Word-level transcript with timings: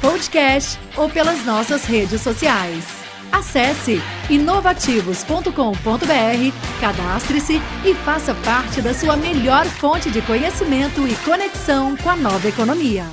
podcast 0.00 0.78
ou 0.96 1.08
pelas 1.08 1.44
nossas 1.44 1.84
redes 1.84 2.20
sociais. 2.20 2.84
Acesse 3.30 4.00
inovativos.com.br, 4.30 6.80
cadastre-se 6.80 7.60
e 7.84 7.94
faça 7.94 8.34
parte 8.36 8.80
da 8.80 8.94
sua 8.94 9.16
melhor 9.16 9.66
fonte 9.66 10.10
de 10.10 10.22
conhecimento 10.22 11.06
e 11.06 11.14
conexão 11.24 11.96
com 11.96 12.08
a 12.08 12.16
nova 12.16 12.48
economia. 12.48 13.04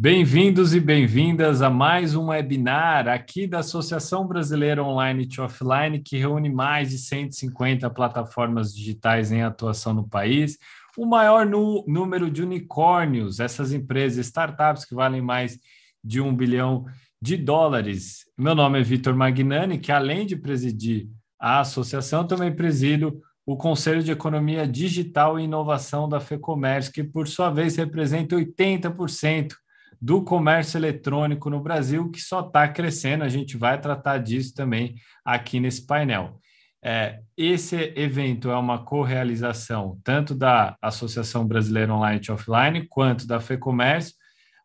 Bem-vindos 0.00 0.74
e 0.74 0.80
bem-vindas 0.80 1.60
a 1.60 1.68
mais 1.68 2.14
um 2.14 2.28
webinar 2.28 3.08
aqui 3.08 3.48
da 3.48 3.58
Associação 3.58 4.28
Brasileira 4.28 4.82
Online 4.82 5.26
to 5.26 5.42
Offline, 5.42 5.98
que 5.98 6.16
reúne 6.16 6.48
mais 6.48 6.90
de 6.90 6.98
150 6.98 7.90
plataformas 7.90 8.72
digitais 8.72 9.32
em 9.32 9.42
atuação 9.42 9.92
no 9.92 10.08
país, 10.08 10.56
o 10.96 11.04
maior 11.04 11.44
número 11.44 12.30
de 12.30 12.42
unicórnios, 12.42 13.40
essas 13.40 13.72
empresas, 13.72 14.26
startups 14.26 14.84
que 14.84 14.94
valem 14.94 15.20
mais 15.20 15.58
de 16.08 16.22
um 16.22 16.34
bilhão 16.34 16.86
de 17.20 17.36
dólares. 17.36 18.24
Meu 18.36 18.54
nome 18.54 18.80
é 18.80 18.82
Vitor 18.82 19.14
Magnani, 19.14 19.78
que 19.78 19.92
além 19.92 20.24
de 20.24 20.36
presidir 20.36 21.06
a 21.38 21.60
associação, 21.60 22.26
também 22.26 22.50
presido 22.50 23.20
o 23.44 23.58
Conselho 23.58 24.02
de 24.02 24.10
Economia 24.10 24.66
Digital 24.66 25.38
e 25.38 25.44
Inovação 25.44 26.08
da 26.08 26.18
FEComércio, 26.18 26.92
que 26.92 27.04
por 27.04 27.28
sua 27.28 27.50
vez 27.50 27.76
representa 27.76 28.36
80% 28.36 29.52
do 30.00 30.24
comércio 30.24 30.78
eletrônico 30.78 31.50
no 31.50 31.60
Brasil, 31.60 32.10
que 32.10 32.20
só 32.20 32.40
está 32.40 32.66
crescendo. 32.66 33.22
A 33.22 33.28
gente 33.28 33.58
vai 33.58 33.78
tratar 33.78 34.16
disso 34.18 34.54
também 34.54 34.94
aqui 35.22 35.60
nesse 35.60 35.86
painel. 35.86 36.40
É, 36.82 37.20
esse 37.36 37.92
evento 37.96 38.50
é 38.50 38.56
uma 38.56 38.82
co-realização 38.82 39.98
tanto 40.02 40.34
da 40.34 40.74
Associação 40.80 41.46
Brasileira 41.46 41.92
Online 41.92 42.20
e 42.26 42.32
Offline 42.32 42.86
quanto 42.88 43.26
da 43.26 43.40
FEComércio, 43.40 44.14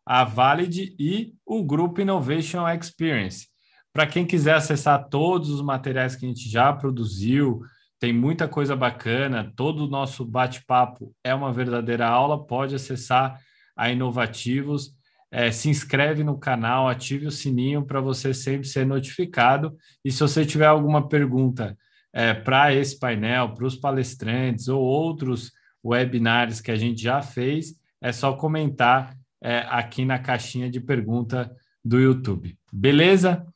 a 0.04 0.24
Valid 0.24 0.94
e 0.98 1.32
o 1.46 1.62
Grupo 1.64 2.00
Innovation 2.00 2.68
Experience. 2.68 3.48
Para 3.92 4.06
quem 4.06 4.26
quiser 4.26 4.54
acessar 4.54 5.08
todos 5.08 5.50
os 5.50 5.62
materiais 5.62 6.16
que 6.16 6.26
a 6.26 6.28
gente 6.28 6.48
já 6.48 6.72
produziu, 6.72 7.60
tem 7.98 8.12
muita 8.12 8.48
coisa 8.48 8.74
bacana, 8.74 9.52
todo 9.56 9.84
o 9.84 9.88
nosso 9.88 10.24
bate-papo 10.24 11.14
é 11.22 11.34
uma 11.34 11.52
verdadeira 11.52 12.06
aula, 12.06 12.44
pode 12.44 12.74
acessar 12.74 13.40
a 13.76 13.90
Inovativos 13.90 14.94
é, 15.34 15.50
se 15.50 15.68
inscreve 15.68 16.22
no 16.22 16.38
canal, 16.38 16.88
ative 16.88 17.26
o 17.26 17.30
sininho 17.32 17.84
para 17.84 18.00
você 18.00 18.32
sempre 18.32 18.68
ser 18.68 18.86
notificado. 18.86 19.76
E 20.04 20.12
se 20.12 20.20
você 20.20 20.46
tiver 20.46 20.66
alguma 20.66 21.08
pergunta 21.08 21.76
é, 22.12 22.32
para 22.32 22.72
esse 22.72 22.96
painel, 22.96 23.52
para 23.52 23.66
os 23.66 23.74
palestrantes 23.74 24.68
ou 24.68 24.80
outros 24.80 25.50
webinars 25.84 26.60
que 26.60 26.70
a 26.70 26.76
gente 26.76 27.02
já 27.02 27.20
fez, 27.20 27.74
é 28.00 28.12
só 28.12 28.34
comentar 28.34 29.12
é, 29.44 29.58
aqui 29.68 30.06
na 30.06 30.18
caixinha 30.18 30.70
de 30.70 30.80
pergunta 30.80 31.54
do 31.84 32.00
YouTube. 32.00 32.56
Beleza? 32.72 33.46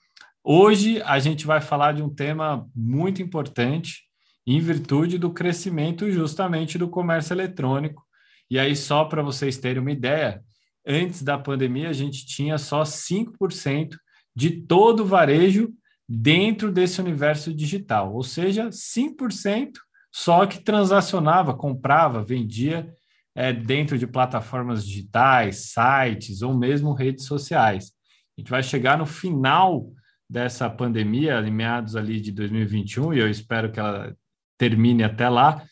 Hoje 0.44 1.00
a 1.02 1.18
gente 1.18 1.46
vai 1.46 1.62
falar 1.62 1.92
de 1.92 2.02
um 2.02 2.14
tema 2.14 2.68
muito 2.76 3.22
importante 3.22 4.02
em 4.46 4.60
virtude 4.60 5.16
do 5.16 5.32
crescimento 5.32 6.10
justamente 6.10 6.76
do 6.76 6.88
comércio 6.88 7.32
eletrônico. 7.32 8.04
E 8.50 8.58
aí, 8.58 8.76
só 8.76 9.06
para 9.06 9.22
vocês 9.22 9.56
terem 9.56 9.80
uma 9.80 9.90
ideia, 9.90 10.42
antes 10.86 11.22
da 11.22 11.38
pandemia, 11.38 11.88
a 11.88 11.94
gente 11.94 12.26
tinha 12.26 12.58
só 12.58 12.82
5% 12.82 13.96
de 14.36 14.50
todo 14.50 15.00
o 15.00 15.06
varejo 15.06 15.72
dentro 16.06 16.70
desse 16.70 17.00
universo 17.00 17.52
digital, 17.52 18.14
ou 18.14 18.22
seja, 18.22 18.70
5% 18.70 19.72
só 20.10 20.46
que 20.46 20.60
transacionava, 20.60 21.54
comprava, 21.54 22.22
vendia 22.22 22.90
é, 23.38 23.52
dentro 23.52 23.96
de 23.96 24.04
plataformas 24.04 24.84
digitais, 24.84 25.70
sites 25.72 26.42
ou 26.42 26.58
mesmo 26.58 26.92
redes 26.92 27.24
sociais. 27.24 27.92
A 28.36 28.40
gente 28.40 28.50
vai 28.50 28.64
chegar 28.64 28.98
no 28.98 29.06
final 29.06 29.92
dessa 30.28 30.68
pandemia, 30.68 31.38
em 31.40 31.50
meados 31.52 31.94
ali 31.94 32.20
de 32.20 32.32
2021, 32.32 33.14
e 33.14 33.20
eu 33.20 33.30
espero 33.30 33.70
que 33.70 33.78
ela 33.78 34.12
termine 34.58 35.04
até 35.04 35.28
lá, 35.28 35.62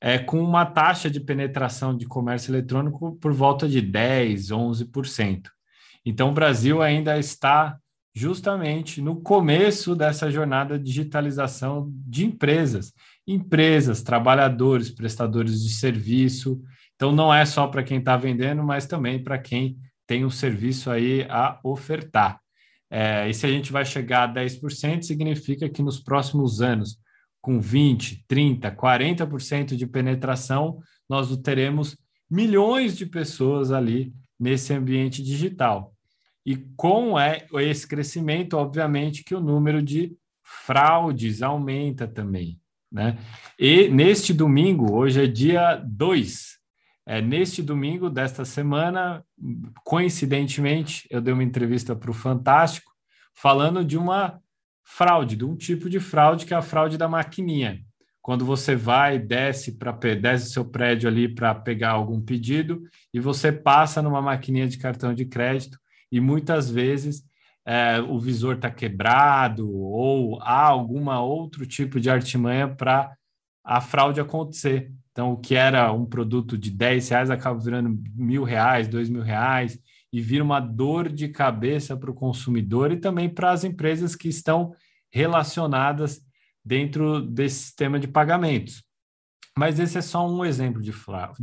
é, 0.00 0.16
com 0.16 0.40
uma 0.40 0.64
taxa 0.64 1.10
de 1.10 1.18
penetração 1.18 1.96
de 1.96 2.06
comércio 2.06 2.52
eletrônico 2.52 3.16
por 3.16 3.32
volta 3.32 3.68
de 3.68 3.80
10, 3.80 4.52
11%. 4.52 5.48
Então, 6.06 6.30
o 6.30 6.32
Brasil 6.32 6.80
ainda 6.80 7.18
está 7.18 7.78
justamente 8.14 9.02
no 9.02 9.20
começo 9.20 9.96
dessa 9.96 10.30
jornada 10.30 10.78
de 10.78 10.84
digitalização 10.84 11.90
de 12.06 12.26
empresas, 12.26 12.92
empresas, 13.26 14.02
trabalhadores, 14.02 14.88
prestadores 14.88 15.60
de 15.64 15.70
serviço. 15.70 16.62
Então, 16.94 17.12
não 17.12 17.32
é 17.32 17.44
só 17.44 17.66
para 17.66 17.82
quem 17.82 17.98
está 17.98 18.16
vendendo, 18.16 18.62
mas 18.62 18.86
também 18.86 19.22
para 19.22 19.38
quem 19.38 19.76
tem 20.06 20.24
um 20.24 20.30
serviço 20.30 20.90
aí 20.90 21.26
a 21.28 21.58
ofertar. 21.64 22.40
É, 22.90 23.28
e 23.28 23.32
se 23.32 23.46
a 23.46 23.48
gente 23.48 23.72
vai 23.72 23.84
chegar 23.84 24.28
a 24.28 24.34
10%, 24.34 25.02
significa 25.02 25.68
que 25.68 25.82
nos 25.82 25.98
próximos 25.98 26.60
anos 26.60 26.98
com 27.40 27.60
20, 27.60 28.24
30, 28.28 28.70
40% 28.70 29.74
de 29.74 29.86
penetração, 29.86 30.78
nós 31.08 31.36
teremos 31.38 31.96
milhões 32.30 32.96
de 32.96 33.04
pessoas 33.04 33.72
ali 33.72 34.12
nesse 34.38 34.72
ambiente 34.72 35.22
digital. 35.22 35.92
E 36.44 36.56
com 36.76 37.18
é, 37.18 37.46
esse 37.60 37.86
crescimento, 37.86 38.54
obviamente, 38.56 39.24
que 39.24 39.34
o 39.34 39.40
número 39.40 39.82
de 39.82 40.16
fraudes 40.42 41.42
aumenta 41.42 42.06
também. 42.06 42.60
Né? 42.90 43.18
E 43.58 43.88
neste 43.88 44.34
domingo, 44.34 44.92
hoje 44.92 45.24
é 45.24 45.26
dia 45.26 45.76
2, 45.76 46.58
é, 47.06 47.20
neste 47.20 47.62
domingo 47.62 48.08
desta 48.08 48.44
semana, 48.44 49.24
coincidentemente, 49.84 51.06
eu 51.10 51.20
dei 51.20 51.34
uma 51.34 51.42
entrevista 51.42 51.96
para 51.96 52.10
o 52.10 52.14
Fantástico, 52.14 52.92
falando 53.34 53.84
de 53.84 53.98
uma 53.98 54.40
fraude, 54.84 55.36
de 55.36 55.44
um 55.44 55.56
tipo 55.56 55.88
de 55.88 55.98
fraude 55.98 56.46
que 56.46 56.54
é 56.54 56.56
a 56.56 56.62
fraude 56.62 56.96
da 56.96 57.08
maquininha. 57.08 57.80
Quando 58.20 58.44
você 58.44 58.76
vai, 58.76 59.18
desce 59.18 59.76
para 59.76 59.90
desce 60.14 60.52
seu 60.52 60.64
prédio 60.64 61.08
ali 61.08 61.28
para 61.28 61.54
pegar 61.54 61.90
algum 61.90 62.20
pedido 62.20 62.82
e 63.12 63.18
você 63.18 63.50
passa 63.50 64.00
numa 64.00 64.22
maquininha 64.22 64.68
de 64.68 64.78
cartão 64.78 65.12
de 65.12 65.24
crédito 65.24 65.76
e 66.10 66.20
muitas 66.20 66.70
vezes 66.70 67.24
é, 67.66 68.00
o 68.00 68.20
visor 68.20 68.56
está 68.56 68.70
quebrado 68.70 69.68
ou 69.68 70.40
há 70.40 70.62
alguma 70.66 71.20
outro 71.20 71.66
tipo 71.66 71.98
de 71.98 72.10
artimanha 72.10 72.68
para 72.68 73.12
a 73.64 73.80
fraude 73.80 74.20
acontecer. 74.20 74.92
Então, 75.12 75.32
o 75.32 75.36
que 75.36 75.54
era 75.54 75.92
um 75.92 76.06
produto 76.06 76.56
de 76.56 76.70
10 76.70 77.08
reais 77.10 77.30
acaba 77.30 77.58
virando 77.60 78.02
mil 78.14 78.44
reais, 78.44 78.88
dois 78.88 79.10
mil 79.10 79.22
reais, 79.22 79.78
e 80.10 80.20
vira 80.20 80.42
uma 80.42 80.58
dor 80.58 81.08
de 81.10 81.28
cabeça 81.28 81.96
para 81.96 82.10
o 82.10 82.14
consumidor 82.14 82.90
e 82.90 82.96
também 82.96 83.28
para 83.28 83.50
as 83.50 83.62
empresas 83.62 84.16
que 84.16 84.28
estão 84.28 84.74
relacionadas 85.10 86.20
dentro 86.64 87.20
desse 87.20 87.64
sistema 87.64 88.00
de 88.00 88.08
pagamentos. 88.08 88.82
Mas 89.56 89.78
esse 89.78 89.98
é 89.98 90.02
só 90.02 90.26
um 90.26 90.44
exemplo 90.44 90.80
de 90.80 90.92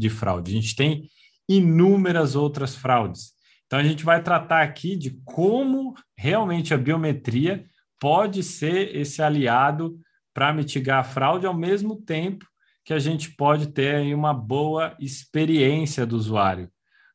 fraude. 0.10 0.52
A 0.52 0.62
gente 0.62 0.76
tem 0.76 1.08
inúmeras 1.48 2.36
outras 2.36 2.76
fraudes. 2.76 3.34
Então, 3.68 3.78
a 3.78 3.84
gente 3.84 4.04
vai 4.04 4.24
tratar 4.24 4.64
aqui 4.64 4.96
de 4.96 5.12
como 5.24 5.94
realmente 6.18 6.74
a 6.74 6.78
biometria 6.78 7.66
pode 8.00 8.42
ser 8.42 8.96
esse 8.96 9.22
aliado 9.22 10.00
para 10.34 10.54
mitigar 10.54 11.00
a 11.00 11.04
fraude, 11.04 11.46
ao 11.46 11.54
mesmo 11.54 11.96
tempo 12.02 12.50
que 12.90 12.94
a 12.94 12.98
gente 12.98 13.30
pode 13.30 13.68
ter 13.68 14.16
uma 14.16 14.34
boa 14.34 14.96
experiência 15.00 16.08
do 16.08 16.16
usuário. 16.16 16.72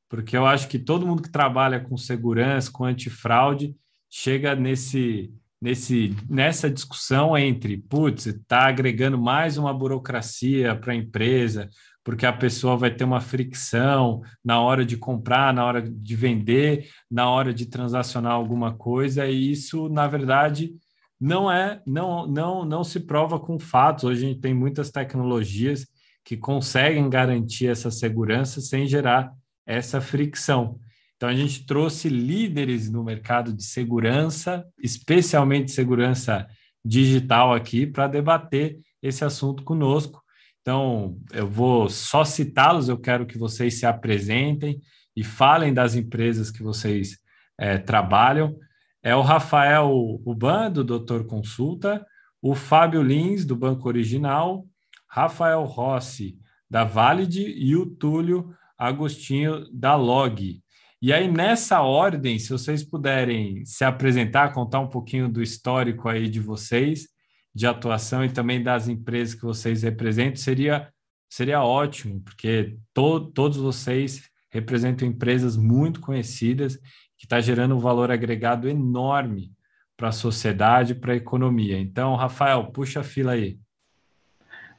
Porque 0.09 0.37
eu 0.37 0.47
acho 0.47 0.69
que 0.69 0.79
todo 0.79 1.05
mundo 1.05 1.21
que 1.21 1.33
trabalha 1.33 1.81
com 1.81 1.97
segurança, 1.97 2.71
com 2.71 2.85
antifraude, 2.85 3.75
chega 4.09 4.55
nesse, 4.55 5.35
nesse, 5.61 6.15
nessa 6.31 6.71
discussão 6.71 7.37
entre, 7.37 7.77
putz, 7.77 8.27
está 8.27 8.69
agregando 8.69 9.19
mais 9.19 9.59
uma 9.59 9.75
burocracia 9.75 10.77
para 10.77 10.93
a 10.93 10.97
empresa, 10.97 11.69
porque 12.05 12.25
a 12.25 12.33
pessoa 12.33 12.77
vai 12.77 12.95
ter 12.95 13.03
uma 13.03 13.21
fricção 13.21 14.23
na 14.45 14.61
hora 14.61 14.87
de 14.87 14.97
comprar, 14.97 15.53
na 15.53 15.65
hora 15.65 15.83
de 15.83 16.15
vender, 16.15 16.89
na 17.11 17.29
hora 17.29 17.53
de 17.53 17.67
transacionar 17.67 18.31
alguma 18.31 18.77
coisa, 18.77 19.27
e 19.27 19.51
isso, 19.51 19.89
na 19.89 20.07
verdade, 20.07 20.73
não 21.21 21.51
é, 21.51 21.81
não, 21.87 22.27
não, 22.27 22.65
não 22.65 22.85
se 22.85 23.01
prova 23.01 23.39
com 23.39 23.59
fatos. 23.59 24.05
Hoje 24.05 24.25
a 24.25 24.29
gente 24.29 24.41
tem 24.41 24.55
muitas 24.55 24.91
tecnologias 24.91 25.87
que 26.25 26.37
conseguem 26.37 27.09
garantir 27.09 27.69
essa 27.69 27.91
segurança 27.91 28.61
sem 28.61 28.87
gerar 28.87 29.33
essa 29.67 30.01
fricção. 30.01 30.79
Então, 31.17 31.29
a 31.29 31.35
gente 31.35 31.65
trouxe 31.65 32.09
líderes 32.09 32.91
no 32.91 33.05
mercado 33.05 33.53
de 33.53 33.63
segurança, 33.63 34.67
especialmente 34.79 35.71
segurança 35.71 36.47
digital 36.85 37.55
aqui, 37.55 37.87
para 37.87 38.09
debater 38.09 38.79
esse 39.03 39.25
assunto 39.25 39.63
conosco. 39.63 40.23
Então, 40.61 41.19
eu 41.33 41.47
vou 41.47 41.89
só 41.89 42.25
citá-los, 42.25 42.89
eu 42.89 42.99
quero 42.99 43.27
que 43.27 43.39
vocês 43.39 43.79
se 43.79 43.87
apresentem 43.87 44.81
e 45.17 45.23
falem 45.23 45.73
das 45.73 45.95
empresas 45.95 46.51
que 46.51 46.63
vocês 46.63 47.19
é, 47.59 47.79
trabalham. 47.79 48.59
É 49.05 49.15
o 49.15 49.21
Rafael 49.21 50.19
Uban, 50.25 50.71
do 50.71 50.83
Doutor 50.83 51.27
Consulta, 51.27 52.07
o 52.41 52.55
Fábio 52.55 53.03
Lins, 53.03 53.45
do 53.45 53.55
Banco 53.55 53.87
Original, 53.87 54.67
Rafael 55.07 55.63
Rossi, 55.65 56.39
da 56.71 56.85
Valid, 56.85 57.39
e 57.39 57.77
o 57.77 57.85
Túlio 57.85 58.55
Agostinho, 58.79 59.67
da 59.71 59.95
Log. 59.95 60.59
E 61.03 61.13
aí, 61.13 61.31
nessa 61.31 61.83
ordem, 61.83 62.39
se 62.39 62.49
vocês 62.49 62.83
puderem 62.83 63.63
se 63.67 63.85
apresentar, 63.85 64.55
contar 64.55 64.81
um 64.81 64.89
pouquinho 64.89 65.29
do 65.29 65.43
histórico 65.43 66.09
aí 66.09 66.27
de 66.27 66.41
vocês, 66.41 67.07
de 67.55 67.67
atuação 67.67 68.25
e 68.25 68.31
também 68.31 68.63
das 68.63 68.89
empresas 68.89 69.35
que 69.35 69.45
vocês 69.45 69.83
representam, 69.83 70.37
seria, 70.37 70.89
seria 71.29 71.63
ótimo, 71.63 72.23
porque 72.23 72.79
to, 72.95 73.31
todos 73.33 73.59
vocês 73.59 74.31
representam 74.51 75.07
empresas 75.07 75.59
muito 75.59 76.01
conhecidas 76.01 76.79
que 77.25 77.27
está 77.27 77.41
gerando 77.41 77.75
um 77.75 77.79
valor 77.79 78.11
agregado 78.11 78.69
enorme 78.69 79.51
para 79.97 80.09
a 80.09 80.13
sociedade, 80.13 80.95
para 80.95 81.15
a 81.15 81.17
economia. 81.17 81.79
Então, 81.79 82.15
Rafael, 82.15 82.65
puxa 82.67 83.01
a 83.01 83.03
fila 83.03 83.33
aí. 83.33 83.59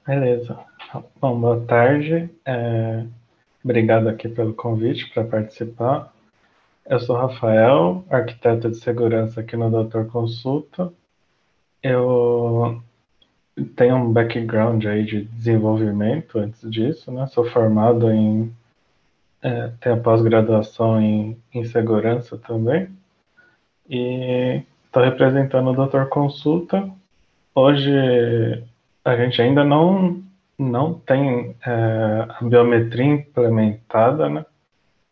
Beleza. 0.06 0.56
Bom, 1.20 1.40
boa 1.40 1.60
tarde. 1.62 2.30
É... 2.46 3.04
Obrigado 3.64 4.08
aqui 4.08 4.30
pelo 4.30 4.54
convite 4.54 5.12
para 5.12 5.24
participar. 5.24 6.14
Eu 6.88 7.00
sou 7.00 7.16
Rafael, 7.16 8.06
arquiteto 8.12 8.70
de 8.70 8.78
segurança 8.78 9.42
aqui 9.42 9.58
no 9.58 9.72
Doutor 9.72 10.06
Consulta. 10.06 10.94
Eu 11.82 12.80
tenho 13.76 13.96
um 13.96 14.14
background 14.14 14.86
aí 14.86 15.04
de 15.04 15.24
desenvolvimento 15.24 16.38
antes 16.38 16.70
disso, 16.70 17.12
né? 17.12 17.26
Sou 17.26 17.44
formado 17.50 18.12
em 18.12 18.54
é, 19.46 19.72
tenho 19.80 20.02
pós-graduação 20.02 21.00
em, 21.00 21.40
em 21.54 21.64
segurança 21.66 22.36
também. 22.36 22.90
E 23.88 24.64
estou 24.88 25.04
representando 25.04 25.70
o 25.70 25.76
Doutor 25.76 26.10
Consulta. 26.10 26.90
Hoje 27.54 27.94
a 29.04 29.16
gente 29.16 29.40
ainda 29.40 29.64
não, 29.64 30.24
não 30.58 30.96
tem 30.96 31.56
é, 31.64 32.26
a 32.28 32.40
biometria 32.42 33.06
implementada 33.06 34.28
né, 34.28 34.46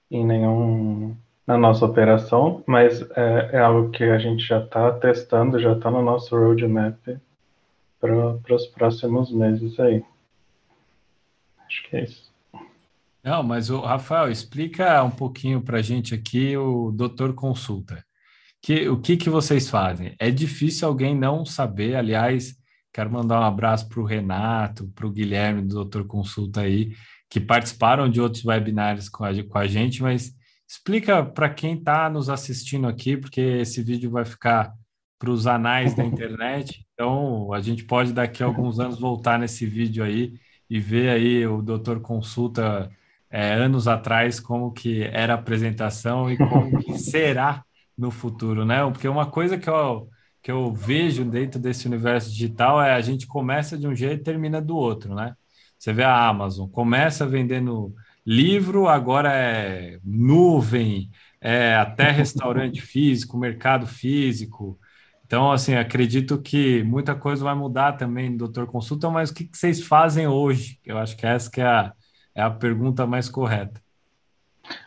em 0.10 0.26
nenhum 0.26 1.16
na 1.46 1.58
nossa 1.58 1.86
operação, 1.86 2.64
mas 2.66 3.02
é, 3.12 3.50
é 3.54 3.60
algo 3.60 3.92
que 3.92 4.04
a 4.04 4.18
gente 4.18 4.44
já 4.44 4.60
está 4.64 4.92
testando, 4.94 5.60
já 5.60 5.74
está 5.74 5.92
no 5.92 6.02
nosso 6.02 6.36
roadmap 6.36 6.98
para 8.00 8.56
os 8.56 8.66
próximos 8.68 9.32
meses 9.32 9.80
aí. 9.80 10.04
Acho 11.68 11.84
que 11.84 11.98
é 11.98 12.04
isso. 12.06 12.33
Não, 13.24 13.42
mas 13.42 13.70
o 13.70 13.80
Rafael, 13.80 14.30
explica 14.30 15.02
um 15.02 15.10
pouquinho 15.10 15.62
para 15.62 15.78
a 15.78 15.82
gente 15.82 16.14
aqui 16.14 16.58
o 16.58 16.92
Doutor 16.92 17.34
Consulta. 17.34 18.04
Que, 18.62 18.90
o 18.90 19.00
que, 19.00 19.16
que 19.16 19.30
vocês 19.30 19.70
fazem? 19.70 20.14
É 20.20 20.30
difícil 20.30 20.88
alguém 20.88 21.16
não 21.16 21.46
saber, 21.46 21.96
aliás, 21.96 22.56
quero 22.94 23.10
mandar 23.12 23.40
um 23.40 23.44
abraço 23.44 23.88
para 23.88 24.02
o 24.02 24.06
Renato, 24.06 24.90
para 24.94 25.08
o 25.08 25.12
Guilherme 25.12 25.62
do 25.62 25.76
Doutor 25.76 26.06
Consulta 26.06 26.62
aí, 26.62 26.94
que 27.30 27.40
participaram 27.40 28.10
de 28.10 28.20
outros 28.20 28.44
webinários 28.44 29.08
com 29.08 29.24
a, 29.24 29.32
com 29.44 29.58
a 29.58 29.68
gente, 29.68 30.02
mas 30.02 30.34
explica 30.68 31.24
para 31.24 31.50
quem 31.50 31.76
está 31.78 32.10
nos 32.10 32.30
assistindo 32.30 32.88
aqui, 32.88 33.16
porque 33.16 33.40
esse 33.40 33.82
vídeo 33.82 34.12
vai 34.12 34.26
ficar 34.26 34.74
para 35.18 35.32
os 35.32 35.48
anais 35.48 35.96
da 35.96 36.04
internet, 36.06 36.86
então 36.94 37.54
a 37.54 37.62
gente 37.62 37.86
pode 37.86 38.12
daqui 38.12 38.44
a 38.44 38.46
alguns 38.46 38.80
anos 38.80 39.00
voltar 39.00 39.40
nesse 39.40 39.66
vídeo 39.66 40.04
aí 40.04 40.34
e 40.70 40.80
ver 40.80 41.10
aí 41.10 41.48
o 41.48 41.62
Doutor 41.62 42.02
Consulta 42.02 42.92
é, 43.34 43.52
anos 43.56 43.88
atrás 43.88 44.40
como 44.40 44.72
que 44.72 45.02
era 45.06 45.34
a 45.34 45.38
apresentação 45.38 46.30
e 46.32 46.38
como 46.38 46.78
que 46.84 46.94
será 47.02 47.66
no 47.98 48.12
futuro, 48.12 48.64
né? 48.64 48.84
Porque 48.92 49.08
uma 49.08 49.26
coisa 49.26 49.58
que 49.58 49.68
eu, 49.68 50.08
que 50.42 50.52
eu 50.52 50.72
vejo 50.72 51.26
dentro 51.26 51.60
desse 51.60 51.88
universo 51.88 52.30
digital 52.30 52.80
é 52.80 52.94
a 52.94 53.02
gente 53.02 53.26
começa 53.26 53.76
de 53.76 53.88
um 53.88 53.96
jeito 53.96 54.22
e 54.22 54.24
termina 54.24 54.62
do 54.62 54.78
outro, 54.78 55.16
né? 55.16 55.36
Você 55.80 55.92
vê 55.92 56.04
a 56.04 56.28
Amazon, 56.28 56.70
começa 56.70 57.26
vendendo 57.26 57.96
livro, 58.26 58.88
agora 58.88 59.34
é 59.34 60.00
nuvem, 60.04 61.10
é 61.42 61.76
até 61.76 62.12
restaurante 62.12 62.82
físico, 62.86 63.36
mercado 63.38 63.88
físico. 63.88 64.80
Então, 65.26 65.52
assim, 65.52 65.74
acredito 65.74 66.40
que 66.40 66.84
muita 66.84 67.16
coisa 67.16 67.44
vai 67.44 67.56
mudar 67.56 67.94
também, 67.94 68.38
doutor 68.38 68.68
Consulta, 68.68 69.10
mas 69.10 69.32
o 69.32 69.34
que, 69.34 69.46
que 69.46 69.58
vocês 69.58 69.82
fazem 69.82 70.28
hoje? 70.28 70.80
Eu 70.86 71.00
acho 71.00 71.18
que 71.18 71.26
essa 71.26 71.50
que 71.50 71.62
é 71.62 71.66
a, 71.66 71.94
é 72.36 72.42
a 72.42 72.50
pergunta 72.50 73.06
mais 73.06 73.30
correta. 73.30 73.82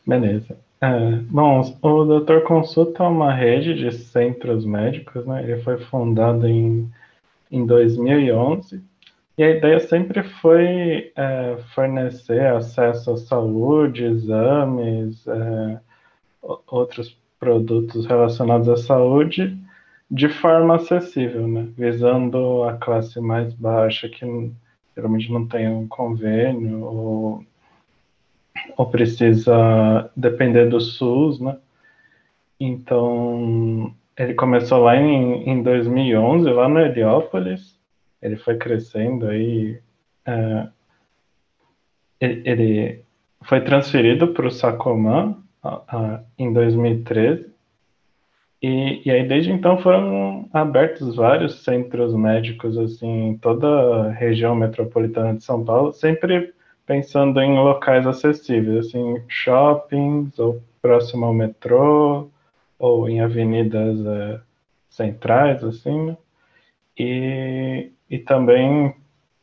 Beleza. 0.07 0.59
É, 0.81 1.17
bom, 1.31 1.61
o 1.83 2.05
Doutor 2.05 2.43
Consulta 2.43 3.03
é 3.03 3.07
uma 3.07 3.33
rede 3.33 3.75
de 3.75 3.93
centros 3.93 4.65
médicos, 4.65 5.25
né? 5.27 5.43
Ele 5.43 5.63
foi 5.63 5.79
fundado 5.79 6.47
em, 6.47 6.91
em 7.51 7.65
2011 7.65 8.83
e 9.39 9.43
a 9.43 9.51
ideia 9.51 9.81
sempre 9.81 10.23
foi 10.23 11.13
é, 11.17 11.57
fornecer 11.75 12.47
acesso 12.47 13.13
à 13.13 13.17
saúde, 13.17 14.05
exames, 14.05 15.27
é, 15.27 15.81
outros 16.67 17.19
produtos 17.39 18.07
relacionados 18.07 18.69
à 18.69 18.77
saúde 18.77 19.59
de 20.11 20.29
forma 20.29 20.77
acessível, 20.77 21.49
né? 21.49 21.69
Visando 21.77 22.65
a 22.65 22.75
classe 22.75 23.21
mais 23.21 23.53
baixa 23.55 24.09
que 24.09 24.25
geralmente 24.97 25.31
não 25.31 25.47
tem 25.47 25.69
um 25.69 25.87
convênio 25.87 26.83
ou, 26.83 27.45
ou 28.77 28.87
precisa 28.87 30.11
depender 30.17 30.67
do 30.67 30.81
SUS, 30.81 31.39
né? 31.39 31.59
Então, 32.59 33.95
ele 34.17 34.33
começou 34.33 34.79
lá 34.83 34.97
em, 34.97 35.51
em 35.51 35.63
2011, 35.63 36.49
lá 36.51 36.67
no 36.67 36.81
Heliópolis, 36.81 37.79
ele 38.23 38.37
foi 38.37 38.57
crescendo 38.57 39.27
aí, 39.27 39.79
é, 40.25 40.69
ele, 42.19 43.05
foi 43.43 43.61
transferido 43.61 44.29
para 44.29 44.47
o 44.47 44.51
Sacomã 44.51 45.37
em 46.39 46.51
2013, 46.51 47.55
e, 48.67 49.03
e, 49.05 49.11
aí, 49.13 49.29
desde 49.29 49.53
então, 49.53 49.79
foram 49.79 50.49
abertos 50.52 51.14
vários 51.14 51.62
centros 51.62 52.12
médicos, 52.14 52.76
assim, 52.76 53.29
em 53.29 53.38
toda 53.38 53.67
a 53.69 54.11
região 54.11 54.57
metropolitana 54.57 55.35
de 55.37 55.45
São 55.45 55.64
Paulo, 55.64 55.93
sempre 55.93 56.52
pensando 56.85 57.40
em 57.40 57.55
locais 57.57 58.07
acessíveis, 58.07 58.87
assim, 58.87 59.23
shoppings, 59.29 60.37
ou 60.40 60.61
próximo 60.83 61.26
ao 61.26 61.33
metrô, 61.33 62.29
ou 62.76 63.09
em 63.09 63.21
avenidas 63.21 64.05
é, 64.05 64.40
centrais, 64.90 65.62
assim, 65.62 66.07
né? 66.07 66.17
e, 66.99 67.93
e 68.11 68.19
também 68.19 68.95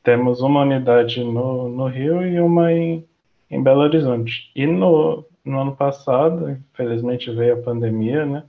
temos 0.03 0.41
uma 0.41 0.63
unidade 0.63 1.23
no, 1.23 1.69
no 1.69 1.87
Rio 1.87 2.21
e 2.27 2.41
uma 2.41 2.73
em, 2.73 3.07
em 3.49 3.63
Belo 3.63 3.83
Horizonte. 3.83 4.51
E 4.53 4.67
no, 4.67 5.25
no 5.45 5.61
ano 5.61 5.75
passado, 5.77 6.51
infelizmente 6.51 7.31
veio 7.31 7.53
a 7.53 7.61
pandemia, 7.61 8.25
né? 8.25 8.43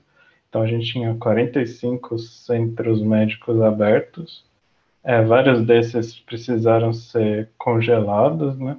Então 0.55 0.63
a 0.63 0.69
gente 0.69 0.93
tinha 0.93 1.17
45 1.17 2.17
centros 2.17 3.03
médicos 3.03 3.61
abertos. 3.61 4.45
É, 5.03 5.21
vários 5.21 5.67
desses 5.67 6.17
precisaram 6.21 6.93
ser 6.93 7.51
congelados, 7.59 8.57
né? 8.57 8.77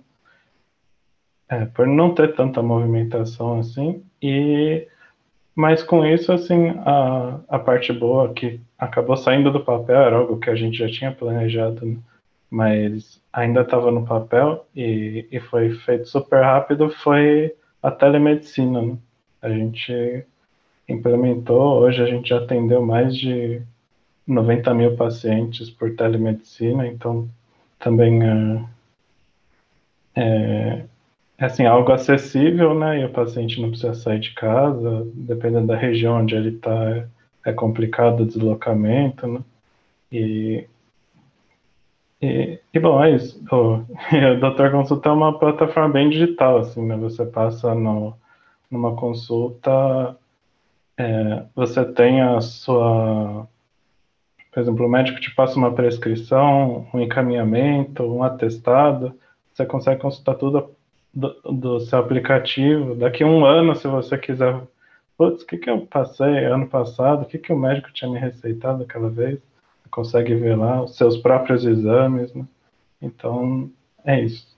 É, 1.50 1.66
por 1.66 1.86
não 1.86 2.16
ter 2.16 2.34
tanta 2.34 2.62
movimentação 2.64 3.60
assim. 3.60 4.02
E 4.22 4.88
mas 5.54 5.84
com 5.84 6.06
isso, 6.06 6.32
assim, 6.32 6.70
a, 6.86 7.42
a 7.50 7.60
parte 7.60 7.92
boa 7.92 8.34
que 8.34 8.62
acabou 8.80 9.18
saindo 9.18 9.52
do 9.52 9.60
papel 9.60 9.98
era 9.98 10.16
algo 10.16 10.40
que 10.40 10.50
a 10.50 10.56
gente 10.56 10.78
já 10.78 10.88
tinha 10.88 11.12
planejado, 11.12 11.86
né? 11.86 11.98
mas 12.50 13.22
ainda 13.34 13.62
estava 13.62 13.92
no 13.92 14.06
papel 14.06 14.66
e, 14.74 15.28
e 15.30 15.42
foi 15.42 15.72
feito 15.80 16.08
super 16.08 16.42
rápido, 16.42 16.90
foi 16.90 17.54
a 17.84 17.92
telemedicina. 17.92 18.82
Né? 18.82 18.98
A 19.42 19.50
gente 19.50 20.26
implementou. 20.88 21.82
Hoje 21.82 22.02
a 22.02 22.06
gente 22.06 22.30
já 22.30 22.38
atendeu 22.38 22.86
mais 22.86 23.16
de 23.18 23.62
90 24.28 24.74
mil 24.74 24.96
pacientes 24.96 25.70
por 25.70 25.96
telemedicina, 25.96 26.88
então 26.88 27.30
também 27.80 28.22
é, 28.24 28.64
é, 30.16 30.86
é 31.38 31.46
assim, 31.46 31.66
algo 31.66 31.92
acessível, 31.92 32.74
né? 32.74 33.02
E 33.02 33.06
o 33.06 33.12
paciente 33.12 33.62
não 33.62 33.70
precisa 33.70 33.94
sair 33.94 34.20
de 34.20 34.34
casa, 34.34 35.08
dependendo 35.14 35.68
da 35.68 35.76
região 35.76 36.22
onde 36.22 36.36
ele 36.36 36.56
está, 36.56 37.08
é 37.46 37.54
complicado 37.54 38.22
o 38.22 38.26
deslocamento, 38.26 39.28
né? 39.28 39.42
E, 40.12 40.68
e, 42.22 42.60
e, 42.74 42.80
bom, 42.80 43.04
é 43.04 43.12
isso. 43.12 43.44
O, 43.52 43.76
o 44.36 44.40
Doutor 44.40 44.72
Consulta 44.72 45.10
é 45.10 45.12
uma 45.12 45.38
plataforma 45.38 45.90
bem 45.90 46.10
digital, 46.10 46.60
assim, 46.60 46.86
né? 46.86 46.96
Você 46.98 47.26
passa 47.26 47.76
no, 47.76 48.16
numa 48.72 48.96
consulta, 48.96 50.18
é, 50.98 51.46
você 51.54 51.84
tem 51.86 52.22
a 52.22 52.40
sua. 52.42 53.48
Por 54.52 54.60
exemplo, 54.62 54.86
o 54.86 54.90
médico 54.90 55.20
te 55.20 55.34
passa 55.36 55.58
uma 55.58 55.74
prescrição, 55.74 56.88
um 56.94 57.02
encaminhamento, 57.02 58.04
um 58.04 58.24
atestado, 58.24 59.14
você 59.54 59.66
consegue 59.66 60.02
consultar 60.02 60.36
tudo 60.36 60.76
do, 61.14 61.34
do 61.44 61.80
seu 61.82 62.00
aplicativo. 62.00 62.96
Daqui 62.96 63.24
a 63.24 63.28
um 63.28 63.46
ano, 63.46 63.76
se 63.76 63.88
você 63.88 64.18
quiser. 64.18 64.62
Putz, 65.18 65.44
o 65.44 65.48
que, 65.48 65.58
que 65.58 65.70
eu 65.70 65.86
passei 65.88 66.46
ano 66.46 66.68
passado? 66.68 67.24
O 67.24 67.26
que, 67.26 67.38
que 67.38 67.54
o 67.54 67.58
médico 67.58 67.92
tinha 67.94 68.12
me 68.12 68.20
receitado 68.20 68.84
aquela 68.84 69.10
vez? 69.10 69.40
Você 69.82 69.90
consegue 69.90 70.36
ver 70.36 70.58
lá 70.58 70.84
os 70.84 70.96
seus 70.98 71.18
próprios 71.18 71.66
exames, 71.66 72.34
né? 72.34 72.46
Então, 73.02 73.70
é 74.04 74.22
isso. 74.22 74.55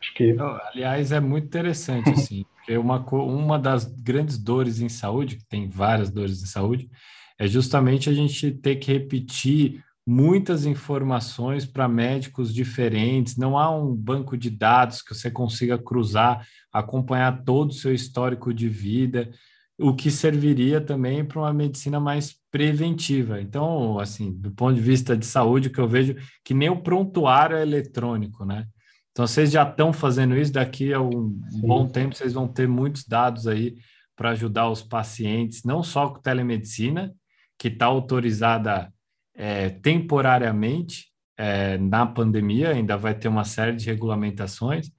Acho 0.00 0.14
que. 0.14 0.36
Aliás, 0.72 1.12
é 1.12 1.20
muito 1.20 1.46
interessante, 1.46 2.10
assim, 2.10 2.44
porque 2.54 2.76
uma, 2.76 2.98
uma 3.12 3.58
das 3.58 3.84
grandes 3.84 4.38
dores 4.38 4.80
em 4.80 4.88
saúde, 4.88 5.36
que 5.36 5.46
tem 5.46 5.68
várias 5.68 6.10
dores 6.10 6.42
em 6.42 6.46
saúde, 6.46 6.90
é 7.38 7.46
justamente 7.46 8.08
a 8.08 8.12
gente 8.12 8.50
ter 8.50 8.76
que 8.76 8.92
repetir 8.92 9.82
muitas 10.06 10.66
informações 10.66 11.64
para 11.64 11.86
médicos 11.86 12.52
diferentes, 12.52 13.36
não 13.36 13.56
há 13.56 13.70
um 13.70 13.94
banco 13.94 14.36
de 14.36 14.50
dados 14.50 15.02
que 15.02 15.14
você 15.14 15.30
consiga 15.30 15.78
cruzar, 15.78 16.46
acompanhar 16.72 17.44
todo 17.44 17.70
o 17.70 17.74
seu 17.74 17.94
histórico 17.94 18.52
de 18.52 18.68
vida, 18.68 19.30
o 19.78 19.94
que 19.94 20.10
serviria 20.10 20.80
também 20.80 21.24
para 21.24 21.38
uma 21.38 21.52
medicina 21.52 21.98
mais 22.00 22.34
preventiva. 22.50 23.40
Então, 23.40 23.98
assim, 23.98 24.32
do 24.32 24.50
ponto 24.50 24.74
de 24.74 24.80
vista 24.80 25.16
de 25.16 25.24
saúde, 25.24 25.68
o 25.68 25.72
que 25.72 25.80
eu 25.80 25.88
vejo 25.88 26.16
que 26.44 26.52
nem 26.52 26.68
o 26.68 26.82
prontuário 26.82 27.56
é 27.56 27.62
eletrônico, 27.62 28.44
né? 28.44 28.66
Então, 29.12 29.26
vocês 29.26 29.50
já 29.50 29.68
estão 29.68 29.92
fazendo 29.92 30.36
isso, 30.36 30.52
daqui 30.52 30.92
a 30.92 31.00
um 31.00 31.40
Sim. 31.50 31.60
bom 31.62 31.86
tempo 31.86 32.14
vocês 32.14 32.32
vão 32.32 32.46
ter 32.46 32.68
muitos 32.68 33.04
dados 33.04 33.46
aí 33.46 33.76
para 34.16 34.30
ajudar 34.30 34.68
os 34.68 34.82
pacientes, 34.82 35.64
não 35.64 35.82
só 35.82 36.10
com 36.10 36.20
telemedicina, 36.20 37.12
que 37.58 37.68
está 37.68 37.86
autorizada 37.86 38.92
é, 39.34 39.70
temporariamente 39.70 41.06
é, 41.36 41.78
na 41.78 42.06
pandemia, 42.06 42.70
ainda 42.70 42.96
vai 42.96 43.14
ter 43.14 43.28
uma 43.28 43.44
série 43.44 43.76
de 43.76 43.86
regulamentações, 43.86 44.90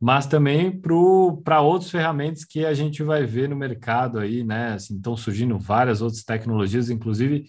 mas 0.00 0.26
também 0.26 0.80
para 1.42 1.60
outras 1.60 1.90
ferramentas 1.90 2.44
que 2.44 2.64
a 2.64 2.72
gente 2.72 3.02
vai 3.02 3.24
ver 3.24 3.48
no 3.48 3.56
mercado 3.56 4.18
aí, 4.18 4.44
né? 4.44 4.74
Assim, 4.74 4.96
estão 4.96 5.16
surgindo 5.16 5.58
várias 5.58 6.00
outras 6.00 6.22
tecnologias, 6.22 6.90
inclusive 6.90 7.46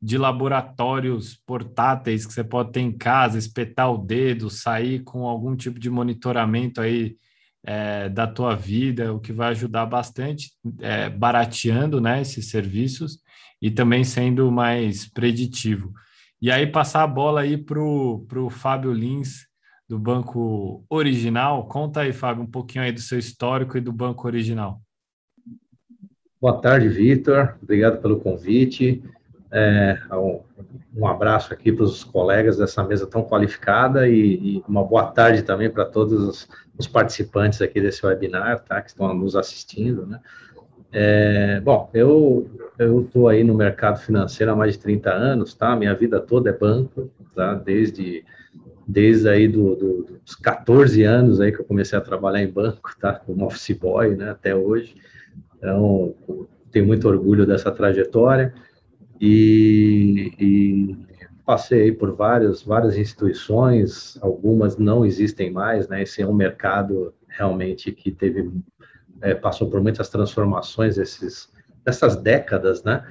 de 0.00 0.18
laboratórios 0.18 1.40
portáteis 1.46 2.26
que 2.26 2.32
você 2.32 2.44
pode 2.44 2.72
ter 2.72 2.80
em 2.80 2.92
casa, 2.92 3.38
espetar 3.38 3.92
o 3.92 3.98
dedo, 3.98 4.50
sair 4.50 5.00
com 5.00 5.26
algum 5.26 5.56
tipo 5.56 5.78
de 5.78 5.88
monitoramento 5.88 6.80
aí 6.80 7.16
é, 7.64 8.08
da 8.08 8.26
tua 8.26 8.54
vida, 8.54 9.12
o 9.12 9.20
que 9.20 9.32
vai 9.32 9.50
ajudar 9.50 9.86
bastante, 9.86 10.52
é, 10.80 11.08
barateando 11.08 12.00
né, 12.00 12.20
esses 12.20 12.50
serviços 12.50 13.18
e 13.60 13.70
também 13.70 14.04
sendo 14.04 14.50
mais 14.52 15.08
preditivo. 15.08 15.92
E 16.40 16.50
aí 16.50 16.66
passar 16.66 17.02
a 17.02 17.06
bola 17.06 17.40
aí 17.40 17.56
para 17.56 17.80
o 17.80 18.50
Fábio 18.50 18.92
Lins, 18.92 19.46
do 19.88 19.98
Banco 19.98 20.84
Original. 20.88 21.66
Conta 21.68 22.00
aí, 22.00 22.12
Fábio, 22.12 22.42
um 22.42 22.50
pouquinho 22.50 22.84
aí 22.84 22.92
do 22.92 23.00
seu 23.00 23.18
histórico 23.18 23.76
e 23.76 23.80
do 23.80 23.92
Banco 23.92 24.26
Original. 24.26 24.80
Boa 26.40 26.60
tarde, 26.60 26.88
Vitor. 26.88 27.56
Obrigado 27.62 28.00
pelo 28.00 28.20
convite. 28.20 29.02
É, 29.56 29.96
um, 30.96 31.06
abraço 31.06 31.54
aqui 31.54 31.70
para 31.70 31.84
os 31.84 32.02
colegas 32.02 32.56
dessa 32.56 32.82
mesa 32.82 33.06
tão 33.06 33.22
qualificada 33.22 34.08
e, 34.08 34.56
e 34.56 34.64
uma 34.66 34.82
boa 34.82 35.06
tarde 35.12 35.42
também 35.42 35.70
para 35.70 35.84
todos 35.84 36.20
os, 36.20 36.48
os, 36.76 36.88
participantes 36.88 37.62
aqui 37.62 37.80
desse 37.80 38.04
webinar, 38.04 38.64
tá, 38.64 38.82
que 38.82 38.90
estão 38.90 39.14
nos 39.14 39.36
assistindo, 39.36 40.04
né? 40.06 40.20
É, 40.90 41.60
bom, 41.60 41.88
eu 41.92 42.50
estou 43.04 43.28
aí 43.28 43.44
no 43.44 43.54
mercado 43.54 44.00
financeiro 44.00 44.50
há 44.50 44.56
mais 44.56 44.72
de 44.72 44.80
30 44.80 45.12
anos, 45.12 45.54
tá? 45.54 45.76
Minha 45.76 45.94
vida 45.94 46.20
toda 46.20 46.50
é 46.50 46.52
banco, 46.52 47.08
tá? 47.32 47.54
Desde 47.54 48.24
desde 48.86 49.28
aí 49.28 49.46
do, 49.46 49.76
do, 49.76 50.18
dos 50.24 50.34
14 50.34 51.04
anos 51.04 51.40
aí 51.40 51.52
que 51.52 51.60
eu 51.60 51.64
comecei 51.64 51.96
a 51.96 52.02
trabalhar 52.02 52.42
em 52.42 52.50
banco, 52.50 52.90
tá? 53.00 53.14
Como 53.14 53.46
office 53.46 53.78
boy, 53.78 54.16
né? 54.16 54.30
Até 54.30 54.54
hoje. 54.54 54.96
Então, 55.56 56.12
tenho 56.72 56.86
muito 56.86 57.08
orgulho 57.08 57.46
dessa 57.46 57.70
trajetória 57.70 58.52
e, 59.20 60.32
e 60.38 60.96
passei 61.44 61.92
por 61.92 62.14
várias 62.14 62.62
várias 62.62 62.96
instituições, 62.96 64.18
algumas 64.20 64.76
não 64.76 65.04
existem 65.04 65.50
mais, 65.50 65.88
né? 65.88 66.02
Esse 66.02 66.22
é 66.22 66.26
um 66.26 66.34
mercado 66.34 67.14
realmente 67.28 67.92
que 67.92 68.10
teve 68.10 68.50
é, 69.20 69.34
passou 69.34 69.68
por 69.68 69.80
muitas 69.80 70.08
transformações 70.08 70.98
esses 70.98 71.52
dessas 71.84 72.16
décadas, 72.16 72.82
né? 72.82 73.04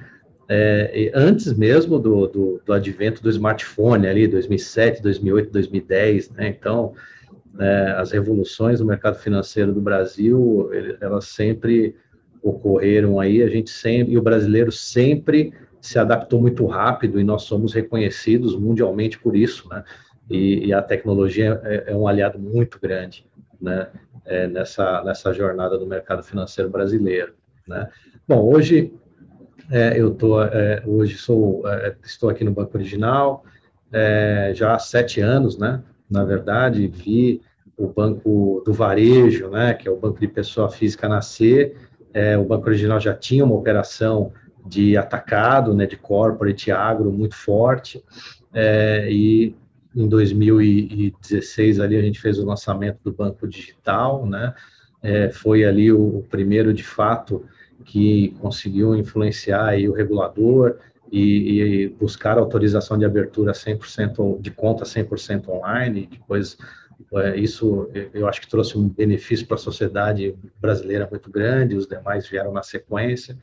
É, 0.48 1.10
antes 1.14 1.54
mesmo 1.54 1.98
do, 1.98 2.26
do, 2.26 2.62
do, 2.66 2.72
advento 2.72 3.22
do 3.22 3.30
smartphone 3.30 4.06
ali, 4.06 4.28
2007, 4.28 5.00
2008, 5.00 5.50
2010, 5.50 6.30
né? 6.30 6.48
Então, 6.48 6.92
é, 7.58 7.94
as 7.96 8.10
revoluções 8.10 8.80
no 8.80 8.86
mercado 8.86 9.16
financeiro 9.16 9.72
do 9.72 9.80
Brasil, 9.80 10.70
elas 11.00 11.26
sempre 11.26 11.96
ocorreram 12.42 13.18
aí, 13.18 13.42
a 13.42 13.48
gente 13.48 13.70
sempre, 13.70 14.12
e 14.12 14.18
o 14.18 14.22
brasileiro 14.22 14.70
sempre 14.70 15.54
se 15.84 15.98
adaptou 15.98 16.40
muito 16.40 16.64
rápido 16.64 17.20
e 17.20 17.24
nós 17.24 17.42
somos 17.42 17.74
reconhecidos 17.74 18.56
mundialmente 18.56 19.18
por 19.18 19.36
isso, 19.36 19.68
né? 19.68 19.84
E, 20.30 20.68
e 20.68 20.72
a 20.72 20.80
tecnologia 20.80 21.60
é, 21.62 21.92
é, 21.92 21.94
um 21.94 22.08
aliado 22.08 22.38
muito 22.38 22.80
grande, 22.80 23.26
né? 23.60 23.88
É, 24.24 24.46
nessa, 24.46 25.04
nessa 25.04 25.30
jornada 25.34 25.76
do 25.76 25.86
mercado 25.86 26.22
financeiro 26.22 26.70
brasileiro, 26.70 27.34
né? 27.68 27.90
Bom, 28.26 28.50
hoje 28.50 28.94
é, 29.70 30.00
eu 30.00 30.14
tô, 30.14 30.42
é, 30.42 30.82
hoje 30.86 31.18
sou, 31.18 31.68
é, 31.68 31.94
estou 32.02 32.30
aqui 32.30 32.44
no 32.44 32.52
Banco 32.52 32.74
Original 32.78 33.44
é, 33.92 34.52
já 34.54 34.74
há 34.74 34.78
sete 34.78 35.20
anos, 35.20 35.58
né? 35.58 35.82
Na 36.10 36.24
verdade, 36.24 36.88
vi 36.88 37.42
o 37.76 37.88
Banco 37.88 38.62
do 38.64 38.72
Varejo, 38.72 39.50
né? 39.50 39.74
Que 39.74 39.86
é 39.86 39.90
o 39.90 39.98
Banco 39.98 40.18
de 40.18 40.28
Pessoa 40.28 40.70
Física 40.70 41.06
nascer. 41.10 41.76
O 42.40 42.44
Banco 42.44 42.68
Original 42.68 43.00
já 43.00 43.12
tinha 43.12 43.44
uma 43.44 43.56
operação 43.56 44.32
de 44.64 44.96
atacado, 44.96 45.74
né? 45.74 45.86
De 45.86 45.96
corporate 45.96 46.70
agro 46.70 47.12
muito 47.12 47.34
forte 47.34 48.02
é, 48.52 49.10
e 49.10 49.54
em 49.94 50.08
2016 50.08 51.80
ali 51.80 51.96
a 51.96 52.02
gente 52.02 52.20
fez 52.20 52.38
o 52.38 52.46
lançamento 52.46 52.98
do 53.04 53.12
Banco 53.12 53.46
Digital, 53.46 54.26
né? 54.26 54.54
foi 55.34 55.66
ali 55.66 55.92
o, 55.92 56.18
o 56.18 56.22
primeiro 56.22 56.72
de 56.72 56.82
fato 56.82 57.44
que 57.84 58.34
conseguiu 58.40 58.94
influenciar 58.96 59.66
aí 59.66 59.86
o 59.86 59.92
regulador 59.92 60.78
e, 61.12 61.84
e 61.84 61.88
buscar 61.88 62.38
autorização 62.38 62.98
de 62.98 63.04
abertura 63.04 63.52
100% 63.52 64.40
de 64.40 64.50
conta 64.50 64.84
100% 64.84 65.48
online, 65.48 66.08
depois 66.10 66.56
é, 67.14 67.36
isso 67.36 67.88
eu 68.12 68.26
acho 68.26 68.40
que 68.40 68.48
trouxe 68.48 68.78
um 68.78 68.88
benefício 68.88 69.46
para 69.46 69.56
a 69.56 69.58
sociedade 69.58 70.34
brasileira 70.60 71.06
muito 71.08 71.30
grande, 71.30 71.76
os 71.76 71.86
demais 71.86 72.26
vieram 72.26 72.52
na 72.52 72.62
sequência. 72.62 73.36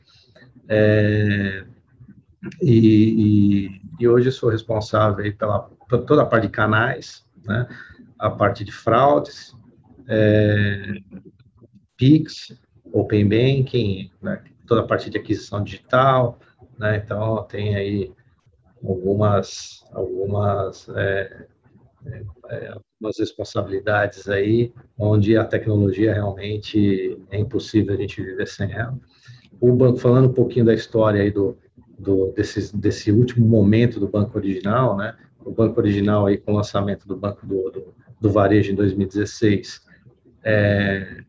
É, 0.68 1.64
e, 2.60 3.68
e, 3.68 3.82
e, 4.00 4.08
hoje 4.08 4.32
sou 4.32 4.50
responsável 4.50 5.36
pela, 5.36 5.70
toda 5.88 6.22
a 6.22 6.26
parte 6.26 6.46
de 6.46 6.52
canais, 6.52 7.24
né, 7.44 7.68
a 8.18 8.30
parte 8.30 8.64
de 8.64 8.72
fraudes, 8.72 9.54
é, 10.08 10.94
PIX, 11.96 12.58
Open 12.92 13.28
Banking, 13.28 14.10
né, 14.20 14.42
toda 14.66 14.82
a 14.82 14.86
parte 14.86 15.10
de 15.10 15.18
aquisição 15.18 15.62
digital, 15.62 16.38
né, 16.78 16.96
então 16.96 17.42
tem 17.44 17.76
aí 17.76 18.12
algumas, 18.82 19.84
algumas, 19.92 20.88
é, 20.90 21.46
é, 22.06 22.24
é, 22.48 22.68
algumas 22.68 23.18
responsabilidades 23.18 24.28
aí, 24.28 24.72
onde 24.98 25.36
a 25.36 25.44
tecnologia 25.44 26.12
realmente 26.12 27.18
é 27.30 27.38
impossível 27.38 27.94
a 27.94 27.98
gente 27.98 28.22
viver 28.22 28.46
sem 28.46 28.72
ela. 28.72 28.98
O 29.62 29.72
banco, 29.72 29.98
falando 29.98 30.28
um 30.28 30.32
pouquinho 30.32 30.64
da 30.64 30.74
história 30.74 31.22
aí 31.22 31.30
do, 31.30 31.56
do 31.96 32.32
desse, 32.32 32.76
desse 32.76 33.12
último 33.12 33.46
momento 33.46 34.00
do 34.00 34.08
banco 34.08 34.36
original, 34.36 34.96
né, 34.96 35.14
o 35.44 35.52
banco 35.52 35.78
original 35.78 36.26
aí 36.26 36.36
com 36.36 36.52
o 36.52 36.56
lançamento 36.56 37.06
do 37.06 37.16
banco 37.16 37.46
do, 37.46 37.70
do, 37.70 37.94
do 38.20 38.28
varejo 38.28 38.72
em 38.72 38.74
2016, 38.74 39.82
é, 40.42 41.22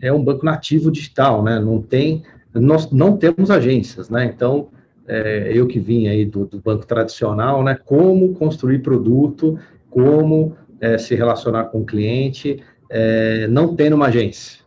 é 0.00 0.10
um 0.10 0.24
banco 0.24 0.46
nativo 0.46 0.90
digital, 0.90 1.42
né? 1.42 1.60
Não 1.60 1.82
tem, 1.82 2.22
nós 2.54 2.90
não 2.90 3.18
temos 3.18 3.50
agências, 3.50 4.08
né? 4.08 4.24
Então, 4.24 4.68
é, 5.06 5.50
eu 5.52 5.66
que 5.66 5.78
vim 5.78 6.08
aí 6.08 6.24
do, 6.24 6.46
do, 6.46 6.62
banco 6.62 6.86
tradicional, 6.86 7.62
né? 7.62 7.78
Como 7.84 8.32
construir 8.32 8.78
produto, 8.78 9.58
como 9.90 10.56
é, 10.80 10.96
se 10.96 11.14
relacionar 11.14 11.64
com 11.64 11.82
o 11.82 11.84
cliente, 11.84 12.62
é, 12.88 13.46
não 13.46 13.76
tendo 13.76 13.94
uma 13.94 14.06
agência, 14.06 14.60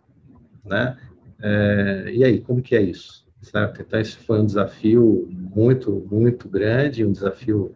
né? 0.64 0.96
É, 1.42 2.12
e 2.14 2.24
aí, 2.24 2.40
como 2.40 2.62
que 2.62 2.76
é 2.76 2.82
isso? 2.82 3.26
Certo? 3.42 3.82
Então, 3.82 4.00
esse 4.00 4.18
foi 4.18 4.40
um 4.40 4.46
desafio 4.46 5.28
muito, 5.32 6.06
muito 6.12 6.50
grande, 6.50 7.06
um 7.06 7.12
desafio 7.12 7.76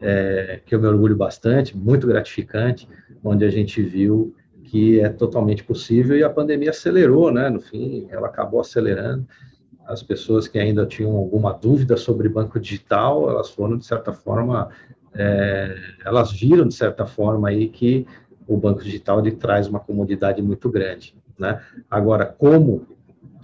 é, 0.00 0.60
que 0.64 0.74
eu 0.74 0.80
me 0.80 0.86
orgulho 0.86 1.16
bastante, 1.16 1.76
muito 1.76 2.06
gratificante, 2.06 2.88
onde 3.22 3.44
a 3.44 3.50
gente 3.50 3.82
viu 3.82 4.34
que 4.64 5.00
é 5.00 5.08
totalmente 5.08 5.62
possível 5.62 6.16
e 6.16 6.24
a 6.24 6.30
pandemia 6.30 6.70
acelerou, 6.70 7.30
né? 7.30 7.48
No 7.48 7.60
fim, 7.60 8.06
ela 8.10 8.26
acabou 8.26 8.60
acelerando. 8.60 9.26
As 9.86 10.02
pessoas 10.02 10.48
que 10.48 10.58
ainda 10.58 10.84
tinham 10.84 11.12
alguma 11.12 11.52
dúvida 11.52 11.96
sobre 11.96 12.28
banco 12.28 12.58
digital, 12.58 13.30
elas 13.30 13.48
foram, 13.50 13.78
de 13.78 13.86
certa 13.86 14.12
forma, 14.12 14.68
é, 15.14 15.76
elas 16.04 16.32
viram, 16.32 16.66
de 16.66 16.74
certa 16.74 17.06
forma, 17.06 17.48
aí 17.48 17.68
que 17.68 18.06
o 18.46 18.56
banco 18.56 18.82
digital 18.82 19.20
ele 19.20 19.32
traz 19.32 19.68
uma 19.68 19.78
comodidade 19.78 20.42
muito 20.42 20.68
grande, 20.68 21.14
né? 21.38 21.62
Agora, 21.88 22.26
como 22.26 22.95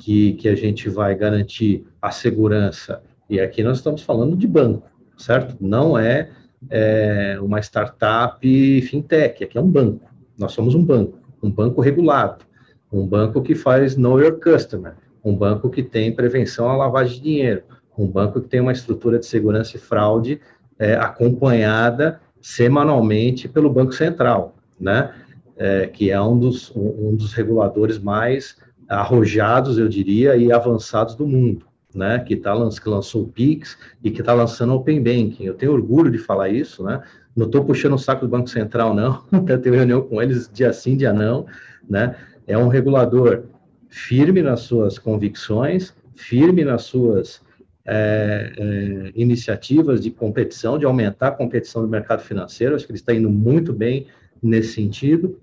que, 0.02 0.32
que 0.32 0.48
a 0.48 0.56
gente 0.56 0.88
vai 0.88 1.14
garantir 1.14 1.86
a 2.00 2.10
segurança? 2.10 3.00
E 3.30 3.40
aqui 3.40 3.62
nós 3.62 3.78
estamos 3.78 4.02
falando 4.02 4.36
de 4.36 4.48
banco, 4.48 4.90
certo? 5.16 5.56
Não 5.60 5.96
é, 5.96 6.28
é 6.68 7.38
uma 7.40 7.60
startup 7.60 8.82
fintech, 8.82 9.44
aqui 9.44 9.56
é 9.56 9.60
um 9.60 9.70
banco. 9.70 10.04
Nós 10.36 10.52
somos 10.52 10.74
um 10.74 10.84
banco, 10.84 11.18
um 11.40 11.48
banco 11.48 11.80
regulado, 11.80 12.44
um 12.92 13.06
banco 13.06 13.40
que 13.42 13.54
faz 13.54 13.96
know 13.96 14.20
your 14.20 14.40
customer, 14.40 14.94
um 15.24 15.36
banco 15.36 15.70
que 15.70 15.84
tem 15.84 16.12
prevenção 16.12 16.68
à 16.68 16.76
lavagem 16.76 17.18
de 17.18 17.22
dinheiro, 17.22 17.62
um 17.96 18.08
banco 18.08 18.40
que 18.40 18.48
tem 18.48 18.60
uma 18.60 18.72
estrutura 18.72 19.20
de 19.20 19.26
segurança 19.26 19.76
e 19.76 19.80
fraude 19.80 20.40
é, 20.80 20.94
acompanhada 20.94 22.20
semanalmente 22.40 23.48
pelo 23.48 23.70
Banco 23.70 23.92
Central, 23.92 24.56
né? 24.80 25.14
É, 25.56 25.86
que 25.86 26.10
é 26.10 26.20
um 26.20 26.36
dos, 26.36 26.72
um 26.74 27.14
dos 27.14 27.34
reguladores 27.34 27.98
mais 28.00 28.56
arrojados, 28.96 29.78
eu 29.78 29.88
diria, 29.88 30.36
e 30.36 30.52
avançados 30.52 31.14
do 31.14 31.26
mundo, 31.26 31.66
né? 31.94 32.18
Que, 32.18 32.36
tá, 32.36 32.52
que 32.54 32.88
lançou 32.88 33.22
o 33.22 33.28
Pix 33.28 33.78
e 34.02 34.10
que 34.10 34.20
está 34.20 34.32
lançando 34.32 34.72
o 34.72 34.76
Open 34.76 35.02
Banking. 35.02 35.44
Eu 35.44 35.54
tenho 35.54 35.72
orgulho 35.72 36.10
de 36.10 36.18
falar 36.18 36.48
isso, 36.48 36.82
né? 36.82 37.02
Não 37.34 37.46
estou 37.46 37.64
puxando 37.64 37.94
o 37.94 37.98
saco 37.98 38.26
do 38.26 38.30
Banco 38.30 38.48
Central, 38.48 38.94
não. 38.94 39.24
Eu 39.48 39.60
tenho 39.60 39.74
reunião 39.74 40.02
com 40.02 40.20
eles 40.20 40.50
dia 40.52 40.72
sim, 40.72 40.96
dia 40.96 41.12
não, 41.12 41.46
né? 41.88 42.16
É 42.46 42.58
um 42.58 42.68
regulador 42.68 43.44
firme 43.88 44.42
nas 44.42 44.60
suas 44.60 44.98
convicções, 44.98 45.94
firme 46.14 46.64
nas 46.64 46.82
suas 46.82 47.42
é, 47.84 48.52
é, 48.56 49.12
iniciativas 49.14 50.00
de 50.00 50.10
competição, 50.10 50.78
de 50.78 50.84
aumentar 50.84 51.28
a 51.28 51.32
competição 51.32 51.82
do 51.82 51.88
mercado 51.88 52.22
financeiro. 52.22 52.74
Acho 52.74 52.86
que 52.86 52.92
ele 52.92 52.98
está 52.98 53.14
indo 53.14 53.30
muito 53.30 53.72
bem 53.72 54.06
nesse 54.42 54.74
sentido. 54.74 55.38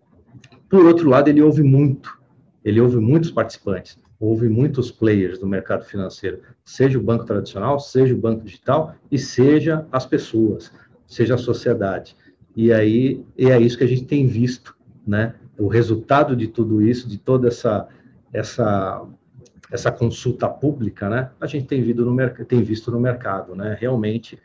Por 0.70 0.86
outro 0.86 1.10
lado, 1.10 1.30
ele 1.30 1.42
ouve 1.42 1.64
muito, 1.64 2.19
ele 2.70 2.82
ouve 2.82 2.98
muitos 2.98 3.32
participantes, 3.32 3.98
ouve 4.20 4.48
muitos 4.48 4.92
players 4.92 5.40
do 5.40 5.48
mercado 5.48 5.84
financeiro, 5.84 6.42
seja 6.64 6.98
o 6.98 7.02
banco 7.02 7.26
tradicional, 7.26 7.80
seja 7.80 8.14
o 8.14 8.18
banco 8.18 8.44
digital 8.44 8.96
e 9.12 9.18
seja 9.18 9.86
as 9.92 10.06
pessoas 10.06 10.72
seja 11.10 11.36
a 11.36 11.38
sociedade. 11.38 12.16
E 12.56 12.72
aí 12.72 13.26
é 13.38 13.60
isso 13.60 13.78
que 13.78 13.84
a 13.84 13.88
gente 13.88 14.06
tem 14.06 14.28
visto, 14.28 14.78
né? 15.06 15.36
O 15.58 15.68
resultado 15.68 16.36
de 16.36 16.48
tudo 16.48 16.82
isso, 16.82 17.10
de 17.10 17.18
toda 17.18 17.48
essa 17.48 17.88
essa 18.32 19.06
essa 19.72 19.92
consulta 19.92 20.48
pública, 20.48 21.10
né? 21.10 21.32
A 21.42 21.48
gente 21.48 21.66
tem 21.66 21.82
visto 21.82 22.06
no 22.06 22.14
mercado, 22.14 22.46
tem 22.46 22.62
visto 22.62 22.92
no 22.92 23.00
mercado, 23.00 23.56
né? 23.56 23.76
Realmente 23.80 24.40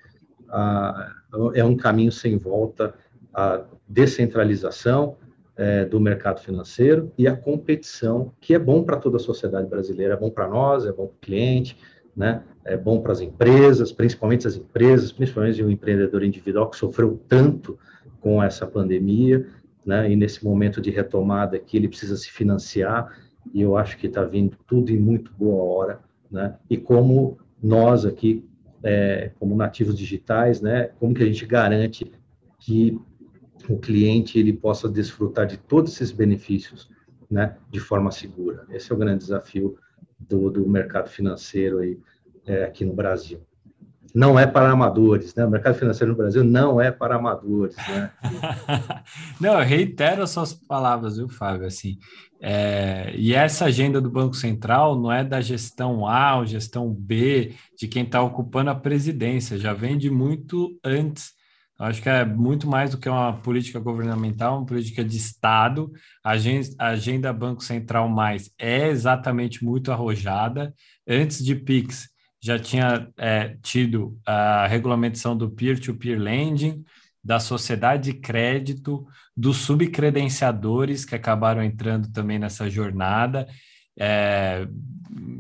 é 1.55 1.65
um 1.65 1.77
caminho 1.77 2.13
sem 2.13 2.37
volta 2.39 2.95
a 3.33 3.63
descentralização 3.89 5.17
é, 5.57 5.85
do 5.85 6.01
mercado 6.01 6.41
financeiro 6.41 7.13
e 7.17 7.29
a 7.29 7.37
competição, 7.37 8.33
que 8.41 8.55
é 8.55 8.59
bom 8.59 8.83
para 8.83 8.97
toda 8.97 9.17
a 9.17 9.21
sociedade 9.21 9.69
brasileira, 9.69 10.15
é 10.15 10.17
bom 10.17 10.31
para 10.31 10.49
nós, 10.49 10.85
é 10.85 10.93
bom 10.93 11.07
para 11.07 11.17
o 11.17 11.21
cliente, 11.21 11.77
né? 12.17 12.43
É 12.65 12.77
bom 12.77 13.01
para 13.01 13.13
as 13.13 13.21
empresas, 13.21 13.93
principalmente 13.93 14.47
as 14.47 14.57
empresas, 14.57 15.13
principalmente 15.13 15.63
o 15.63 15.71
empreendedor 15.71 16.23
individual 16.23 16.71
que 16.71 16.77
sofreu 16.77 17.21
tanto 17.29 17.79
com 18.21 18.43
essa 18.43 18.67
pandemia, 18.67 19.47
né? 19.85 20.11
E 20.11 20.17
nesse 20.17 20.45
momento 20.45 20.81
de 20.81 20.91
retomada 20.91 21.59
que 21.59 21.77
ele 21.77 21.89
precisa 21.89 22.17
se 22.17 22.31
financiar 22.31 23.17
e 23.53 23.61
eu 23.61 23.77
acho 23.77 23.99
que 23.99 24.07
está 24.07 24.25
vindo 24.25 24.57
tudo 24.67 24.91
em 24.91 24.99
muito 24.99 25.33
boa 25.35 25.63
hora, 25.63 26.01
né? 26.31 26.57
E 26.71 26.77
como 26.77 27.39
nós 27.63 28.07
aqui, 28.07 28.45
é, 28.83 29.31
como 29.39 29.55
nativos 29.55 29.97
digitais, 29.97 30.61
né? 30.61 30.91
Como 30.99 31.15
que 31.15 31.23
a 31.23 31.27
gente 31.27 31.45
garante 31.47 32.11
que 32.59 32.99
o 33.69 33.79
cliente 33.79 34.39
ele 34.39 34.53
possa 34.53 34.89
desfrutar 34.89 35.47
de 35.47 35.57
todos 35.57 35.93
esses 35.93 36.13
benefícios, 36.13 36.91
né? 37.31 37.57
De 37.71 37.81
forma 37.81 38.11
segura. 38.11 38.67
Esse 38.71 38.93
é 38.93 38.95
o 38.95 38.99
grande 38.99 39.19
desafio 39.19 39.77
do, 40.19 40.51
do 40.51 40.69
mercado 40.69 41.09
financeiro 41.09 41.79
aí, 41.79 41.99
é, 42.47 42.65
aqui 42.65 42.85
no 42.85 42.93
Brasil. 42.93 43.41
Não 44.15 44.39
é 44.39 44.47
para 44.47 44.71
amadores, 44.71 45.35
né? 45.35 45.45
O 45.45 45.51
mercado 45.51 45.75
financeiro 45.75 46.13
no 46.13 46.17
Brasil 46.17 46.45
não 46.45 46.81
é 46.81 46.93
para 46.93 47.17
amadores, 47.17 47.77
né? 47.77 48.13
não, 49.41 49.59
eu 49.59 49.67
reitero 49.67 50.23
as 50.23 50.31
suas 50.31 50.55
palavras, 50.55 51.17
viu, 51.17 51.29
Fábio? 51.29 51.67
Assim, 51.67 51.99
é, 52.41 53.13
e 53.17 53.35
essa 53.35 53.65
agenda 53.65 54.01
do 54.01 54.11
Banco 54.11 54.37
Central 54.37 55.01
não 55.01 55.11
é 55.11 55.25
da 55.25 55.41
gestão 55.41 56.07
A 56.07 56.37
ou 56.37 56.47
gestão 56.47 56.93
B, 56.93 57.55
de 57.77 57.89
quem 57.89 58.05
está 58.05 58.23
ocupando 58.23 58.71
a 58.71 58.75
presidência, 58.75 59.59
já 59.59 59.73
vem 59.73 59.99
de 59.99 60.11
muito 60.11 60.79
antes 60.85 61.34
Acho 61.79 62.01
que 62.01 62.09
é 62.09 62.25
muito 62.25 62.69
mais 62.69 62.91
do 62.91 62.99
que 62.99 63.09
uma 63.09 63.33
política 63.33 63.81
governamental, 63.81 64.59
uma 64.59 64.67
política 64.67 65.05
de 65.05 65.17
Estado. 65.17 65.91
A 66.23 66.37
agenda 66.79 67.33
Banco 67.33 67.65
Central 67.65 68.09
Mais 68.09 68.51
é 68.59 68.89
exatamente 68.89 69.65
muito 69.65 69.91
arrojada. 69.91 70.73
Antes 71.07 71.45
de 71.45 71.55
PIX, 71.57 72.09
já 72.41 72.59
tinha 72.59 73.09
é, 73.17 73.57
tido 73.63 74.17
a 74.25 74.67
regulamentação 74.69 75.37
do 75.37 75.51
peer-to-peer 75.51 76.19
-peer 76.19 76.23
lending, 76.23 76.85
da 77.23 77.41
sociedade 77.41 78.13
de 78.13 78.19
crédito, 78.21 79.07
dos 79.37 79.57
subcredenciadores 79.59 81.05
que 81.05 81.15
acabaram 81.15 81.63
entrando 81.63 82.13
também 82.13 82.39
nessa 82.39 82.71
jornada. 82.71 83.49
É, 83.99 84.67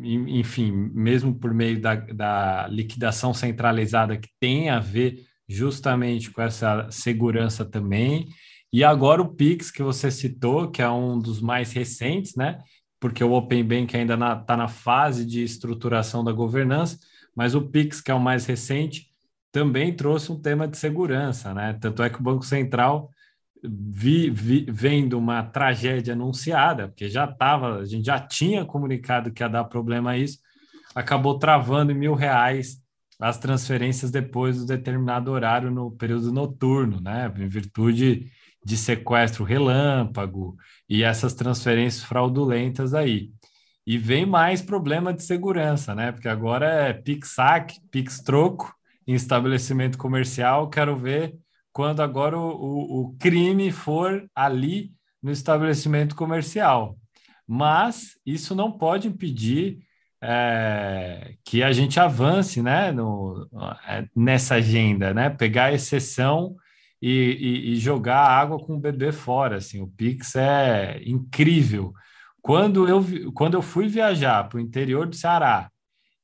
enfim, 0.03 0.73
mesmo 0.94 1.35
por 1.35 1.53
meio 1.55 1.81
da, 1.81 1.94
da 1.94 2.66
liquidação 2.68 3.35
centralizada 3.35 4.16
que 4.16 4.29
tem 4.40 4.70
a 4.70 4.81
ver 4.81 5.18
justamente 5.48 6.30
com 6.30 6.42
essa 6.42 6.88
segurança 6.90 7.64
também. 7.64 8.28
E 8.72 8.83
agora 8.83 9.22
o 9.22 9.35
Pix, 9.35 9.70
que 9.70 9.83
você 9.83 10.11
citou, 10.11 10.70
que 10.70 10.83
é 10.83 10.88
um 10.88 11.18
dos 11.18 11.40
mais 11.40 11.72
recentes, 11.72 12.35
né? 12.35 12.59
Porque 12.98 13.22
o 13.22 13.33
Open 13.33 13.64
Bank 13.64 13.96
ainda 13.96 14.14
está 14.14 14.28
na, 14.28 14.37
tá 14.37 14.57
na 14.57 14.68
fase 14.68 15.24
de 15.24 15.42
estruturação 15.42 16.24
da 16.24 16.33
governança, 16.33 16.98
mas 17.37 17.54
o 17.54 17.62
Pix, 17.62 18.00
que 18.00 18.11
é 18.11 18.14
o 18.14 18.20
mais 18.20 18.46
recente, 18.46 19.09
também 19.52 19.94
trouxe 19.94 20.33
um 20.33 20.40
tema 20.40 20.66
de 20.66 20.76
segurança, 20.76 21.54
né? 21.54 21.76
Tanto 21.80 22.02
é 22.02 22.11
que 22.11 22.18
o 22.18 22.22
Banco 22.22 22.44
Central, 22.44 23.11
vi, 23.62 24.28
vi, 24.28 24.66
vendo 24.68 25.18
uma 25.18 25.42
tragédia 25.42 26.12
anunciada, 26.12 26.88
porque 26.88 27.09
já 27.09 27.24
estava, 27.24 27.78
a 27.78 27.85
gente 27.85 28.04
já 28.04 28.18
tinha 28.18 28.64
comunicado 28.64 29.33
que 29.33 29.42
ia 29.42 29.48
dar 29.48 29.64
problema 29.64 30.11
a 30.11 30.18
isso, 30.18 30.38
acabou 30.94 31.38
travando 31.38 31.92
em 31.92 31.94
mil 31.94 32.14
reais 32.14 32.83
as 33.20 33.38
transferências 33.38 34.11
depois 34.11 34.59
do 34.59 34.66
determinado 34.66 35.31
horário 35.31 35.70
no 35.70 35.90
período 35.90 36.33
noturno, 36.33 37.00
né? 37.00 37.33
Em 37.37 37.48
virtude 37.48 38.31
de 38.64 38.77
sequestro 38.77 39.44
relâmpago 39.44 40.57
e 40.88 41.03
essas 41.03 41.35
transferências 41.35 42.05
fraudulentas 42.05 42.94
aí. 42.94 43.31
E 43.87 43.98
vem 43.98 44.24
mais 44.24 44.62
problema 44.62 45.12
de 45.12 45.22
segurança, 45.22 45.94
né? 45.94 46.11
Porque 46.11 46.29
agora 46.29 46.66
é 46.66 46.92
Pix-saque, 46.92 47.81
Pix-troco 47.90 48.74
em 49.07 49.14
estabelecimento 49.14 49.98
comercial. 49.98 50.70
Quero 50.70 50.96
ver 50.96 51.37
quando 51.72 52.00
agora 52.00 52.38
o, 52.38 52.50
o, 52.50 53.00
o 53.00 53.16
crime 53.18 53.70
for 53.70 54.27
ali 54.35 54.92
no 55.22 55.31
estabelecimento 55.31 56.14
comercial. 56.14 56.98
Mas 57.46 58.18
isso 58.24 58.55
não 58.55 58.72
pode 58.72 59.09
impedir 59.09 59.81
é, 60.26 61.34
que 61.44 61.62
a 61.62 61.70
gente 61.70 62.00
avance 62.00 62.62
né, 62.62 62.90
no, 62.90 63.46
é, 63.87 64.06
nessa 64.16 64.54
agenda, 64.54 65.12
né? 65.12 65.28
Pegar 65.28 65.66
a 65.66 65.72
exceção 65.74 66.56
e, 67.00 67.10
e, 67.10 67.72
e, 67.72 67.76
jogar 67.76 68.26
água 68.26 68.58
com 68.58 68.74
o 68.74 68.80
bebê 68.80 69.12
fora. 69.12 69.56
Assim, 69.56 69.82
o 69.82 69.87
Pix 69.87 70.34
é 70.37 70.98
incrível. 71.04 71.92
Quando 72.40 72.88
eu, 72.88 73.04
quando 73.34 73.54
eu 73.54 73.60
fui 73.60 73.87
viajar 73.87 74.48
para 74.48 74.56
o 74.56 74.60
interior 74.60 75.06
do 75.06 75.14
Ceará 75.14 75.70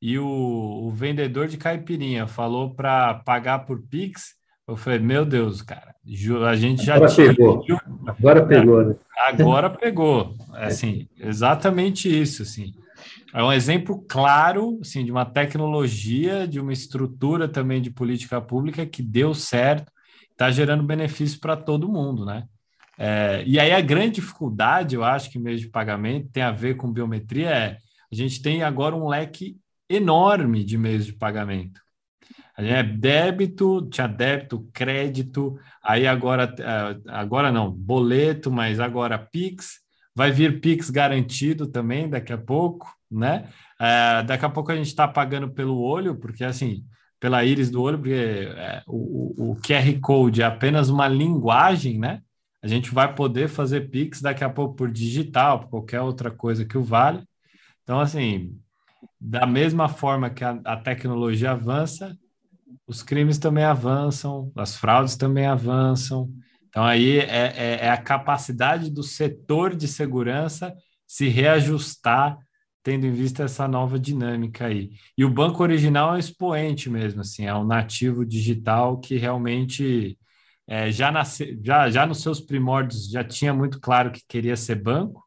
e 0.01 0.19
o, 0.19 0.27
o 0.27 0.91
vendedor 0.91 1.47
de 1.47 1.59
caipirinha 1.59 2.27
falou 2.27 2.75
para 2.75 3.15
pagar 3.15 3.61
por 3.67 3.83
Pix, 3.83 4.35
eu 4.67 4.77
falei, 4.77 4.99
meu 4.99 5.27
Deus, 5.27 5.61
cara, 5.61 5.95
a 6.49 6.57
gente 6.57 6.83
já 6.85 6.95
Agora 6.95 7.11
tinha... 7.11 7.35
pegou. 7.35 7.65
Agora 8.07 8.47
pegou, 8.47 8.85
né? 8.85 8.95
Agora 9.27 9.69
pegou. 9.69 10.37
Assim, 10.55 11.07
exatamente 11.19 12.09
isso, 12.09 12.43
assim. 12.43 12.73
É 13.33 13.43
um 13.43 13.53
exemplo 13.53 14.05
claro 14.09 14.79
assim, 14.81 15.05
de 15.05 15.11
uma 15.13 15.25
tecnologia, 15.25 16.47
de 16.47 16.61
uma 16.61 16.73
estrutura 16.73 17.49
também 17.49 17.81
de 17.81 17.91
política 17.91 18.41
pública 18.41 18.85
que 18.87 19.03
deu 19.03 19.35
certo, 19.35 19.93
está 20.31 20.51
gerando 20.51 20.83
benefício 20.83 21.39
para 21.39 21.57
todo 21.57 21.89
mundo, 21.89 22.25
né? 22.25 22.45
É, 22.99 23.43
e 23.47 23.59
aí 23.59 23.73
a 23.73 23.81
grande 23.81 24.17
dificuldade, 24.17 24.95
eu 24.95 25.03
acho 25.03 25.31
que 25.31 25.39
meio 25.39 25.59
de 25.59 25.69
pagamento 25.69 26.29
tem 26.31 26.43
a 26.43 26.51
ver 26.51 26.77
com 26.77 26.93
biometria, 26.93 27.49
é 27.49 27.79
a 28.13 28.15
gente 28.15 28.43
tem 28.43 28.63
agora 28.63 28.95
um 28.95 29.09
leque 29.09 29.57
enorme 29.89 30.65
de 30.65 30.77
meios 30.77 31.07
de 31.07 31.13
pagamento. 31.13 31.81
É 32.57 32.83
débito, 32.83 33.89
tinha 33.89 34.07
débito, 34.07 34.69
crédito, 34.73 35.59
aí 35.83 36.07
agora, 36.07 36.55
é, 36.59 37.11
agora 37.11 37.51
não, 37.51 37.71
boleto, 37.71 38.51
mas 38.51 38.79
agora 38.79 39.19
Pix, 39.19 39.81
vai 40.15 40.31
vir 40.31 40.61
Pix 40.61 40.91
garantido 40.91 41.67
também 41.67 42.09
daqui 42.09 42.33
a 42.33 42.39
pouco, 42.39 42.95
né? 43.11 43.49
É, 43.81 44.23
daqui 44.23 44.45
a 44.45 44.51
pouco 44.51 44.71
a 44.71 44.77
gente 44.77 44.89
está 44.89 45.09
pagando 45.09 45.51
pelo 45.51 45.81
olho, 45.81 46.17
porque 46.17 46.45
assim, 46.45 46.85
pela 47.19 47.45
íris 47.45 47.71
do 47.71 47.83
olho, 47.83 47.99
porque 47.99 48.15
é, 48.15 48.83
o, 48.87 49.53
o 49.53 49.57
QR 49.57 50.01
Code 50.01 50.43
é 50.43 50.45
apenas 50.45 50.89
uma 50.89 51.09
linguagem, 51.09 51.99
né? 51.99 52.23
A 52.63 52.69
gente 52.69 52.93
vai 52.93 53.15
poder 53.15 53.49
fazer 53.49 53.91
Pix 53.91 54.21
daqui 54.21 54.45
a 54.45 54.51
pouco 54.51 54.75
por 54.75 54.91
digital, 54.91 55.61
por 55.61 55.69
qualquer 55.69 56.01
outra 56.01 56.31
coisa 56.31 56.65
que 56.65 56.77
o 56.77 56.83
vale. 56.83 57.23
Então, 57.83 57.99
assim, 58.01 58.59
da 59.21 59.47
mesma 59.47 59.89
forma 59.89 60.31
que 60.31 60.45
a, 60.45 60.61
a 60.65 60.77
tecnologia 60.77 61.53
avança, 61.53 62.17
os 62.87 63.03
crimes 63.03 63.39
também 63.39 63.65
avançam, 63.65 64.53
as 64.57 64.77
fraudes 64.77 65.17
também 65.17 65.47
avançam. 65.47 66.31
Então, 66.71 66.85
aí 66.85 67.19
é, 67.19 67.25
é, 67.25 67.79
é, 67.83 67.91
a 67.91 67.97
capacidade 67.97 68.91
do 68.91 69.03
setor 69.03 69.75
de 69.75 69.89
segurança 69.89 70.73
se 71.07 71.29
reajustar, 71.29 72.39
tendo 72.83 73.07
em 73.07 73.13
vista 73.13 73.43
essa 73.43 73.67
nova 73.67 73.99
dinâmica 73.99 74.67
aí. 74.67 74.93
E 75.19 75.25
o 75.25 75.31
banco 75.31 75.63
original 75.63 76.11
é 76.11 76.17
um 76.17 76.19
expoente 76.19 76.89
mesmo, 76.89 77.21
assim, 77.21 77.45
é 77.45 77.55
um 77.55 77.65
nativo 77.65 78.25
digital 78.25 78.99
que 78.99 79.17
realmente 79.17 80.17
é, 80.67 80.93
já, 80.93 81.11
nasce, 81.11 81.59
já, 81.63 81.91
já 81.91 82.07
nos 82.07 82.23
seus 82.23 82.41
primórdios 82.41 83.11
já 83.11 83.25
tinha 83.25 83.53
muito 83.53 83.81
claro 83.81 84.13
que 84.13 84.23
queria 84.27 84.57
ser 84.57 84.77
banco, 84.77 85.25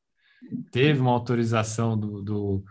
teve 0.72 1.02
uma 1.02 1.12
autorização 1.12 1.98
do, 1.98 2.22
do 2.22 2.64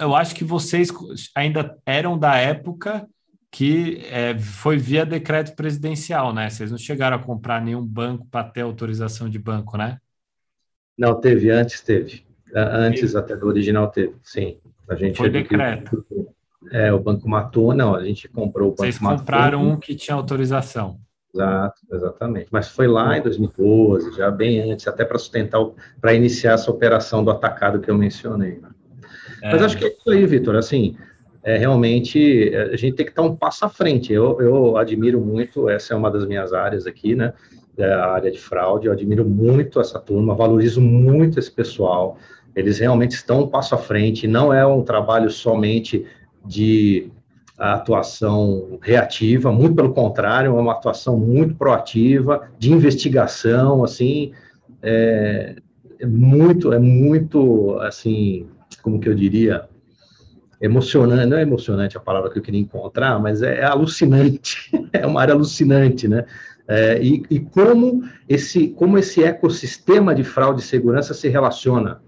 eu 0.00 0.16
acho 0.16 0.34
que 0.34 0.42
vocês 0.42 0.90
ainda 1.32 1.78
eram 1.86 2.18
da 2.18 2.34
época 2.36 3.06
que 3.50 4.02
é, 4.06 4.38
foi 4.38 4.76
via 4.76 5.04
decreto 5.04 5.56
presidencial, 5.56 6.32
né? 6.32 6.48
Vocês 6.48 6.70
não 6.70 6.78
chegaram 6.78 7.16
a 7.16 7.22
comprar 7.22 7.60
nenhum 7.60 7.84
banco 7.84 8.26
para 8.30 8.44
ter 8.44 8.60
autorização 8.60 9.28
de 9.28 9.38
banco, 9.38 9.76
né? 9.76 9.98
Não, 10.96 11.18
teve, 11.20 11.50
antes 11.50 11.80
teve. 11.80 12.24
Antes 12.54 13.16
até 13.16 13.36
do 13.36 13.46
original 13.46 13.88
teve, 13.88 14.14
sim. 14.22 14.58
A 14.88 14.94
gente 14.94 15.16
foi 15.16 15.30
decreto. 15.30 16.04
É, 16.70 16.92
o 16.92 17.00
banco 17.00 17.28
matou, 17.28 17.74
não, 17.74 17.94
a 17.94 18.04
gente 18.04 18.28
comprou 18.28 18.68
o 18.68 18.70
banco 18.72 18.82
Vocês 18.82 18.98
compraram 18.98 19.60
matou. 19.60 19.74
um 19.74 19.80
que 19.80 19.94
tinha 19.94 20.14
autorização. 20.14 21.00
Exato, 21.32 21.80
exatamente. 21.92 22.48
Mas 22.50 22.68
foi 22.68 22.86
lá 22.86 23.16
em 23.16 23.22
2012, 23.22 24.16
já 24.16 24.30
bem 24.30 24.70
antes, 24.70 24.86
até 24.86 25.04
para 25.04 25.18
sustentar, 25.18 25.60
para 26.00 26.12
iniciar 26.12 26.52
essa 26.52 26.70
operação 26.70 27.24
do 27.24 27.30
atacado 27.30 27.80
que 27.80 27.90
eu 27.90 27.96
mencionei. 27.96 28.58
Né? 28.60 28.68
É. 29.42 29.52
Mas 29.52 29.62
acho 29.62 29.78
que 29.78 29.84
é 29.84 29.88
isso 29.88 30.10
aí, 30.10 30.26
Vitor. 30.26 30.56
Assim, 30.56 30.96
é, 31.42 31.56
realmente 31.56 32.52
a 32.54 32.76
gente 32.76 32.96
tem 32.96 33.06
que 33.06 33.12
estar 33.12 33.22
um 33.22 33.34
passo 33.34 33.64
à 33.64 33.68
frente. 33.68 34.12
Eu, 34.12 34.40
eu 34.40 34.76
admiro 34.76 35.20
muito, 35.20 35.68
essa 35.68 35.94
é 35.94 35.96
uma 35.96 36.10
das 36.10 36.26
minhas 36.26 36.52
áreas 36.52 36.86
aqui, 36.86 37.14
né? 37.14 37.32
É 37.78 37.92
a 37.92 38.12
área 38.12 38.30
de 38.30 38.38
fraude, 38.38 38.86
eu 38.86 38.92
admiro 38.92 39.24
muito 39.24 39.80
essa 39.80 39.98
turma, 39.98 40.34
valorizo 40.34 40.80
muito 40.80 41.38
esse 41.38 41.50
pessoal. 41.50 42.18
Eles 42.54 42.78
realmente 42.78 43.12
estão 43.12 43.42
um 43.42 43.46
passo 43.46 43.74
à 43.74 43.78
frente, 43.78 44.26
não 44.26 44.52
é 44.52 44.66
um 44.66 44.82
trabalho 44.82 45.30
somente 45.30 46.04
de 46.44 47.10
atuação 47.56 48.78
reativa, 48.82 49.52
muito 49.52 49.76
pelo 49.76 49.92
contrário, 49.92 50.56
é 50.56 50.60
uma 50.60 50.72
atuação 50.72 51.18
muito 51.18 51.54
proativa, 51.54 52.48
de 52.58 52.72
investigação, 52.72 53.84
assim, 53.84 54.32
é, 54.82 55.56
é 55.98 56.06
muito, 56.06 56.72
é 56.72 56.78
muito, 56.78 57.78
assim, 57.80 58.46
como 58.82 58.98
que 58.98 59.08
eu 59.08 59.14
diria, 59.14 59.68
emocionante, 60.60 61.26
não 61.26 61.38
é 61.38 61.42
emocionante 61.42 61.96
a 61.96 62.00
palavra 62.00 62.30
que 62.30 62.38
eu 62.38 62.42
queria 62.42 62.60
encontrar, 62.60 63.18
mas 63.18 63.42
é, 63.42 63.60
é 63.60 63.64
alucinante, 63.64 64.70
é 64.92 65.06
uma 65.06 65.20
área 65.20 65.34
alucinante, 65.34 66.06
né? 66.06 66.26
É, 66.68 67.02
e, 67.02 67.22
e, 67.28 67.40
como 67.40 68.04
esse 68.28 68.68
como 68.68 68.96
esse 68.96 69.24
ecossistema 69.24 70.14
de 70.14 70.22
fraude 70.22 70.60
e 70.60 70.64
segurança 70.64 71.14
se 71.14 71.28
relaciona, 71.28 72.00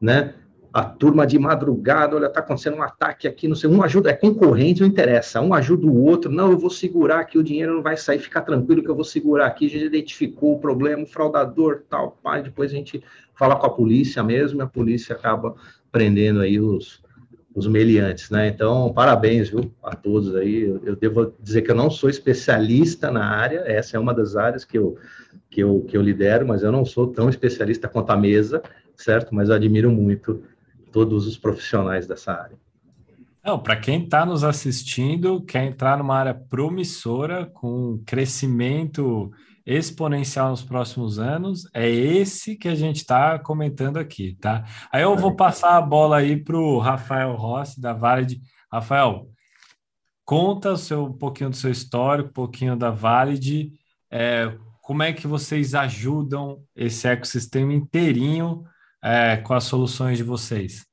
né? 0.00 0.34
A 0.72 0.82
turma 0.82 1.26
de 1.26 1.38
madrugada, 1.38 2.16
olha, 2.16 2.26
está 2.26 2.40
acontecendo 2.40 2.78
um 2.78 2.82
ataque 2.82 3.28
aqui, 3.28 3.46
não 3.46 3.54
sei, 3.54 3.68
um 3.68 3.82
ajuda, 3.82 4.08
é 4.08 4.14
concorrente, 4.14 4.80
não 4.80 4.88
interessa, 4.88 5.38
um 5.42 5.52
ajuda 5.52 5.86
o 5.86 6.02
outro, 6.02 6.32
não, 6.32 6.50
eu 6.50 6.58
vou 6.58 6.70
segurar 6.70 7.20
aqui, 7.20 7.36
o 7.36 7.44
dinheiro 7.44 7.74
não 7.74 7.82
vai 7.82 7.94
sair, 7.94 8.18
fica 8.18 8.40
tranquilo 8.40 8.82
que 8.82 8.88
eu 8.88 8.94
vou 8.94 9.04
segurar 9.04 9.46
aqui, 9.48 9.66
a 9.66 9.68
gente 9.68 9.84
identificou 9.84 10.54
o 10.54 10.58
problema, 10.58 11.02
o 11.02 11.06
fraudador, 11.06 11.82
tal, 11.90 12.18
pai, 12.22 12.42
depois 12.42 12.72
a 12.72 12.74
gente 12.74 13.04
fala 13.34 13.54
com 13.54 13.66
a 13.66 13.70
polícia 13.70 14.22
mesmo, 14.22 14.62
a 14.62 14.66
polícia 14.66 15.14
acaba 15.14 15.54
prendendo 15.92 16.40
aí 16.40 16.58
os, 16.58 17.01
os 17.54 17.66
meliantes, 17.66 18.30
né? 18.30 18.48
Então, 18.48 18.92
parabéns, 18.92 19.50
viu, 19.50 19.72
a 19.82 19.94
todos 19.94 20.34
aí. 20.34 20.62
Eu, 20.62 20.80
eu, 20.84 20.96
devo 20.96 21.34
dizer 21.40 21.62
que 21.62 21.70
eu 21.70 21.74
não 21.74 21.90
sou 21.90 22.08
especialista 22.08 23.10
na 23.10 23.24
área, 23.24 23.62
essa 23.66 23.96
é 23.96 24.00
uma 24.00 24.14
das 24.14 24.36
áreas 24.36 24.64
que 24.64 24.78
eu, 24.78 24.96
que 25.50 25.62
eu, 25.62 25.84
que 25.86 25.96
eu 25.96 26.02
lidero, 26.02 26.46
mas 26.46 26.62
eu 26.62 26.72
não 26.72 26.84
sou 26.84 27.08
tão 27.08 27.28
especialista 27.28 27.88
quanto 27.88 28.10
a 28.10 28.16
mesa, 28.16 28.62
certo? 28.96 29.34
Mas 29.34 29.48
eu 29.48 29.54
admiro 29.54 29.90
muito 29.90 30.42
todos 30.90 31.26
os 31.26 31.36
profissionais 31.36 32.06
dessa 32.06 32.32
área. 32.32 32.56
Não, 33.44 33.58
para 33.58 33.76
quem 33.76 34.04
está 34.04 34.24
nos 34.24 34.44
assistindo, 34.44 35.42
quer 35.42 35.64
entrar 35.64 35.98
numa 35.98 36.16
área 36.16 36.34
promissora, 36.34 37.46
com 37.46 38.00
crescimento 38.06 39.32
exponencial 39.66 40.50
nos 40.50 40.62
próximos 40.62 41.18
anos, 41.18 41.68
é 41.74 41.88
esse 41.88 42.56
que 42.56 42.68
a 42.68 42.74
gente 42.74 42.96
está 42.96 43.38
comentando 43.38 43.96
aqui, 43.96 44.36
tá? 44.40 44.64
Aí 44.90 45.02
eu 45.02 45.16
vou 45.16 45.36
passar 45.36 45.76
a 45.76 45.80
bola 45.80 46.18
aí 46.18 46.42
para 46.42 46.56
o 46.56 46.78
Rafael 46.78 47.34
Rossi, 47.34 47.80
da 47.80 47.92
Valid. 47.92 48.40
Rafael, 48.70 49.28
conta 50.24 50.72
o 50.72 50.76
seu, 50.76 51.04
um 51.04 51.16
pouquinho 51.16 51.50
do 51.50 51.56
seu 51.56 51.70
histórico, 51.70 52.30
um 52.30 52.32
pouquinho 52.32 52.76
da 52.76 52.90
Valid, 52.90 53.72
é, 54.10 54.56
como 54.82 55.02
é 55.02 55.12
que 55.12 55.26
vocês 55.26 55.74
ajudam 55.74 56.62
esse 56.74 57.06
ecossistema 57.06 57.72
inteirinho 57.72 58.64
é, 59.02 59.36
com 59.38 59.54
as 59.54 59.64
soluções 59.64 60.18
de 60.18 60.24
vocês? 60.24 60.84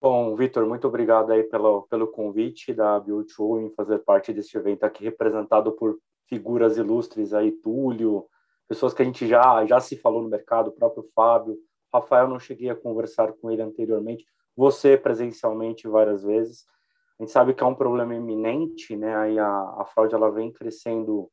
Bom, 0.00 0.34
Vitor, 0.36 0.66
muito 0.66 0.86
obrigado 0.88 1.32
aí 1.32 1.42
pelo, 1.42 1.82
pelo 1.82 2.06
convite 2.06 2.72
da 2.72 2.98
Build 3.00 3.32
em 3.60 3.70
fazer 3.74 3.98
parte 3.98 4.32
deste 4.32 4.56
evento 4.56 4.84
aqui, 4.84 5.04
representado 5.04 5.72
por 5.72 5.98
figuras 6.28 6.76
ilustres 6.76 7.32
aí, 7.32 7.50
Túlio, 7.50 8.26
pessoas 8.68 8.92
que 8.92 9.02
a 9.02 9.04
gente 9.04 9.26
já, 9.26 9.64
já 9.64 9.80
se 9.80 9.96
falou 9.96 10.22
no 10.22 10.28
mercado, 10.28 10.68
o 10.68 10.72
próprio 10.72 11.02
Fábio, 11.14 11.58
Rafael, 11.92 12.28
não 12.28 12.38
cheguei 12.38 12.68
a 12.68 12.76
conversar 12.76 13.32
com 13.32 13.50
ele 13.50 13.62
anteriormente, 13.62 14.26
você 14.54 14.96
presencialmente 14.96 15.88
várias 15.88 16.22
vezes. 16.22 16.66
A 17.18 17.22
gente 17.22 17.32
sabe 17.32 17.54
que 17.54 17.62
é 17.62 17.66
um 17.66 17.74
problema 17.74 18.14
iminente, 18.14 18.94
né? 18.96 19.16
Aí 19.16 19.38
a, 19.38 19.48
a 19.48 19.84
fraude 19.86 20.14
ela 20.14 20.30
vem 20.30 20.52
crescendo 20.52 21.30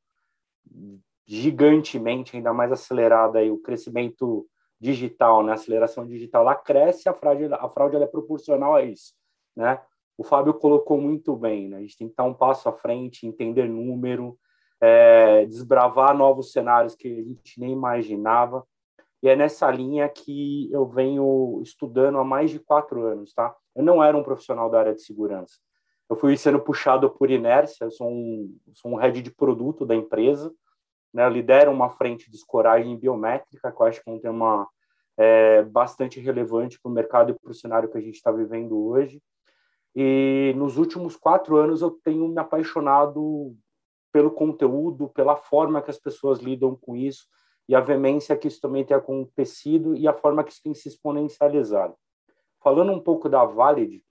gigantemente, 1.28 2.36
ainda 2.36 2.54
mais 2.54 2.72
acelerada 2.72 3.40
aí 3.40 3.52
o 3.52 3.62
crescimento 3.62 4.48
digital, 4.80 5.44
né? 5.44 5.52
A 5.52 5.56
aceleração 5.56 6.08
digital 6.08 6.44
ela 6.44 6.56
cresce, 6.56 7.10
a 7.10 7.14
fraude 7.14 7.46
a 7.52 7.70
fraude 7.70 7.98
é 7.98 8.08
proporcional 8.08 8.76
a 8.76 8.84
isso, 8.84 9.14
né? 9.56 9.82
O 10.18 10.24
Fábio 10.24 10.54
colocou 10.54 11.00
muito 11.00 11.36
bem, 11.36 11.68
né? 11.68 11.78
A 11.78 11.82
gente 11.82 11.98
tem 11.98 12.08
que 12.08 12.14
estar 12.14 12.24
um 12.24 12.34
passo 12.34 12.70
à 12.70 12.74
frente, 12.74 13.28
entender 13.28 13.68
número, 13.68 14.38
é, 14.82 15.46
desbravar 15.46 16.16
novos 16.16 16.52
cenários 16.52 16.96
que 16.96 17.08
a 17.08 17.24
gente 17.24 17.60
nem 17.60 17.72
imaginava. 17.72 18.66
E 19.24 19.30
é 19.30 19.36
nessa 19.36 19.70
linha 19.72 20.08
que 20.08 20.70
eu 20.72 20.86
venho 20.86 21.60
estudando 21.64 22.20
há 22.20 22.24
mais 22.24 22.52
de 22.52 22.60
quatro 22.60 23.06
anos, 23.06 23.34
tá? 23.34 23.56
Eu 23.76 23.84
não 23.84 24.04
era 24.04 24.16
um 24.16 24.24
profissional 24.24 24.70
da 24.70 24.80
área 24.80 24.94
de 24.94 25.02
segurança. 25.02 25.56
Eu 26.10 26.16
fui 26.16 26.38
sendo 26.38 26.60
puxado 26.60 27.10
por 27.10 27.32
inércia, 27.32 27.86
eu 27.86 27.92
sou 27.92 28.10
um, 28.10 28.56
sou 28.74 28.92
um 28.92 28.96
head 28.96 29.22
de 29.22 29.32
produto 29.32 29.86
da 29.86 29.96
empresa, 29.96 30.54
né? 31.14 31.26
Eu 31.26 31.30
lidero 31.30 31.72
uma 31.72 31.90
frente 31.90 32.30
de 32.30 32.36
escoragem 32.36 32.98
biométrica, 32.98 33.72
que 33.72 33.82
eu 33.82 33.86
acho 33.88 34.04
que 34.04 34.10
é 34.10 34.14
um 34.14 34.20
tema 34.20 34.68
é, 35.18 35.64
bastante 35.64 36.20
relevante 36.20 36.80
para 36.80 36.92
o 36.92 36.94
mercado 36.94 37.32
e 37.32 37.40
para 37.40 37.52
o 37.52 37.56
cenário 37.56 37.90
que 37.90 37.98
a 37.98 38.02
gente 38.02 38.16
está 38.16 38.32
vivendo 38.32 38.78
hoje. 38.78 39.22
E 39.96 40.54
nos 40.58 40.78
últimos 40.78 41.16
quatro 41.16 41.56
anos 41.56 41.82
eu 41.82 41.90
tenho 41.90 42.28
me 42.28 42.40
apaixonado 42.40 43.56
pelo 44.16 44.32
conteúdo, 44.32 45.10
pela 45.10 45.36
forma 45.36 45.82
que 45.82 45.92
as 45.92 46.00
pessoas 46.00 46.40
lidam 46.40 46.74
com 46.74 46.96
isso 46.96 47.28
e 47.68 47.76
a 47.76 47.82
veemência 47.82 48.38
que 48.38 48.48
isso 48.48 48.62
também 48.62 48.86
tem 48.86 48.96
acontecido 48.96 49.94
e 49.94 50.08
a 50.08 50.14
forma 50.14 50.42
que 50.42 50.54
isso 50.54 50.64
tem 50.64 50.74
se 50.74 50.88
exponencializado. 50.88 51.94
Falando 52.64 52.94
um 52.94 53.00
pouco 53.02 53.28
da 53.28 53.44
Valid, 53.44 54.02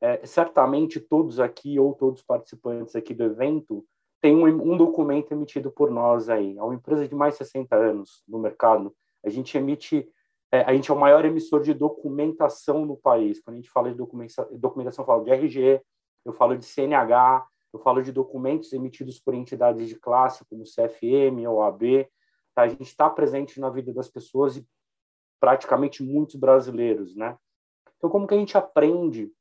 é, 0.00 0.24
certamente 0.24 0.98
todos 0.98 1.38
aqui 1.38 1.78
ou 1.78 1.92
todos 1.92 2.20
os 2.20 2.26
participantes 2.26 2.96
aqui 2.96 3.12
do 3.12 3.24
evento 3.24 3.84
têm 4.22 4.34
um, 4.34 4.46
um 4.46 4.74
documento 4.74 5.32
emitido 5.32 5.70
por 5.70 5.90
nós 5.90 6.30
aí. 6.30 6.56
É 6.56 6.62
uma 6.62 6.74
empresa 6.74 7.06
de 7.06 7.14
mais 7.14 7.34
de 7.34 7.44
60 7.44 7.76
anos 7.76 8.22
no 8.26 8.38
mercado. 8.38 8.96
A 9.22 9.28
gente 9.28 9.54
emite 9.58 10.10
é, 10.50 10.62
a 10.62 10.72
gente 10.72 10.90
é 10.90 10.94
o 10.94 10.98
maior 10.98 11.26
emissor 11.26 11.60
de 11.60 11.74
documentação 11.74 12.86
no 12.86 12.96
país. 12.96 13.38
Quando 13.38 13.56
a 13.56 13.60
gente 13.60 13.70
fala 13.70 13.90
de 13.90 13.98
documentação, 13.98 14.48
documentação 14.52 15.02
eu 15.02 15.06
falo 15.06 15.24
de 15.24 15.30
RG, 15.30 15.82
eu 16.24 16.32
falo 16.32 16.56
de 16.56 16.64
CNH, 16.64 17.46
eu 17.72 17.80
falo 17.80 18.02
de 18.02 18.12
documentos 18.12 18.72
emitidos 18.72 19.18
por 19.18 19.34
entidades 19.34 19.88
de 19.88 19.96
classe, 19.96 20.44
como 20.44 20.64
CFM, 20.64 21.46
OAB. 21.46 22.06
Tá? 22.54 22.62
A 22.62 22.68
gente 22.68 22.82
está 22.82 23.08
presente 23.08 23.58
na 23.58 23.70
vida 23.70 23.92
das 23.92 24.08
pessoas 24.08 24.56
e 24.56 24.66
praticamente 25.40 26.02
muitos 26.02 26.36
brasileiros, 26.36 27.16
né? 27.16 27.36
Então, 27.96 28.10
como 28.10 28.26
que 28.26 28.34
a 28.34 28.36
gente 28.36 28.56
aprende 28.56 29.32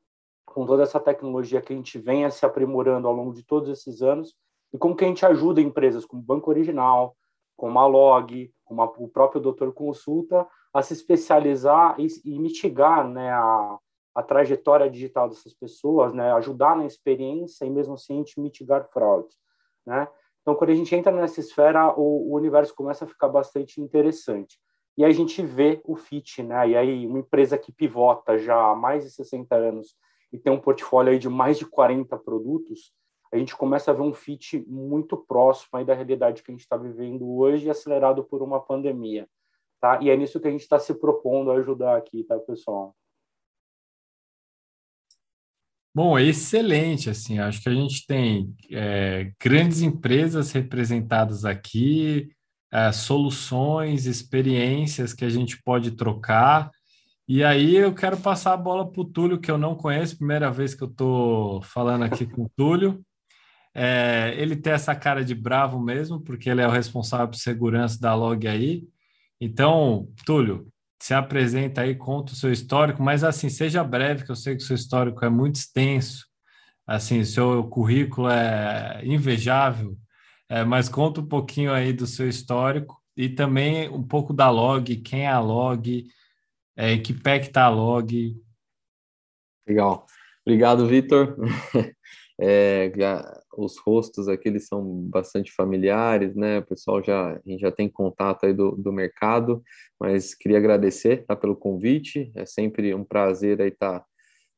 com 0.45 0.65
toda 0.65 0.83
essa 0.83 0.99
tecnologia 0.99 1.61
que 1.61 1.73
a 1.73 1.75
gente 1.75 1.97
venha 1.99 2.29
se 2.29 2.45
aprimorando 2.45 3.07
ao 3.07 3.13
longo 3.13 3.33
de 3.33 3.43
todos 3.43 3.69
esses 3.69 4.01
anos 4.01 4.35
e 4.73 4.77
como 4.77 4.95
que 4.95 5.05
a 5.05 5.07
gente 5.07 5.25
ajuda 5.25 5.61
empresas 5.61 6.05
como 6.05 6.21
Banco 6.21 6.49
Original, 6.49 7.15
como 7.55 7.79
a 7.79 7.85
Log, 7.85 8.51
como 8.63 8.81
a, 8.81 8.85
o 8.85 9.07
próprio 9.07 9.41
Doutor 9.41 9.73
Consulta, 9.73 10.47
a 10.73 10.81
se 10.81 10.93
especializar 10.93 11.99
e, 11.99 12.07
e 12.25 12.39
mitigar 12.39 13.07
né, 13.07 13.31
a, 13.31 13.77
a 14.13 14.21
trajetória 14.21 14.89
digital 14.89 15.29
dessas 15.29 15.53
pessoas, 15.53 16.13
né, 16.13 16.31
ajudar 16.33 16.75
na 16.75 16.85
experiência 16.85 17.65
e 17.65 17.69
mesmo 17.69 17.93
assim 17.93 18.23
mitigar 18.37 18.89
fraudes, 18.89 19.37
né? 19.85 20.07
Então, 20.41 20.55
quando 20.55 20.71
a 20.71 20.75
gente 20.75 20.93
entra 20.95 21.11
nessa 21.11 21.39
esfera, 21.39 21.93
o, 21.95 22.31
o 22.31 22.35
universo 22.35 22.73
começa 22.73 23.05
a 23.05 23.07
ficar 23.07 23.29
bastante 23.29 23.79
interessante. 23.79 24.57
E 24.97 25.05
a 25.05 25.11
gente 25.11 25.41
vê 25.41 25.79
o 25.85 25.95
fit, 25.95 26.41
né? 26.41 26.69
E 26.69 26.75
aí 26.75 27.05
uma 27.05 27.19
empresa 27.19 27.57
que 27.57 27.71
pivota 27.71 28.37
já 28.37 28.71
há 28.71 28.75
mais 28.75 29.03
de 29.03 29.11
60 29.11 29.55
anos 29.55 29.95
e 30.31 30.37
tem 30.37 30.51
um 30.51 30.59
portfólio 30.59 31.11
aí 31.11 31.19
de 31.19 31.29
mais 31.29 31.57
de 31.57 31.65
40 31.65 32.17
produtos, 32.17 32.93
a 33.33 33.37
gente 33.37 33.55
começa 33.55 33.91
a 33.91 33.93
ver 33.93 34.01
um 34.01 34.13
fit 34.13 34.63
muito 34.67 35.15
próximo 35.15 35.69
aí 35.73 35.85
da 35.85 35.93
realidade 35.93 36.43
que 36.43 36.51
a 36.51 36.53
gente 36.53 36.61
está 36.61 36.75
vivendo 36.75 37.29
hoje, 37.37 37.69
acelerado 37.69 38.23
por 38.23 38.41
uma 38.41 38.59
pandemia, 38.59 39.27
tá? 39.79 39.99
E 40.01 40.09
é 40.09 40.17
nisso 40.17 40.39
que 40.39 40.47
a 40.47 40.51
gente 40.51 40.61
está 40.61 40.79
se 40.79 40.93
propondo 40.93 41.51
a 41.51 41.55
ajudar 41.55 41.97
aqui, 41.97 42.23
tá, 42.23 42.37
pessoal? 42.39 42.95
Bom, 45.93 46.17
excelente, 46.17 47.09
assim, 47.09 47.37
acho 47.39 47.61
que 47.61 47.67
a 47.67 47.73
gente 47.73 48.05
tem 48.07 48.55
é, 48.71 49.33
grandes 49.41 49.81
empresas 49.81 50.51
representadas 50.53 51.43
aqui, 51.43 52.29
é, 52.71 52.93
soluções, 52.93 54.05
experiências 54.05 55.13
que 55.13 55.25
a 55.25 55.29
gente 55.29 55.61
pode 55.61 55.91
trocar, 55.91 56.71
e 57.27 57.43
aí 57.43 57.75
eu 57.75 57.93
quero 57.93 58.15
passar 58.15 58.53
a 58.53 58.57
bola 58.57 58.89
para 58.89 59.01
o 59.01 59.05
Túlio, 59.05 59.39
que 59.39 59.51
eu 59.51 59.57
não 59.57 59.75
conheço, 59.75 60.17
primeira 60.17 60.49
vez 60.49 60.73
que 60.73 60.81
eu 60.81 60.87
estou 60.87 61.61
falando 61.61 62.03
aqui 62.03 62.25
com 62.25 62.43
o 62.43 62.51
Túlio, 62.55 63.01
é, 63.75 64.33
ele 64.37 64.55
tem 64.55 64.71
essa 64.71 64.95
cara 64.95 65.25
de 65.25 65.35
bravo 65.35 65.77
mesmo, 65.77 66.21
porque 66.21 66.49
ele 66.49 66.61
é 66.61 66.67
o 66.67 66.71
responsável 66.71 67.27
por 67.27 67.35
segurança 67.35 67.99
da 67.99 68.15
log 68.15 68.47
aí, 68.47 68.85
então, 69.41 70.07
Túlio, 70.25 70.67
se 71.01 71.15
apresenta 71.15 71.81
aí, 71.81 71.95
conta 71.95 72.31
o 72.31 72.35
seu 72.35 72.51
histórico, 72.51 73.01
mas 73.01 73.23
assim, 73.23 73.49
seja 73.49 73.83
breve, 73.83 74.23
que 74.23 74.31
eu 74.31 74.35
sei 74.35 74.55
que 74.55 74.61
o 74.61 74.65
seu 74.65 74.75
histórico 74.75 75.25
é 75.25 75.29
muito 75.29 75.55
extenso, 75.55 76.27
assim, 76.85 77.23
seu 77.23 77.63
currículo 77.63 78.29
é 78.29 79.01
invejável, 79.03 79.97
é, 80.47 80.63
mas 80.63 80.87
conta 80.87 81.19
um 81.19 81.25
pouquinho 81.25 81.73
aí 81.73 81.91
do 81.91 82.05
seu 82.05 82.29
histórico 82.29 83.01
e 83.17 83.29
também 83.29 83.89
um 83.89 84.03
pouco 84.03 84.31
da 84.31 84.51
log, 84.51 84.95
quem 84.97 85.21
é 85.21 85.31
a 85.31 85.39
log, 85.39 86.05
é, 86.75 86.95
que 86.99 87.13
pé 87.13 87.39
que 87.39 87.49
tá 87.49 87.63
a 87.63 87.69
log. 87.69 88.39
Legal. 89.67 90.05
Obrigado, 90.45 90.85
Vitor. 90.85 91.35
É, 92.43 92.91
já, 92.97 93.39
os 93.55 93.77
rostos 93.77 94.27
aqui 94.27 94.49
eles 94.49 94.65
são 94.65 94.83
bastante 94.83 95.51
familiares, 95.51 96.35
né? 96.35 96.57
O 96.57 96.65
pessoal 96.65 97.03
já, 97.03 97.33
a 97.33 97.41
gente 97.45 97.61
já 97.61 97.71
tem 97.71 97.87
contato 97.87 98.47
aí 98.47 98.53
do, 98.53 98.71
do 98.71 98.91
mercado, 98.91 99.61
mas 99.99 100.33
queria 100.33 100.57
agradecer 100.57 101.23
tá, 101.27 101.35
pelo 101.35 101.55
convite. 101.55 102.31
É 102.35 102.43
sempre 102.47 102.95
um 102.95 103.03
prazer 103.03 103.61
aí 103.61 103.67
estar 103.67 103.99
tá, 103.99 104.05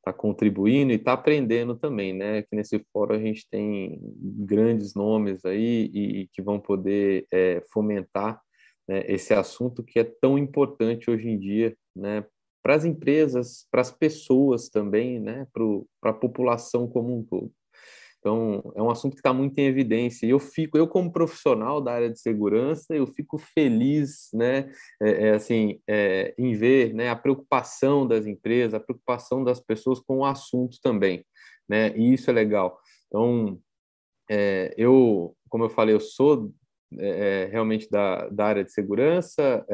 tá 0.06 0.13
contribuindo 0.13 0.93
e 0.93 0.96
estar 0.96 1.17
tá 1.17 1.19
aprendendo 1.22 1.76
também, 1.76 2.13
né? 2.13 2.43
Que 2.43 2.56
nesse 2.56 2.80
fórum 2.93 3.15
a 3.15 3.19
gente 3.19 3.46
tem 3.52 4.00
grandes 4.22 4.96
nomes 4.96 5.43
aí 5.43 5.91
e, 5.93 6.22
e 6.22 6.28
que 6.32 6.41
vão 6.41 6.62
poder 6.62 7.28
é, 7.34 7.62
fomentar 7.74 8.41
né, 8.88 9.04
esse 9.08 9.34
assunto 9.34 9.84
que 9.84 10.00
é 10.00 10.06
tão 10.22 10.38
importante 10.38 11.12
hoje 11.12 11.28
em 11.28 11.38
dia, 11.38 11.76
né? 11.93 12.26
Para 12.63 12.76
as 12.76 12.86
empresas, 12.86 13.67
para 13.69 13.82
as 13.82 13.91
pessoas 13.91 14.69
também, 14.69 15.19
né? 15.19 15.46
Para 15.52 16.12
a 16.12 16.13
população 16.13 16.88
como 16.88 17.17
um 17.17 17.22
todo. 17.22 17.52
Então, 18.24 18.72
é 18.74 18.82
um 18.82 18.90
assunto 18.90 19.16
que 19.16 19.20
está 19.20 19.34
muito 19.34 19.60
em 19.60 19.66
evidência. 19.66 20.26
E 20.26 20.30
eu 20.30 20.40
fico, 20.40 20.78
eu 20.78 20.88
como 20.88 21.12
profissional 21.12 21.82
da 21.82 21.92
área 21.92 22.10
de 22.10 22.18
segurança, 22.18 22.96
eu 22.96 23.06
fico 23.06 23.38
feliz, 23.38 24.30
né, 24.34 24.72
é, 25.02 25.28
é, 25.28 25.30
assim, 25.32 25.82
é, 25.86 26.34
em 26.38 26.54
ver, 26.54 26.94
né, 26.94 27.10
a 27.10 27.18
preocupação 27.18 28.08
das 28.08 28.26
empresas, 28.26 28.74
a 28.74 28.80
preocupação 28.80 29.44
das 29.44 29.60
pessoas 29.60 30.00
com 30.00 30.20
o 30.20 30.26
assunto 30.26 30.80
também, 30.82 31.26
né, 31.68 31.94
e 31.98 32.14
isso 32.14 32.30
é 32.30 32.34
legal. 32.34 32.80
Então, 33.08 33.60
é, 34.32 34.74
eu, 34.78 35.36
como 35.50 35.66
eu 35.66 35.70
falei, 35.70 35.94
eu 35.94 36.00
sou 36.00 36.50
é, 36.98 37.44
é, 37.44 37.46
realmente 37.52 37.90
da, 37.90 38.30
da 38.30 38.46
área 38.46 38.64
de 38.64 38.72
segurança, 38.72 39.66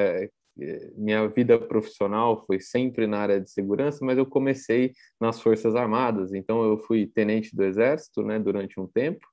minha 0.95 1.27
vida 1.27 1.57
profissional 1.57 2.43
foi 2.45 2.59
sempre 2.59 3.07
na 3.07 3.19
área 3.19 3.39
de 3.39 3.49
segurança, 3.49 4.05
mas 4.05 4.17
eu 4.17 4.25
comecei 4.25 4.93
nas 5.19 5.41
Forças 5.41 5.75
Armadas, 5.75 6.33
então 6.33 6.63
eu 6.63 6.77
fui 6.77 7.07
tenente 7.07 7.55
do 7.55 7.63
Exército, 7.63 8.23
né, 8.23 8.39
durante 8.39 8.79
um 8.79 8.87
tempo, 8.87 9.25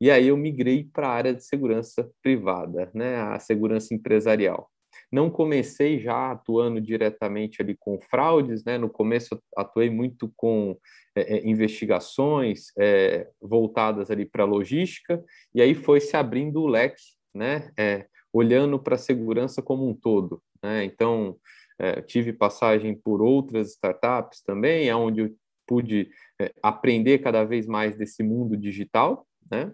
e 0.00 0.10
aí 0.10 0.28
eu 0.28 0.36
migrei 0.36 0.84
para 0.84 1.08
a 1.08 1.12
área 1.12 1.34
de 1.34 1.44
segurança 1.44 2.10
privada, 2.22 2.90
né, 2.94 3.16
a 3.16 3.38
segurança 3.38 3.94
empresarial. 3.94 4.68
Não 5.10 5.30
comecei 5.30 5.98
já 6.00 6.32
atuando 6.32 6.80
diretamente 6.80 7.60
ali 7.60 7.76
com 7.78 8.00
fraudes, 8.00 8.64
né? 8.64 8.78
No 8.78 8.88
começo 8.88 9.38
atuei 9.56 9.90
muito 9.90 10.32
com 10.36 10.76
é, 11.14 11.36
é 11.36 11.48
investigações 11.48 12.72
é, 12.78 13.28
voltadas 13.40 14.10
ali 14.10 14.24
para 14.24 14.44
logística, 14.44 15.22
e 15.54 15.60
aí 15.60 15.74
foi 15.74 16.00
se 16.00 16.16
abrindo 16.16 16.62
o 16.62 16.66
leque, 16.66 17.02
né? 17.34 17.70
É, 17.78 18.06
olhando 18.32 18.78
para 18.78 18.94
a 18.94 18.98
segurança 18.98 19.60
como 19.60 19.86
um 19.86 19.94
todo. 19.94 20.42
Né? 20.62 20.84
Então, 20.84 21.36
é, 21.78 22.00
tive 22.00 22.32
passagem 22.32 22.94
por 22.94 23.20
outras 23.20 23.70
startups 23.70 24.42
também, 24.42 24.92
onde 24.94 25.20
eu 25.20 25.36
pude 25.66 26.10
é, 26.40 26.52
aprender 26.62 27.18
cada 27.18 27.44
vez 27.44 27.66
mais 27.66 27.96
desse 27.96 28.22
mundo 28.22 28.56
digital. 28.56 29.26
Né? 29.50 29.72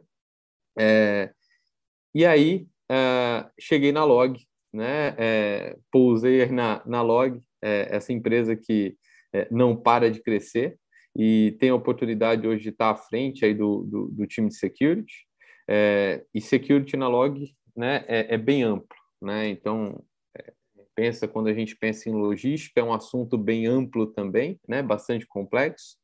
É, 0.78 1.32
e 2.14 2.24
aí, 2.24 2.66
é, 2.90 3.46
cheguei 3.58 3.92
na 3.92 4.04
Log, 4.04 4.38
né? 4.72 5.14
É, 5.18 5.76
pousei 5.90 6.46
na, 6.46 6.82
na 6.86 7.02
Log, 7.02 7.40
é, 7.62 7.88
essa 7.90 8.12
empresa 8.12 8.56
que 8.56 8.96
não 9.50 9.76
para 9.76 10.10
de 10.10 10.22
crescer 10.22 10.78
e 11.14 11.54
tem 11.60 11.68
a 11.68 11.74
oportunidade 11.74 12.48
hoje 12.48 12.62
de 12.62 12.68
estar 12.70 12.90
à 12.90 12.96
frente 12.96 13.44
aí 13.44 13.52
do, 13.52 13.82
do, 13.82 14.08
do 14.08 14.26
time 14.26 14.48
de 14.48 14.56
security. 14.56 15.26
e 16.34 16.40
security 16.40 16.96
na 16.96 17.08
Log 17.08 17.54
né, 17.76 18.04
é, 18.08 18.34
é 18.34 18.38
bem 18.38 18.62
amplo. 18.62 18.96
Né? 19.20 19.48
Então, 19.48 20.02
pensa 20.98 21.28
quando 21.28 21.46
a 21.46 21.54
gente 21.54 21.76
pensa 21.76 22.08
em 22.08 22.12
logística, 22.12 22.80
é 22.80 22.82
um 22.82 22.92
assunto 22.92 23.38
bem 23.38 23.66
amplo 23.66 24.08
também, 24.08 24.58
né, 24.66 24.82
bastante 24.82 25.24
complexo. 25.28 25.96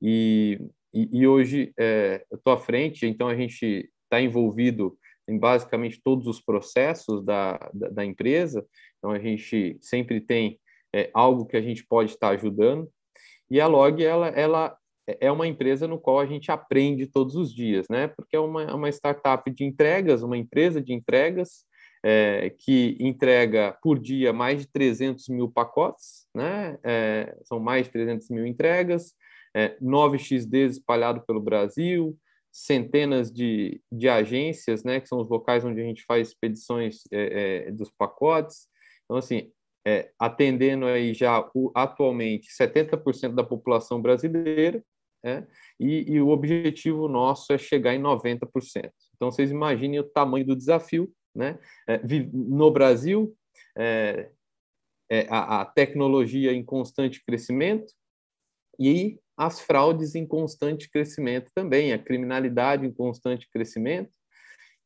E, 0.00 0.58
e, 0.94 1.20
e 1.20 1.26
hoje 1.26 1.70
é, 1.78 2.24
eu 2.30 2.38
estou 2.38 2.54
à 2.54 2.56
frente, 2.56 3.04
então 3.04 3.28
a 3.28 3.36
gente 3.36 3.90
está 4.04 4.22
envolvido 4.22 4.96
em 5.28 5.38
basicamente 5.38 6.00
todos 6.02 6.26
os 6.26 6.40
processos 6.40 7.22
da, 7.22 7.58
da, 7.74 7.90
da 7.90 8.04
empresa. 8.06 8.66
Então 8.96 9.10
a 9.10 9.18
gente 9.18 9.76
sempre 9.82 10.18
tem 10.18 10.58
é, 10.94 11.10
algo 11.12 11.44
que 11.44 11.58
a 11.58 11.60
gente 11.60 11.86
pode 11.86 12.12
estar 12.12 12.30
ajudando. 12.30 12.88
E 13.50 13.60
a 13.60 13.66
Log 13.66 14.02
ela, 14.02 14.28
ela 14.28 14.78
é 15.06 15.30
uma 15.30 15.46
empresa 15.46 15.86
no 15.86 16.00
qual 16.00 16.20
a 16.20 16.26
gente 16.26 16.50
aprende 16.50 17.06
todos 17.06 17.34
os 17.34 17.54
dias, 17.54 17.84
né? 17.90 18.08
Porque 18.08 18.34
é 18.34 18.40
uma, 18.40 18.74
uma 18.74 18.88
startup 18.88 19.50
de 19.50 19.62
entregas, 19.62 20.22
uma 20.22 20.38
empresa 20.38 20.80
de 20.80 20.94
entregas 20.94 21.67
é, 22.04 22.50
que 22.50 22.96
entrega 23.00 23.76
por 23.82 23.98
dia 23.98 24.32
mais 24.32 24.60
de 24.60 24.68
300 24.68 25.28
mil 25.28 25.50
pacotes, 25.50 26.26
né? 26.34 26.78
É, 26.84 27.36
são 27.44 27.58
mais 27.58 27.86
de 27.86 27.92
300 27.92 28.30
mil 28.30 28.46
entregas, 28.46 29.14
é, 29.54 29.76
9XDs 29.80 30.70
espalhados 30.70 31.24
pelo 31.26 31.40
Brasil, 31.40 32.16
centenas 32.52 33.30
de, 33.30 33.80
de 33.90 34.08
agências, 34.08 34.82
né, 34.82 35.00
que 35.00 35.08
são 35.08 35.20
os 35.20 35.28
locais 35.28 35.64
onde 35.64 35.80
a 35.80 35.84
gente 35.84 36.04
faz 36.04 36.28
expedições 36.28 37.02
é, 37.12 37.66
é, 37.68 37.72
dos 37.72 37.90
pacotes. 37.90 38.66
Então, 39.04 39.16
assim, 39.16 39.52
é, 39.86 40.10
atendendo 40.18 40.86
aí 40.86 41.14
já 41.14 41.48
o, 41.54 41.70
atualmente 41.74 42.48
70% 42.50 43.34
da 43.34 43.44
população 43.44 44.00
brasileira, 44.02 44.82
né, 45.22 45.46
e, 45.80 46.12
e, 46.12 46.20
o 46.20 46.28
objetivo 46.28 47.08
nosso 47.08 47.52
é 47.52 47.58
chegar 47.58 47.94
em 47.94 48.00
90%. 48.00 48.90
Então, 49.16 49.30
vocês 49.30 49.50
imaginem 49.50 49.98
o 49.98 50.04
tamanho 50.04 50.46
do 50.46 50.56
desafio, 50.56 51.12
né? 51.34 51.58
É, 51.86 52.00
no 52.32 52.70
Brasil, 52.70 53.36
é, 53.76 54.30
é, 55.10 55.26
a, 55.30 55.62
a 55.62 55.64
tecnologia 55.64 56.52
em 56.52 56.64
constante 56.64 57.24
crescimento 57.24 57.92
e 58.78 59.18
as 59.36 59.60
fraudes 59.60 60.14
em 60.14 60.26
constante 60.26 60.90
crescimento 60.90 61.50
também, 61.54 61.92
a 61.92 61.98
criminalidade 61.98 62.84
em 62.84 62.92
constante 62.92 63.48
crescimento. 63.50 64.10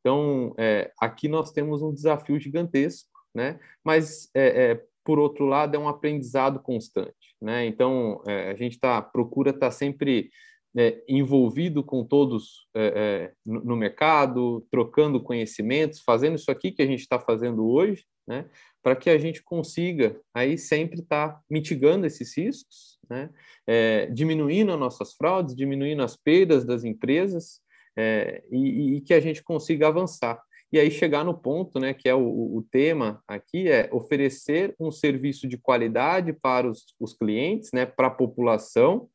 Então, 0.00 0.54
é, 0.58 0.92
aqui 1.00 1.28
nós 1.28 1.52
temos 1.52 1.80
um 1.80 1.92
desafio 1.92 2.38
gigantesco, 2.38 3.08
né? 3.34 3.58
mas, 3.84 4.28
é, 4.34 4.72
é, 4.72 4.84
por 5.04 5.18
outro 5.18 5.46
lado, 5.46 5.74
é 5.74 5.78
um 5.78 5.88
aprendizado 5.88 6.60
constante. 6.60 7.34
Né? 7.40 7.66
Então, 7.66 8.22
a 8.26 8.54
gente 8.54 8.78
tá, 8.78 9.00
procura 9.02 9.50
estar 9.50 9.66
tá 9.66 9.70
sempre 9.70 10.30
é, 10.76 11.02
envolvido 11.08 11.82
com 11.82 12.04
todos 12.04 12.66
é, 12.74 12.84
é, 12.84 13.32
no, 13.44 13.76
mercado, 13.76 14.66
trocando 14.70 15.22
conhecimentos, 15.22 16.00
fazendo 16.00 16.36
isso 16.36 16.50
aqui 16.50 16.72
que 16.72 16.82
a 16.82 16.86
gente 16.86 17.00
está 17.00 17.18
fazendo 17.18 17.66
hoje, 17.66 18.04
né, 18.26 18.46
para 18.82 18.96
que 18.96 19.10
a 19.10 19.18
gente 19.18 19.42
consiga 19.42 20.18
aí 20.34 20.56
sempre 20.56 21.00
estar 21.00 21.28
tá 21.28 21.40
mitigando 21.50 22.06
esses 22.06 22.36
riscos 22.36 22.92
né? 23.12 23.30
É, 23.66 24.06
diminuindo 24.06 24.76
nossas 24.76 25.12
fraudes, 25.12 25.54
diminuindo 25.54 26.02
as 26.02 26.16
perdas 26.16 26.64
das 26.64 26.82
empresas 26.82 27.60
é, 27.96 28.42
e, 28.50 28.96
e, 28.96 29.00
que 29.02 29.12
a 29.12 29.20
gente 29.20 29.42
consiga 29.42 29.88
avançar. 29.88 30.40
E 30.72 30.80
aí 30.80 30.90
chegar 30.90 31.22
no 31.22 31.36
ponto, 31.36 31.78
né, 31.78 31.92
que 31.92 32.08
é 32.08 32.14
o, 32.14 32.56
o 32.56 32.66
tema 32.70 33.22
aqui, 33.28 33.68
é 33.68 33.90
oferecer 33.92 34.74
um 34.80 34.90
serviço 34.90 35.46
de 35.46 35.58
qualidade 35.58 36.32
para 36.32 36.68
os, 36.68 36.86
os 36.98 37.12
clientes, 37.12 37.70
né, 37.74 37.84
para 37.84 38.06
a 38.06 38.10
população, 38.10 39.08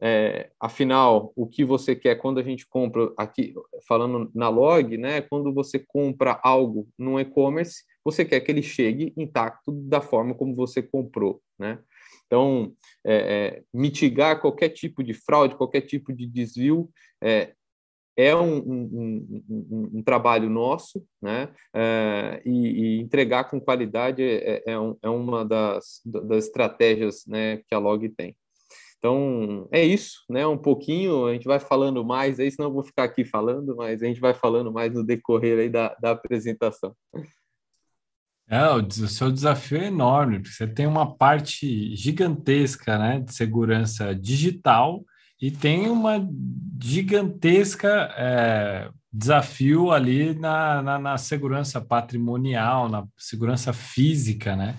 é, 0.00 0.50
afinal, 0.60 1.32
o 1.34 1.46
que 1.46 1.64
você 1.64 1.96
quer 1.96 2.16
quando 2.16 2.38
a 2.38 2.42
gente 2.42 2.66
compra 2.66 3.12
aqui, 3.16 3.54
falando 3.86 4.30
na 4.34 4.48
log, 4.48 4.96
né? 4.96 5.22
Quando 5.22 5.52
você 5.52 5.78
compra 5.78 6.38
algo 6.42 6.88
no 6.96 7.18
e-commerce, 7.18 7.82
você 8.04 8.24
quer 8.24 8.40
que 8.40 8.50
ele 8.50 8.62
chegue 8.62 9.12
intacto 9.16 9.72
da 9.72 10.00
forma 10.00 10.34
como 10.34 10.54
você 10.54 10.82
comprou, 10.82 11.42
né? 11.58 11.78
Então, 12.26 12.72
é, 13.04 13.16
é, 13.16 13.62
mitigar 13.72 14.40
qualquer 14.40 14.68
tipo 14.68 15.02
de 15.02 15.14
fraude, 15.14 15.56
qualquer 15.56 15.80
tipo 15.80 16.12
de 16.12 16.26
desvio, 16.26 16.90
é, 17.22 17.54
é 18.16 18.34
um, 18.36 18.58
um, 18.58 19.42
um, 19.48 19.90
um, 19.94 20.02
trabalho 20.02 20.50
nosso, 20.50 21.04
né? 21.22 21.48
É, 21.74 22.42
e, 22.44 22.50
e, 22.50 23.00
entregar 23.00 23.44
com 23.44 23.60
qualidade 23.60 24.22
é, 24.22 24.62
é, 24.66 24.74
é 25.02 25.08
uma 25.08 25.44
das, 25.44 26.00
das 26.04 26.46
estratégias 26.46 27.24
né, 27.26 27.58
que 27.58 27.74
a 27.74 27.78
Log 27.78 28.08
tem. 28.10 28.36
Então, 28.98 29.68
é 29.70 29.84
isso, 29.84 30.24
né? 30.28 30.46
Um 30.46 30.58
pouquinho, 30.58 31.26
a 31.26 31.32
gente 31.32 31.46
vai 31.46 31.60
falando 31.60 32.04
mais 32.04 32.40
aí, 32.40 32.50
senão 32.50 32.68
eu 32.68 32.74
vou 32.74 32.82
ficar 32.82 33.04
aqui 33.04 33.24
falando, 33.24 33.76
mas 33.76 34.02
a 34.02 34.06
gente 34.06 34.20
vai 34.20 34.34
falando 34.34 34.72
mais 34.72 34.92
no 34.92 35.04
decorrer 35.04 35.58
aí 35.60 35.68
da, 35.68 35.94
da 36.00 36.10
apresentação. 36.10 36.94
É, 38.50 38.66
o, 38.70 38.90
seu 38.90 39.30
desafio 39.30 39.78
é 39.78 39.86
enorme, 39.86 40.40
porque 40.40 40.54
você 40.54 40.66
tem 40.66 40.86
uma 40.86 41.14
parte 41.14 41.94
gigantesca 41.94 42.98
né, 42.98 43.20
de 43.20 43.32
segurança 43.32 44.14
digital 44.14 45.04
e 45.40 45.50
tem 45.50 45.88
uma 45.88 46.26
gigantesca 46.82 48.10
é, 48.16 48.90
desafio 49.12 49.92
ali 49.92 50.34
na, 50.34 50.82
na, 50.82 50.98
na, 50.98 51.18
segurança 51.18 51.80
patrimonial, 51.80 52.88
na 52.88 53.06
segurança 53.16 53.72
física, 53.72 54.56
né? 54.56 54.76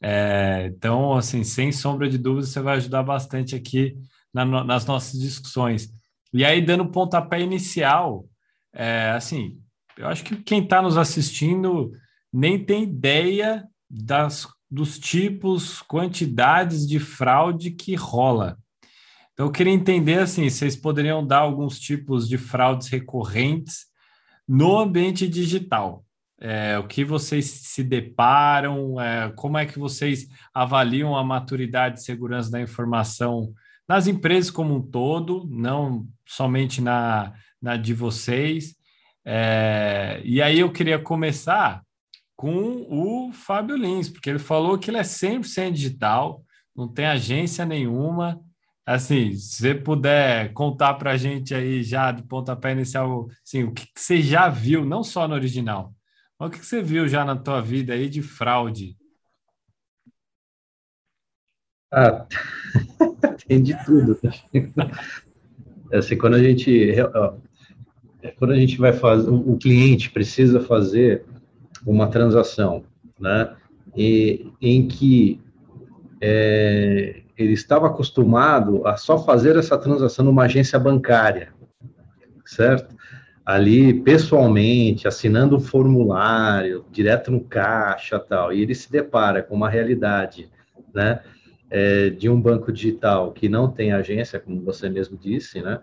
É, 0.00 0.70
então, 0.72 1.14
assim, 1.14 1.42
sem 1.42 1.72
sombra 1.72 2.08
de 2.08 2.18
dúvida, 2.18 2.46
você 2.46 2.60
vai 2.60 2.76
ajudar 2.76 3.02
bastante 3.02 3.54
aqui 3.54 3.96
na, 4.32 4.44
nas 4.64 4.86
nossas 4.86 5.18
discussões. 5.18 5.92
E 6.32 6.44
aí, 6.44 6.60
dando 6.60 6.90
pontapé 6.90 7.40
inicial, 7.40 8.26
é, 8.72 9.10
assim, 9.10 9.60
eu 9.96 10.06
acho 10.06 10.24
que 10.24 10.36
quem 10.36 10.62
está 10.62 10.80
nos 10.80 10.96
assistindo 10.96 11.92
nem 12.32 12.62
tem 12.62 12.84
ideia 12.84 13.66
das, 13.90 14.46
dos 14.70 14.98
tipos, 14.98 15.82
quantidades 15.82 16.86
de 16.86 17.00
fraude 17.00 17.72
que 17.72 17.94
rola. 17.94 18.58
Então, 19.32 19.46
eu 19.46 19.52
queria 19.52 19.72
entender, 19.72 20.20
assim, 20.20 20.48
vocês 20.48 20.76
poderiam 20.76 21.26
dar 21.26 21.38
alguns 21.38 21.78
tipos 21.78 22.28
de 22.28 22.38
fraudes 22.38 22.88
recorrentes 22.88 23.86
no 24.46 24.78
ambiente 24.78 25.26
digital 25.26 26.04
é, 26.40 26.78
o 26.78 26.86
que 26.86 27.04
vocês 27.04 27.46
se 27.46 27.82
deparam, 27.82 29.00
é, 29.00 29.32
como 29.36 29.58
é 29.58 29.66
que 29.66 29.78
vocês 29.78 30.28
avaliam 30.54 31.16
a 31.16 31.24
maturidade 31.24 31.96
de 31.96 32.04
segurança 32.04 32.50
da 32.50 32.60
informação 32.60 33.52
nas 33.88 34.06
empresas 34.06 34.50
como 34.50 34.76
um 34.76 34.82
todo, 34.82 35.48
não 35.50 36.06
somente 36.26 36.80
na, 36.80 37.32
na 37.60 37.76
de 37.76 37.94
vocês. 37.94 38.76
É, 39.24 40.20
e 40.24 40.40
aí 40.40 40.60
eu 40.60 40.70
queria 40.70 40.98
começar 40.98 41.82
com 42.36 42.86
o 42.88 43.32
Fábio 43.32 43.76
Lins, 43.76 44.08
porque 44.08 44.30
ele 44.30 44.38
falou 44.38 44.78
que 44.78 44.90
ele 44.90 44.98
é 44.98 45.02
100% 45.02 45.72
digital, 45.72 46.44
não 46.76 46.86
tem 46.86 47.06
agência 47.06 47.64
nenhuma. 47.64 48.40
Assim, 48.86 49.34
se 49.34 49.62
você 49.62 49.74
puder 49.74 50.52
contar 50.52 50.94
para 50.94 51.12
a 51.12 51.16
gente 51.16 51.54
aí 51.54 51.82
já 51.82 52.12
de 52.12 52.22
pontapé 52.22 52.72
inicial, 52.72 53.26
assim, 53.44 53.64
o 53.64 53.72
que, 53.72 53.86
que 53.86 54.00
você 54.00 54.22
já 54.22 54.48
viu, 54.48 54.84
não 54.84 55.02
só 55.02 55.26
no 55.26 55.34
original, 55.34 55.92
o 56.46 56.50
que 56.50 56.64
você 56.64 56.82
viu 56.82 57.08
já 57.08 57.24
na 57.24 57.36
tua 57.36 57.60
vida 57.60 57.92
aí 57.92 58.08
de 58.08 58.22
fraude? 58.22 58.96
Ah, 61.90 62.26
tem 63.46 63.62
de 63.62 63.74
tudo. 63.84 64.18
Assim, 65.92 66.18
quando 66.18 66.34
a 66.34 66.42
gente 66.42 66.94
quando 68.36 68.52
a 68.52 68.56
gente 68.56 68.78
vai 68.78 68.92
fazer, 68.92 69.30
o 69.30 69.56
cliente 69.56 70.10
precisa 70.10 70.60
fazer 70.60 71.24
uma 71.86 72.08
transação, 72.08 72.84
né, 73.18 73.56
e, 73.96 74.52
em 74.60 74.86
que 74.86 75.40
é, 76.20 77.22
ele 77.36 77.52
estava 77.52 77.86
acostumado 77.86 78.86
a 78.86 78.96
só 78.96 79.24
fazer 79.24 79.56
essa 79.56 79.78
transação 79.78 80.24
numa 80.24 80.44
agência 80.44 80.78
bancária, 80.78 81.52
certo? 82.44 82.97
Ali 83.48 83.94
pessoalmente, 83.94 85.08
assinando 85.08 85.56
um 85.56 85.60
formulário, 85.60 86.84
direto 86.92 87.30
no 87.30 87.40
caixa 87.40 88.18
tal, 88.18 88.52
e 88.52 88.60
ele 88.60 88.74
se 88.74 88.92
depara 88.92 89.42
com 89.42 89.54
uma 89.54 89.70
realidade, 89.70 90.50
né, 90.92 91.20
é, 91.70 92.10
de 92.10 92.28
um 92.28 92.38
banco 92.38 92.70
digital 92.70 93.32
que 93.32 93.48
não 93.48 93.70
tem 93.70 93.90
agência, 93.90 94.38
como 94.38 94.60
você 94.60 94.90
mesmo 94.90 95.16
disse, 95.16 95.62
né, 95.62 95.80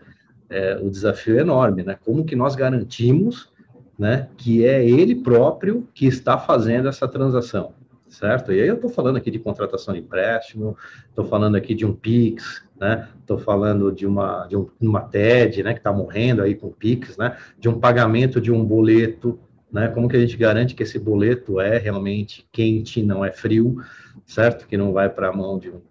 é, 0.47 0.77
o 0.79 0.91
desafio 0.91 1.39
é 1.39 1.41
enorme, 1.41 1.81
né, 1.81 1.97
como 2.05 2.23
que 2.23 2.35
nós 2.35 2.55
garantimos, 2.55 3.51
né, 3.97 4.27
que 4.37 4.63
é 4.63 4.87
ele 4.87 5.15
próprio 5.15 5.87
que 5.91 6.05
está 6.05 6.37
fazendo 6.37 6.87
essa 6.87 7.07
transação, 7.07 7.73
certo? 8.15 8.53
E 8.53 8.61
aí 8.61 8.67
eu 8.67 8.75
estou 8.75 8.89
falando 8.89 9.17
aqui 9.17 9.29
de 9.29 9.39
contratação 9.39 9.93
de 9.93 9.99
empréstimo, 9.99 10.77
estou 11.09 11.25
falando 11.25 11.55
aqui 11.55 11.75
de 11.75 11.85
um 11.85 11.93
PIX, 11.93 12.63
né? 12.79 13.09
Estou 13.19 13.37
falando 13.37 13.91
de 13.91 14.07
uma, 14.07 14.47
de 14.47 14.55
um, 14.55 14.69
uma 14.81 15.01
TED, 15.01 15.63
né, 15.63 15.73
que 15.73 15.79
está 15.79 15.91
morrendo 15.91 16.41
aí 16.41 16.55
com 16.55 16.71
PIX, 16.71 17.17
né? 17.17 17.37
De 17.59 17.67
um 17.67 17.79
pagamento 17.79 18.39
de 18.39 18.51
um 18.51 18.63
boleto, 18.63 19.39
né? 19.71 19.89
Como 19.89 20.07
que 20.07 20.15
a 20.15 20.19
gente 20.19 20.37
garante 20.37 20.75
que 20.75 20.83
esse 20.83 20.97
boleto 20.97 21.59
é 21.59 21.77
realmente 21.77 22.47
quente, 22.51 23.03
não 23.03 23.23
é 23.23 23.31
frio, 23.31 23.77
certo? 24.25 24.67
Que 24.67 24.77
não 24.77 24.93
vai 24.93 25.09
para 25.09 25.29
a 25.29 25.33
mão 25.33 25.59
de 25.59 25.69
um, 25.69 25.81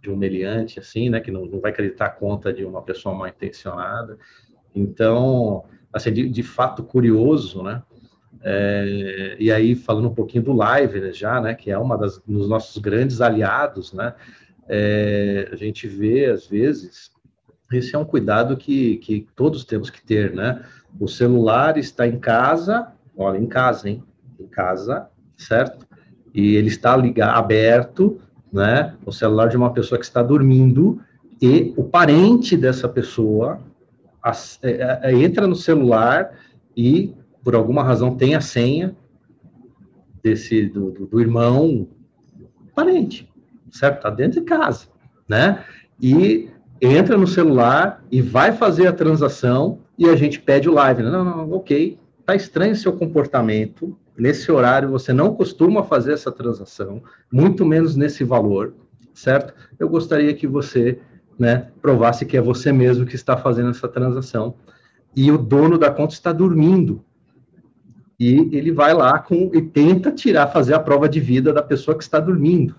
de 0.00 0.10
um 0.10 0.16
meliante, 0.16 0.78
assim, 0.78 1.10
né? 1.10 1.20
Que 1.20 1.30
não, 1.30 1.44
não 1.44 1.60
vai 1.60 1.72
acreditar 1.72 2.06
a 2.06 2.10
conta 2.10 2.52
de 2.52 2.64
uma 2.64 2.82
pessoa 2.82 3.14
mal 3.14 3.26
intencionada. 3.26 4.16
Então, 4.74 5.64
assim, 5.92 6.12
de, 6.12 6.28
de 6.28 6.42
fato 6.42 6.82
curioso, 6.82 7.62
né? 7.62 7.82
É, 8.44 9.36
e 9.38 9.52
aí, 9.52 9.74
falando 9.74 10.08
um 10.08 10.14
pouquinho 10.14 10.44
do 10.44 10.52
Live 10.52 11.00
né, 11.00 11.12
já, 11.12 11.40
né, 11.40 11.54
que 11.54 11.70
é 11.70 11.78
uma 11.78 11.96
das 11.96 12.18
dos 12.26 12.48
nossos 12.48 12.76
grandes 12.78 13.20
aliados, 13.20 13.92
né, 13.92 14.14
é, 14.68 15.48
a 15.52 15.56
gente 15.56 15.86
vê, 15.86 16.26
às 16.26 16.46
vezes, 16.46 17.10
esse 17.72 17.94
é 17.94 17.98
um 17.98 18.04
cuidado 18.04 18.56
que, 18.56 18.96
que 18.98 19.26
todos 19.34 19.64
temos 19.64 19.90
que 19.90 20.04
ter, 20.04 20.32
né? 20.34 20.62
O 21.00 21.08
celular 21.08 21.78
está 21.78 22.06
em 22.06 22.18
casa, 22.18 22.88
olha, 23.16 23.38
em 23.38 23.46
casa, 23.46 23.88
hein? 23.88 24.02
Em 24.38 24.46
casa, 24.46 25.08
certo? 25.36 25.86
E 26.34 26.54
ele 26.56 26.68
está 26.68 26.96
ligado, 26.96 27.36
aberto, 27.36 28.20
né? 28.52 28.94
O 29.06 29.12
celular 29.12 29.48
de 29.48 29.56
uma 29.56 29.72
pessoa 29.72 29.98
que 29.98 30.04
está 30.04 30.22
dormindo 30.22 31.00
e 31.40 31.72
o 31.76 31.84
parente 31.84 32.56
dessa 32.56 32.88
pessoa 32.88 33.58
as, 34.22 34.58
é, 34.62 35.00
é, 35.02 35.12
entra 35.12 35.46
no 35.46 35.56
celular 35.56 36.32
e, 36.76 37.12
por 37.42 37.54
alguma 37.54 37.82
razão, 37.82 38.16
tem 38.16 38.34
a 38.34 38.40
senha 38.40 38.96
desse 40.22 40.66
do, 40.66 40.90
do, 40.90 41.06
do 41.06 41.20
irmão 41.20 41.88
parente, 42.74 43.28
certo? 43.70 43.96
Está 43.96 44.10
dentro 44.10 44.40
de 44.40 44.46
casa, 44.46 44.86
né? 45.28 45.64
E 46.00 46.48
entra 46.80 47.16
no 47.16 47.26
celular 47.26 48.04
e 48.10 48.20
vai 48.20 48.52
fazer 48.52 48.86
a 48.86 48.92
transação 48.92 49.78
e 49.98 50.08
a 50.08 50.16
gente 50.16 50.40
pede 50.40 50.68
o 50.68 50.74
live. 50.74 51.02
Né? 51.02 51.10
Não, 51.10 51.24
não, 51.24 51.52
ok, 51.52 51.98
tá 52.26 52.34
estranho 52.34 52.74
seu 52.74 52.92
comportamento. 52.92 53.96
Nesse 54.16 54.50
horário 54.50 54.90
você 54.90 55.12
não 55.12 55.34
costuma 55.34 55.82
fazer 55.84 56.12
essa 56.12 56.30
transação, 56.30 57.02
muito 57.32 57.64
menos 57.64 57.96
nesse 57.96 58.24
valor, 58.24 58.74
certo? 59.14 59.54
Eu 59.78 59.88
gostaria 59.88 60.34
que 60.34 60.46
você, 60.46 60.98
né, 61.38 61.68
provasse 61.80 62.26
que 62.26 62.36
é 62.36 62.40
você 62.40 62.72
mesmo 62.72 63.06
que 63.06 63.14
está 63.14 63.36
fazendo 63.36 63.70
essa 63.70 63.88
transação 63.88 64.54
e 65.14 65.30
o 65.30 65.38
dono 65.38 65.78
da 65.78 65.90
conta 65.90 66.14
está 66.14 66.32
dormindo. 66.32 67.04
E 68.22 68.56
ele 68.56 68.70
vai 68.70 68.94
lá 68.94 69.18
com 69.18 69.50
e 69.52 69.62
tenta 69.62 70.12
tirar, 70.12 70.46
fazer 70.48 70.74
a 70.74 70.80
prova 70.80 71.08
de 71.08 71.18
vida 71.18 71.52
da 71.52 71.62
pessoa 71.62 71.96
que 71.96 72.04
está 72.04 72.20
dormindo 72.20 72.74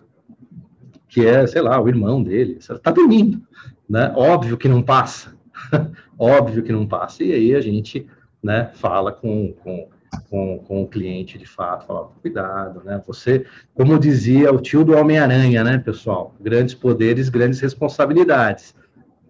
que 1.13 1.23
é, 1.23 1.45
sei 1.45 1.61
lá, 1.61 1.79
o 1.79 1.87
irmão 1.87 2.23
dele, 2.23 2.57
está 2.57 2.89
dormindo, 2.89 3.39
né? 3.87 4.11
Óbvio 4.15 4.57
que 4.57 4.67
não 4.67 4.81
passa, 4.81 5.35
óbvio 6.17 6.63
que 6.63 6.71
não 6.71 6.87
passa. 6.87 7.23
E 7.23 7.31
aí 7.31 7.53
a 7.53 7.61
gente, 7.61 8.07
né, 8.41 8.71
fala 8.73 9.11
com, 9.11 9.53
com, 9.63 9.87
com, 10.27 10.57
com 10.67 10.81
o 10.81 10.87
cliente 10.87 11.37
de 11.37 11.45
fato, 11.45 11.85
fala, 11.85 12.09
cuidado, 12.19 12.81
né? 12.83 12.99
Você, 13.05 13.45
como 13.75 13.99
dizia 13.99 14.51
o 14.51 14.59
tio 14.59 14.83
do 14.83 14.97
Homem-Aranha, 14.97 15.63
né, 15.63 15.77
pessoal? 15.77 16.33
Grandes 16.41 16.73
poderes, 16.73 17.29
grandes 17.29 17.59
responsabilidades. 17.59 18.73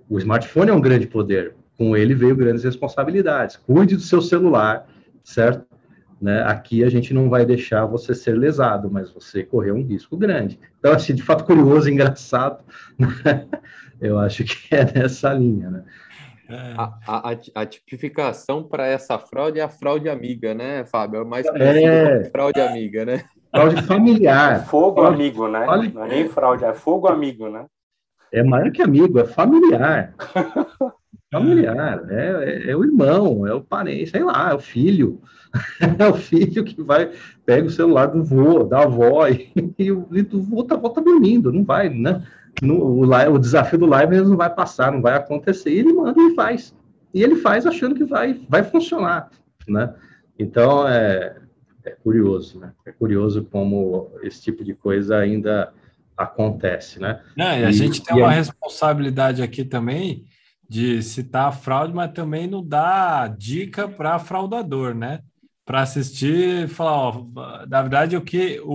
O 0.10 0.18
smartphone 0.20 0.72
é 0.72 0.74
um 0.74 0.80
grande 0.80 1.06
poder, 1.06 1.54
com 1.78 1.98
ele 1.98 2.16
veio 2.16 2.34
grandes 2.34 2.64
responsabilidades. 2.64 3.58
Cuide 3.58 3.98
do 3.98 4.02
seu 4.02 4.22
celular, 4.22 4.88
certo? 5.22 5.66
Né? 6.24 6.42
Aqui 6.44 6.86
a 6.86 6.90
gente 6.90 7.14
não 7.14 7.30
vai 7.30 7.46
deixar 7.46 7.86
você 7.86 8.16
ser 8.16 8.38
lesado, 8.38 8.90
mas 8.90 9.12
você 9.12 9.44
correu 9.44 9.76
um 9.76 9.84
risco 9.84 10.16
grande. 10.16 10.58
Então, 10.80 10.94
assim, 10.94 11.14
de 11.14 11.22
fato, 11.22 11.44
curioso, 11.44 11.90
engraçado, 11.92 12.64
né? 12.98 13.46
eu 14.00 14.18
acho 14.18 14.46
que 14.46 14.74
é 14.74 14.86
nessa 14.90 15.34
linha, 15.34 15.70
né? 15.70 15.84
É. 16.50 16.74
A, 16.78 16.94
a, 17.08 17.38
a, 17.56 17.66
tipificação 17.66 18.64
para 18.64 18.86
essa 18.86 19.20
fraude 19.20 19.60
é 19.60 19.64
a 19.64 19.70
fraude 19.70 20.08
amiga, 20.08 20.54
né, 20.54 20.86
Fábio? 20.86 21.22
É 21.22 21.26
mais 21.26 21.46
é... 21.46 22.24
fraude 22.26 22.62
amiga, 22.62 23.06
né? 23.06 23.24
Fraude 23.52 23.82
familiar. 23.84 24.56
É 24.56 24.60
fogo 24.60 25.02
fraude... 25.02 25.16
amigo, 25.16 25.48
né? 25.50 25.66
Não 25.94 26.06
é 26.06 26.08
nem 26.08 26.30
fraude, 26.30 26.64
é 26.64 26.74
fogo 26.74 27.08
amigo, 27.08 27.50
né? 27.50 27.66
É 28.32 28.42
maior 28.44 28.72
que 28.72 28.82
amigo, 28.82 29.20
é 29.20 29.26
familiar. 29.26 30.14
familiar, 31.32 32.02
é, 32.10 32.28
é, 32.28 32.72
é, 32.72 32.76
o 32.76 32.84
irmão, 32.84 33.46
é 33.46 33.54
o 33.54 33.62
parente, 33.62 34.12
sei 34.12 34.24
lá, 34.24 34.52
é 34.52 34.54
o 34.54 34.60
filho. 34.60 35.22
é 36.00 36.08
o 36.08 36.16
filho 36.16 36.64
que 36.64 36.82
vai, 36.82 37.12
pega 37.46 37.68
o 37.68 37.72
celular 37.72 38.08
do 38.08 38.24
vô, 38.24 38.64
da 38.64 38.84
avó, 38.84 39.28
e, 39.28 39.52
e, 39.78 39.92
o, 39.92 40.08
e 40.12 40.22
o 40.22 40.42
vô 40.42 40.64
tá, 40.64 40.78
tá 40.78 41.02
dormindo, 41.02 41.52
não 41.52 41.64
vai, 41.64 41.90
né? 41.90 42.26
No, 42.62 42.76
o, 42.76 43.02
o, 43.04 43.40
desafio 43.40 43.80
do 43.80 43.86
live 43.86 44.22
não 44.22 44.38
vai 44.38 44.50
passar, 44.50 44.92
não 44.92 45.02
vai 45.02 45.16
acontecer, 45.16 45.72
e 45.72 45.80
ele 45.80 45.94
manda 45.94 46.20
e 46.20 46.36
faz. 46.36 46.76
E 47.14 47.24
ele 47.24 47.36
faz 47.36 47.66
achando 47.66 47.96
que 47.96 48.04
vai, 48.04 48.42
vai 48.50 48.64
funcionar, 48.64 49.30
né? 49.68 49.94
Então, 50.38 50.88
é, 50.88 51.36
é 51.86 51.92
curioso, 51.92 52.60
né? 52.60 52.74
É 52.86 52.92
curioso 52.92 53.44
como 53.52 54.12
esse 54.24 54.42
tipo 54.42 54.64
de 54.64 54.74
coisa 54.74 55.18
ainda 55.18 55.72
acontece, 56.18 57.00
né? 57.00 57.22
E 57.38 57.64
a 57.64 57.72
gente 57.72 58.04
tem 58.04 58.18
uma 58.18 58.32
responsabilidade 58.32 59.42
aqui 59.42 59.64
também 59.64 60.26
de 60.68 61.04
citar 61.04 61.50
a 61.50 61.52
fraude, 61.52 61.94
mas 61.94 62.12
também 62.12 62.48
não 62.48 62.66
dá 62.66 63.28
dica 63.28 63.88
para 63.88 64.18
fraudador, 64.18 64.96
né? 64.96 65.20
Para 65.66 65.82
assistir 65.82 66.66
e 66.66 66.68
falar, 66.68 66.92
ó, 66.92 67.26
na 67.68 67.82
verdade, 67.82 68.18
o 68.18 68.22
que 68.22 68.60
o, 68.66 68.74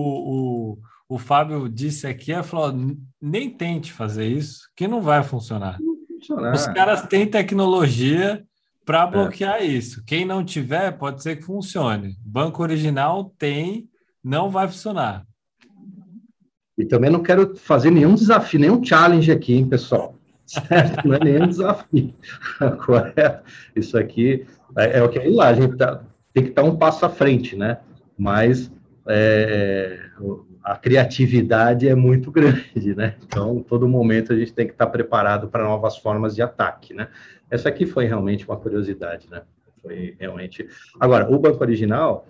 o, 0.71 0.79
o 1.07 1.17
Fábio 1.19 1.69
disse 1.69 2.07
aqui 2.07 2.31
é 2.31 2.41
falar, 2.41 2.73
nem 3.21 3.49
tente 3.49 3.93
fazer 3.93 4.27
isso, 4.27 4.61
que 4.75 4.87
não 4.87 5.01
vai 5.01 5.23
funcionar. 5.23 5.77
funcionar. 6.19 6.53
Os 6.53 6.65
caras 6.67 7.01
têm 7.03 7.27
tecnologia 7.27 8.43
para 8.85 9.03
é. 9.03 9.07
bloquear 9.11 9.57
é. 9.57 9.65
isso. 9.65 10.03
Quem 10.03 10.25
não 10.25 10.43
tiver, 10.43 10.91
pode 10.93 11.21
ser 11.21 11.35
que 11.35 11.43
funcione. 11.43 12.15
Banco 12.25 12.63
original 12.63 13.33
tem, 13.37 13.87
não 14.23 14.49
vai 14.49 14.67
funcionar. 14.67 15.27
E 16.75 16.85
também 16.85 17.11
não 17.11 17.21
quero 17.21 17.55
fazer 17.55 17.91
nenhum 17.91 18.15
desafio, 18.15 18.59
nenhum 18.59 18.83
challenge 18.83 19.31
aqui, 19.31 19.53
hein, 19.53 19.67
pessoal. 19.67 20.15
Certo? 20.47 21.07
Não 21.07 21.15
é 21.15 21.19
nenhum 21.19 21.47
desafio. 21.47 22.15
Correto? 22.83 23.43
Isso 23.75 23.95
aqui 23.95 24.47
é, 24.75 24.97
é 24.97 25.03
o 25.03 25.09
que 25.09 25.19
é 25.19 25.29
lá, 25.29 25.49
a 25.49 25.53
gente 25.53 25.75
tá, 25.77 26.01
tem 26.33 26.43
que 26.43 26.49
estar 26.49 26.63
um 26.63 26.75
passo 26.75 27.05
à 27.05 27.09
frente, 27.09 27.55
né? 27.55 27.79
Mas 28.17 28.71
é, 29.07 29.99
a 30.63 30.75
criatividade 30.75 31.87
é 31.87 31.95
muito 31.95 32.29
grande, 32.31 32.95
né? 32.95 33.15
Então, 33.23 33.63
todo 33.67 33.87
momento 33.87 34.33
a 34.33 34.35
gente 34.35 34.53
tem 34.53 34.67
que 34.67 34.73
estar 34.73 34.87
preparado 34.87 35.47
para 35.47 35.63
novas 35.63 35.97
formas 35.97 36.35
de 36.35 36.41
ataque, 36.41 36.93
né? 36.93 37.07
Essa 37.49 37.69
aqui 37.69 37.85
foi 37.85 38.05
realmente 38.05 38.45
uma 38.47 38.57
curiosidade, 38.57 39.27
né? 39.29 39.41
Foi 39.81 40.15
realmente. 40.19 40.67
Agora, 40.99 41.29
o 41.31 41.39
banco 41.39 41.63
original, 41.63 42.27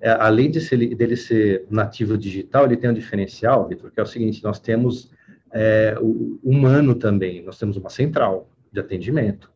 é, 0.00 0.10
além 0.10 0.50
de 0.50 0.60
ser, 0.60 0.94
dele 0.94 1.16
ser 1.16 1.66
nativo 1.70 2.16
digital, 2.16 2.64
ele 2.64 2.76
tem 2.76 2.90
um 2.90 2.94
diferencial, 2.94 3.68
Vitor, 3.68 3.90
que 3.90 4.00
é 4.00 4.02
o 4.02 4.06
seguinte: 4.06 4.42
nós 4.42 4.58
temos 4.58 5.12
é, 5.52 5.96
o 6.00 6.38
humano 6.42 6.94
também, 6.94 7.42
nós 7.42 7.58
temos 7.58 7.76
uma 7.76 7.90
central 7.90 8.48
de 8.72 8.80
atendimento, 8.80 9.50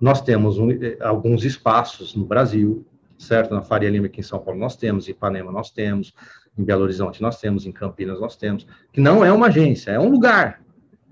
nós 0.00 0.20
temos 0.20 0.58
um, 0.58 0.70
é, 0.72 0.96
alguns 1.00 1.44
espaços 1.44 2.14
no 2.16 2.24
Brasil, 2.24 2.84
certo? 3.18 3.54
Na 3.54 3.62
Faria 3.62 3.90
Lima, 3.90 4.06
aqui 4.06 4.20
em 4.20 4.24
São 4.24 4.38
Paulo, 4.38 4.58
nós 4.58 4.76
temos, 4.76 5.08
em 5.08 5.12
Ipanema, 5.12 5.50
nós 5.52 5.70
temos, 5.70 6.14
em 6.58 6.64
Belo 6.64 6.82
Horizonte, 6.82 7.22
nós 7.22 7.40
temos, 7.40 7.66
em 7.66 7.72
Campinas, 7.72 8.20
nós 8.20 8.36
temos, 8.36 8.66
que 8.92 9.00
não 9.00 9.24
é 9.24 9.32
uma 9.32 9.46
agência, 9.46 9.90
é 9.90 9.98
um 9.98 10.08
lugar, 10.08 10.62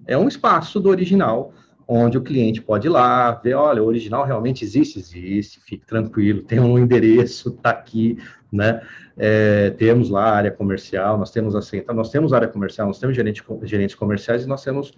é 0.07 0.17
um 0.17 0.29
espaço 0.29 0.81
do 0.81 0.89
original 0.89 1.53
onde 1.87 2.17
o 2.17 2.23
cliente 2.23 2.63
pode 2.63 2.87
ir 2.87 2.91
lá, 2.91 3.31
ver, 3.33 3.55
olha, 3.55 3.83
o 3.83 3.87
original 3.87 4.25
realmente 4.25 4.65
existe, 4.65 4.99
existe, 4.99 5.61
fique 5.61 5.87
tranquilo, 5.87 6.43
tem 6.43 6.59
um 6.59 6.79
endereço, 6.79 7.51
está 7.51 7.71
aqui, 7.71 8.19
né? 8.51 8.81
É, 9.17 9.71
temos 9.71 10.09
lá 10.11 10.33
área 10.33 10.51
comercial, 10.51 11.19
nós 11.19 11.31
temos 11.31 11.55
assim, 11.55 11.79
então, 11.79 11.95
nós 11.95 12.11
temos 12.11 12.33
área 12.33 12.49
comercial, 12.49 12.87
nós 12.87 12.99
temos 12.99 13.15
gerente, 13.15 13.45
gerentes 13.63 13.95
comerciais 13.95 14.45
e 14.45 14.49
nós 14.49 14.65
temos 14.65 14.93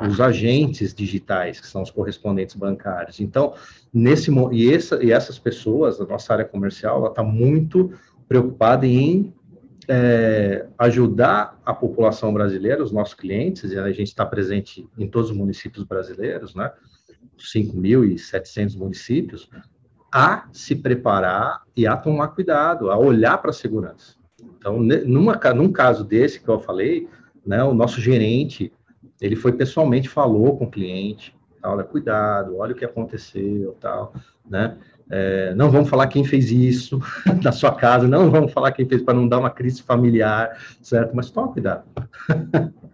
os 0.00 0.20
agentes 0.20 0.94
digitais, 0.94 1.60
que 1.60 1.66
são 1.66 1.82
os 1.82 1.90
correspondentes 1.90 2.56
bancários. 2.56 3.20
Então, 3.20 3.54
nesse 3.92 4.30
e, 4.52 4.72
essa, 4.72 5.02
e 5.02 5.12
essas 5.12 5.38
pessoas, 5.38 6.00
a 6.00 6.06
nossa 6.06 6.32
área 6.32 6.44
comercial, 6.44 6.98
ela 6.98 7.08
está 7.08 7.22
muito 7.22 7.92
preocupada 8.28 8.86
em 8.86 9.32
é, 9.86 10.66
ajudar 10.78 11.60
a 11.64 11.74
população 11.74 12.32
brasileira, 12.32 12.82
os 12.82 12.90
nossos 12.90 13.14
clientes, 13.14 13.72
e 13.72 13.78
a 13.78 13.92
gente 13.92 14.08
está 14.08 14.24
presente 14.24 14.88
em 14.98 15.06
todos 15.06 15.30
os 15.30 15.36
municípios 15.36 15.84
brasileiros, 15.84 16.54
né? 16.54 16.72
5.700 17.38 18.76
municípios, 18.76 19.48
a 20.12 20.48
se 20.52 20.76
preparar 20.76 21.62
e 21.76 21.86
a 21.86 21.96
tomar 21.96 22.28
cuidado, 22.28 22.90
a 22.90 22.96
olhar 22.96 23.38
para 23.38 23.50
a 23.50 23.54
segurança. 23.54 24.14
Então, 24.58 24.80
numa, 24.80 25.34
num 25.54 25.72
caso 25.72 26.04
desse 26.04 26.40
que 26.40 26.48
eu 26.48 26.60
falei, 26.60 27.08
né, 27.44 27.62
o 27.64 27.74
nosso 27.74 28.00
gerente, 28.00 28.72
ele 29.20 29.36
foi 29.36 29.52
pessoalmente, 29.52 30.08
falou 30.08 30.56
com 30.56 30.64
o 30.64 30.70
cliente, 30.70 31.34
olha, 31.62 31.84
cuidado, 31.84 32.58
olha 32.58 32.72
o 32.72 32.76
que 32.76 32.84
aconteceu, 32.84 33.76
tal, 33.80 34.12
né? 34.48 34.76
É, 35.10 35.54
não 35.54 35.70
vamos 35.70 35.90
falar 35.90 36.06
quem 36.06 36.24
fez 36.24 36.50
isso 36.50 36.98
na 37.42 37.52
sua 37.52 37.74
casa, 37.74 38.08
não 38.08 38.30
vamos 38.30 38.52
falar 38.52 38.72
quem 38.72 38.88
fez 38.88 39.02
para 39.02 39.14
não 39.14 39.28
dar 39.28 39.38
uma 39.38 39.50
crise 39.50 39.82
familiar, 39.82 40.56
certo? 40.80 41.14
Mas 41.14 41.30
toma 41.30 41.52
cuidado. 41.52 41.84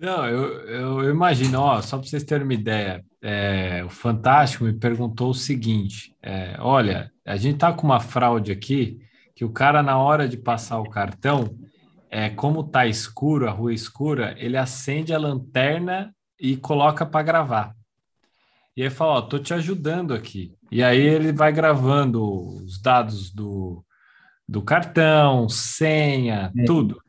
Não, 0.00 0.26
eu, 0.26 0.60
eu 0.66 1.10
imagino, 1.10 1.60
ó, 1.60 1.82
só 1.82 1.98
para 1.98 2.08
vocês 2.08 2.24
terem 2.24 2.44
uma 2.44 2.54
ideia, 2.54 3.04
é, 3.20 3.84
o 3.84 3.90
Fantástico 3.90 4.64
me 4.64 4.72
perguntou 4.72 5.28
o 5.28 5.34
seguinte: 5.34 6.16
é, 6.22 6.56
olha, 6.58 7.12
a 7.22 7.36
gente 7.36 7.58
tá 7.58 7.70
com 7.70 7.86
uma 7.86 8.00
fraude 8.00 8.50
aqui 8.50 8.98
que 9.34 9.44
o 9.44 9.50
cara, 9.50 9.82
na 9.82 9.98
hora 9.98 10.26
de 10.26 10.38
passar 10.38 10.80
o 10.80 10.88
cartão, 10.88 11.54
é, 12.10 12.28
como 12.28 12.64
tá 12.64 12.86
escuro, 12.86 13.48
a 13.48 13.52
rua 13.52 13.72
escura, 13.72 14.34
ele 14.36 14.56
acende 14.56 15.14
a 15.14 15.18
lanterna 15.18 16.12
e 16.38 16.56
coloca 16.56 17.06
para 17.06 17.22
gravar. 17.22 17.76
E 18.76 18.82
aí 18.82 18.90
fala, 18.90 19.12
ó, 19.12 19.22
tô 19.22 19.38
te 19.38 19.54
ajudando 19.54 20.12
aqui. 20.12 20.54
E 20.70 20.82
aí 20.82 21.00
ele 21.00 21.32
vai 21.32 21.52
gravando 21.52 22.56
os 22.56 22.80
dados 22.80 23.30
do, 23.30 23.84
do 24.48 24.60
cartão, 24.60 25.48
senha, 25.48 26.52
é. 26.56 26.64
tudo. 26.64 27.00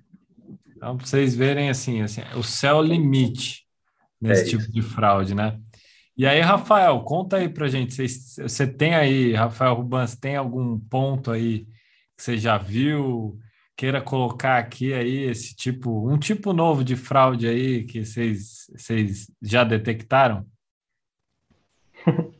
Então, 0.75 0.97
para 0.97 1.05
vocês 1.05 1.35
verem 1.35 1.69
assim, 1.69 2.01
assim, 2.01 2.21
o 2.35 2.43
céu 2.43 2.81
limite 2.81 3.65
nesse 4.19 4.43
é 4.43 4.45
tipo 4.45 4.71
de 4.71 4.81
fraude, 4.81 5.33
né? 5.33 5.59
E 6.15 6.27
aí, 6.27 6.41
Rafael, 6.41 6.99
conta 7.01 7.37
aí 7.37 7.49
pra 7.49 7.67
gente. 7.67 7.95
Você, 7.95 8.67
tem 8.67 8.93
aí, 8.93 9.33
Rafael 9.33 9.73
Rubans, 9.73 10.15
tem 10.15 10.35
algum 10.35 10.77
ponto 10.79 11.31
aí 11.31 11.65
que 12.15 12.23
você 12.23 12.37
já 12.37 12.57
viu? 12.57 13.39
Queira 13.81 13.99
colocar 13.99 14.59
aqui 14.59 14.93
aí 14.93 15.23
esse 15.23 15.55
tipo, 15.55 16.07
um 16.07 16.15
tipo 16.15 16.53
novo 16.53 16.83
de 16.83 16.95
fraude 16.95 17.47
aí 17.47 17.83
que 17.83 18.05
vocês, 18.05 18.67
já 19.41 19.63
detectaram? 19.63 20.45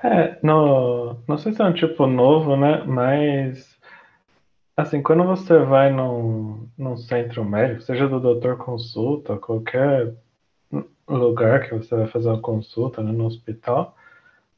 É, 0.00 0.38
no, 0.44 1.20
não 1.26 1.36
sei 1.36 1.52
se 1.52 1.60
é 1.60 1.64
um 1.64 1.72
tipo 1.72 2.06
novo, 2.06 2.56
né? 2.56 2.84
Mas, 2.84 3.76
assim, 4.76 5.02
quando 5.02 5.24
você 5.24 5.58
vai 5.58 5.90
num, 5.90 6.68
num 6.78 6.96
centro 6.96 7.44
médico, 7.44 7.82
seja 7.82 8.06
do 8.06 8.20
doutor 8.20 8.58
consulta, 8.58 9.36
qualquer 9.36 10.14
lugar 11.08 11.68
que 11.68 11.74
você 11.74 11.96
vai 11.96 12.06
fazer 12.06 12.28
uma 12.28 12.40
consulta 12.40 13.02
né, 13.02 13.10
no 13.10 13.26
hospital, 13.26 13.96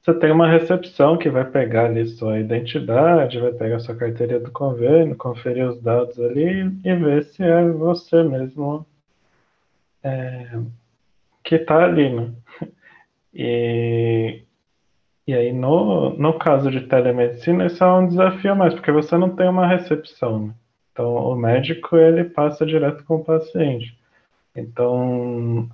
você 0.03 0.14
tem 0.14 0.30
uma 0.30 0.51
recepção 0.51 1.18
que 1.18 1.28
vai 1.28 1.44
pegar 1.44 1.86
ali 1.86 2.07
sua 2.07 2.40
identidade, 2.40 3.38
vai 3.38 3.53
pegar 3.53 3.80
sua 3.80 3.94
carteira 3.94 4.40
do 4.40 4.51
convênio, 4.51 5.16
conferir 5.16 5.68
os 5.68 5.80
dados 5.80 6.18
ali 6.18 6.72
e 6.84 6.94
ver 6.94 7.24
se 7.24 7.42
é 7.42 7.68
você 7.68 8.22
mesmo 8.22 8.86
é, 10.03 10.59
que 11.44 11.57
está 11.57 11.84
ali, 11.84 12.09
né? 12.14 12.32
E, 13.32 14.42
e 15.26 15.34
aí, 15.34 15.53
no, 15.53 16.11
no 16.18 16.38
caso 16.38 16.70
de 16.70 16.80
telemedicina, 16.80 17.66
isso 17.66 17.84
é 17.84 17.92
um 17.92 18.09
desafio 18.09 18.57
mais, 18.57 18.74
porque 18.74 18.90
você 18.90 19.16
não 19.16 19.36
tem 19.36 19.48
uma 19.48 19.66
recepção. 19.66 20.46
Né? 20.48 20.55
Então, 20.92 21.14
o 21.14 21.36
médico, 21.36 21.96
ele 21.96 22.24
passa 22.24 22.66
direto 22.66 23.05
com 23.05 23.16
o 23.16 23.24
paciente. 23.24 23.96
Então, 24.57 25.70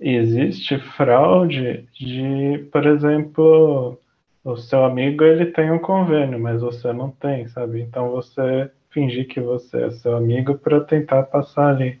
existe 0.00 0.78
fraude 0.96 1.88
de, 1.92 2.68
por 2.72 2.86
exemplo, 2.86 3.98
o 4.44 4.56
seu 4.56 4.84
amigo, 4.84 5.24
ele 5.24 5.46
tem 5.46 5.70
um 5.70 5.78
convênio, 5.78 6.38
mas 6.38 6.60
você 6.62 6.92
não 6.92 7.10
tem, 7.10 7.48
sabe? 7.48 7.80
Então, 7.82 8.10
você 8.10 8.70
fingir 8.90 9.28
que 9.28 9.40
você 9.40 9.84
é 9.84 9.90
seu 9.90 10.16
amigo 10.16 10.56
para 10.58 10.80
tentar 10.80 11.24
passar 11.24 11.74
ali. 11.74 12.00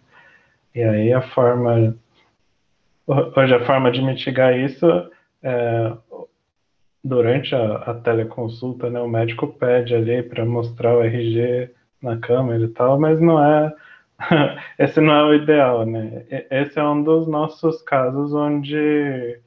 E 0.74 0.82
aí, 0.82 1.12
a 1.12 1.22
forma 1.22 1.94
Hoje 3.08 3.54
a 3.54 3.64
forma 3.64 3.90
de 3.90 4.02
mitigar 4.02 4.54
isso 4.54 4.86
é 5.42 5.96
durante 7.02 7.54
a, 7.54 7.76
a 7.76 7.94
teleconsulta, 7.94 8.90
né, 8.90 9.00
o 9.00 9.08
médico 9.08 9.46
pede 9.46 9.94
ali 9.94 10.22
para 10.22 10.44
mostrar 10.44 10.94
o 10.94 11.02
RG 11.02 11.70
na 12.02 12.18
câmera 12.18 12.64
e 12.64 12.68
tal, 12.68 13.00
mas 13.00 13.18
não 13.18 13.42
é 13.42 13.74
esse 14.78 15.00
não 15.00 15.12
é 15.14 15.24
o 15.24 15.34
ideal, 15.34 15.86
né? 15.86 16.26
Esse 16.50 16.78
é 16.78 16.84
um 16.84 17.02
dos 17.02 17.28
nossos 17.28 17.82
casos 17.82 18.32
onde 18.32 19.38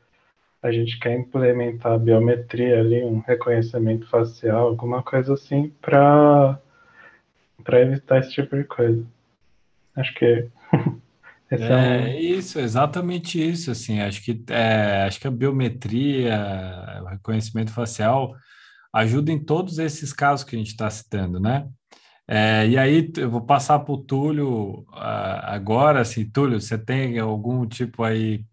a 0.62 0.72
gente 0.72 1.00
quer 1.00 1.18
implementar 1.18 1.94
a 1.94 1.98
biometria 1.98 2.80
ali, 2.80 3.04
um 3.04 3.20
reconhecimento 3.20 4.08
facial, 4.08 4.68
alguma 4.68 5.02
coisa 5.04 5.34
assim, 5.34 5.74
para 5.82 6.60
para 7.64 7.82
evitar 7.82 8.20
esse 8.20 8.32
tipo 8.32 8.56
de 8.56 8.64
coisa. 8.64 9.06
Acho 9.96 10.14
que 10.16 10.26
é, 11.52 12.10
é 12.10 12.22
isso, 12.22 12.60
exatamente 12.60 13.42
isso, 13.42 13.70
assim, 13.72 14.00
acho 14.00 14.24
que 14.24 14.44
é, 14.50 15.04
acho 15.04 15.20
que 15.20 15.28
a 15.28 15.32
biometria, 15.32 17.02
o 17.04 17.06
reconhecimento 17.06 17.72
facial 17.72 18.36
ajuda 18.94 19.32
em 19.32 19.44
todos 19.44 19.80
esses 19.80 20.12
casos 20.14 20.46
que 20.46 20.56
a 20.56 20.60
gente 20.60 20.70
está 20.70 20.90
citando, 20.90 21.40
né? 21.40 21.68
É, 22.28 22.68
e 22.68 22.78
aí 22.78 23.12
eu 23.18 23.30
vou 23.30 23.42
passar 23.42 23.80
para 23.80 23.94
o 23.94 23.98
Túlio 23.98 24.82
uh, 24.82 24.86
agora, 25.44 26.02
assim, 26.02 26.30
Túlio, 26.30 26.62
você 26.62 26.78
tem 26.78 27.20
algum 27.20 27.68
tipo 27.68 28.04
aí, 28.04 28.46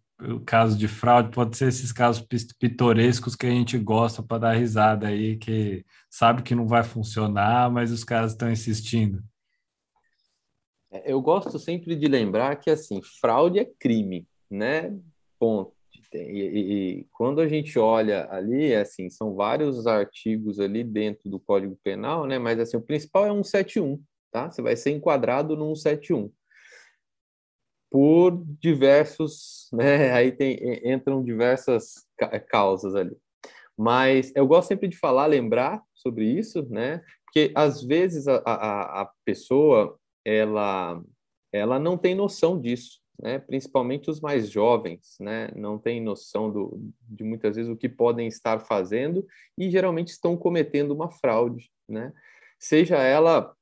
caso 0.44 0.76
de 0.76 0.88
fraude, 0.88 1.30
pode 1.30 1.56
ser 1.56 1.68
esses 1.68 1.92
casos 1.92 2.26
pitorescos 2.58 3.36
que 3.36 3.46
a 3.46 3.50
gente 3.50 3.78
gosta 3.78 4.22
para 4.22 4.38
dar 4.38 4.52
risada 4.54 5.06
aí, 5.08 5.36
que 5.36 5.84
sabe 6.10 6.42
que 6.42 6.54
não 6.54 6.66
vai 6.66 6.82
funcionar, 6.82 7.70
mas 7.70 7.92
os 7.92 8.02
caras 8.02 8.32
estão 8.32 8.50
insistindo. 8.50 9.22
É, 10.90 11.12
eu 11.12 11.20
gosto 11.20 11.58
sempre 11.58 11.94
de 11.94 12.08
lembrar 12.08 12.56
que, 12.56 12.70
assim, 12.70 13.00
fraude 13.20 13.58
é 13.60 13.64
crime, 13.78 14.26
né? 14.50 14.92
Ponto. 15.38 15.77
E, 16.12 16.18
e, 16.18 17.00
e, 17.00 17.06
quando 17.12 17.40
a 17.40 17.48
gente 17.48 17.78
olha 17.78 18.28
ali, 18.30 18.74
assim, 18.74 19.10
são 19.10 19.34
vários 19.34 19.86
artigos 19.86 20.58
ali 20.58 20.82
dentro 20.82 21.28
do 21.28 21.38
Código 21.38 21.78
Penal, 21.84 22.26
né? 22.26 22.38
Mas 22.38 22.58
assim, 22.58 22.76
o 22.76 22.82
principal 22.82 23.26
é 23.26 23.30
171, 23.30 24.02
tá? 24.32 24.50
Você 24.50 24.62
vai 24.62 24.76
ser 24.76 24.90
enquadrado 24.90 25.56
no 25.56 25.74
171 25.76 26.32
por 27.90 28.44
diversos, 28.60 29.68
né? 29.72 30.12
Aí 30.12 30.32
tem 30.32 30.58
entram 30.84 31.22
diversas 31.22 32.06
causas 32.48 32.94
ali. 32.94 33.16
Mas 33.76 34.32
eu 34.34 34.46
gosto 34.46 34.68
sempre 34.68 34.88
de 34.88 34.96
falar, 34.96 35.26
lembrar 35.26 35.82
sobre 35.94 36.24
isso, 36.24 36.66
né? 36.68 37.02
Porque 37.24 37.52
às 37.54 37.82
vezes 37.82 38.26
a, 38.26 38.36
a, 38.44 39.02
a 39.02 39.12
pessoa 39.24 39.98
ela 40.24 41.02
ela 41.52 41.78
não 41.78 41.96
tem 41.96 42.14
noção 42.14 42.60
disso, 42.60 43.00
né? 43.20 43.38
principalmente 43.38 44.10
os 44.10 44.20
mais 44.20 44.48
jovens, 44.48 45.16
né? 45.20 45.48
não 45.54 45.78
têm 45.78 46.00
noção 46.00 46.50
do, 46.50 46.92
de 47.08 47.24
muitas 47.24 47.56
vezes 47.56 47.70
o 47.70 47.76
que 47.76 47.88
podem 47.88 48.28
estar 48.28 48.60
fazendo 48.60 49.26
e 49.56 49.70
geralmente 49.70 50.08
estão 50.08 50.36
cometendo 50.36 50.92
uma 50.92 51.10
fraude, 51.10 51.70
né? 51.88 52.12
seja 52.58 52.96
ela 52.96 53.54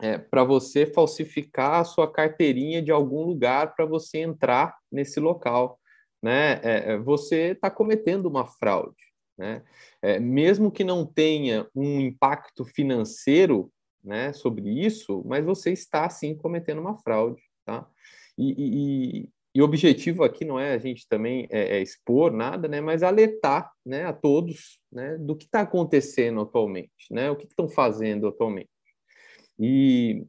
é, 0.00 0.18
para 0.18 0.42
você 0.42 0.84
falsificar 0.84 1.80
a 1.80 1.84
sua 1.84 2.10
carteirinha 2.10 2.82
de 2.82 2.90
algum 2.90 3.22
lugar 3.22 3.74
para 3.74 3.86
você 3.86 4.18
entrar 4.18 4.76
nesse 4.90 5.20
local. 5.20 5.78
Né? 6.20 6.60
É, 6.62 6.92
é 6.92 6.98
você 6.98 7.52
está 7.52 7.70
cometendo 7.70 8.26
uma 8.26 8.46
fraude. 8.46 9.02
Né? 9.38 9.62
É, 10.02 10.18
mesmo 10.18 10.72
que 10.72 10.82
não 10.82 11.06
tenha 11.06 11.68
um 11.74 12.00
impacto 12.00 12.64
financeiro 12.64 13.72
né, 14.02 14.32
sobre 14.32 14.68
isso, 14.68 15.22
mas 15.24 15.44
você 15.44 15.72
está 15.72 16.08
sim 16.10 16.34
cometendo 16.36 16.80
uma 16.80 16.98
fraude. 16.98 17.42
Tá? 17.64 17.86
E, 18.38 18.54
e, 18.56 19.28
e, 19.54 19.60
o 19.60 19.64
objetivo 19.64 20.24
aqui 20.24 20.44
não 20.44 20.58
é 20.58 20.72
a 20.72 20.78
gente 20.78 21.06
também 21.08 21.46
é, 21.50 21.76
é 21.76 21.82
expor 21.82 22.32
nada, 22.32 22.66
né, 22.68 22.80
mas 22.80 23.02
alertar 23.02 23.70
né, 23.84 24.04
a 24.04 24.12
todos 24.12 24.80
né, 24.90 25.18
do 25.18 25.36
que 25.36 25.44
está 25.44 25.60
acontecendo 25.60 26.40
atualmente, 26.40 26.92
né, 27.10 27.30
o 27.30 27.36
que 27.36 27.46
estão 27.46 27.68
fazendo 27.68 28.26
atualmente. 28.26 28.70
E 29.58 30.24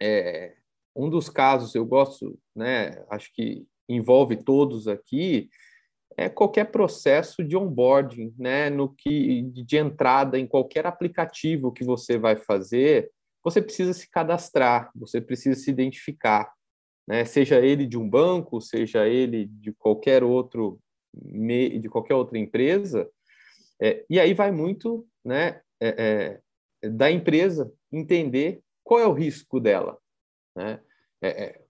é, 0.00 0.54
um 0.94 1.10
dos 1.10 1.28
casos 1.28 1.74
eu 1.74 1.84
gosto, 1.84 2.38
né, 2.54 3.04
acho 3.10 3.32
que 3.34 3.66
envolve 3.88 4.36
todos 4.36 4.88
aqui, 4.88 5.48
é 6.16 6.28
qualquer 6.28 6.70
processo 6.70 7.44
de 7.44 7.56
onboarding, 7.56 8.34
né, 8.38 8.70
no 8.70 8.88
que 8.94 9.42
de 9.42 9.76
entrada 9.76 10.38
em 10.38 10.46
qualquer 10.46 10.86
aplicativo 10.86 11.72
que 11.72 11.84
você 11.84 12.16
vai 12.16 12.36
fazer, 12.36 13.10
você 13.44 13.60
precisa 13.60 13.92
se 13.92 14.10
cadastrar, 14.10 14.90
você 14.94 15.20
precisa 15.20 15.60
se 15.60 15.70
identificar 15.70 16.50
né? 17.06 17.24
seja 17.24 17.60
ele 17.60 17.86
de 17.86 17.98
um 17.98 18.08
banco, 18.08 18.60
seja 18.60 19.06
ele 19.06 19.46
de 19.46 19.72
qualquer 19.72 20.22
outro 20.22 20.80
de 21.14 21.88
qualquer 21.88 22.14
outra 22.14 22.36
empresa, 22.38 23.08
é, 23.80 24.04
e 24.08 24.20
aí 24.20 24.34
vai 24.34 24.50
muito 24.50 25.06
né, 25.24 25.60
é, 25.80 26.40
é, 26.82 26.88
da 26.90 27.10
empresa 27.10 27.72
entender 27.90 28.60
qual 28.84 29.00
é 29.00 29.06
o 29.06 29.12
risco 29.12 29.58
dela, 29.58 29.98
né? 30.54 30.80
É, 31.22 31.28
é, 31.28 31.62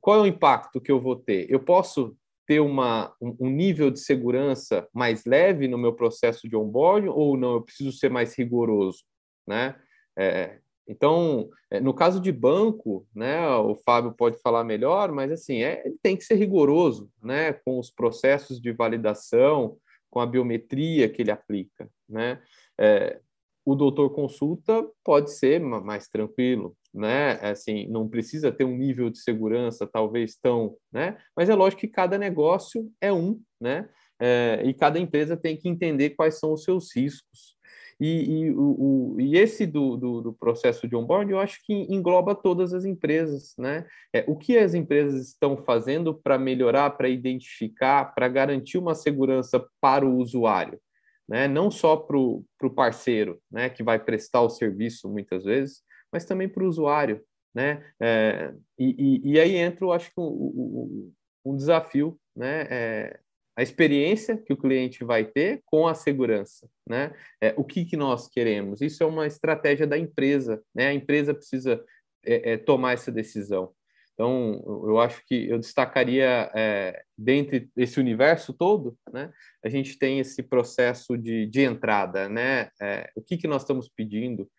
qual 0.00 0.18
é 0.18 0.22
o 0.22 0.26
impacto 0.26 0.80
que 0.80 0.92
eu 0.92 1.00
vou 1.00 1.16
ter. 1.16 1.50
Eu 1.50 1.60
posso 1.60 2.16
ter 2.46 2.60
uma, 2.60 3.14
um, 3.20 3.48
nível 3.48 3.90
de 3.90 4.00
segurança 4.00 4.86
mais 4.92 5.24
leve 5.24 5.66
no 5.66 5.78
meu 5.78 5.94
processo 5.94 6.48
de 6.48 6.56
onboarding 6.56 7.08
ou 7.08 7.36
não? 7.36 7.54
Eu 7.54 7.62
preciso 7.62 7.92
ser 7.92 8.10
mais 8.10 8.36
rigoroso, 8.36 9.02
né? 9.46 9.74
É, 10.16 10.58
então, 10.86 11.48
é, 11.70 11.80
no 11.80 11.94
caso 11.94 12.20
de 12.20 12.30
banco, 12.30 13.06
né, 13.14 13.46
o 13.56 13.74
Fábio 13.76 14.12
pode 14.12 14.38
falar 14.40 14.64
melhor, 14.64 15.10
mas 15.12 15.30
assim, 15.32 15.62
é, 15.62 15.82
ele 15.84 15.96
tem 16.02 16.16
que 16.16 16.24
ser 16.24 16.34
rigoroso, 16.34 17.10
né, 17.22 17.52
com 17.52 17.78
os 17.78 17.90
processos 17.90 18.60
de 18.60 18.72
validação, 18.72 19.76
com 20.10 20.20
a 20.20 20.26
biometria 20.26 21.08
que 21.08 21.22
ele 21.22 21.30
aplica, 21.30 21.88
né. 22.08 22.40
É, 22.78 23.18
o 23.64 23.74
doutor 23.74 24.10
consulta 24.10 24.86
pode 25.02 25.32
ser 25.32 25.58
mais 25.58 26.06
tranquilo, 26.06 26.76
né? 26.92 27.32
Assim, 27.40 27.86
não 27.88 28.06
precisa 28.06 28.52
ter 28.52 28.64
um 28.64 28.76
nível 28.76 29.08
de 29.08 29.18
segurança 29.18 29.86
talvez 29.86 30.36
tão, 30.36 30.76
né? 30.92 31.16
Mas 31.34 31.48
é 31.48 31.54
lógico 31.54 31.80
que 31.80 31.88
cada 31.88 32.18
negócio 32.18 32.90
é 33.00 33.10
um, 33.10 33.40
né? 33.58 33.88
É, 34.20 34.62
e 34.64 34.74
cada 34.74 34.98
empresa 34.98 35.36
tem 35.36 35.56
que 35.56 35.68
entender 35.68 36.10
quais 36.10 36.38
são 36.38 36.52
os 36.52 36.62
seus 36.62 36.94
riscos, 36.94 37.53
e, 38.00 38.40
e, 38.40 38.50
o, 38.50 39.14
o, 39.14 39.20
e 39.20 39.36
esse 39.36 39.66
do, 39.66 39.96
do, 39.96 40.20
do, 40.20 40.32
processo 40.32 40.88
de 40.88 40.96
onboarding, 40.96 41.32
eu 41.32 41.38
acho 41.38 41.60
que 41.64 41.72
engloba 41.72 42.34
todas 42.34 42.72
as 42.72 42.84
empresas, 42.84 43.54
né? 43.58 43.86
É, 44.12 44.24
o 44.26 44.36
que 44.36 44.56
as 44.58 44.74
empresas 44.74 45.28
estão 45.28 45.56
fazendo 45.56 46.14
para 46.14 46.38
melhorar, 46.38 46.90
para 46.90 47.08
identificar, 47.08 48.14
para 48.14 48.28
garantir 48.28 48.78
uma 48.78 48.94
segurança 48.94 49.64
para 49.80 50.06
o 50.06 50.16
usuário, 50.16 50.80
né? 51.28 51.48
Não 51.48 51.70
só 51.70 51.96
para 51.96 52.16
o 52.16 52.44
parceiro, 52.74 53.40
né? 53.50 53.70
Que 53.70 53.82
vai 53.82 53.98
prestar 53.98 54.42
o 54.42 54.50
serviço 54.50 55.08
muitas 55.08 55.44
vezes, 55.44 55.82
mas 56.12 56.24
também 56.24 56.48
para 56.48 56.64
o 56.64 56.68
usuário, 56.68 57.22
né? 57.54 57.84
É, 58.00 58.52
e, 58.78 59.22
e, 59.24 59.32
e, 59.32 59.40
aí 59.40 59.56
entra, 59.56 59.84
eu 59.84 59.92
acho 59.92 60.08
que 60.08 60.20
um, 60.20 61.12
um 61.44 61.56
desafio, 61.56 62.18
né? 62.36 62.66
É, 62.70 63.20
a 63.56 63.62
experiência 63.62 64.36
que 64.36 64.52
o 64.52 64.56
cliente 64.56 65.04
vai 65.04 65.24
ter 65.24 65.62
com 65.64 65.86
a 65.86 65.94
segurança, 65.94 66.68
né? 66.88 67.14
É, 67.40 67.54
o 67.56 67.64
que, 67.64 67.84
que 67.84 67.96
nós 67.96 68.28
queremos? 68.28 68.80
Isso 68.80 69.02
é 69.02 69.06
uma 69.06 69.26
estratégia 69.26 69.86
da 69.86 69.96
empresa, 69.96 70.62
né? 70.74 70.88
A 70.88 70.94
empresa 70.94 71.32
precisa 71.32 71.82
é, 72.24 72.52
é, 72.52 72.56
tomar 72.56 72.94
essa 72.94 73.12
decisão. 73.12 73.72
Então, 74.14 74.62
eu 74.86 74.98
acho 75.00 75.24
que 75.26 75.48
eu 75.48 75.58
destacaria, 75.58 76.50
é, 76.54 77.02
dentre 77.18 77.68
esse 77.76 77.98
universo 77.98 78.52
todo, 78.52 78.96
né? 79.12 79.32
A 79.64 79.68
gente 79.68 79.98
tem 79.98 80.20
esse 80.20 80.42
processo 80.42 81.16
de, 81.16 81.46
de 81.46 81.62
entrada, 81.62 82.28
né? 82.28 82.70
É, 82.80 83.10
o 83.16 83.22
que, 83.22 83.36
que 83.36 83.48
nós 83.48 83.62
estamos 83.62 83.88
pedindo? 83.88 84.50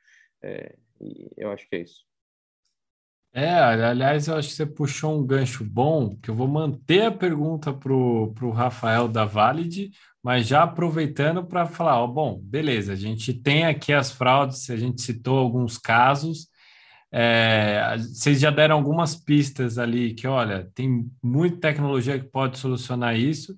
É, 0.44 0.76
eu 1.38 1.52
acho 1.52 1.68
que 1.68 1.76
é 1.76 1.80
isso. 1.82 2.06
É, 3.38 3.50
aliás, 3.54 4.30
eu 4.30 4.38
acho 4.38 4.48
que 4.48 4.56
você 4.56 4.66
puxou 4.66 5.20
um 5.20 5.26
gancho 5.26 5.66
bom, 5.66 6.16
que 6.22 6.30
eu 6.30 6.36
vou 6.36 6.48
manter 6.48 7.02
a 7.08 7.12
pergunta 7.12 7.74
para 7.74 7.94
o 7.94 8.50
Rafael 8.52 9.10
da 9.10 9.26
Valid, 9.26 9.92
mas 10.24 10.48
já 10.48 10.64
aproveitando 10.64 11.46
para 11.46 11.66
falar, 11.66 12.02
ó, 12.02 12.08
bom, 12.08 12.40
beleza, 12.42 12.94
a 12.94 12.96
gente 12.96 13.34
tem 13.34 13.66
aqui 13.66 13.92
as 13.92 14.10
fraudes, 14.10 14.70
a 14.70 14.78
gente 14.78 15.02
citou 15.02 15.38
alguns 15.38 15.78
casos, 15.78 16.48
é, 17.12 17.98
vocês 17.98 18.40
já 18.40 18.50
deram 18.52 18.78
algumas 18.78 19.16
pistas 19.18 19.78
ali 19.78 20.14
que, 20.14 20.28
olha, 20.28 20.72
tem 20.74 21.06
muita 21.22 21.58
tecnologia 21.70 22.18
que 22.18 22.26
pode 22.30 22.58
solucionar 22.58 23.18
isso. 23.18 23.58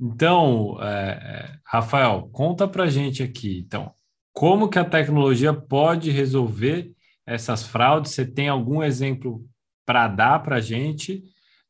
Então, 0.00 0.78
é, 0.82 1.54
é 1.54 1.58
Rafael, 1.64 2.28
conta 2.32 2.68
para 2.68 2.86
gente 2.90 3.22
aqui, 3.22 3.60
então, 3.66 3.92
como 4.32 4.68
que 4.68 4.78
a 4.78 4.84
tecnologia 4.84 5.54
pode 5.54 6.10
resolver 6.10 6.95
essas 7.26 7.64
fraudes? 7.64 8.12
Você 8.12 8.24
tem 8.24 8.48
algum 8.48 8.82
exemplo 8.82 9.44
para 9.84 10.08
dar 10.08 10.42
para 10.42 10.56
a 10.56 10.60
gente? 10.60 11.22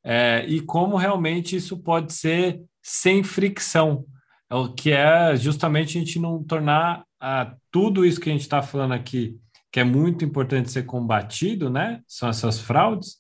É, 0.04 0.44
e 0.46 0.60
como 0.60 0.96
realmente 0.96 1.56
isso 1.56 1.78
pode 1.78 2.12
ser 2.12 2.60
sem 2.82 3.24
fricção, 3.24 4.04
é 4.48 4.54
o 4.54 4.72
que 4.72 4.92
é 4.92 5.34
justamente 5.34 5.96
a 5.96 6.00
gente 6.00 6.20
não 6.20 6.42
tornar 6.42 7.04
ah, 7.20 7.56
tudo 7.72 8.04
isso 8.04 8.20
que 8.20 8.28
a 8.30 8.32
gente 8.32 8.42
está 8.42 8.62
falando 8.62 8.92
aqui, 8.92 9.36
que 9.72 9.80
é 9.80 9.84
muito 9.84 10.24
importante 10.24 10.70
ser 10.70 10.84
combatido, 10.84 11.68
né? 11.68 12.00
São 12.06 12.28
essas 12.28 12.60
fraudes, 12.60 13.16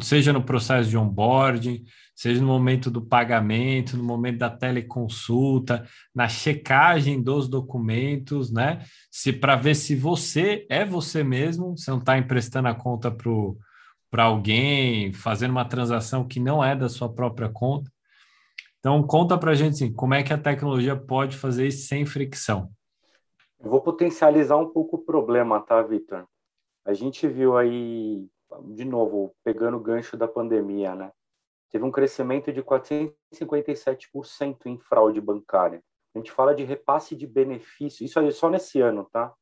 seja 0.00 0.32
no 0.32 0.42
processo 0.42 0.88
de 0.88 0.96
onboarding, 0.96 1.84
seja 2.20 2.38
no 2.42 2.46
momento 2.46 2.90
do 2.90 3.00
pagamento, 3.00 3.96
no 3.96 4.04
momento 4.04 4.36
da 4.36 4.50
teleconsulta, 4.50 5.86
na 6.14 6.28
checagem 6.28 7.22
dos 7.22 7.48
documentos, 7.48 8.52
né? 8.52 8.84
Se 9.10 9.32
para 9.32 9.56
ver 9.56 9.74
se 9.74 9.96
você 9.96 10.66
é 10.68 10.84
você 10.84 11.24
mesmo, 11.24 11.78
você 11.78 11.90
não 11.90 11.96
está 11.96 12.18
emprestando 12.18 12.68
a 12.68 12.74
conta 12.74 13.10
para 13.10 14.22
alguém, 14.22 15.14
fazendo 15.14 15.52
uma 15.52 15.64
transação 15.64 16.28
que 16.28 16.38
não 16.38 16.62
é 16.62 16.76
da 16.76 16.90
sua 16.90 17.10
própria 17.10 17.48
conta. 17.48 17.90
Então, 18.80 19.02
conta 19.02 19.38
para 19.38 19.52
a 19.52 19.54
gente 19.54 19.72
assim, 19.76 19.90
como 19.90 20.12
é 20.12 20.22
que 20.22 20.34
a 20.34 20.38
tecnologia 20.38 20.94
pode 20.94 21.38
fazer 21.38 21.68
isso 21.68 21.86
sem 21.86 22.04
fricção. 22.04 22.70
Eu 23.58 23.70
vou 23.70 23.80
potencializar 23.80 24.58
um 24.58 24.68
pouco 24.68 24.96
o 24.96 25.04
problema, 25.06 25.58
tá, 25.58 25.80
Vitor? 25.80 26.26
A 26.84 26.92
gente 26.92 27.26
viu 27.26 27.56
aí, 27.56 28.26
de 28.74 28.84
novo, 28.84 29.32
pegando 29.42 29.78
o 29.78 29.82
gancho 29.82 30.18
da 30.18 30.28
pandemia, 30.28 30.94
né? 30.94 31.10
Teve 31.70 31.84
um 31.84 31.90
crescimento 31.90 32.52
de 32.52 32.62
457% 32.62 34.66
em 34.66 34.78
fraude 34.78 35.20
bancária. 35.20 35.82
A 36.14 36.18
gente 36.18 36.32
fala 36.32 36.54
de 36.54 36.64
repasse 36.64 37.14
de 37.14 37.26
benefício, 37.26 38.04
isso 38.04 38.18
é 38.18 38.30
só 38.32 38.50
nesse 38.50 38.80
ano, 38.80 39.08
tá? 39.12 39.32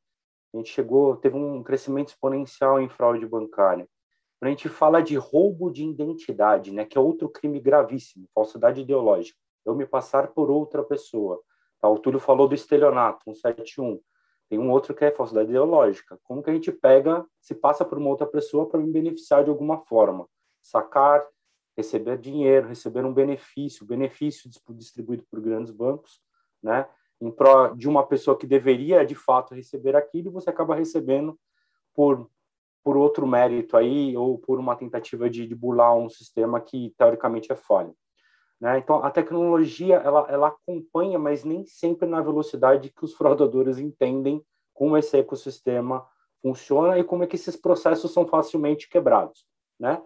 A 0.53 0.57
gente 0.57 0.70
chegou, 0.70 1.16
teve 1.16 1.37
um 1.37 1.62
crescimento 1.62 2.09
exponencial 2.09 2.81
em 2.81 2.89
fraude 2.89 3.26
bancária. 3.26 3.89
a 4.41 4.49
gente 4.49 4.68
fala 4.68 5.03
de 5.03 5.16
roubo 5.16 5.70
de 5.70 5.85
identidade, 5.85 6.72
né, 6.72 6.85
que 6.85 6.97
é 6.97 7.01
outro 7.01 7.29
crime 7.29 7.61
gravíssimo, 7.61 8.29
falsidade 8.35 8.83
ideológica. 8.83 9.39
Eu 9.64 9.74
me 9.74 9.87
passar 9.87 10.29
por 10.29 10.51
outra 10.51 10.83
pessoa. 10.83 11.43
Tá? 11.81 11.89
O 11.89 11.99
Túlio 11.99 12.20
falou 12.20 12.47
do 12.47 12.55
estelionato, 12.55 13.24
171. 13.24 14.01
Tem 14.49 14.59
um 14.59 14.70
outro 14.70 14.95
que 14.95 15.05
é 15.05 15.11
falsidade 15.11 15.51
ideológica. 15.51 16.18
Como 16.24 16.43
que 16.43 16.51
a 16.51 16.55
gente 16.55 16.72
pega, 16.72 17.26
se 17.41 17.55
passa 17.55 17.85
por 17.85 17.99
uma 17.99 18.09
outra 18.09 18.26
pessoa 18.26 18.66
para 18.66 18.81
me 18.81 18.91
beneficiar 18.91 19.45
de 19.45 19.51
alguma 19.51 19.79
forma? 19.85 20.26
Sacar, 20.62 21.24
receber 21.79 22.18
dinheiro, 22.18 22.66
receber 22.66 23.05
um 23.05 23.14
benefício, 23.14 23.87
benefício 23.87 24.51
distribuído 24.70 25.24
por 25.31 25.41
grandes 25.41 25.70
bancos, 25.70 26.20
né? 26.61 26.89
Em 27.20 27.31
prol 27.31 27.74
de 27.76 27.89
uma 27.89 28.05
pessoa 28.05 28.37
que 28.37 28.47
deveria 28.47 29.07
de 29.07 29.14
fato 29.14 29.55
receber 29.55 29.95
aquilo, 29.95 30.33
você 30.33 30.51
acaba 30.51 30.74
recebendo 30.74 31.39
por 31.95 32.29
por 32.83 32.97
outro 32.97 33.26
mérito 33.26 33.76
aí 33.76 34.16
ou 34.16 34.39
por 34.39 34.59
uma 34.59 34.74
tentativa 34.74 35.29
de, 35.29 35.47
de 35.47 35.55
burlar 35.55 35.95
um 35.95 36.09
sistema 36.09 36.59
que 36.59 36.95
teoricamente 36.97 37.53
é 37.53 37.55
falho. 37.55 37.95
Né? 38.59 38.79
Então, 38.79 39.05
a 39.05 39.11
tecnologia 39.11 39.97
ela, 39.97 40.26
ela 40.31 40.49
acompanha, 40.49 41.18
mas 41.18 41.45
nem 41.45 41.66
sempre 41.66 42.09
na 42.09 42.22
velocidade 42.22 42.91
que 42.91 43.05
os 43.05 43.14
fraudadores 43.14 43.79
entendem 43.79 44.43
como 44.72 44.97
esse 44.97 45.18
ecossistema 45.18 46.07
funciona 46.41 46.99
e 46.99 47.05
como 47.05 47.24
é 47.24 47.26
que 47.26 47.37
esses 47.37 47.57
processos 47.57 48.11
são 48.11 48.26
facilmente 48.26 48.89
quebrados. 48.89 49.45
Né? 49.79 50.01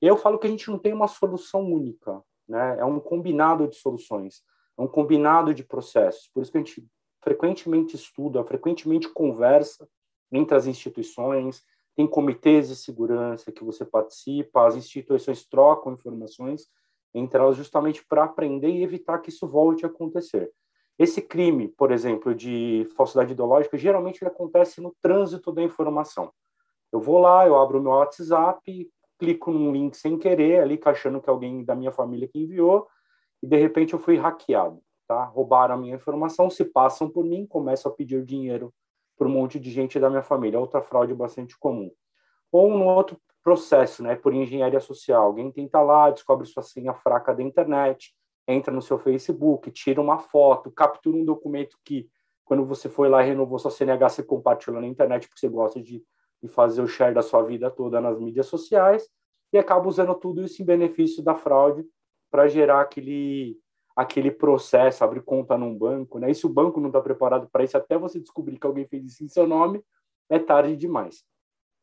Eu 0.00 0.16
falo 0.16 0.38
que 0.38 0.46
a 0.46 0.50
gente 0.50 0.70
não 0.70 0.78
tem 0.78 0.92
uma 0.92 1.08
solução 1.08 1.62
única, 1.64 2.22
né? 2.48 2.78
é 2.78 2.84
um 2.84 3.00
combinado 3.00 3.66
de 3.66 3.76
soluções, 3.76 4.42
é 4.78 4.82
um 4.82 4.88
combinado 4.88 5.54
de 5.54 5.64
processos. 5.64 6.28
Por 6.32 6.42
isso 6.42 6.52
que 6.52 6.58
a 6.58 6.60
gente 6.60 6.86
frequentemente 7.22 7.96
estuda, 7.96 8.44
frequentemente 8.44 9.08
conversa 9.08 9.88
entre 10.30 10.56
as 10.56 10.66
instituições, 10.66 11.62
tem 11.96 12.06
comitês 12.06 12.68
de 12.68 12.76
segurança 12.76 13.50
que 13.50 13.64
você 13.64 13.84
participa, 13.84 14.66
as 14.66 14.76
instituições 14.76 15.46
trocam 15.46 15.94
informações 15.94 16.68
entre 17.14 17.40
elas 17.40 17.56
justamente 17.56 18.04
para 18.06 18.24
aprender 18.24 18.68
e 18.68 18.82
evitar 18.82 19.18
que 19.20 19.30
isso 19.30 19.46
volte 19.46 19.86
a 19.86 19.88
acontecer. 19.88 20.52
Esse 20.98 21.22
crime, 21.22 21.68
por 21.68 21.90
exemplo, 21.90 22.34
de 22.34 22.86
falsidade 22.96 23.32
ideológica, 23.32 23.78
geralmente 23.78 24.22
ele 24.22 24.30
acontece 24.30 24.80
no 24.80 24.94
trânsito 25.00 25.50
da 25.50 25.62
informação. 25.62 26.30
Eu 26.92 27.00
vou 27.00 27.18
lá, 27.18 27.46
eu 27.46 27.56
abro 27.58 27.82
meu 27.82 27.92
WhatsApp, 27.92 28.90
clico 29.18 29.50
num 29.50 29.72
link 29.72 29.96
sem 29.96 30.18
querer, 30.18 30.60
ali 30.60 30.80
achando 30.84 31.20
que 31.20 31.28
é 31.28 31.32
alguém 31.32 31.64
da 31.64 31.74
minha 31.74 31.92
família 31.92 32.28
que 32.28 32.38
enviou, 32.38 32.86
e 33.42 33.46
de 33.46 33.56
repente 33.56 33.92
eu 33.92 33.98
fui 33.98 34.16
hackeado, 34.16 34.80
tá? 35.06 35.24
Roubaram 35.24 35.74
a 35.74 35.78
minha 35.78 35.94
informação, 35.94 36.50
se 36.50 36.64
passam 36.64 37.08
por 37.08 37.24
mim, 37.24 37.46
começam 37.46 37.90
a 37.90 37.94
pedir 37.94 38.24
dinheiro 38.24 38.72
para 39.16 39.26
um 39.26 39.30
monte 39.30 39.58
de 39.58 39.70
gente 39.70 39.98
da 39.98 40.10
minha 40.10 40.22
família. 40.22 40.60
Outra 40.60 40.82
fraude 40.82 41.14
bastante 41.14 41.58
comum. 41.58 41.90
Ou 42.52 42.70
um 42.70 42.86
outro 42.86 43.18
processo, 43.42 44.02
né, 44.02 44.16
por 44.16 44.34
engenharia 44.34 44.80
social. 44.80 45.24
Alguém 45.24 45.50
tenta 45.50 45.80
lá, 45.80 46.10
descobre 46.10 46.46
sua 46.46 46.62
senha 46.62 46.92
fraca 46.92 47.34
da 47.34 47.42
internet, 47.42 48.14
entra 48.46 48.72
no 48.72 48.82
seu 48.82 48.98
Facebook, 48.98 49.70
tira 49.70 50.00
uma 50.00 50.18
foto, 50.18 50.70
captura 50.70 51.16
um 51.16 51.24
documento 51.24 51.76
que, 51.84 52.08
quando 52.44 52.64
você 52.64 52.88
foi 52.88 53.08
lá 53.08 53.22
e 53.22 53.28
renovou 53.28 53.58
sua 53.58 53.70
CNH, 53.70 54.08
você 54.08 54.22
compartilhou 54.22 54.80
na 54.80 54.86
internet 54.86 55.28
porque 55.28 55.40
você 55.40 55.48
gosta 55.48 55.80
de, 55.80 56.02
de 56.42 56.48
fazer 56.48 56.82
o 56.82 56.88
share 56.88 57.14
da 57.14 57.22
sua 57.22 57.42
vida 57.42 57.70
toda 57.70 58.00
nas 58.00 58.18
mídias 58.18 58.46
sociais 58.46 59.08
e 59.52 59.58
acaba 59.58 59.88
usando 59.88 60.14
tudo 60.14 60.42
isso 60.42 60.62
em 60.62 60.64
benefício 60.64 61.22
da 61.22 61.34
fraude 61.34 61.84
para 62.30 62.48
gerar 62.48 62.80
aquele 62.80 63.58
aquele 63.94 64.30
processo, 64.30 65.02
abrir 65.02 65.22
conta 65.22 65.56
num 65.56 65.74
banco, 65.74 66.18
né? 66.18 66.30
E 66.30 66.34
se 66.34 66.44
o 66.44 66.50
banco 66.50 66.78
não 66.78 66.88
está 66.88 67.00
preparado 67.00 67.48
para 67.50 67.64
isso, 67.64 67.78
até 67.78 67.96
você 67.96 68.20
descobrir 68.20 68.58
que 68.58 68.66
alguém 68.66 68.86
fez 68.86 69.06
isso 69.06 69.24
em 69.24 69.28
seu 69.28 69.46
nome, 69.46 69.82
é 70.28 70.38
tarde 70.38 70.76
demais, 70.76 71.24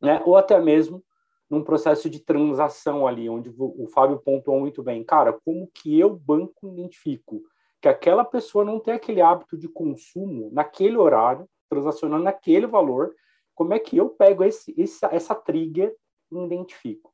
né? 0.00 0.22
Ou 0.24 0.36
até 0.36 0.60
mesmo 0.60 1.04
num 1.50 1.62
processo 1.62 2.08
de 2.08 2.20
transação 2.20 3.04
ali, 3.04 3.28
onde 3.28 3.52
o 3.58 3.86
Fábio 3.88 4.20
pontuou 4.20 4.60
muito 4.60 4.80
bem, 4.82 5.02
cara, 5.02 5.32
como 5.44 5.68
que 5.74 5.98
eu, 5.98 6.14
banco, 6.14 6.68
identifico 6.68 7.42
que 7.82 7.88
aquela 7.88 8.24
pessoa 8.24 8.64
não 8.64 8.80
tem 8.80 8.94
aquele 8.94 9.20
hábito 9.20 9.58
de 9.58 9.68
consumo 9.68 10.48
naquele 10.52 10.96
horário, 10.96 11.46
transacionando 11.68 12.24
naquele 12.24 12.66
valor, 12.66 13.14
como 13.54 13.74
é 13.74 13.78
que 13.78 13.96
eu 13.96 14.10
pego 14.10 14.44
esse, 14.44 14.74
essa, 14.80 15.06
essa 15.06 15.34
trigger 15.34 15.94
e 16.30 16.36
identifico? 16.36 17.12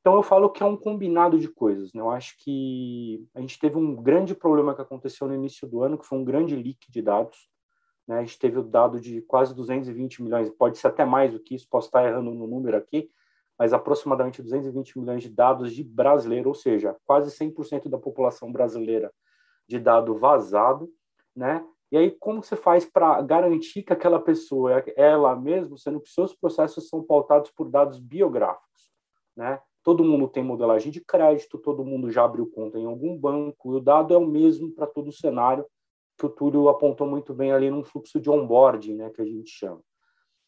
Então 0.00 0.14
eu 0.14 0.22
falo 0.22 0.50
que 0.50 0.62
é 0.62 0.66
um 0.66 0.76
combinado 0.76 1.38
de 1.38 1.48
coisas, 1.48 1.92
né? 1.92 2.00
Eu 2.00 2.10
acho 2.10 2.36
que 2.38 3.26
a 3.34 3.40
gente 3.40 3.58
teve 3.58 3.76
um 3.76 3.96
grande 3.96 4.34
problema 4.36 4.74
que 4.74 4.80
aconteceu 4.80 5.26
no 5.26 5.34
início 5.34 5.66
do 5.66 5.82
ano, 5.82 5.98
que 5.98 6.06
foi 6.06 6.18
um 6.18 6.24
grande 6.24 6.54
leak 6.54 6.90
de 6.90 7.02
dados, 7.02 7.48
né? 8.06 8.18
A 8.18 8.20
gente 8.22 8.38
teve 8.38 8.58
o 8.58 8.62
dado 8.62 9.00
de 9.00 9.20
quase 9.22 9.54
220 9.54 10.22
milhões, 10.22 10.48
pode 10.50 10.78
ser 10.78 10.86
até 10.86 11.04
mais 11.04 11.32
do 11.32 11.40
que 11.40 11.56
isso, 11.56 11.66
posso 11.68 11.88
estar 11.88 12.06
errando 12.06 12.32
no 12.32 12.46
número 12.46 12.76
aqui, 12.76 13.10
mas 13.58 13.72
aproximadamente 13.72 14.42
220 14.42 14.98
milhões 14.98 15.22
de 15.22 15.28
dados 15.28 15.74
de 15.74 15.82
brasileiro, 15.82 16.50
ou 16.50 16.54
seja, 16.54 16.96
quase 17.04 17.36
100% 17.36 17.88
da 17.88 17.98
população 17.98 18.52
brasileira 18.52 19.12
de 19.66 19.80
dado 19.80 20.16
vazado, 20.16 20.88
né? 21.34 21.66
E 21.90 21.96
aí, 21.96 22.10
como 22.10 22.42
você 22.42 22.56
faz 22.56 22.84
para 22.84 23.22
garantir 23.22 23.82
que 23.82 23.92
aquela 23.92 24.20
pessoa 24.20 24.80
é 24.80 24.94
ela 24.96 25.36
mesma, 25.36 25.78
sendo 25.78 26.00
que 26.00 26.08
seus 26.08 26.34
processos 26.34 26.88
são 26.88 27.02
pautados 27.02 27.50
por 27.50 27.68
dados 27.70 27.98
biográficos, 27.98 28.90
né? 29.36 29.60
Todo 29.84 30.04
mundo 30.04 30.26
tem 30.26 30.42
modelagem 30.42 30.90
de 30.90 31.00
crédito, 31.00 31.58
todo 31.58 31.84
mundo 31.84 32.10
já 32.10 32.24
abriu 32.24 32.50
conta 32.50 32.76
em 32.76 32.86
algum 32.86 33.16
banco, 33.16 33.72
e 33.72 33.76
o 33.76 33.80
dado 33.80 34.12
é 34.12 34.18
o 34.18 34.26
mesmo 34.26 34.72
para 34.72 34.86
todo 34.86 35.08
o 35.08 35.12
cenário, 35.12 35.64
que 36.18 36.26
o 36.26 36.28
Túlio 36.28 36.68
apontou 36.68 37.06
muito 37.06 37.32
bem 37.32 37.52
ali 37.52 37.70
num 37.70 37.84
fluxo 37.84 38.18
de 38.18 38.28
onboarding, 38.28 38.96
né, 38.96 39.10
que 39.10 39.22
a 39.22 39.24
gente 39.24 39.50
chama. 39.50 39.80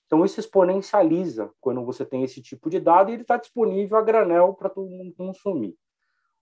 Então, 0.06 0.24
isso 0.24 0.40
exponencializa 0.40 1.52
quando 1.60 1.84
você 1.84 2.04
tem 2.04 2.24
esse 2.24 2.40
tipo 2.40 2.70
de 2.70 2.80
dado 2.80 3.10
e 3.10 3.12
ele 3.12 3.22
está 3.22 3.36
disponível 3.36 3.96
a 3.98 4.02
granel 4.02 4.54
para 4.54 4.70
todo 4.70 4.88
mundo 4.88 5.14
consumir. 5.14 5.76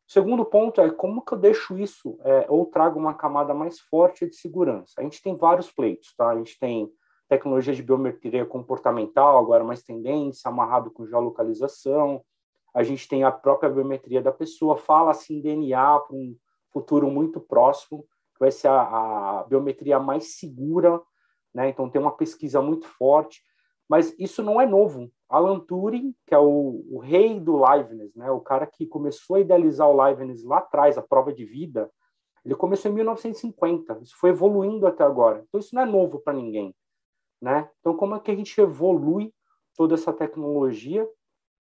Segundo 0.07 0.45
ponto 0.45 0.81
é 0.81 0.89
como 0.89 1.25
que 1.25 1.35
eu 1.35 1.39
deixo 1.39 1.77
isso 1.77 2.17
é, 2.23 2.47
ou 2.49 2.67
trago 2.67 2.99
uma 2.99 3.15
camada 3.15 3.53
mais 3.53 3.81
forte 3.81 4.27
de 4.29 4.37
segurança. 4.37 4.95
A 4.99 5.03
gente 5.03 5.21
tem 5.21 5.37
vários 5.37 5.71
pleitos, 5.73 6.15
tá? 6.17 6.31
A 6.31 6.37
gente 6.37 6.57
tem 6.59 6.89
tecnologia 7.29 7.75
de 7.75 7.83
biometria 7.83 8.47
comportamental, 8.47 9.37
agora 9.37 9.65
mais 9.65 9.83
tendência, 9.83 10.49
amarrado 10.49 10.93
com 10.93 11.07
geolocalização. 11.07 12.23
A 12.73 12.85
gente 12.85 13.09
tem 13.09 13.25
a 13.25 13.33
própria 13.33 13.69
biometria 13.69 14.23
da 14.23 14.31
pessoa, 14.31 14.77
fala 14.77 15.11
assim 15.11 15.41
DNA 15.41 15.99
para 16.01 16.17
um 16.17 16.37
futuro 16.71 17.11
muito 17.11 17.41
próximo, 17.41 18.03
que 18.35 18.41
vai 18.41 18.53
ser 18.53 18.69
a, 18.69 19.41
a 19.41 19.45
biometria 19.45 19.99
mais 19.99 20.37
segura, 20.37 21.01
né? 21.53 21.69
Então 21.69 21.91
tem 21.91 22.01
uma 22.01 22.13
pesquisa 22.13 22.63
muito 22.63 22.87
forte. 22.87 23.43
Mas 23.89 24.14
isso 24.18 24.43
não 24.43 24.61
é 24.61 24.66
novo. 24.66 25.11
Alan 25.28 25.61
Turing, 25.61 26.14
que 26.26 26.34
é 26.34 26.39
o, 26.39 26.84
o, 26.91 26.99
rei 26.99 27.41
do 27.41 27.62
liveness, 27.64 28.14
né, 28.14 28.30
o 28.30 28.41
cara 28.41 28.66
que 28.66 28.87
começou 28.87 29.37
a 29.37 29.41
idealizar 29.41 29.89
o 29.89 30.09
liveness 30.09 30.45
lá 30.45 30.59
atrás, 30.59 30.97
a 30.97 31.03
prova 31.03 31.32
de 31.32 31.45
vida, 31.45 31.91
ele 32.45 32.55
começou 32.55 32.91
em 32.91 32.95
1950. 32.95 33.99
Isso 34.03 34.16
foi 34.16 34.30
evoluindo 34.30 34.87
até 34.87 35.03
agora. 35.03 35.45
Então 35.49 35.59
isso 35.59 35.74
não 35.74 35.82
é 35.82 35.87
novo 35.87 36.20
para 36.20 36.32
ninguém, 36.32 36.74
né? 37.41 37.68
Então 37.80 37.97
como 37.97 38.14
é 38.14 38.20
que 38.20 38.30
a 38.30 38.37
gente 38.37 38.61
evolui 38.61 39.32
toda 39.76 39.95
essa 39.95 40.12
tecnologia, 40.12 41.09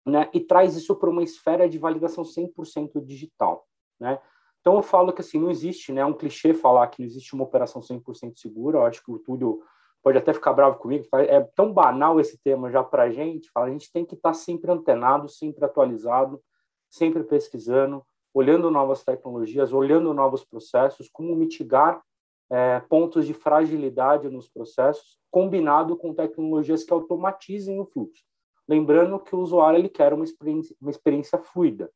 né, 0.06 0.30
e 0.32 0.38
traz 0.38 0.76
isso 0.76 0.94
para 0.94 1.10
uma 1.10 1.22
esfera 1.22 1.68
de 1.68 1.78
validação 1.78 2.22
100% 2.22 3.04
digital, 3.04 3.66
né? 3.98 4.20
Então 4.60 4.76
eu 4.76 4.82
falo 4.82 5.12
que 5.12 5.20
assim 5.20 5.38
não 5.38 5.50
existe, 5.50 5.92
né, 5.92 6.00
é 6.00 6.06
um 6.06 6.12
clichê 6.12 6.54
falar 6.54 6.86
que 6.88 7.00
não 7.00 7.06
existe 7.06 7.34
uma 7.34 7.44
operação 7.44 7.80
100% 7.80 8.36
segura. 8.36 8.78
Eu 8.78 8.84
acho 8.84 9.02
que 9.02 9.10
o 9.10 9.18
Túlio 9.18 9.62
pode 10.06 10.18
até 10.18 10.32
ficar 10.32 10.52
bravo 10.52 10.78
comigo, 10.78 11.04
é 11.14 11.40
tão 11.56 11.72
banal 11.72 12.20
esse 12.20 12.38
tema 12.38 12.70
já 12.70 12.80
para 12.80 13.02
a 13.02 13.10
gente, 13.10 13.50
a 13.52 13.68
gente 13.68 13.90
tem 13.90 14.04
que 14.04 14.14
estar 14.14 14.28
tá 14.28 14.34
sempre 14.34 14.70
antenado, 14.70 15.28
sempre 15.28 15.64
atualizado, 15.64 16.40
sempre 16.88 17.24
pesquisando, 17.24 18.06
olhando 18.32 18.70
novas 18.70 19.02
tecnologias, 19.02 19.72
olhando 19.72 20.14
novos 20.14 20.44
processos, 20.44 21.10
como 21.12 21.34
mitigar 21.34 22.00
é, 22.48 22.78
pontos 22.88 23.26
de 23.26 23.34
fragilidade 23.34 24.30
nos 24.30 24.48
processos, 24.48 25.18
combinado 25.28 25.96
com 25.96 26.14
tecnologias 26.14 26.84
que 26.84 26.92
automatizem 26.92 27.80
o 27.80 27.84
fluxo. 27.84 28.22
Lembrando 28.68 29.18
que 29.18 29.34
o 29.34 29.40
usuário 29.40 29.80
ele 29.80 29.88
quer 29.88 30.12
uma 30.12 30.22
experiência, 30.22 30.76
uma 30.80 30.92
experiência 30.92 31.36
fluida, 31.36 31.90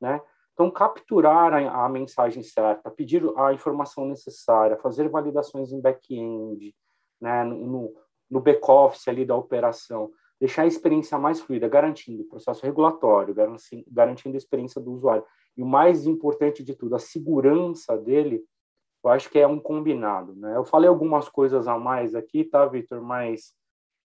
né? 0.00 0.22
Então, 0.54 0.70
capturar 0.70 1.52
a, 1.52 1.84
a 1.84 1.88
mensagem 1.90 2.42
certa, 2.42 2.90
pedir 2.90 3.22
a 3.36 3.52
informação 3.52 4.06
necessária, 4.06 4.78
fazer 4.78 5.10
validações 5.10 5.72
em 5.72 5.80
back-end, 5.80 6.74
né, 7.20 7.44
no, 7.44 7.94
no 8.30 8.40
back-office 8.40 9.08
ali 9.08 9.24
da 9.24 9.36
operação, 9.36 10.10
deixar 10.40 10.62
a 10.62 10.66
experiência 10.66 11.18
mais 11.18 11.40
fluida, 11.40 11.68
garantindo 11.68 12.22
o 12.22 12.28
processo 12.28 12.64
regulatório, 12.64 13.34
garantindo 13.88 14.34
a 14.34 14.38
experiência 14.38 14.80
do 14.80 14.92
usuário. 14.92 15.24
E 15.56 15.62
o 15.62 15.66
mais 15.66 16.06
importante 16.06 16.64
de 16.64 16.74
tudo, 16.74 16.94
a 16.94 16.98
segurança 16.98 17.96
dele, 17.98 18.42
eu 19.04 19.10
acho 19.10 19.28
que 19.28 19.38
é 19.38 19.46
um 19.46 19.58
combinado. 19.58 20.34
Né? 20.34 20.56
Eu 20.56 20.64
falei 20.64 20.88
algumas 20.88 21.28
coisas 21.28 21.68
a 21.68 21.78
mais 21.78 22.14
aqui, 22.14 22.44
tá, 22.44 22.64
Victor? 22.66 23.02
Mas 23.02 23.54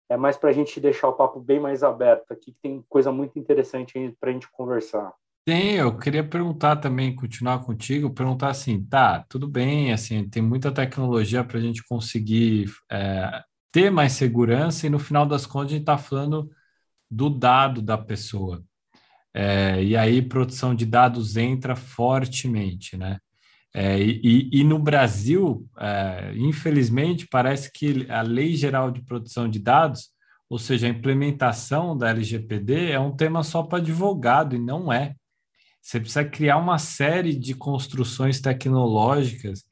é 0.08 0.16
mais 0.16 0.36
para 0.36 0.50
a 0.50 0.52
gente 0.52 0.80
deixar 0.80 1.08
o 1.08 1.14
papo 1.14 1.38
bem 1.38 1.60
mais 1.60 1.82
aberto 1.82 2.32
aqui, 2.32 2.52
que 2.52 2.60
tem 2.60 2.84
coisa 2.88 3.12
muito 3.12 3.38
interessante 3.38 4.16
para 4.18 4.30
a 4.30 4.32
gente 4.32 4.50
conversar. 4.50 5.14
Tem, 5.44 5.74
eu 5.74 5.98
queria 5.98 6.26
perguntar 6.26 6.76
também, 6.76 7.14
continuar 7.14 7.58
contigo, 7.64 8.14
perguntar 8.14 8.48
assim, 8.48 8.82
tá, 8.82 9.24
tudo 9.28 9.46
bem, 9.46 9.92
assim, 9.92 10.26
tem 10.26 10.42
muita 10.42 10.72
tecnologia 10.72 11.44
para 11.44 11.58
a 11.58 11.60
gente 11.60 11.84
conseguir 11.84 12.70
é, 12.90 13.42
ter 13.70 13.90
mais 13.90 14.12
segurança 14.12 14.86
e 14.86 14.90
no 14.90 14.98
final 14.98 15.26
das 15.26 15.44
contas 15.46 15.68
a 15.68 15.70
gente 15.72 15.82
está 15.82 15.98
falando 15.98 16.50
do 17.10 17.28
dado 17.30 17.82
da 17.82 17.98
pessoa. 17.98 18.64
É, 19.34 19.82
e 19.82 19.96
aí 19.96 20.22
produção 20.22 20.74
de 20.74 20.86
dados 20.86 21.36
entra 21.36 21.76
fortemente, 21.76 22.96
né? 22.96 23.18
É, 23.74 24.00
e, 24.00 24.48
e, 24.52 24.64
no 24.64 24.78
Brasil, 24.78 25.68
é, 25.78 26.32
infelizmente, 26.36 27.26
parece 27.28 27.72
que 27.72 28.06
a 28.10 28.22
Lei 28.22 28.54
Geral 28.56 28.90
de 28.90 29.02
Proteção 29.02 29.48
de 29.50 29.58
Dados, 29.58 30.10
ou 30.48 30.58
seja, 30.58 30.86
a 30.86 30.90
implementação 30.90 31.98
da 31.98 32.10
LGPD, 32.10 32.92
é 32.92 33.00
um 33.00 33.16
tema 33.16 33.42
só 33.42 33.64
para 33.64 33.78
advogado, 33.78 34.54
e 34.56 34.58
não 34.60 34.92
é. 34.92 35.16
Você 35.84 36.00
precisa 36.00 36.24
criar 36.24 36.56
uma 36.56 36.78
série 36.78 37.38
de 37.38 37.54
construções 37.54 38.40
tecnológicas 38.40 39.64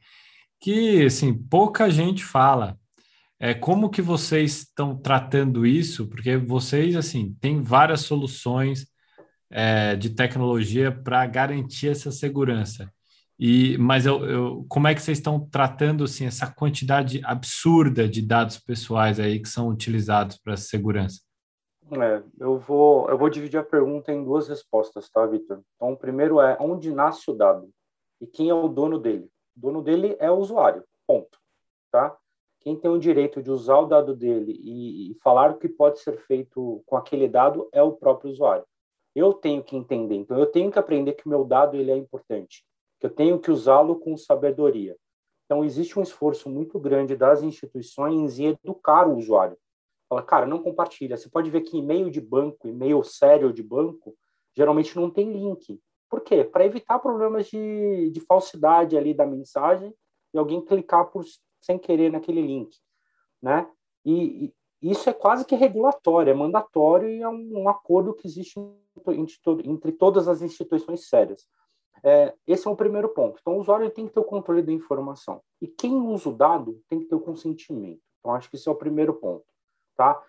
que, 0.60 1.06
assim, 1.06 1.32
pouca 1.32 1.90
gente 1.90 2.22
fala. 2.22 2.78
É, 3.40 3.54
como 3.54 3.88
que 3.88 4.02
vocês 4.02 4.58
estão 4.58 4.94
tratando 4.94 5.64
isso? 5.64 6.06
Porque 6.06 6.36
vocês, 6.36 6.96
assim, 6.96 7.34
têm 7.40 7.62
várias 7.62 8.02
soluções 8.02 8.86
é, 9.50 9.96
de 9.96 10.10
tecnologia 10.10 10.92
para 10.92 11.24
garantir 11.26 11.88
essa 11.88 12.10
segurança. 12.12 12.92
E, 13.38 13.78
mas 13.78 14.04
eu, 14.04 14.22
eu, 14.26 14.66
como 14.68 14.88
é 14.88 14.94
que 14.94 15.00
vocês 15.00 15.16
estão 15.16 15.40
tratando 15.48 16.04
assim, 16.04 16.26
essa 16.26 16.46
quantidade 16.46 17.22
absurda 17.24 18.06
de 18.06 18.20
dados 18.20 18.58
pessoais 18.58 19.18
aí 19.18 19.40
que 19.40 19.48
são 19.48 19.68
utilizados 19.68 20.36
para 20.36 20.58
segurança? 20.58 21.20
É, 21.92 22.22
eu 22.40 22.58
vou 22.58 23.08
eu 23.10 23.18
vou 23.18 23.28
dividir 23.28 23.58
a 23.58 23.64
pergunta 23.64 24.12
em 24.12 24.24
duas 24.24 24.48
respostas, 24.48 25.10
tá, 25.10 25.26
Vitor? 25.26 25.60
Então, 25.76 25.92
o 25.92 25.96
primeiro 25.96 26.40
é 26.40 26.56
onde 26.58 26.92
nasce 26.92 27.30
o 27.30 27.34
dado 27.34 27.70
e 28.20 28.26
quem 28.26 28.48
é 28.48 28.54
o 28.54 28.68
dono 28.68 28.98
dele? 28.98 29.28
O 29.56 29.60
dono 29.60 29.82
dele 29.82 30.16
é 30.18 30.30
o 30.30 30.36
usuário, 30.36 30.84
ponto, 31.06 31.38
tá? 31.90 32.16
Quem 32.60 32.76
tem 32.76 32.90
o 32.90 32.98
direito 32.98 33.42
de 33.42 33.50
usar 33.50 33.78
o 33.78 33.86
dado 33.86 34.14
dele 34.14 34.52
e, 34.52 35.10
e 35.10 35.14
falar 35.16 35.50
o 35.50 35.58
que 35.58 35.68
pode 35.68 35.98
ser 36.00 36.16
feito 36.26 36.82
com 36.86 36.96
aquele 36.96 37.28
dado 37.28 37.68
é 37.72 37.82
o 37.82 37.92
próprio 37.92 38.30
usuário. 38.30 38.64
Eu 39.14 39.34
tenho 39.34 39.62
que 39.62 39.76
entender, 39.76 40.14
então 40.14 40.38
eu 40.38 40.46
tenho 40.46 40.70
que 40.70 40.78
aprender 40.78 41.12
que 41.12 41.28
meu 41.28 41.44
dado 41.44 41.76
ele 41.76 41.90
é 41.90 41.96
importante 41.96 42.64
que 43.02 43.06
eu 43.06 43.10
tenho 43.10 43.40
que 43.40 43.50
usá-lo 43.50 43.96
com 43.96 44.16
sabedoria. 44.16 44.96
Então, 45.44 45.64
existe 45.64 45.98
um 45.98 46.02
esforço 46.02 46.48
muito 46.48 46.78
grande 46.78 47.16
das 47.16 47.42
instituições 47.42 48.38
em 48.38 48.56
educar 48.64 49.08
o 49.08 49.16
usuário. 49.16 49.58
Fala, 50.12 50.22
cara, 50.22 50.46
não 50.46 50.62
compartilha. 50.62 51.16
Você 51.16 51.30
pode 51.30 51.48
ver 51.48 51.62
que 51.62 51.78
e-mail 51.78 52.10
de 52.10 52.20
banco, 52.20 52.68
e-mail 52.68 53.02
sério 53.02 53.50
de 53.50 53.62
banco, 53.62 54.14
geralmente 54.54 54.94
não 54.94 55.08
tem 55.08 55.32
link. 55.32 55.80
Por 56.10 56.20
quê? 56.20 56.44
Para 56.44 56.66
evitar 56.66 56.98
problemas 56.98 57.46
de, 57.46 58.10
de 58.10 58.20
falsidade 58.20 58.94
ali 58.94 59.14
da 59.14 59.24
mensagem 59.24 59.94
e 60.34 60.38
alguém 60.38 60.62
clicar 60.62 61.06
por, 61.06 61.24
sem 61.62 61.78
querer 61.78 62.12
naquele 62.12 62.42
link, 62.42 62.76
né? 63.40 63.66
E, 64.04 64.52
e 64.82 64.90
isso 64.90 65.08
é 65.08 65.14
quase 65.14 65.46
que 65.46 65.54
regulatório, 65.54 66.30
é 66.30 66.34
mandatório 66.34 67.08
e 67.08 67.22
é 67.22 67.28
um, 67.28 67.62
um 67.62 67.68
acordo 67.70 68.12
que 68.12 68.26
existe 68.26 68.60
entre, 68.94 69.66
entre 69.66 69.92
todas 69.92 70.28
as 70.28 70.42
instituições 70.42 71.08
sérias. 71.08 71.48
É, 72.04 72.34
esse 72.46 72.68
é 72.68 72.70
o 72.70 72.76
primeiro 72.76 73.08
ponto. 73.08 73.38
Então, 73.40 73.56
o 73.56 73.60
usuário 73.60 73.90
tem 73.90 74.06
que 74.06 74.12
ter 74.12 74.20
o 74.20 74.24
controle 74.24 74.60
da 74.60 74.72
informação. 74.72 75.40
E 75.58 75.66
quem 75.66 75.94
usa 75.94 76.28
o 76.28 76.36
dado 76.36 76.82
tem 76.86 76.98
que 76.98 77.06
ter 77.06 77.14
o 77.14 77.20
consentimento. 77.20 78.02
Então, 78.20 78.34
acho 78.34 78.50
que 78.50 78.56
esse 78.56 78.68
é 78.68 78.72
o 78.72 78.76
primeiro 78.76 79.14
ponto. 79.14 79.51
Tá? 80.02 80.20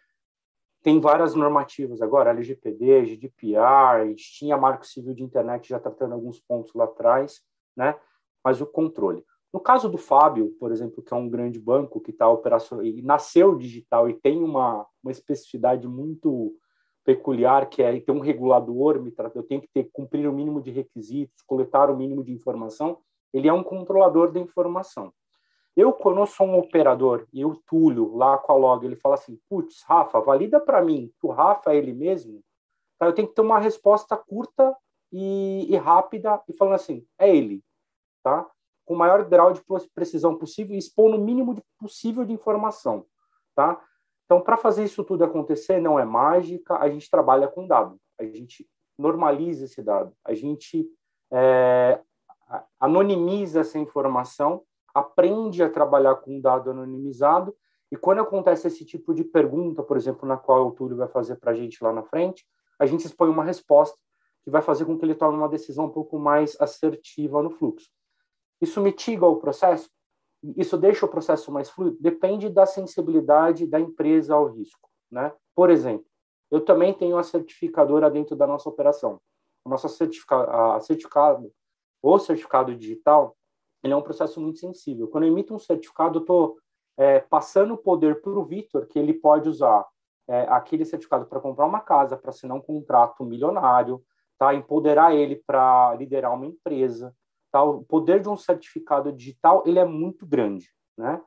Tem 0.84 1.00
várias 1.00 1.34
normativas 1.34 2.00
agora, 2.00 2.30
LGPD, 2.30 3.06
GDPR, 3.06 4.14
tinha 4.16 4.56
Marco 4.56 4.86
Civil 4.86 5.16
de 5.16 5.24
Internet 5.24 5.68
já 5.68 5.80
tratando 5.80 6.14
alguns 6.14 6.40
pontos 6.40 6.76
lá 6.76 6.84
atrás, 6.84 7.42
né? 7.76 7.96
mas 8.44 8.62
o 8.62 8.68
controle. 8.68 9.24
No 9.52 9.60
caso 9.60 9.90
do 9.90 9.98
Fábio, 9.98 10.56
por 10.60 10.72
exemplo, 10.72 11.02
que 11.02 11.12
é 11.12 11.18
um 11.18 11.28
grande 11.28 11.60
banco 11.60 12.00
que 12.00 12.12
está 12.12 12.30
operacional 12.30 12.86
e 12.86 13.02
nasceu 13.02 13.56
digital 13.56 14.08
e 14.08 14.14
tem 14.14 14.44
uma, 14.44 14.86
uma 15.02 15.12
especificidade 15.12 15.88
muito 15.88 16.56
peculiar, 17.04 17.68
que 17.68 17.82
é 17.82 18.00
ter 18.00 18.12
um 18.12 18.20
regulador, 18.20 19.04
eu 19.34 19.44
tenho 19.44 19.62
que 19.62 19.70
ter, 19.74 19.90
cumprir 19.92 20.28
o 20.28 20.34
mínimo 20.34 20.62
de 20.62 20.70
requisitos, 20.70 21.42
coletar 21.48 21.90
o 21.90 21.98
mínimo 21.98 22.24
de 22.24 22.32
informação, 22.32 23.00
ele 23.34 23.48
é 23.48 23.54
um 23.54 23.64
controlador 23.64 24.32
da 24.32 24.40
informação. 24.40 25.12
Eu, 25.76 25.92
quando 25.92 26.20
eu 26.20 26.28
sou 26.28 26.48
um 26.48 26.58
operador 26.58 27.28
e 27.34 27.44
o 27.44 27.56
Túlio, 27.66 28.16
lá 28.16 28.38
com 28.38 28.52
a 28.52 28.56
log, 28.56 28.86
ele 28.86 28.96
fala 28.96 29.16
assim, 29.16 29.40
putz, 29.50 29.84
Rafa, 29.84 30.20
valida 30.22 30.60
para 30.60 30.82
mim 30.84 31.12
que 31.20 31.26
o 31.26 31.32
Rafa 31.32 31.74
é 31.74 31.78
ele 31.78 31.94
mesmo, 31.94 32.44
tá? 33.00 33.08
eu 33.08 33.14
tenho 33.14 33.28
que 33.28 33.34
ter 33.34 33.42
uma 33.42 33.60
resposta 33.60 34.16
curta 34.16 34.76
e, 35.12 35.66
e 35.70 35.76
rápida 35.76 36.42
e 36.48 36.54
falando 36.54 36.76
assim, 36.76 37.06
é 37.18 37.36
ele, 37.36 37.64
tá? 38.24 38.48
com 38.86 38.94
o 38.94 38.98
maior 38.98 39.24
grau 39.26 39.54
de 39.54 39.62
precisão 39.94 40.38
possível 40.38 40.76
e 40.76 40.78
expor 40.78 41.10
no 41.10 41.18
mínimo 41.18 41.54
de 41.54 41.64
possível 41.80 42.26
de 42.26 42.34
informação, 42.34 43.06
tá? 43.56 43.82
Então, 44.26 44.42
para 44.42 44.58
fazer 44.58 44.84
isso 44.84 45.04
tudo 45.04 45.24
acontecer, 45.24 45.80
não 45.80 46.00
é 46.00 46.06
mágica, 46.06 46.78
a 46.78 46.90
gente 46.90 47.10
trabalha 47.10 47.48
com 47.48 47.68
dado, 47.68 48.00
a 48.20 48.24
gente 48.24 48.68
normaliza 48.98 49.66
esse 49.66 49.82
dado, 49.82 50.16
a 50.24 50.34
gente 50.34 50.88
é, 51.32 52.00
anonimiza 52.80 53.62
essa 53.62 53.80
informação, 53.80 54.64
aprende 54.94 55.64
a 55.64 55.70
trabalhar 55.70 56.16
com 56.16 56.40
dado 56.40 56.72
anonimizado, 56.72 57.56
e 57.92 57.98
quando 57.98 58.22
acontece 58.22 58.68
esse 58.68 58.86
tipo 58.86 59.14
de 59.14 59.24
pergunta, 59.24 59.84
por 59.84 59.98
exemplo, 59.98 60.28
na 60.28 60.38
qual 60.38 60.68
o 60.68 60.72
Túlio 60.72 60.98
vai 60.98 61.08
fazer 61.08 61.36
para 61.36 61.52
a 61.52 61.56
gente 61.56 61.84
lá 61.84 61.94
na 61.94 62.04
frente, 62.04 62.46
a 62.80 62.86
gente 62.86 63.06
expõe 63.06 63.30
uma 63.30 63.44
resposta 63.44 63.98
que 64.44 64.50
vai 64.50 64.62
fazer 64.62 64.86
com 64.86 64.98
que 64.98 65.06
ele 65.06 65.16
tome 65.16 65.38
uma 65.38 65.48
decisão 65.48 65.86
um 65.86 65.90
pouco 65.90 66.18
mais 66.18 66.60
assertiva 66.60 67.42
no 67.42 67.52
fluxo. 67.52 67.90
Isso 68.62 68.82
mitiga 68.82 69.26
o 69.26 69.38
processo? 69.38 69.90
isso 70.58 70.78
deixa 70.78 71.06
o 71.06 71.10
processo 71.10 71.52
mais 71.52 71.70
fluido? 71.70 71.98
Depende 72.00 72.50
da 72.50 72.66
sensibilidade 72.66 73.66
da 73.66 73.80
empresa 73.80 74.36
ao 74.36 74.48
risco. 74.48 74.90
Né? 75.10 75.32
Por 75.56 75.70
exemplo, 75.70 76.06
eu 76.52 76.60
também 76.60 76.94
tenho 76.94 77.18
a 77.18 77.24
certificadora 77.24 78.12
dentro 78.12 78.36
da 78.36 78.46
nossa 78.46 78.68
operação. 78.68 79.22
O 79.64 79.70
nosso 79.70 79.88
certificado, 79.88 80.84
certificado 80.84 81.52
o 82.02 82.20
certificado 82.20 82.76
digital, 82.76 83.38
ele 83.84 83.94
é 83.94 83.96
um 83.96 84.02
processo 84.02 84.40
muito 84.40 84.60
sensível. 84.60 85.08
Quando 85.08 85.26
eu 85.26 85.32
emito 85.32 85.54
um 85.54 85.60
certificado, 85.60 86.20
eu 86.20 86.22
estou 86.22 86.58
é, 86.98 87.20
passando 87.20 87.74
o 87.74 87.78
poder 87.78 88.22
para 88.22 88.32
o 88.32 88.46
Vitor, 88.46 88.88
que 88.88 88.98
ele 88.98 89.14
pode 89.14 89.50
usar 89.50 89.86
é, 90.28 90.42
aquele 90.44 90.86
certificado 90.86 91.26
para 91.26 91.40
comprar 91.40 91.66
uma 91.66 91.82
casa, 91.82 92.18
para 92.18 92.30
assinar 92.30 92.56
um 92.56 92.62
contrato 92.62 93.26
milionário, 93.26 94.02
tá? 94.38 94.54
empoderar 94.54 95.14
ele 95.14 95.44
para 95.46 95.96
liderar 95.96 96.34
uma 96.34 96.46
empresa, 96.46 97.14
Tá? 97.54 97.62
O 97.62 97.84
poder 97.84 98.20
de 98.20 98.28
um 98.28 98.36
certificado 98.36 99.14
digital 99.14 99.62
ele 99.68 99.78
é 99.78 99.86
muito 99.86 100.26
grande, 100.26 100.68
né? 100.98 101.22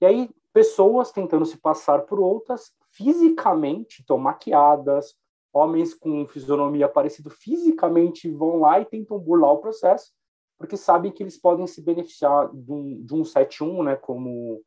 E 0.00 0.06
aí 0.06 0.30
pessoas 0.50 1.12
tentando 1.12 1.44
se 1.44 1.58
passar 1.58 2.06
por 2.06 2.18
outras 2.18 2.72
fisicamente, 2.90 4.00
estão 4.00 4.16
maquiadas, 4.16 5.14
homens 5.52 5.92
com 5.92 6.26
fisionomia 6.26 6.88
parecida 6.88 7.28
fisicamente 7.28 8.30
vão 8.30 8.60
lá 8.60 8.80
e 8.80 8.86
tentam 8.86 9.18
burlar 9.18 9.52
o 9.52 9.58
processo, 9.58 10.10
porque 10.58 10.76
sabem 10.76 11.12
que 11.12 11.22
eles 11.22 11.38
podem 11.38 11.66
se 11.66 11.80
beneficiar 11.80 12.50
de 12.52 12.72
um, 12.72 13.02
de 13.04 13.14
um 13.14 13.24
71, 13.24 13.82
né, 13.84 13.96
como 13.96 14.60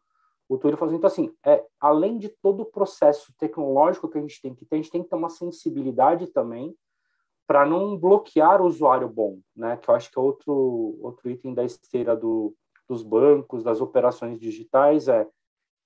o 0.47 0.57
Túlio 0.57 0.77
falou. 0.77 0.93
Então, 0.93 1.07
assim, 1.07 1.33
é, 1.45 1.63
além 1.79 2.17
de 2.17 2.29
todo 2.29 2.61
o 2.61 2.65
processo 2.65 3.33
tecnológico 3.37 4.09
que 4.09 4.17
a 4.17 4.21
gente 4.21 4.41
tem 4.41 4.55
que 4.55 4.65
ter, 4.65 4.75
a 4.75 4.77
gente 4.77 4.91
tem 4.91 5.03
que 5.03 5.09
ter 5.09 5.15
uma 5.15 5.29
sensibilidade 5.29 6.27
também 6.27 6.75
para 7.45 7.65
não 7.65 7.97
bloquear 7.97 8.61
o 8.61 8.65
usuário 8.65 9.09
bom, 9.09 9.39
né? 9.55 9.75
Que 9.75 9.89
eu 9.89 9.95
acho 9.95 10.09
que 10.09 10.17
é 10.17 10.21
outro 10.21 10.97
outro 11.01 11.29
item 11.29 11.53
da 11.53 11.65
esteira 11.65 12.15
do, 12.15 12.55
dos 12.87 13.03
bancos, 13.03 13.63
das 13.63 13.81
operações 13.81 14.39
digitais 14.39 15.07
é 15.07 15.27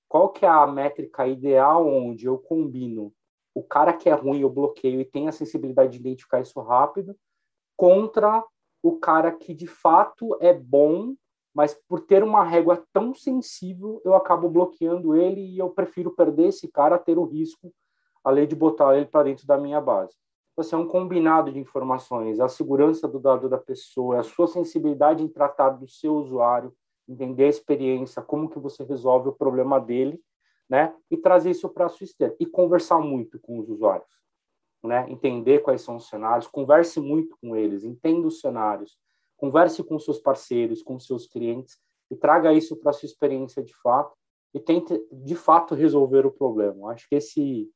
qual 0.07 0.29
que 0.29 0.45
é 0.45 0.49
a 0.49 0.67
métrica 0.67 1.27
ideal 1.27 1.87
onde 1.87 2.27
eu 2.27 2.37
combino 2.37 3.11
o 3.53 3.63
cara 3.63 3.93
que 3.93 4.09
é 4.09 4.13
ruim 4.13 4.41
eu 4.41 4.49
bloqueio 4.49 4.99
e 5.01 5.05
tem 5.05 5.27
a 5.27 5.31
sensibilidade 5.31 5.93
de 5.93 5.99
identificar 5.99 6.41
isso 6.41 6.59
rápido 6.61 7.15
contra 7.75 8.43
o 8.87 8.99
cara 8.99 9.31
que 9.31 9.51
de 9.51 9.65
fato 9.65 10.37
é 10.39 10.53
bom, 10.53 11.15
mas 11.51 11.73
por 11.87 12.01
ter 12.01 12.23
uma 12.23 12.43
régua 12.43 12.85
tão 12.93 13.15
sensível 13.15 13.99
eu 14.05 14.13
acabo 14.13 14.47
bloqueando 14.47 15.15
ele 15.15 15.41
e 15.41 15.57
eu 15.57 15.71
prefiro 15.71 16.11
perder 16.11 16.49
esse 16.49 16.67
cara 16.67 16.95
a 16.95 16.99
ter 16.99 17.17
o 17.17 17.23
risco 17.23 17.73
a 18.23 18.29
lei 18.29 18.45
de 18.45 18.55
botar 18.55 18.95
ele 18.95 19.07
para 19.07 19.23
dentro 19.23 19.47
da 19.47 19.57
minha 19.57 19.81
base. 19.81 20.15
Você 20.55 20.75
é 20.75 20.77
um 20.77 20.87
combinado 20.87 21.51
de 21.51 21.57
informações, 21.57 22.39
a 22.39 22.47
segurança 22.47 23.07
do 23.07 23.19
dado 23.19 23.49
da 23.49 23.57
pessoa, 23.57 24.19
a 24.19 24.23
sua 24.23 24.47
sensibilidade 24.47 25.23
em 25.23 25.27
tratar 25.27 25.71
do 25.71 25.87
seu 25.87 26.15
usuário, 26.15 26.71
entender 27.09 27.45
a 27.45 27.49
experiência, 27.49 28.21
como 28.21 28.49
que 28.49 28.59
você 28.59 28.83
resolve 28.83 29.29
o 29.29 29.33
problema 29.33 29.79
dele, 29.79 30.21
né? 30.69 30.93
E 31.09 31.17
trazer 31.17 31.49
isso 31.49 31.69
para 31.69 31.87
a 31.87 31.89
sua 31.89 32.03
esteira 32.03 32.35
e 32.39 32.45
conversar 32.45 32.99
muito 32.99 33.39
com 33.39 33.57
os 33.57 33.67
usuários, 33.67 34.07
né? 34.85 35.05
Entender 35.09 35.59
quais 35.59 35.81
são 35.81 35.97
os 35.97 36.07
cenários, 36.07 36.47
converse 36.47 36.99
muito 36.99 37.37
com 37.41 37.55
eles, 37.55 37.83
entenda 37.83 38.27
os 38.27 38.39
cenários, 38.39 38.97
converse 39.37 39.83
com 39.83 39.99
seus 39.99 40.19
parceiros, 40.19 40.81
com 40.81 40.99
seus 40.99 41.27
clientes 41.27 41.77
e 42.09 42.15
traga 42.15 42.53
isso 42.53 42.75
para 42.77 42.93
sua 42.93 43.07
experiência 43.07 43.63
de 43.63 43.73
fato 43.81 44.15
e 44.53 44.59
tente 44.59 44.99
de 45.11 45.35
fato 45.35 45.75
resolver 45.75 46.25
o 46.25 46.31
problema. 46.31 46.91
Acho 46.91 47.07
que 47.09 47.15
esse 47.15 47.69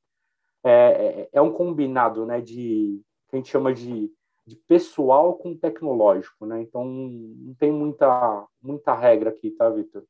é, 0.63 0.71
é, 0.71 1.29
é 1.33 1.41
um 1.41 1.51
combinado, 1.51 2.25
né? 2.25 2.41
De 2.41 3.01
que 3.29 3.35
a 3.35 3.37
gente 3.37 3.49
chama 3.49 3.73
de 3.73 4.11
de 4.49 4.55
pessoal 4.67 5.35
com 5.35 5.55
tecnológico, 5.55 6.45
né? 6.45 6.61
Então 6.61 6.83
não 6.83 7.53
tem 7.53 7.71
muita 7.71 8.47
muita 8.61 8.95
regra 8.95 9.29
aqui, 9.29 9.51
tá, 9.51 9.69
Vitor? 9.69 10.03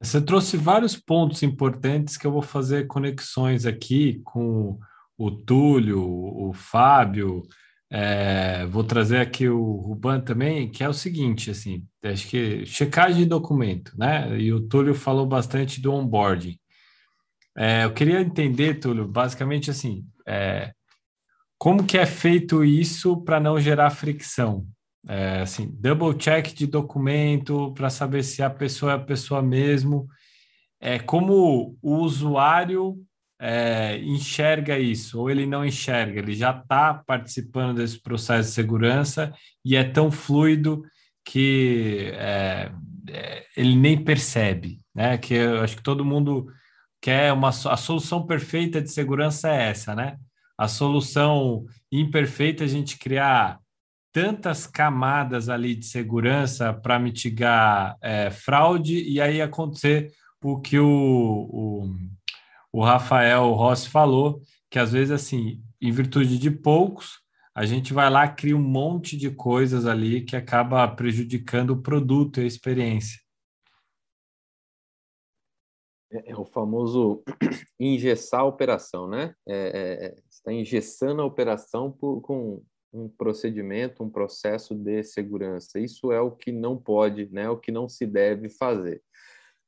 Você 0.00 0.20
trouxe 0.20 0.56
vários 0.56 0.96
pontos 0.96 1.42
importantes 1.42 2.16
que 2.16 2.26
eu 2.26 2.32
vou 2.32 2.42
fazer 2.42 2.86
conexões 2.86 3.64
aqui 3.64 4.20
com 4.24 4.78
o 5.16 5.30
Túlio, 5.30 6.02
o 6.02 6.52
Fábio, 6.52 7.42
é, 7.90 8.64
vou 8.66 8.82
trazer 8.82 9.18
aqui 9.18 9.48
o 9.48 9.74
Ruban 9.76 10.20
também, 10.20 10.70
que 10.70 10.82
é 10.82 10.88
o 10.88 10.94
seguinte, 10.94 11.50
assim, 11.50 11.84
acho 12.02 12.26
que 12.26 12.64
checagem 12.64 13.18
de 13.18 13.26
documento, 13.26 13.92
né? 13.98 14.34
E 14.40 14.50
o 14.52 14.66
Túlio 14.66 14.94
falou 14.94 15.26
bastante 15.26 15.80
do 15.80 15.92
onboarding. 15.92 16.58
É, 17.56 17.84
eu 17.84 17.92
queria 17.92 18.20
entender, 18.20 18.80
Túlio, 18.80 19.06
basicamente 19.06 19.70
assim, 19.70 20.06
é, 20.26 20.72
como 21.58 21.84
que 21.84 21.98
é 21.98 22.06
feito 22.06 22.64
isso 22.64 23.22
para 23.22 23.38
não 23.38 23.60
gerar 23.60 23.90
fricção? 23.90 24.66
É, 25.06 25.42
assim, 25.42 25.68
double 25.78 26.16
check 26.16 26.54
de 26.54 26.66
documento 26.66 27.72
para 27.74 27.90
saber 27.90 28.22
se 28.22 28.42
a 28.42 28.48
pessoa 28.48 28.92
é 28.92 28.94
a 28.94 28.98
pessoa 28.98 29.42
mesmo. 29.42 30.08
É 30.80 30.98
como 30.98 31.76
o 31.82 31.96
usuário 31.98 32.96
é, 33.42 33.98
enxerga 33.98 34.78
isso 34.78 35.20
ou 35.20 35.28
ele 35.28 35.44
não 35.46 35.64
enxerga. 35.64 36.20
Ele 36.20 36.34
já 36.34 36.50
está 36.50 36.94
participando 36.94 37.76
desse 37.78 38.00
processo 38.00 38.48
de 38.48 38.54
segurança 38.54 39.34
e 39.64 39.76
é 39.76 39.84
tão 39.84 40.10
fluido 40.10 40.82
que 41.24 42.12
é, 42.14 42.70
é 43.10 43.44
ele 43.56 43.76
nem 43.76 44.02
percebe, 44.02 44.78
né? 44.94 45.18
Que 45.18 45.34
eu 45.34 45.60
acho 45.60 45.76
que 45.76 45.82
todo 45.82 46.04
mundo 46.04 46.46
quer 47.00 47.32
uma 47.32 47.48
a 47.48 47.76
solução 47.76 48.26
perfeita 48.26 48.80
de 48.80 48.90
segurança 48.90 49.48
é 49.50 49.70
essa, 49.70 49.94
né? 49.94 50.16
a 50.62 50.68
solução 50.68 51.66
imperfeita 51.90 52.62
é 52.62 52.66
a 52.66 52.68
gente 52.68 52.96
criar 52.96 53.58
tantas 54.12 54.66
camadas 54.66 55.48
ali 55.48 55.74
de 55.74 55.86
segurança 55.86 56.72
para 56.72 57.00
mitigar 57.00 57.96
é, 58.00 58.30
fraude 58.30 59.02
e 59.02 59.20
aí 59.20 59.42
acontecer 59.42 60.12
o 60.40 60.60
que 60.60 60.78
o, 60.78 60.86
o, 60.86 61.96
o 62.72 62.82
Rafael 62.82 63.52
Rossi 63.52 63.88
falou, 63.88 64.40
que 64.70 64.78
às 64.78 64.92
vezes 64.92 65.10
assim, 65.10 65.62
em 65.80 65.92
virtude 65.92 66.38
de 66.38 66.50
poucos, 66.50 67.20
a 67.54 67.66
gente 67.66 67.92
vai 67.92 68.08
lá 68.08 68.26
cria 68.26 68.56
um 68.56 68.62
monte 68.62 69.16
de 69.16 69.30
coisas 69.30 69.84
ali 69.86 70.24
que 70.24 70.34
acaba 70.34 70.88
prejudicando 70.88 71.70
o 71.70 71.82
produto 71.82 72.40
e 72.40 72.44
a 72.44 72.46
experiência. 72.46 73.20
É, 76.10 76.30
é 76.30 76.36
o 76.36 76.44
famoso 76.44 77.22
engessar 77.78 78.40
a 78.40 78.44
operação, 78.44 79.06
né? 79.06 79.34
É, 79.46 79.54
é, 79.54 80.06
é 80.06 80.14
está 80.30 80.52
engessando 80.52 81.22
a 81.22 81.26
operação 81.26 81.92
por, 81.92 82.20
com 82.22 82.62
um 82.92 83.08
procedimento, 83.08 84.02
um 84.02 84.10
processo 84.10 84.74
de 84.74 85.02
segurança. 85.02 85.78
Isso 85.78 86.12
é 86.12 86.20
o 86.20 86.30
que 86.30 86.52
não 86.52 86.76
pode, 86.76 87.30
né? 87.30 87.48
O 87.48 87.56
que 87.56 87.70
não 87.70 87.88
se 87.88 88.06
deve 88.06 88.48
fazer. 88.48 89.02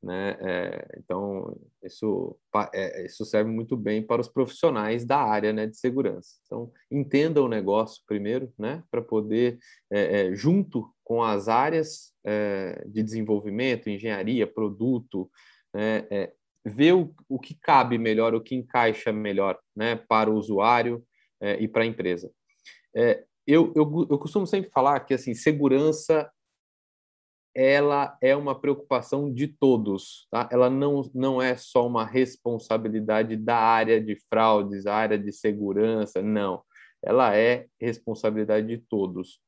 Né? 0.04 0.36
É, 0.38 0.98
então, 0.98 1.58
isso, 1.82 2.36
é, 2.74 3.06
isso 3.06 3.24
serve 3.24 3.50
muito 3.50 3.74
bem 3.74 4.02
para 4.02 4.20
os 4.20 4.28
profissionais 4.28 5.02
da 5.02 5.18
área 5.18 5.50
né, 5.50 5.66
de 5.66 5.78
segurança. 5.78 6.34
Então, 6.44 6.70
entenda 6.90 7.42
o 7.42 7.48
negócio 7.48 8.02
primeiro, 8.06 8.52
né, 8.58 8.84
para 8.90 9.00
poder, 9.00 9.58
é, 9.90 10.26
é, 10.26 10.34
junto 10.34 10.92
com 11.02 11.22
as 11.22 11.48
áreas 11.48 12.12
é, 12.22 12.84
de 12.86 13.02
desenvolvimento, 13.02 13.88
engenharia, 13.88 14.46
produto, 14.46 15.30
né, 15.72 16.06
é, 16.10 16.32
ver 16.62 16.92
o, 16.92 17.14
o 17.26 17.38
que 17.38 17.54
cabe 17.54 17.96
melhor, 17.96 18.34
o 18.34 18.42
que 18.42 18.54
encaixa 18.54 19.10
melhor 19.10 19.58
né, 19.74 19.96
para 19.96 20.30
o 20.30 20.36
usuário 20.36 21.02
e 21.58 21.68
para 21.68 21.82
a 21.82 21.86
empresa. 21.86 22.30
Eu, 23.46 23.70
eu, 23.76 24.06
eu 24.10 24.18
costumo 24.18 24.46
sempre 24.46 24.70
falar 24.70 25.00
que 25.00 25.12
assim 25.12 25.34
segurança 25.34 26.30
ela 27.54 28.16
é 28.20 28.34
uma 28.34 28.58
preocupação 28.58 29.32
de 29.32 29.48
todos, 29.48 30.26
tá? 30.30 30.48
Ela 30.50 30.68
não, 30.68 31.08
não 31.14 31.40
é 31.40 31.56
só 31.56 31.86
uma 31.86 32.04
responsabilidade 32.04 33.36
da 33.36 33.56
área 33.56 34.00
de 34.00 34.16
fraudes, 34.28 34.86
a 34.86 34.94
área 34.94 35.18
de 35.18 35.32
segurança, 35.32 36.20
não. 36.20 36.62
Ela 37.02 37.36
é 37.36 37.66
responsabilidade 37.80 38.66
de 38.66 38.78
todos 38.78 39.38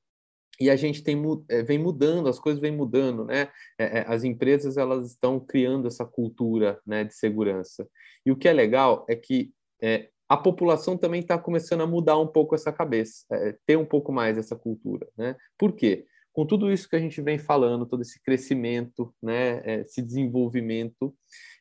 e 0.58 0.70
a 0.70 0.76
gente 0.76 1.02
tem, 1.02 1.22
eh, 1.48 1.62
vem 1.62 1.78
mudando, 1.78 2.28
as 2.28 2.38
coisas 2.38 2.60
vêm 2.60 2.72
mudando, 2.72 3.24
né? 3.24 3.48
É, 3.78 3.98
é, 3.98 4.04
as 4.08 4.24
empresas 4.24 4.76
elas 4.76 5.06
estão 5.06 5.38
criando 5.38 5.86
essa 5.86 6.04
cultura 6.04 6.80
né, 6.86 7.04
de 7.04 7.14
segurança. 7.14 7.86
E 8.24 8.32
o 8.32 8.36
que 8.36 8.48
é 8.48 8.52
legal 8.52 9.04
é 9.08 9.14
que 9.14 9.52
é, 9.82 10.08
a 10.28 10.36
população 10.36 10.96
também 10.96 11.20
está 11.20 11.38
começando 11.38 11.82
a 11.82 11.86
mudar 11.86 12.18
um 12.18 12.26
pouco 12.26 12.54
essa 12.54 12.72
cabeça, 12.72 13.24
é, 13.30 13.56
ter 13.66 13.76
um 13.76 13.84
pouco 13.84 14.12
mais 14.12 14.38
essa 14.38 14.56
cultura, 14.56 15.06
né? 15.16 15.36
Por 15.58 15.72
quê? 15.72 16.06
Com 16.36 16.46
tudo 16.46 16.70
isso 16.70 16.88
que 16.88 16.96
a 16.96 17.00
gente 17.00 17.20
vem 17.22 17.38
falando, 17.38 17.86
todo 17.86 18.02
esse 18.02 18.20
crescimento, 18.22 19.14
né, 19.22 19.62
é, 19.64 19.80
esse 19.80 20.02
desenvolvimento, 20.02 21.14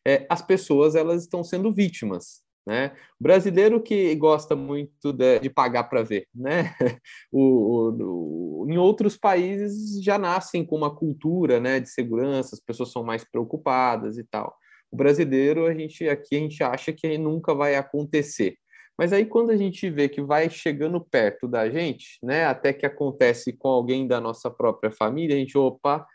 é, 0.06 0.26
as 0.30 0.42
pessoas 0.42 0.96
elas 0.96 1.22
estão 1.24 1.44
sendo 1.44 1.74
vítimas 1.74 2.46
né? 2.66 2.94
O 3.20 3.24
brasileiro 3.24 3.82
que 3.82 4.16
gosta 4.16 4.56
muito 4.56 5.14
de, 5.14 5.40
de 5.40 5.50
pagar 5.50 5.84
para 5.86 6.02
ver, 6.02 6.28
né? 6.34 6.74
O, 7.32 7.42
o, 7.42 8.64
o, 8.64 8.68
em 8.70 8.78
outros 8.78 9.18
países 9.18 10.02
já 10.04 10.18
nascem 10.18 10.66
com 10.66 10.76
uma 10.76 10.94
cultura, 10.94 11.60
né, 11.60 11.80
de 11.80 11.90
segurança, 11.90 12.56
as 12.56 12.62
pessoas 12.62 12.92
são 12.92 13.04
mais 13.04 13.24
preocupadas 13.24 14.18
e 14.18 14.24
tal. 14.24 14.56
O 14.92 14.96
brasileiro, 14.96 15.66
a 15.66 15.74
gente 15.74 16.08
aqui 16.08 16.36
a 16.36 16.40
gente 16.40 16.64
acha 16.64 16.94
que 16.94 17.18
nunca 17.18 17.54
vai 17.54 17.76
acontecer. 17.76 18.56
Mas 18.98 19.12
aí 19.12 19.26
quando 19.26 19.52
a 19.52 19.58
gente 19.58 19.90
vê 19.90 20.08
que 20.08 20.22
vai 20.22 20.50
chegando 20.50 21.02
perto 21.02 21.48
da 21.48 21.70
gente, 21.70 22.18
né, 22.24 22.46
até 22.46 22.72
que 22.72 22.86
acontece 22.86 23.54
com 23.54 23.68
alguém 23.68 24.08
da 24.08 24.22
nossa 24.22 24.50
própria 24.50 24.92
família, 24.92 25.36
a 25.36 25.40
gente, 25.40 25.58
opa, 25.58 26.06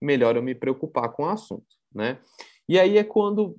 melhor 0.00 0.36
eu 0.36 0.42
me 0.42 0.54
preocupar 0.54 1.10
com 1.12 1.24
o 1.24 1.28
assunto, 1.28 1.66
né? 1.94 2.18
E 2.68 2.78
aí 2.78 2.98
é 2.98 3.04
quando 3.04 3.56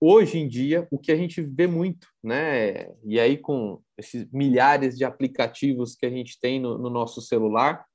hoje 0.00 0.38
em 0.38 0.46
dia, 0.46 0.86
o 0.90 0.98
que 0.98 1.10
a 1.10 1.16
gente 1.16 1.40
vê 1.40 1.66
muito, 1.66 2.06
né? 2.22 2.88
E 3.04 3.18
aí, 3.18 3.38
com 3.38 3.80
esses 3.96 4.30
milhares 4.30 4.98
de 4.98 5.04
aplicativos 5.04 5.94
que 5.94 6.04
a 6.04 6.10
gente 6.10 6.38
tem 6.38 6.60
no, 6.60 6.76
no 6.76 6.90
nosso 6.90 7.22
celular, 7.22 7.86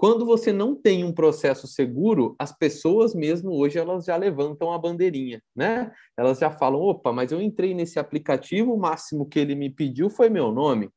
quando 0.00 0.24
você 0.24 0.50
não 0.50 0.74
tem 0.74 1.04
um 1.04 1.12
processo 1.12 1.66
seguro, 1.66 2.34
as 2.38 2.56
pessoas 2.56 3.14
mesmo 3.14 3.50
hoje 3.50 3.78
elas 3.78 4.06
já 4.06 4.16
levantam 4.16 4.72
a 4.72 4.78
bandeirinha, 4.78 5.42
né? 5.54 5.92
Elas 6.16 6.38
já 6.38 6.50
falam: 6.50 6.80
opa, 6.80 7.12
mas 7.12 7.32
eu 7.32 7.42
entrei 7.42 7.74
nesse 7.74 7.98
aplicativo, 7.98 8.72
o 8.72 8.78
máximo 8.78 9.28
que 9.28 9.38
ele 9.38 9.54
me 9.54 9.68
pediu 9.68 10.08
foi 10.08 10.30
meu 10.30 10.52
nome. 10.52 10.88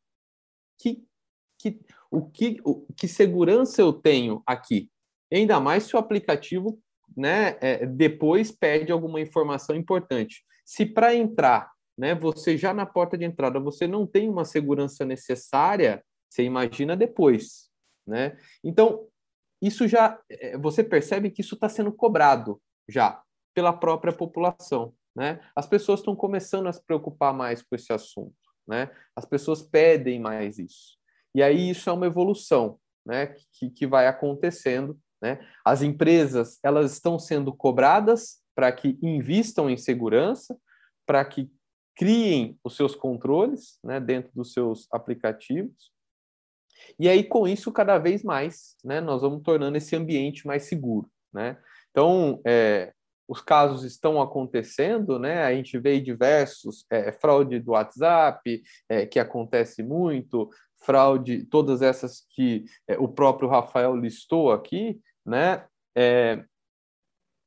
Que, 0.79 1.03
que, 1.59 1.81
o 2.09 2.21
que, 2.29 2.61
o, 2.63 2.85
que 2.95 3.05
segurança 3.09 3.81
eu 3.81 3.91
tenho 3.91 4.41
aqui? 4.47 4.89
Ainda 5.29 5.59
mais 5.59 5.83
se 5.83 5.97
o 5.97 5.99
aplicativo 5.99 6.79
né, 7.13 7.57
é, 7.59 7.85
depois 7.85 8.53
pede 8.53 8.89
alguma 8.89 9.19
informação 9.19 9.75
importante. 9.75 10.45
Se 10.63 10.85
para 10.85 11.13
entrar, 11.13 11.69
né, 11.97 12.15
você 12.15 12.57
já 12.57 12.73
na 12.73 12.85
porta 12.85 13.17
de 13.17 13.25
entrada 13.25 13.59
você 13.59 13.85
não 13.85 14.07
tem 14.07 14.29
uma 14.29 14.45
segurança 14.45 15.03
necessária, 15.03 16.01
você 16.29 16.43
imagina 16.43 16.95
depois, 16.95 17.72
né? 18.05 18.37
Então 18.63 19.07
isso 19.61 19.87
já 19.87 20.19
é, 20.29 20.57
você 20.57 20.83
percebe 20.83 21.31
que 21.31 21.41
isso 21.41 21.55
está 21.55 21.69
sendo 21.69 21.91
cobrado 21.91 22.61
já 22.87 23.21
pela 23.53 23.71
própria 23.71 24.13
população, 24.13 24.93
né? 25.15 25.39
As 25.55 25.67
pessoas 25.67 25.99
estão 25.99 26.15
começando 26.15 26.67
a 26.67 26.73
se 26.73 26.83
preocupar 26.83 27.33
mais 27.33 27.61
com 27.61 27.75
esse 27.75 27.93
assunto, 27.93 28.35
né? 28.67 28.89
As 29.15 29.25
pessoas 29.25 29.61
pedem 29.61 30.19
mais 30.19 30.59
isso. 30.59 30.97
E 31.35 31.41
aí 31.41 31.69
isso 31.69 31.89
é 31.89 31.93
uma 31.93 32.05
evolução, 32.05 32.79
né? 33.05 33.35
Que, 33.53 33.69
que 33.69 33.87
vai 33.87 34.07
acontecendo 34.07 34.99
né? 35.23 35.39
As 35.63 35.81
empresas 35.81 36.59
elas 36.61 36.91
estão 36.91 37.17
sendo 37.17 37.53
cobradas 37.55 38.41
para 38.53 38.69
que 38.73 38.99
invistam 39.01 39.69
em 39.69 39.77
segurança, 39.77 40.59
para 41.05 41.23
que 41.23 41.49
criem 41.95 42.59
os 42.61 42.75
seus 42.75 42.93
controles 42.93 43.79
né, 43.81 44.01
dentro 44.01 44.29
dos 44.35 44.51
seus 44.51 44.85
aplicativos. 44.91 45.92
E 46.99 47.09
aí, 47.09 47.23
com 47.23 47.47
isso, 47.47 47.71
cada 47.71 47.97
vez 47.97 48.23
mais, 48.23 48.75
né, 48.83 49.01
nós 49.01 49.21
vamos 49.21 49.41
tornando 49.41 49.77
esse 49.77 49.95
ambiente 49.95 50.45
mais 50.45 50.63
seguro. 50.63 51.09
Né? 51.33 51.57
Então, 51.91 52.41
é, 52.45 52.93
os 53.27 53.41
casos 53.41 53.83
estão 53.83 54.21
acontecendo, 54.21 55.17
né? 55.17 55.43
A 55.43 55.53
gente 55.53 55.77
vê 55.79 55.99
diversos 55.99 56.85
é, 56.89 57.11
fraude 57.11 57.59
do 57.59 57.71
WhatsApp, 57.71 58.61
é, 58.89 59.05
que 59.05 59.19
acontece 59.19 59.81
muito, 59.81 60.49
fraude, 60.83 61.45
todas 61.45 61.81
essas 61.81 62.25
que 62.29 62.65
é, 62.87 62.97
o 62.97 63.07
próprio 63.07 63.49
Rafael 63.49 63.95
listou 63.95 64.51
aqui, 64.51 64.99
né? 65.25 65.65
É, 65.95 66.43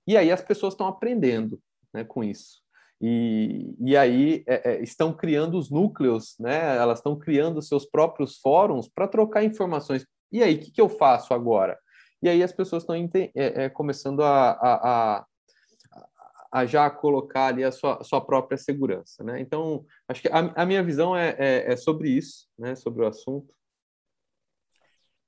e 0.06 0.16
aí 0.16 0.30
as 0.30 0.40
pessoas 0.40 0.74
estão 0.74 0.86
aprendendo 0.86 1.60
né, 1.92 2.04
com 2.04 2.24
isso. 2.24 2.62
E, 3.00 3.74
e 3.78 3.96
aí 3.96 4.42
é, 4.46 4.72
é, 4.72 4.82
estão 4.82 5.12
criando 5.12 5.58
os 5.58 5.70
núcleos, 5.70 6.36
né? 6.38 6.76
Elas 6.76 6.98
estão 6.98 7.18
criando 7.18 7.60
seus 7.60 7.84
próprios 7.84 8.38
fóruns 8.38 8.88
para 8.88 9.06
trocar 9.06 9.44
informações. 9.44 10.06
E 10.32 10.42
aí, 10.42 10.54
o 10.54 10.58
que, 10.58 10.70
que, 10.70 10.80
eu 10.80 10.88
faço 10.88 11.34
agora? 11.34 11.78
E 12.22 12.28
aí 12.28 12.42
as 12.42 12.52
pessoas 12.52 12.82
estão 12.82 12.96
é, 12.96 13.30
é, 13.34 13.68
começando 13.68 14.22
a, 14.22 14.50
a, 14.50 15.18
a, 15.18 15.26
a, 16.52 16.66
já 16.66 16.88
colocar 16.88 17.48
ali 17.48 17.62
a 17.62 17.70
sua, 17.70 18.02
sua 18.02 18.20
própria 18.20 18.56
segurança, 18.56 19.22
né? 19.22 19.40
Então, 19.40 19.84
acho 20.08 20.22
que 20.22 20.28
a, 20.28 20.52
a 20.62 20.64
minha 20.64 20.82
visão 20.82 21.14
é, 21.14 21.36
é, 21.38 21.72
é, 21.72 21.76
sobre 21.76 22.08
isso, 22.08 22.48
né? 22.58 22.74
Sobre 22.74 23.04
o 23.04 23.06
assunto. 23.06 23.54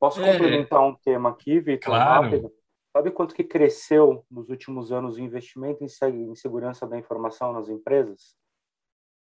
Posso 0.01 0.21
complementar 0.21 0.81
um 0.81 0.95
tema 0.95 1.31
aqui, 1.31 1.61
Vitor? 1.61 1.93
Claro. 1.93 2.23
Rápido? 2.23 2.58
Sabe 2.93 3.11
quanto 3.11 3.35
que 3.35 3.45
cresceu 3.45 4.25
nos 4.31 4.49
últimos 4.49 4.91
anos 4.91 5.17
o 5.17 5.21
investimento 5.21 5.85
em 5.85 6.35
segurança 6.35 6.87
da 6.87 6.99
informação 6.99 7.53
nas 7.53 7.69
empresas? 7.69 8.37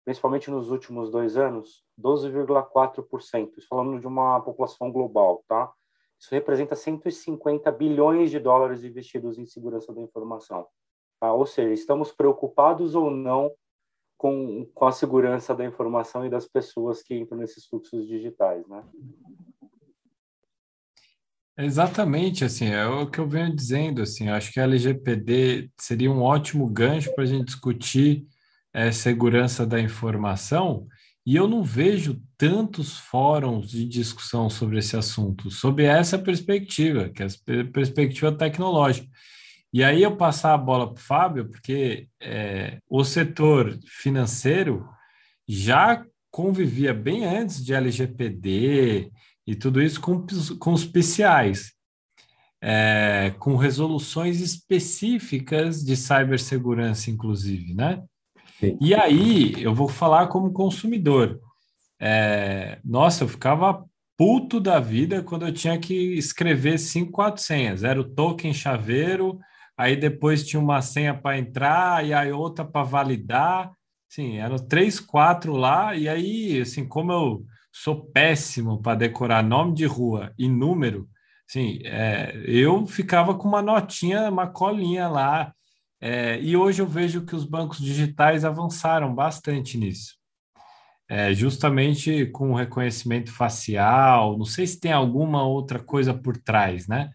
Principalmente 0.03 0.51
nos 0.51 0.69
últimos 0.69 1.09
dois 1.09 1.37
anos, 1.37 1.83
12,4%. 1.99 3.61
Falando 3.69 3.99
de 3.99 4.07
uma 4.07 4.41
população 4.41 4.91
global, 4.91 5.43
tá? 5.47 5.71
Isso 6.19 6.33
representa 6.33 6.75
150 6.75 7.71
bilhões 7.71 8.31
de 8.31 8.39
dólares 8.39 8.83
investidos 8.83 9.37
em 9.37 9.45
segurança 9.45 9.93
da 9.93 10.01
informação. 10.01 10.67
Tá? 11.19 11.33
Ou 11.33 11.45
seja, 11.45 11.73
estamos 11.73 12.11
preocupados 12.11 12.95
ou 12.95 13.11
não 13.11 13.51
com, 14.17 14.65
com 14.73 14.85
a 14.85 14.91
segurança 14.91 15.53
da 15.53 15.65
informação 15.65 16.25
e 16.25 16.29
das 16.29 16.47
pessoas 16.47 17.03
que 17.03 17.13
entram 17.13 17.37
nesses 17.37 17.65
fluxos 17.65 18.07
digitais, 18.07 18.65
né? 18.67 18.85
Exatamente, 21.57 22.43
assim, 22.43 22.67
é 22.69 22.85
o 22.87 23.07
que 23.09 23.19
eu 23.19 23.27
venho 23.27 23.55
dizendo, 23.55 24.01
assim, 24.01 24.27
acho 24.27 24.51
que 24.51 24.59
a 24.59 24.63
LGPD 24.63 25.69
seria 25.79 26.11
um 26.11 26.21
ótimo 26.21 26.67
gancho 26.67 27.13
para 27.13 27.23
a 27.23 27.27
gente 27.27 27.45
discutir 27.45 28.25
é, 28.73 28.91
segurança 28.91 29.65
da 29.65 29.79
informação, 29.79 30.87
e 31.25 31.35
eu 31.35 31.47
não 31.47 31.63
vejo 31.63 32.19
tantos 32.37 32.97
fóruns 32.97 33.69
de 33.69 33.85
discussão 33.85 34.49
sobre 34.49 34.79
esse 34.79 34.97
assunto, 34.97 35.51
sob 35.51 35.83
essa 35.83 36.17
perspectiva, 36.17 37.09
que 37.09 37.21
é 37.21 37.27
a 37.27 37.65
perspectiva 37.71 38.31
tecnológica. 38.31 39.07
E 39.71 39.83
aí 39.83 40.03
eu 40.03 40.17
passar 40.17 40.53
a 40.53 40.57
bola 40.57 40.87
para 40.87 40.99
o 41.01 41.03
Fábio, 41.03 41.49
porque 41.49 42.07
é, 42.19 42.79
o 42.89 43.03
setor 43.03 43.77
financeiro 43.87 44.87
já 45.47 46.03
convivia 46.31 46.93
bem 46.93 47.25
antes 47.25 47.63
de 47.63 47.73
LGPD, 47.73 49.11
e 49.45 49.55
tudo 49.55 49.81
isso 49.81 49.99
com, 49.99 50.25
com 50.59 50.73
os 50.73 50.85
PCIs, 50.85 51.73
é, 52.61 53.33
com 53.39 53.55
resoluções 53.55 54.39
específicas 54.39 55.83
de 55.83 55.97
cibersegurança, 55.97 57.11
inclusive, 57.11 57.73
né? 57.73 58.01
Sim. 58.59 58.77
E 58.79 58.95
aí, 58.95 59.61
eu 59.61 59.73
vou 59.73 59.89
falar 59.89 60.27
como 60.27 60.53
consumidor. 60.53 61.41
É, 61.99 62.79
nossa, 62.83 63.25
eu 63.25 63.27
ficava 63.27 63.85
puto 64.17 64.59
da 64.59 64.79
vida 64.79 65.21
quando 65.21 65.45
eu 65.45 65.53
tinha 65.53 65.77
que 65.77 65.93
escrever 66.15 66.77
cinco, 66.77 67.11
quatro 67.11 67.41
senhas. 67.41 67.83
Era 67.83 67.99
o 67.99 68.09
token 68.09 68.53
chaveiro, 68.53 69.39
aí 69.77 69.97
depois 69.97 70.45
tinha 70.45 70.61
uma 70.61 70.81
senha 70.81 71.13
para 71.13 71.37
entrar 71.37 72.05
e 72.05 72.13
aí 72.13 72.31
outra 72.31 72.63
para 72.63 72.83
validar. 72.83 73.73
Sim, 74.07 74.37
eram 74.37 74.57
três, 74.57 74.99
quatro 74.99 75.53
lá, 75.53 75.95
e 75.95 76.07
aí, 76.07 76.61
assim, 76.61 76.87
como 76.87 77.11
eu 77.11 77.45
sou 77.73 78.05
péssimo 78.05 78.79
para 78.79 78.99
decorar 78.99 79.43
nome 79.43 79.73
de 79.73 79.85
rua 79.85 80.31
e 80.37 80.47
número. 80.47 81.09
Sim, 81.47 81.79
é, 81.83 82.31
eu 82.45 82.85
ficava 82.85 83.35
com 83.35 83.47
uma 83.47 83.63
notinha, 83.63 84.29
uma 84.29 84.47
colinha 84.47 85.07
lá. 85.07 85.51
É, 85.99 86.39
e 86.39 86.55
hoje 86.55 86.81
eu 86.81 86.87
vejo 86.87 87.25
que 87.25 87.35
os 87.35 87.43
bancos 87.43 87.79
digitais 87.79 88.45
avançaram 88.45 89.13
bastante 89.13 89.77
nisso. 89.77 90.15
É, 91.09 91.33
justamente 91.33 92.27
com 92.27 92.51
o 92.51 92.55
reconhecimento 92.55 93.31
facial, 93.31 94.37
não 94.37 94.45
sei 94.45 94.67
se 94.67 94.79
tem 94.79 94.91
alguma 94.91 95.43
outra 95.43 95.79
coisa 95.79 96.13
por 96.13 96.37
trás, 96.37 96.87
né? 96.87 97.09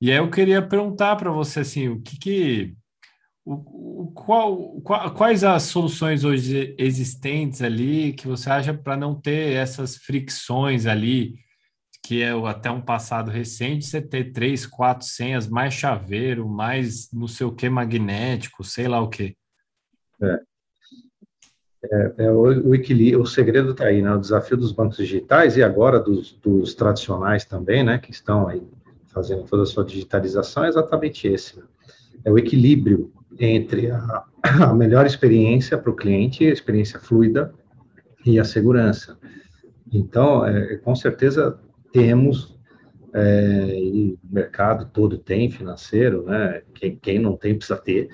E 0.00 0.10
aí 0.10 0.18
eu 0.18 0.30
queria 0.30 0.66
perguntar 0.66 1.16
para 1.16 1.30
você 1.30 1.60
assim, 1.60 1.88
o 1.88 2.00
que, 2.00 2.18
que 2.18 2.74
o, 3.44 4.04
o, 4.04 4.12
qual, 4.12 4.80
quais 5.14 5.44
as 5.44 5.64
soluções 5.64 6.24
hoje 6.24 6.74
existentes 6.78 7.60
ali 7.60 8.12
que 8.14 8.26
você 8.26 8.48
acha 8.48 8.72
para 8.72 8.96
não 8.96 9.14
ter 9.14 9.52
essas 9.52 9.96
fricções 9.96 10.86
ali, 10.86 11.34
que 12.02 12.22
é 12.22 12.30
até 12.48 12.70
um 12.70 12.80
passado 12.80 13.30
recente, 13.30 13.84
você 13.84 14.00
ter 14.00 14.32
três, 14.32 14.66
quatro 14.66 15.06
senhas, 15.06 15.46
mais 15.46 15.74
chaveiro, 15.74 16.48
mais 16.48 17.10
não 17.12 17.28
sei 17.28 17.46
o 17.46 17.54
que 17.54 17.68
magnético, 17.68 18.64
sei 18.64 18.88
lá 18.88 19.00
o 19.00 19.08
que. 19.08 19.36
É. 20.22 20.40
É, 21.92 22.14
é 22.18 22.30
o, 22.30 22.68
o, 22.68 22.74
equilíbrio, 22.74 23.20
o 23.20 23.26
segredo 23.26 23.72
está 23.72 23.84
aí, 23.84 24.00
né? 24.00 24.10
O 24.14 24.18
desafio 24.18 24.56
dos 24.56 24.72
bancos 24.72 24.96
digitais 24.96 25.58
e 25.58 25.62
agora 25.62 26.00
dos, 26.00 26.32
dos 26.32 26.74
tradicionais 26.74 27.44
também, 27.44 27.84
né? 27.84 27.98
Que 27.98 28.10
estão 28.10 28.48
aí 28.48 28.62
fazendo 29.08 29.44
toda 29.44 29.64
a 29.64 29.66
sua 29.66 29.84
digitalização 29.84 30.64
é 30.64 30.68
exatamente 30.68 31.28
esse. 31.28 31.58
Né? 31.58 31.64
É 32.24 32.32
o 32.32 32.38
equilíbrio 32.38 33.12
entre 33.38 33.90
a, 33.90 34.24
a 34.42 34.74
melhor 34.74 35.06
experiência 35.06 35.78
para 35.78 35.90
o 35.90 35.96
cliente, 35.96 36.46
a 36.46 36.52
experiência 36.52 36.98
fluida 36.98 37.54
e 38.24 38.38
a 38.38 38.44
segurança. 38.44 39.18
Então, 39.92 40.44
é, 40.44 40.76
com 40.78 40.94
certeza 40.94 41.58
temos, 41.92 42.58
é, 43.12 43.78
e 43.78 44.12
o 44.12 44.34
mercado 44.34 44.86
todo 44.92 45.18
tem 45.18 45.50
financeiro, 45.50 46.24
né? 46.24 46.62
Quem, 46.74 46.96
quem 46.96 47.18
não 47.18 47.36
tem 47.36 47.54
precisa 47.54 47.78
ter, 47.78 48.08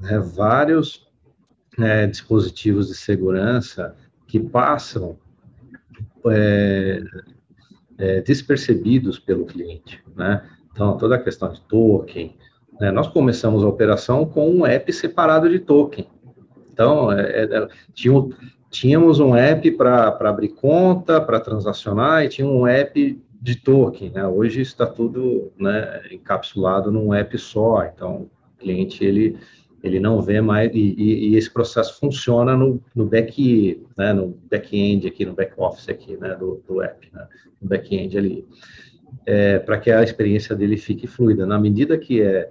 né? 0.00 0.18
vários 0.18 1.08
né, 1.78 2.06
dispositivos 2.06 2.88
de 2.88 2.94
segurança 2.94 3.94
que 4.26 4.40
passam 4.40 5.16
é, 6.26 7.02
é, 7.98 8.20
despercebidos 8.22 9.18
pelo 9.18 9.46
cliente, 9.46 10.02
né? 10.16 10.48
Então, 10.72 10.96
toda 10.96 11.16
a 11.16 11.22
questão 11.22 11.52
de 11.52 11.60
token, 11.62 12.36
né? 12.80 12.90
Nós 12.90 13.06
começamos 13.08 13.62
a 13.62 13.68
operação 13.68 14.24
com 14.24 14.50
um 14.50 14.64
app 14.64 14.90
separado 14.90 15.48
de 15.50 15.58
token. 15.58 16.06
Então, 16.72 17.12
é, 17.12 17.44
é, 17.44 17.68
tinha, 17.92 18.28
tínhamos 18.70 19.20
um 19.20 19.36
app 19.36 19.70
para 19.72 20.08
abrir 20.08 20.48
conta, 20.48 21.20
para 21.20 21.38
transacionar, 21.38 22.24
e 22.24 22.28
tinha 22.30 22.48
um 22.48 22.66
app 22.66 23.20
de 23.40 23.56
token. 23.56 24.12
Né? 24.12 24.26
Hoje 24.26 24.62
está 24.62 24.86
tudo 24.86 25.52
né, 25.58 26.00
encapsulado 26.10 26.90
num 26.90 27.12
app 27.12 27.36
só. 27.36 27.84
Então, 27.84 28.22
o 28.22 28.58
cliente 28.58 29.04
ele, 29.04 29.36
ele 29.82 30.00
não 30.00 30.22
vê 30.22 30.40
mais, 30.40 30.70
e, 30.74 30.94
e, 30.96 31.28
e 31.28 31.36
esse 31.36 31.50
processo 31.50 32.00
funciona 32.00 32.56
no, 32.56 32.80
no 32.94 33.04
back, 33.04 33.86
né, 33.94 34.14
no 34.14 34.38
back-end 34.50 35.06
aqui, 35.06 35.26
no 35.26 35.34
back-office 35.34 35.90
aqui, 35.90 36.16
né, 36.16 36.34
do, 36.34 36.62
do 36.66 36.80
app, 36.80 37.06
né, 37.12 37.26
no 37.60 37.68
back-end 37.68 38.16
ali, 38.16 38.46
é, 39.26 39.58
para 39.58 39.78
que 39.78 39.90
a 39.90 40.02
experiência 40.02 40.56
dele 40.56 40.78
fique 40.78 41.06
fluida. 41.06 41.44
Na 41.44 41.58
medida 41.58 41.98
que 41.98 42.22
é 42.22 42.50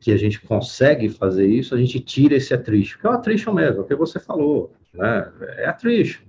que 0.00 0.10
a 0.10 0.16
gente 0.16 0.40
consegue 0.40 1.10
fazer 1.10 1.46
isso, 1.46 1.74
a 1.74 1.78
gente 1.78 2.00
tira 2.00 2.34
esse 2.34 2.54
atricho, 2.54 2.98
que 2.98 3.06
é 3.06 3.10
o 3.10 3.12
atricho 3.12 3.52
mesmo, 3.52 3.78
é 3.78 3.80
o 3.82 3.84
que 3.84 3.94
você 3.94 4.18
falou, 4.18 4.72
né? 4.94 5.28
É 5.58 5.68
atricho. 5.68 6.22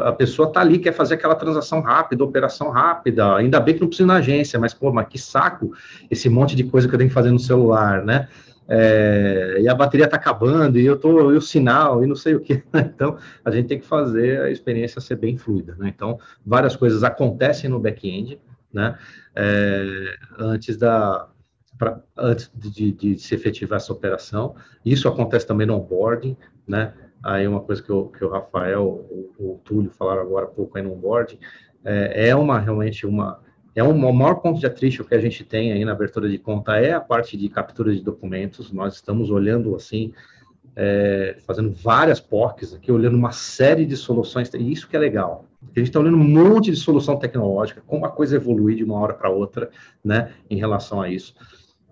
A 0.00 0.12
pessoa 0.12 0.52
tá 0.52 0.60
ali, 0.60 0.80
quer 0.80 0.92
fazer 0.92 1.14
aquela 1.14 1.36
transação 1.36 1.80
rápida, 1.80 2.24
operação 2.24 2.70
rápida, 2.70 3.36
ainda 3.36 3.60
bem 3.60 3.74
que 3.74 3.80
não 3.80 3.86
precisa 3.86 4.06
ir 4.06 4.08
na 4.08 4.16
agência, 4.16 4.58
mas, 4.58 4.74
pô, 4.74 4.92
mas 4.92 5.06
que 5.06 5.18
saco 5.18 5.72
esse 6.10 6.28
monte 6.28 6.56
de 6.56 6.64
coisa 6.64 6.88
que 6.88 6.94
eu 6.94 6.98
tenho 6.98 7.08
que 7.08 7.14
fazer 7.14 7.30
no 7.30 7.38
celular, 7.38 8.04
né? 8.04 8.28
É, 8.66 9.58
e 9.60 9.68
a 9.68 9.74
bateria 9.74 10.06
está 10.06 10.16
acabando, 10.16 10.78
e 10.78 10.84
eu 10.84 10.98
tô, 10.98 11.32
e 11.32 11.36
o 11.36 11.40
sinal, 11.40 12.02
e 12.02 12.06
não 12.06 12.16
sei 12.16 12.34
o 12.34 12.40
que. 12.40 12.62
Né? 12.72 12.90
Então, 12.92 13.16
a 13.44 13.50
gente 13.52 13.68
tem 13.68 13.78
que 13.78 13.86
fazer 13.86 14.40
a 14.40 14.50
experiência 14.50 15.00
ser 15.00 15.16
bem 15.16 15.38
fluida, 15.38 15.76
né? 15.78 15.92
Então, 15.94 16.18
várias 16.44 16.74
coisas 16.74 17.04
acontecem 17.04 17.70
no 17.70 17.78
back-end, 17.78 18.40
né? 18.72 18.98
É, 19.36 20.16
antes 20.38 20.76
da, 20.76 21.28
pra, 21.78 22.00
antes 22.16 22.50
de, 22.54 22.92
de, 22.92 23.18
se 23.18 23.34
efetivar 23.34 23.76
essa 23.76 23.92
operação. 23.92 24.54
Isso 24.84 25.08
acontece 25.08 25.46
também 25.46 25.66
no 25.66 25.76
onboarding, 25.76 26.36
né? 26.66 26.94
Aí 27.22 27.48
uma 27.48 27.60
coisa 27.60 27.82
que, 27.82 27.90
o, 27.90 28.06
que 28.08 28.24
o 28.24 28.28
Rafael, 28.28 28.84
o, 28.84 29.32
o 29.38 29.60
Túlio 29.64 29.90
falaram 29.90 30.22
agora 30.22 30.44
há 30.44 30.48
pouco 30.48 30.76
aí 30.76 30.84
no 30.84 30.92
onboarding, 30.92 31.38
é, 31.84 32.28
é 32.28 32.36
uma 32.36 32.58
realmente 32.58 33.06
uma 33.06 33.42
é 33.74 33.82
um, 33.82 33.90
o 33.90 34.12
maior 34.12 34.36
ponto 34.36 34.60
de 34.60 34.66
atrito 34.66 35.04
que 35.04 35.14
a 35.14 35.20
gente 35.20 35.42
tem 35.42 35.72
aí 35.72 35.84
na 35.84 35.92
abertura 35.92 36.28
de 36.28 36.38
conta 36.38 36.76
é 36.76 36.92
a 36.92 37.00
parte 37.00 37.36
de 37.36 37.48
captura 37.48 37.92
de 37.92 38.00
documentos. 38.00 38.70
Nós 38.70 38.94
estamos 38.94 39.30
olhando 39.30 39.74
assim, 39.74 40.12
é, 40.76 41.36
fazendo 41.44 41.72
várias 41.72 42.20
POCs 42.20 42.72
aqui, 42.74 42.92
olhando 42.92 43.16
uma 43.16 43.32
série 43.32 43.84
de 43.84 43.96
soluções, 43.96 44.48
e 44.54 44.70
isso 44.70 44.88
que 44.88 44.94
é 44.94 44.98
legal. 45.00 45.46
A 45.60 45.78
gente 45.80 45.88
está 45.88 45.98
olhando 45.98 46.18
um 46.18 46.22
monte 46.22 46.70
de 46.70 46.76
solução 46.76 47.16
tecnológica, 47.16 47.82
como 47.84 48.06
a 48.06 48.10
coisa 48.10 48.36
evolui 48.36 48.76
de 48.76 48.84
uma 48.84 48.96
hora 48.96 49.12
para 49.12 49.28
outra, 49.28 49.68
né, 50.04 50.32
em 50.48 50.56
relação 50.56 51.02
a 51.02 51.08
isso 51.08 51.34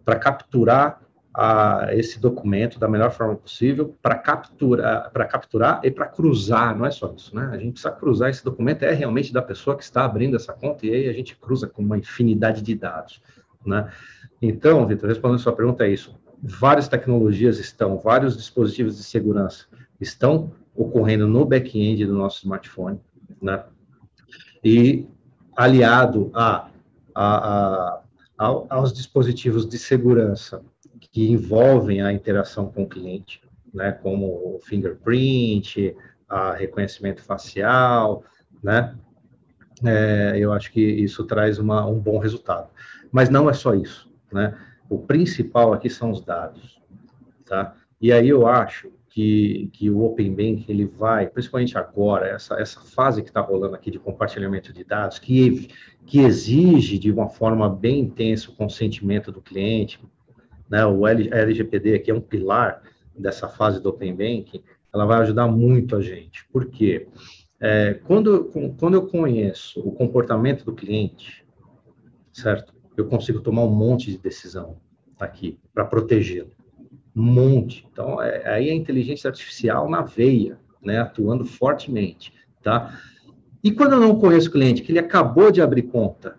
para 0.05 0.17
capturar 0.17 1.01
a 1.35 1.89
esse 1.93 2.21
documento 2.21 2.79
da 2.79 2.87
melhor 2.87 3.11
forma 3.11 3.35
possível 3.35 3.97
para 4.03 4.17
capturar, 4.17 5.11
para 5.11 5.25
capturar 5.25 5.81
e 5.83 5.91
para 5.91 6.07
cruzar, 6.07 6.77
não 6.77 6.85
é 6.85 6.91
só 6.91 7.13
isso, 7.17 7.35
né? 7.35 7.49
A 7.53 7.57
gente 7.57 7.73
precisa 7.73 7.91
cruzar 7.91 8.29
esse 8.29 8.45
documento, 8.45 8.83
é 8.83 8.93
realmente 8.93 9.33
da 9.33 9.41
pessoa 9.41 9.77
que 9.77 9.83
está 9.83 10.05
abrindo 10.05 10.37
essa 10.37 10.53
conta, 10.53 10.87
e 10.87 10.93
aí 10.93 11.09
a 11.09 11.13
gente 11.13 11.35
cruza 11.37 11.67
com 11.67 11.83
uma 11.83 11.97
infinidade 11.97 12.61
de 12.61 12.75
dados, 12.75 13.23
né? 13.65 13.91
Então, 14.43 14.87
Vitor, 14.87 15.09
respondendo 15.09 15.37
a 15.37 15.43
sua 15.43 15.55
pergunta, 15.55 15.85
é 15.85 15.89
isso. 15.89 16.15
Várias 16.43 16.89
tecnologias 16.89 17.59
estão, 17.59 17.97
vários 17.97 18.37
dispositivos 18.37 18.97
de 18.97 19.05
segurança 19.05 19.67
estão 20.01 20.53
ocorrendo 20.75 21.27
no 21.27 21.45
back-end 21.47 22.05
do 22.05 22.15
nosso 22.15 22.39
smartphone, 22.39 23.01
né? 23.41 23.65
E 24.63 25.07
aliado 25.57 26.31
a, 26.35 26.69
a, 27.15 27.37
a, 27.37 28.02
aos 28.69 28.93
dispositivos 28.93 29.69
de 29.69 29.79
segurança 29.79 30.63
que 31.13 31.31
envolvem 31.31 32.03
a 32.03 32.13
interação 32.13 32.67
com 32.67 32.85
o 32.85 32.89
cliente, 32.89 33.43
né, 33.73 33.93
como 33.93 34.27
o 34.27 34.61
fingerprint, 34.63 35.95
a 36.29 36.53
reconhecimento 36.53 37.23
facial, 37.23 38.25
né, 38.63 38.95
é, 39.85 40.35
eu 40.39 40.53
acho 40.53 40.73
que 40.73 40.81
isso 40.81 41.25
traz 41.25 41.59
uma, 41.59 41.87
um 41.87 41.99
bom 41.99 42.19
resultado. 42.19 42.69
Mas 43.11 43.29
não 43.29 43.51
é 43.51 43.53
só 43.53 43.75
isso, 43.75 44.11
né? 44.33 44.57
O 44.89 44.99
principal 44.99 45.73
aqui 45.73 45.91
são 45.91 46.11
os 46.11 46.25
dados, 46.25 46.81
tá? 47.45 47.75
E 48.01 48.13
aí 48.13 48.29
eu 48.29 48.47
acho 48.47 48.91
que, 49.09 49.69
que 49.73 49.91
o 49.91 50.03
Open 50.03 50.31
Bank 50.31 50.65
ele 50.69 50.87
vai, 50.87 51.27
principalmente 51.27 51.77
agora, 51.77 52.29
essa, 52.29 52.55
essa 52.55 52.81
fase 52.81 53.23
que 53.23 53.29
está 53.29 53.41
rolando 53.41 53.75
aqui 53.75 53.91
de 53.91 53.99
compartilhamento 53.99 54.73
de 54.73 54.85
dados, 54.85 55.19
que, 55.19 55.69
que 56.07 56.21
exige 56.21 56.99
de 56.99 57.11
uma 57.11 57.29
forma 57.29 57.69
bem 57.69 58.01
intensa 58.01 58.51
o 58.51 58.55
consentimento 58.55 59.31
do 59.31 59.41
cliente, 59.41 60.01
né, 60.69 60.85
o 60.87 61.07
LGPD 61.07 61.95
aqui 61.95 62.11
é 62.11 62.15
um 62.15 62.21
pilar 62.21 62.83
dessa 63.17 63.49
fase 63.49 63.81
do 63.81 63.91
Open 63.91 64.15
Banking, 64.15 64.63
ela 64.93 65.07
vai 65.07 65.21
ajudar 65.21 65.47
muito 65.47 65.97
a 65.97 66.01
gente. 66.01 66.47
Por 66.53 66.67
quê? 66.67 67.09
É, 67.61 67.95
quando, 68.05 68.51
quando 68.79 68.95
eu 68.95 69.07
conheço 69.07 69.81
o 69.81 69.93
comportamento 69.93 70.65
do 70.65 70.75
cliente, 70.75 71.45
certo? 72.33 72.75
Eu 72.97 73.07
consigo 73.07 73.41
tomar 73.41 73.63
um 73.63 73.71
monte 73.71 74.11
de 74.11 74.19
decisão 74.19 74.77
aqui 75.19 75.59
para 75.73 75.85
protegê-lo. 75.85 76.51
Um 77.15 77.23
monte. 77.23 77.87
Então, 77.91 78.21
é, 78.21 78.49
aí 78.49 78.71
a 78.71 78.75
inteligência 78.75 79.29
artificial 79.29 79.89
na 79.89 80.03
veia, 80.03 80.59
né, 80.83 80.99
atuando 80.99 81.45
fortemente, 81.45 82.33
tá? 82.63 82.99
E 83.63 83.71
quando 83.71 83.93
eu 83.93 84.01
não 84.01 84.19
conheço 84.19 84.49
o 84.49 84.53
cliente, 84.53 84.83
que 84.83 84.91
ele 84.91 84.99
acabou 84.99 85.51
de 85.51 85.63
abrir 85.63 85.83
conta, 85.83 86.37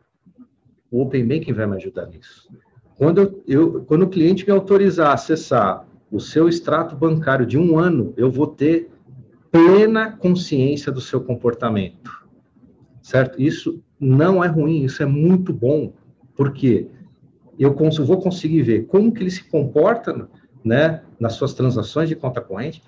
o 0.92 1.02
Open 1.02 1.26
Banking 1.26 1.54
vai 1.54 1.66
me 1.66 1.76
ajudar 1.78 2.06
nisso. 2.08 2.50
Quando, 2.98 3.42
eu, 3.48 3.84
quando 3.86 4.04
o 4.04 4.10
cliente 4.10 4.46
me 4.46 4.52
autorizar 4.52 5.12
a 5.12 5.14
acessar 5.14 5.88
o 6.12 6.20
seu 6.20 6.48
extrato 6.48 6.96
bancário 6.96 7.46
de 7.46 7.58
um 7.58 7.80
ano, 7.80 8.14
eu 8.16 8.30
vou 8.30 8.48
ter 8.48 8.92
plena 9.52 10.12
consciência 10.18 10.92
do 10.92 11.02
seu 11.02 11.22
comportamento. 11.22 12.12
Certo? 13.02 13.42
Isso 13.42 13.82
não 14.00 14.44
é 14.44 14.48
ruim, 14.48 14.84
isso 14.84 15.02
é 15.02 15.06
muito 15.06 15.52
bom, 15.52 15.94
porque 16.36 16.88
eu 17.58 17.74
vou 17.74 18.22
conseguir 18.22 18.62
ver 18.62 18.86
como 18.86 19.12
que 19.12 19.24
ele 19.24 19.32
se 19.32 19.44
comporta 19.46 20.28
né, 20.64 21.02
nas 21.20 21.34
suas 21.34 21.54
transações 21.54 22.10
de 22.10 22.16
conta 22.16 22.42
corrente. 22.42 22.84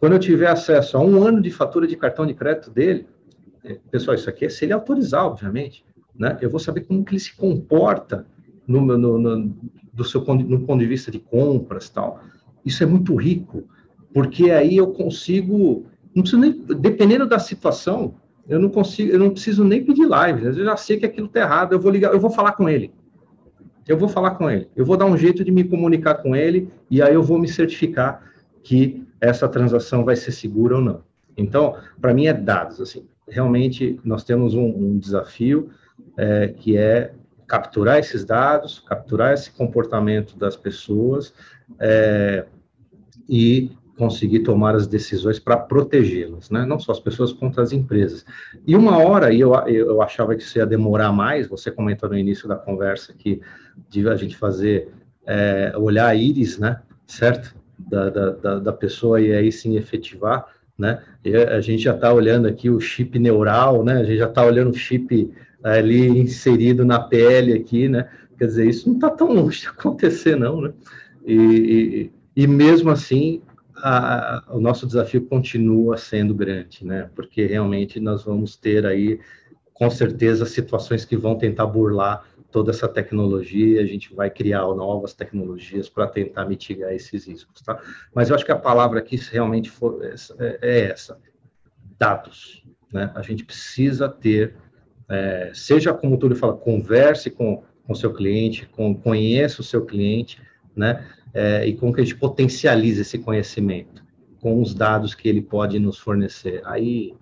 Quando 0.00 0.12
eu 0.12 0.18
tiver 0.18 0.48
acesso 0.48 0.96
a 0.96 1.00
um 1.00 1.22
ano 1.22 1.40
de 1.40 1.50
fatura 1.50 1.86
de 1.86 1.96
cartão 1.96 2.26
de 2.26 2.34
crédito 2.34 2.70
dele, 2.70 3.06
pessoal, 3.90 4.14
isso 4.14 4.28
aqui 4.28 4.44
é 4.44 4.48
se 4.48 4.64
ele 4.64 4.72
autorizar, 4.72 5.24
obviamente, 5.24 5.84
né? 6.14 6.38
Eu 6.40 6.50
vou 6.50 6.60
saber 6.60 6.82
como 6.82 7.04
que 7.04 7.12
ele 7.12 7.20
se 7.20 7.34
comporta 7.34 8.26
no, 8.66 8.80
no, 8.80 9.18
no, 9.18 9.54
do 9.92 10.04
seu 10.04 10.20
no 10.20 10.60
ponto 10.60 10.80
de 10.80 10.86
vista 10.86 11.10
de 11.10 11.18
compras 11.18 11.88
tal. 11.88 12.20
Isso 12.64 12.82
é 12.82 12.86
muito 12.86 13.14
rico, 13.14 13.64
porque 14.12 14.50
aí 14.50 14.76
eu 14.76 14.88
consigo, 14.88 15.86
não 16.14 16.22
preciso 16.22 16.40
nem, 16.40 16.52
dependendo 16.52 17.26
da 17.26 17.38
situação, 17.38 18.14
eu 18.48 18.58
não 18.58 18.68
consigo, 18.68 19.10
eu 19.10 19.18
não 19.18 19.30
preciso 19.30 19.64
nem 19.64 19.84
pedir 19.84 20.06
live. 20.06 20.44
Eu 20.44 20.52
já 20.52 20.76
sei 20.76 20.98
que 20.98 21.06
aquilo 21.06 21.26
está 21.26 21.40
errado, 21.40 21.72
eu 21.72 21.80
vou 21.80 21.90
ligar, 21.90 22.12
eu 22.12 22.20
vou 22.20 22.30
falar 22.30 22.52
com 22.52 22.68
ele. 22.68 22.92
Eu 23.86 23.98
vou 23.98 24.08
falar 24.08 24.32
com 24.32 24.50
ele. 24.50 24.68
Eu 24.74 24.84
vou 24.84 24.96
dar 24.96 25.06
um 25.06 25.16
jeito 25.16 25.44
de 25.44 25.50
me 25.50 25.64
comunicar 25.64 26.14
com 26.16 26.34
ele 26.34 26.70
e 26.90 27.02
aí 27.02 27.14
eu 27.14 27.22
vou 27.22 27.38
me 27.38 27.48
certificar 27.48 28.22
que 28.62 29.06
essa 29.20 29.48
transação 29.48 30.04
vai 30.04 30.16
ser 30.16 30.32
segura 30.32 30.76
ou 30.76 30.80
não. 30.80 31.02
Então, 31.36 31.76
para 32.00 32.14
mim 32.14 32.26
é 32.26 32.32
dados. 32.32 32.80
Assim, 32.80 33.06
realmente 33.28 33.98
nós 34.04 34.24
temos 34.24 34.54
um, 34.54 34.66
um 34.66 34.98
desafio 34.98 35.70
é, 36.16 36.48
que 36.48 36.76
é 36.76 37.12
capturar 37.46 37.98
esses 37.98 38.24
dados, 38.24 38.80
capturar 38.80 39.34
esse 39.34 39.50
comportamento 39.50 40.36
das 40.36 40.56
pessoas 40.56 41.32
é, 41.78 42.46
e 43.28 43.70
conseguir 43.96 44.40
tomar 44.40 44.74
as 44.74 44.86
decisões 44.86 45.38
para 45.38 45.56
protegê-las, 45.56 46.50
né? 46.50 46.66
não 46.66 46.78
só 46.78 46.92
as 46.92 47.00
pessoas, 47.00 47.32
quanto 47.32 47.60
as 47.60 47.72
empresas. 47.72 48.24
E 48.66 48.74
uma 48.74 48.98
hora, 48.98 49.32
e 49.32 49.40
eu, 49.40 49.54
eu 49.68 50.02
achava 50.02 50.34
que 50.34 50.42
isso 50.42 50.58
ia 50.58 50.66
demorar 50.66 51.12
mais, 51.12 51.46
você 51.46 51.70
comentou 51.70 52.08
no 52.08 52.18
início 52.18 52.48
da 52.48 52.56
conversa 52.56 53.12
que 53.12 53.40
de 53.88 54.08
a 54.08 54.16
gente 54.16 54.36
fazer, 54.36 54.88
é, 55.26 55.72
olhar 55.76 56.08
a 56.08 56.14
íris, 56.14 56.58
né, 56.58 56.80
certo? 57.06 57.54
Da, 57.76 58.08
da, 58.08 58.58
da 58.60 58.72
pessoa 58.72 59.20
e 59.20 59.32
aí 59.32 59.50
sim 59.50 59.76
efetivar, 59.76 60.46
né? 60.78 61.02
E 61.24 61.34
a 61.36 61.60
gente 61.60 61.82
já 61.82 61.94
está 61.94 62.12
olhando 62.12 62.48
aqui 62.48 62.68
o 62.68 62.80
chip 62.80 63.18
neural, 63.18 63.84
né? 63.84 63.94
A 63.94 64.04
gente 64.04 64.18
já 64.18 64.28
está 64.28 64.44
olhando 64.44 64.70
o 64.70 64.76
chip 64.76 65.30
ali 65.62 66.06
inserido 66.08 66.84
na 66.84 67.00
pele 67.00 67.52
aqui, 67.52 67.88
né? 67.88 68.08
Quer 68.36 68.46
dizer, 68.46 68.68
isso 68.68 68.88
não 68.88 68.96
está 68.96 69.10
tão 69.10 69.32
longe 69.32 69.62
de 69.62 69.68
acontecer, 69.68 70.36
não, 70.36 70.60
né? 70.60 70.72
E, 71.24 72.10
e, 72.36 72.42
e 72.42 72.46
mesmo 72.46 72.90
assim, 72.90 73.40
a, 73.76 74.36
a, 74.36 74.56
o 74.56 74.60
nosso 74.60 74.86
desafio 74.86 75.22
continua 75.26 75.96
sendo 75.96 76.34
grande, 76.34 76.84
né? 76.84 77.08
Porque 77.14 77.46
realmente 77.46 78.00
nós 78.00 78.24
vamos 78.24 78.56
ter 78.56 78.84
aí, 78.84 79.20
com 79.72 79.88
certeza, 79.88 80.44
situações 80.44 81.04
que 81.04 81.16
vão 81.16 81.36
tentar 81.36 81.66
burlar 81.66 82.24
toda 82.54 82.70
essa 82.70 82.86
tecnologia, 82.86 83.82
a 83.82 83.84
gente 83.84 84.14
vai 84.14 84.30
criar 84.30 84.60
novas 84.60 85.12
tecnologias 85.12 85.88
para 85.88 86.06
tentar 86.06 86.44
mitigar 86.44 86.92
esses 86.92 87.26
riscos, 87.26 87.60
tá? 87.62 87.82
Mas 88.14 88.30
eu 88.30 88.36
acho 88.36 88.44
que 88.44 88.52
a 88.52 88.56
palavra 88.56 89.00
aqui 89.00 89.16
realmente 89.16 89.68
for, 89.68 90.00
é, 90.04 90.58
é 90.62 90.80
essa, 90.88 91.18
dados, 91.98 92.64
né? 92.92 93.10
A 93.12 93.22
gente 93.22 93.44
precisa 93.44 94.08
ter 94.08 94.54
é, 95.08 95.50
seja 95.52 95.92
como 95.92 96.14
o 96.14 96.16
Túlio 96.16 96.36
fala, 96.36 96.54
converse 96.54 97.28
com 97.28 97.64
o 97.88 97.94
seu 97.96 98.14
cliente, 98.14 98.66
com, 98.66 98.94
conheça 98.94 99.60
o 99.60 99.64
seu 99.64 99.84
cliente, 99.84 100.40
né? 100.76 101.04
É, 101.34 101.66
e 101.66 101.74
como 101.74 101.92
que 101.92 102.02
a 102.02 102.04
gente 102.04 102.16
potencializa 102.16 103.02
esse 103.02 103.18
conhecimento 103.18 104.04
com 104.40 104.62
os 104.62 104.72
dados 104.72 105.12
que 105.12 105.28
ele 105.28 105.42
pode 105.42 105.80
nos 105.80 105.98
fornecer. 105.98 106.62
Aí, 106.64 107.16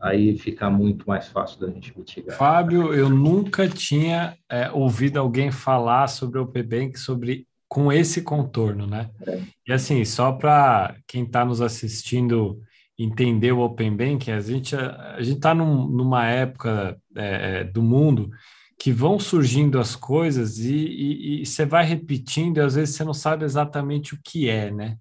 aí 0.00 0.36
fica 0.38 0.70
muito 0.70 1.06
mais 1.06 1.28
fácil 1.28 1.60
da 1.60 1.68
gente 1.68 1.96
mitigar. 1.96 2.36
Fábio, 2.36 2.94
eu 2.94 3.10
nunca 3.10 3.68
tinha 3.68 4.36
é, 4.48 4.70
ouvido 4.70 5.18
alguém 5.18 5.50
falar 5.50 6.08
sobre 6.08 6.38
o 6.38 6.46
Bank 6.46 6.98
sobre 6.98 7.46
com 7.68 7.92
esse 7.92 8.22
contorno, 8.22 8.86
né? 8.86 9.10
É. 9.24 9.40
E 9.68 9.72
assim, 9.72 10.04
só 10.04 10.32
para 10.32 10.96
quem 11.06 11.24
está 11.24 11.44
nos 11.44 11.60
assistindo 11.60 12.60
entender 12.98 13.52
o 13.52 13.60
Open 13.60 13.96
Banking, 13.96 14.32
a 14.32 14.40
gente 14.40 14.74
a 14.74 15.22
gente 15.22 15.36
está 15.36 15.54
num, 15.54 15.86
numa 15.86 16.26
época 16.26 16.98
é, 17.16 17.60
é, 17.60 17.64
do 17.64 17.82
mundo 17.82 18.30
que 18.78 18.90
vão 18.90 19.18
surgindo 19.18 19.78
as 19.78 19.94
coisas 19.94 20.58
e, 20.58 21.42
você 21.44 21.66
vai 21.66 21.84
repetindo 21.84 22.56
e 22.56 22.60
às 22.60 22.74
vezes 22.74 22.96
você 22.96 23.04
não 23.04 23.12
sabe 23.14 23.44
exatamente 23.44 24.14
o 24.14 24.20
que 24.22 24.48
é, 24.48 24.70
né? 24.70 24.96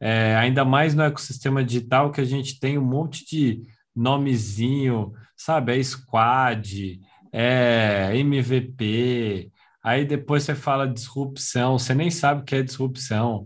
É, 0.00 0.36
ainda 0.36 0.64
mais 0.64 0.94
no 0.94 1.02
ecossistema 1.02 1.64
digital 1.64 2.12
que 2.12 2.20
a 2.20 2.24
gente 2.24 2.60
tem 2.60 2.78
um 2.78 2.84
monte 2.84 3.26
de 3.26 3.62
nomezinho, 3.98 5.12
sabe? 5.36 5.78
É 5.78 5.82
Squad, 5.82 7.00
é 7.32 8.16
MVP, 8.16 9.50
aí 9.82 10.04
depois 10.04 10.44
você 10.44 10.54
fala 10.54 10.88
disrupção, 10.88 11.78
você 11.78 11.94
nem 11.94 12.10
sabe 12.10 12.42
o 12.42 12.44
que 12.44 12.54
é 12.54 12.62
disrupção. 12.62 13.44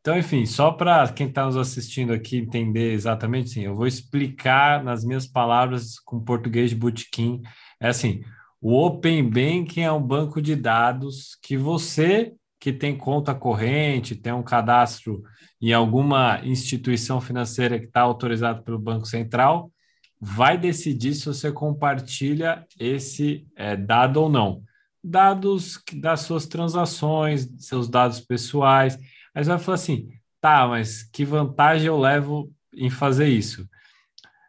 Então, 0.00 0.18
enfim, 0.18 0.44
só 0.44 0.70
para 0.70 1.08
quem 1.12 1.28
está 1.28 1.46
nos 1.46 1.56
assistindo 1.56 2.12
aqui 2.12 2.36
entender 2.36 2.92
exatamente, 2.92 3.50
sim, 3.50 3.62
eu 3.62 3.74
vou 3.74 3.86
explicar 3.86 4.84
nas 4.84 5.02
minhas 5.02 5.26
palavras 5.26 5.98
com 5.98 6.20
português 6.20 6.70
de 6.70 6.76
botequim. 6.76 7.40
É 7.80 7.88
assim, 7.88 8.22
o 8.60 8.78
Open 8.84 9.22
Banking 9.28 9.80
é 9.80 9.92
um 9.92 10.02
banco 10.02 10.42
de 10.42 10.54
dados 10.54 11.38
que 11.42 11.56
você 11.56 12.34
que 12.60 12.72
tem 12.72 12.96
conta 12.96 13.34
corrente, 13.34 14.14
tem 14.16 14.32
um 14.32 14.42
cadastro 14.42 15.22
em 15.60 15.72
alguma 15.74 16.40
instituição 16.44 17.20
financeira 17.20 17.78
que 17.78 17.84
está 17.84 18.00
autorizado 18.00 18.62
pelo 18.62 18.78
Banco 18.78 19.04
Central, 19.04 19.70
vai 20.20 20.56
decidir 20.56 21.14
se 21.14 21.26
você 21.26 21.52
compartilha 21.52 22.66
esse 22.78 23.46
é, 23.56 23.76
dado 23.76 24.16
ou 24.18 24.28
não. 24.28 24.62
Dados 25.02 25.80
das 25.94 26.20
suas 26.20 26.46
transações, 26.46 27.48
seus 27.58 27.88
dados 27.88 28.20
pessoais. 28.20 28.98
Aí 29.34 29.44
você 29.44 29.50
vai 29.50 29.58
falar 29.58 29.74
assim, 29.74 30.08
tá, 30.40 30.66
mas 30.66 31.02
que 31.02 31.24
vantagem 31.24 31.86
eu 31.86 31.98
levo 31.98 32.50
em 32.74 32.88
fazer 32.88 33.28
isso? 33.28 33.68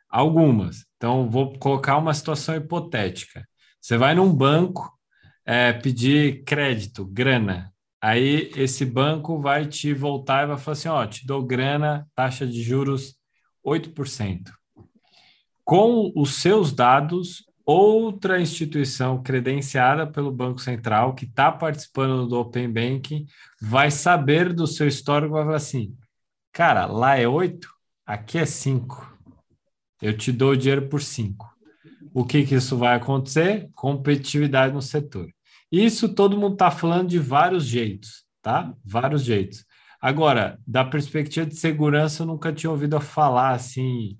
Algumas. 0.09 0.85
Então, 0.95 1.29
vou 1.29 1.57
colocar 1.59 1.97
uma 1.97 2.13
situação 2.13 2.55
hipotética. 2.55 3.45
Você 3.81 3.97
vai 3.97 4.15
num 4.15 4.33
banco 4.33 4.91
é, 5.45 5.73
pedir 5.73 6.43
crédito, 6.43 7.05
grana. 7.05 7.71
Aí 8.01 8.51
esse 8.55 8.85
banco 8.85 9.39
vai 9.39 9.65
te 9.65 9.93
voltar 9.93 10.43
e 10.43 10.47
vai 10.47 10.57
falar 10.57 10.73
assim: 10.73 10.87
ó, 10.87 11.05
te 11.05 11.25
dou 11.25 11.43
grana, 11.43 12.07
taxa 12.15 12.47
de 12.47 12.61
juros 12.61 13.15
8%. 13.65 14.51
Com 15.65 16.11
os 16.15 16.35
seus 16.35 16.71
dados, 16.71 17.43
outra 17.65 18.39
instituição 18.39 19.23
credenciada 19.23 20.05
pelo 20.05 20.31
Banco 20.31 20.61
Central 20.61 21.15
que 21.15 21.25
está 21.25 21.51
participando 21.51 22.27
do 22.27 22.39
Open 22.39 22.71
Banking 22.71 23.25
vai 23.59 23.89
saber 23.89 24.53
do 24.53 24.67
seu 24.67 24.87
histórico 24.87 25.33
e 25.33 25.37
vai 25.37 25.43
falar 25.43 25.57
assim: 25.57 25.97
cara, 26.53 26.85
lá 26.85 27.17
é 27.17 27.27
8, 27.27 27.67
aqui 28.05 28.37
é 28.37 28.45
5. 28.45 29.17
Eu 30.03 30.15
te 30.15 30.31
dou 30.31 30.51
o 30.51 30.57
dinheiro 30.57 30.87
por 30.87 31.01
5. 31.01 31.51
O 32.13 32.23
que, 32.23 32.45
que 32.45 32.53
isso 32.53 32.77
vai 32.77 32.95
acontecer? 32.95 33.67
Competitividade 33.73 34.71
no 34.71 34.83
setor. 34.83 35.27
Isso 35.71 36.13
todo 36.13 36.37
mundo 36.37 36.53
está 36.53 36.69
falando 36.69 37.09
de 37.09 37.17
vários 37.17 37.65
jeitos, 37.65 38.23
tá? 38.39 38.71
Vários 38.85 39.23
jeitos. 39.23 39.65
Agora, 39.99 40.59
da 40.67 40.85
perspectiva 40.85 41.43
de 41.43 41.55
segurança, 41.55 42.21
eu 42.21 42.27
nunca 42.27 42.53
tinha 42.53 42.69
ouvido 42.69 42.99
falar 43.01 43.55
assim, 43.55 44.15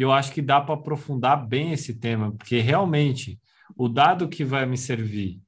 e 0.00 0.02
eu 0.02 0.10
acho 0.10 0.32
que 0.32 0.40
dá 0.40 0.58
para 0.58 0.76
aprofundar 0.76 1.46
bem 1.46 1.74
esse 1.74 1.92
tema, 1.92 2.32
porque 2.32 2.58
realmente 2.58 3.38
o 3.76 3.86
dado 3.86 4.30
que 4.30 4.42
vai 4.42 4.64
me 4.64 4.78
servir 4.78 5.42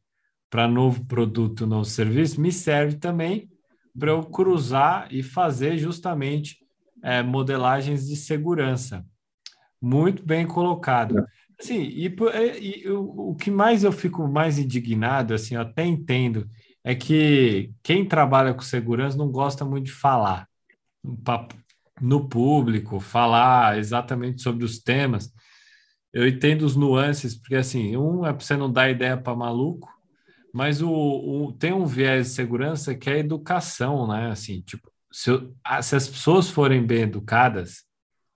para 0.50 0.68
novo 0.68 1.06
produto, 1.06 1.66
novo 1.66 1.86
serviço, 1.86 2.38
me 2.38 2.52
serve 2.52 2.96
também 2.96 3.48
para 3.98 4.10
eu 4.10 4.22
cruzar 4.22 5.08
e 5.10 5.22
fazer 5.22 5.78
justamente 5.78 6.58
é, 7.02 7.22
modelagens 7.22 8.06
de 8.06 8.14
segurança. 8.14 9.06
Muito 9.80 10.22
bem 10.22 10.46
colocado. 10.46 11.20
É. 11.20 11.24
Sim, 11.58 11.84
e, 11.84 12.14
e, 12.60 12.82
e 12.82 12.90
o, 12.90 13.30
o 13.30 13.34
que 13.34 13.50
mais 13.50 13.84
eu 13.84 13.90
fico 13.90 14.28
mais 14.28 14.58
indignado, 14.58 15.32
assim, 15.32 15.54
eu 15.54 15.62
até 15.62 15.86
entendo, 15.86 16.46
é 16.84 16.94
que 16.94 17.72
quem 17.82 18.04
trabalha 18.04 18.52
com 18.52 18.60
segurança 18.60 19.16
não 19.16 19.30
gosta 19.30 19.64
muito 19.64 19.86
de 19.86 19.92
falar 19.92 20.46
no 22.01 22.28
público, 22.28 23.01
falar 23.01 23.78
exatamente 23.78 24.43
sobre 24.43 24.64
os 24.64 24.78
temas. 24.78 25.31
Eu 26.12 26.27
entendo 26.27 26.62
os 26.62 26.77
nuances, 26.77 27.35
porque 27.35 27.56
assim, 27.56 27.97
um 27.97 28.27
é 28.27 28.32
para 28.32 28.44
você 28.44 28.56
não 28.56 28.70
dar 28.70 28.90
ideia 28.90 29.16
para 29.16 29.35
maluco, 29.35 29.89
mas 30.52 30.82
o, 30.82 30.90
o, 30.90 31.52
tem 31.52 31.73
um 31.73 31.86
viés 31.86 32.28
de 32.28 32.35
segurança 32.35 32.94
que 32.94 33.09
é 33.09 33.14
a 33.14 33.19
educação, 33.19 34.06
né? 34.06 34.31
Assim, 34.31 34.60
tipo, 34.60 34.90
se, 35.10 35.31
eu, 35.31 35.55
se 35.82 35.97
as 35.97 36.09
pessoas 36.09 36.51
forem 36.51 36.85
bem 36.85 37.02
educadas, 37.02 37.85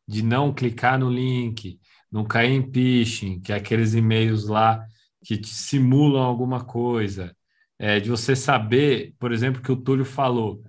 de 0.09 0.23
não 0.23 0.55
clicar 0.55 0.99
no 0.99 1.11
link, 1.11 1.79
não 2.11 2.25
cair 2.25 2.53
em 2.53 2.73
phishing, 2.73 3.41
que 3.41 3.53
é 3.53 3.57
aqueles 3.57 3.95
e-mails 3.95 4.47
lá 4.47 4.85
que 5.25 5.37
te 5.37 5.49
simulam 5.49 6.23
alguma 6.23 6.65
coisa, 6.65 7.37
é, 7.79 8.01
de 8.01 8.09
você 8.09 8.37
saber, 8.37 9.15
por 9.19 9.33
exemplo, 9.33 9.61
que 9.61 9.73
o 9.73 9.77
Túlio 9.77 10.05
falou, 10.05 10.63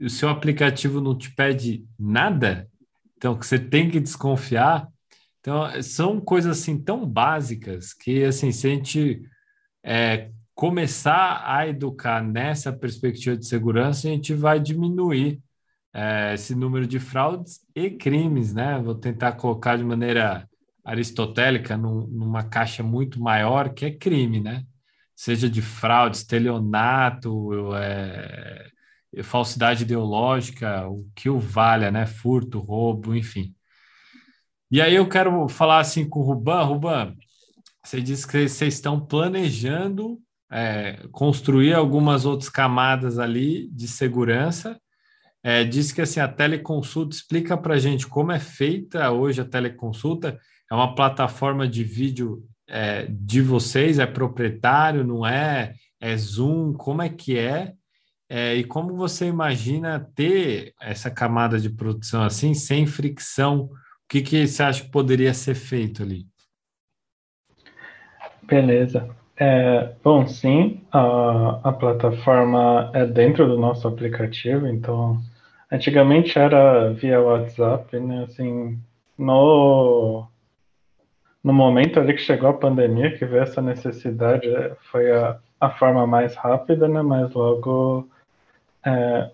o 0.00 0.08
seu 0.08 0.28
aplicativo 0.28 1.00
não 1.00 1.16
te 1.16 1.34
pede 1.34 1.84
nada, 1.98 2.68
então 3.16 3.38
que 3.38 3.46
você 3.46 3.58
tem 3.58 3.90
que 3.90 4.00
desconfiar. 4.00 4.88
Então, 5.40 5.82
são 5.82 6.20
coisas 6.20 6.58
assim 6.58 6.78
tão 6.78 7.06
básicas 7.06 7.92
que, 7.92 8.24
assim, 8.24 8.50
se 8.50 8.66
a 8.66 8.70
gente 8.70 9.22
é, 9.84 10.30
começar 10.54 11.42
a 11.46 11.68
educar 11.68 12.22
nessa 12.22 12.72
perspectiva 12.72 13.36
de 13.36 13.46
segurança, 13.46 14.08
a 14.08 14.10
gente 14.10 14.32
vai 14.32 14.58
diminuir 14.58 15.40
é, 15.92 16.34
esse 16.34 16.54
número 16.54 16.86
de 16.86 16.98
fraudes 16.98 17.60
e 17.74 17.90
crimes, 17.90 18.54
né? 18.54 18.80
Vou 18.82 18.94
tentar 18.94 19.32
colocar 19.32 19.76
de 19.76 19.84
maneira 19.84 20.48
aristotélica 20.84 21.76
num, 21.76 22.06
numa 22.06 22.42
caixa 22.42 22.82
muito 22.82 23.20
maior, 23.20 23.72
que 23.72 23.84
é 23.84 23.90
crime, 23.90 24.40
né? 24.40 24.64
Seja 25.14 25.48
de 25.48 25.62
fraude, 25.62 26.16
estelionato, 26.16 27.74
é, 27.76 28.68
falsidade 29.22 29.84
ideológica, 29.84 30.88
o 30.88 31.06
que 31.14 31.28
o 31.28 31.38
valha, 31.38 31.90
né? 31.90 32.06
Furto, 32.06 32.58
roubo, 32.58 33.14
enfim. 33.14 33.54
E 34.70 34.80
aí 34.80 34.94
eu 34.94 35.08
quero 35.08 35.48
falar 35.48 35.78
assim 35.78 36.08
com 36.08 36.20
o 36.20 36.22
Ruban. 36.22 36.62
Ruban, 36.64 37.14
você 37.84 38.00
disse 38.00 38.26
que 38.26 38.48
vocês 38.48 38.74
estão 38.74 38.98
planejando 39.04 40.18
é, 40.50 41.06
construir 41.12 41.74
algumas 41.74 42.24
outras 42.24 42.48
camadas 42.48 43.18
ali 43.18 43.68
de 43.68 43.86
segurança. 43.86 44.78
É, 45.42 45.62
disse 45.62 45.94
que 45.94 46.00
assim, 46.00 46.20
a 46.20 46.28
teleconsulta 46.28 47.14
explica 47.14 47.56
para 47.56 47.74
a 47.74 47.78
gente 47.78 48.06
como 48.06 48.32
é 48.32 48.40
feita 48.40 49.10
hoje 49.10 49.42
a 49.42 49.44
teleconsulta 49.44 50.38
é 50.70 50.74
uma 50.74 50.94
plataforma 50.94 51.68
de 51.68 51.84
vídeo 51.84 52.42
é, 52.66 53.06
de 53.08 53.42
vocês? 53.42 53.98
É 53.98 54.06
proprietário, 54.06 55.04
não 55.04 55.26
é? 55.26 55.74
É 56.00 56.16
Zoom? 56.16 56.72
Como 56.72 57.02
é 57.02 57.08
que 57.08 57.38
é? 57.38 57.74
É? 58.28 58.54
E 58.54 58.64
como 58.64 58.96
você 58.96 59.26
imagina 59.26 60.10
ter 60.14 60.74
essa 60.80 61.10
camada 61.10 61.58
de 61.58 61.70
produção 61.70 62.22
assim, 62.22 62.54
sem 62.54 62.86
fricção? 62.86 63.64
O 63.64 63.70
que, 64.08 64.22
que 64.22 64.46
você 64.46 64.62
acha 64.62 64.82
que 64.82 64.90
poderia 64.90 65.34
ser 65.34 65.54
feito 65.54 66.02
ali? 66.02 66.26
Beleza. 68.42 69.08
É, 69.36 69.92
bom, 70.02 70.26
sim, 70.26 70.80
a, 70.92 71.60
a 71.64 71.72
plataforma 71.72 72.90
é 72.94 73.04
dentro 73.04 73.48
do 73.48 73.58
nosso 73.58 73.88
aplicativo, 73.88 74.68
então 74.68 75.20
antigamente 75.70 76.38
era 76.38 76.92
via 76.92 77.20
WhatsApp, 77.20 77.98
né? 77.98 78.24
Assim, 78.24 78.78
no, 79.18 80.26
no 81.42 81.52
momento 81.52 81.98
ali 81.98 82.14
que 82.14 82.20
chegou 82.20 82.50
a 82.50 82.54
pandemia, 82.54 83.16
que 83.16 83.24
veio 83.24 83.42
essa 83.42 83.60
necessidade, 83.60 84.46
foi 84.92 85.10
a, 85.10 85.38
a 85.60 85.70
forma 85.70 86.06
mais 86.06 86.36
rápida, 86.36 86.86
né? 86.86 87.02
Mas 87.02 87.32
logo 87.34 88.08
é, 88.84 89.30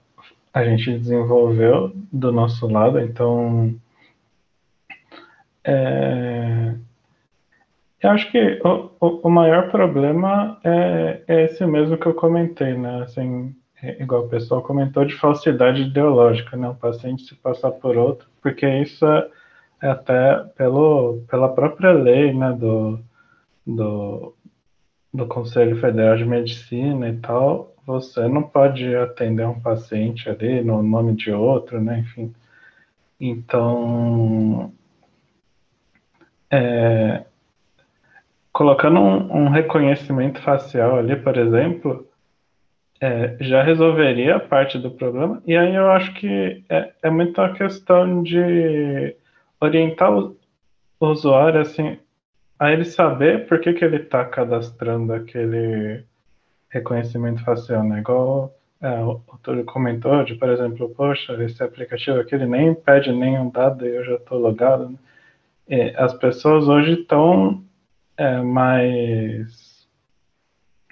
a 0.52 0.64
gente 0.64 0.98
desenvolveu 0.98 1.92
do 2.12 2.32
nosso 2.32 2.66
lado, 2.66 2.98
então 3.00 3.74
é, 5.64 6.74
eu 8.02 8.10
acho 8.10 8.30
que 8.30 8.60
o, 8.64 8.90
o, 9.00 9.28
o 9.28 9.30
maior 9.30 9.70
problema 9.70 10.58
é, 10.64 11.22
é, 11.28 11.44
esse 11.44 11.64
mesmo 11.66 11.98
que 11.98 12.06
eu 12.06 12.14
comentei, 12.14 12.74
né? 12.74 13.02
Assim, 13.02 13.54
é, 13.82 14.02
igual 14.02 14.24
o 14.24 14.28
pessoal 14.28 14.62
comentou 14.62 15.04
de 15.04 15.14
falsidade 15.14 15.82
ideológica, 15.82 16.56
né? 16.56 16.68
O 16.68 16.74
paciente 16.74 17.24
se 17.24 17.34
passar 17.34 17.70
por 17.72 17.96
outro, 17.96 18.28
porque 18.42 18.66
isso 18.66 19.04
é 19.06 19.28
é 19.80 19.88
até 19.88 20.44
pelo, 20.56 21.22
pela 21.28 21.48
própria 21.48 21.92
lei 21.92 22.32
né, 22.34 22.52
do, 22.52 23.00
do, 23.66 24.34
do 25.12 25.26
Conselho 25.26 25.80
Federal 25.80 26.16
de 26.16 26.24
Medicina 26.24 27.08
e 27.08 27.16
tal, 27.16 27.74
você 27.90 28.28
não 28.28 28.42
pode 28.42 28.94
atender 28.94 29.46
um 29.46 29.60
paciente 29.60 30.28
ali 30.28 30.62
no 30.62 30.82
nome 30.82 31.14
de 31.14 31.32
outro, 31.32 31.80
né? 31.80 32.00
Enfim. 32.00 32.32
Então, 33.20 34.72
é, 36.50 37.24
colocando 38.52 39.00
um, 39.00 39.44
um, 39.44 39.48
reconhecimento 39.48 40.40
facial 40.42 40.98
ali, 40.98 41.16
por 41.16 41.36
exemplo, 41.36 42.06
é, 43.00 43.36
já 43.40 43.62
resolveria 43.62 44.38
parte 44.38 44.78
do 44.78 44.90
problema. 44.90 45.42
E 45.46 45.56
aí 45.56 45.74
eu 45.74 45.90
acho 45.90 46.14
que 46.14 46.64
é, 46.68 46.92
é 47.02 47.10
muito 47.10 47.40
a 47.40 47.52
questão 47.52 48.22
de 48.22 49.16
orientar 49.60 50.12
o, 50.12 50.36
usuário 51.00 51.60
assim 51.60 51.98
a 52.58 52.72
ele 52.72 52.84
saber 52.84 53.46
por 53.48 53.58
que, 53.60 53.72
que 53.72 53.84
ele 53.84 53.96
está 53.96 54.24
cadastrando 54.24 55.14
aquele 55.14 56.04
reconhecimento 56.70 57.44
facial, 57.44 57.84
né? 57.84 57.98
Igual 57.98 58.54
é, 58.80 58.98
o 59.00 59.20
Túlio 59.42 59.64
comentou, 59.64 60.24
de, 60.24 60.34
por 60.34 60.48
exemplo, 60.48 60.88
poxa, 60.90 61.34
esse 61.44 61.62
aplicativo 61.62 62.18
aqui 62.18 62.34
ele 62.34 62.46
nem 62.46 62.74
pede 62.74 63.12
nenhum 63.12 63.50
dado 63.50 63.86
e 63.86 63.94
eu 63.94 64.04
já 64.04 64.14
estou 64.14 64.38
logado. 64.38 64.88
Né? 64.88 64.98
E 65.68 65.94
as 65.96 66.14
pessoas 66.14 66.66
hoje 66.66 67.02
estão 67.02 67.62
é, 68.16 68.40
mais 68.40 69.86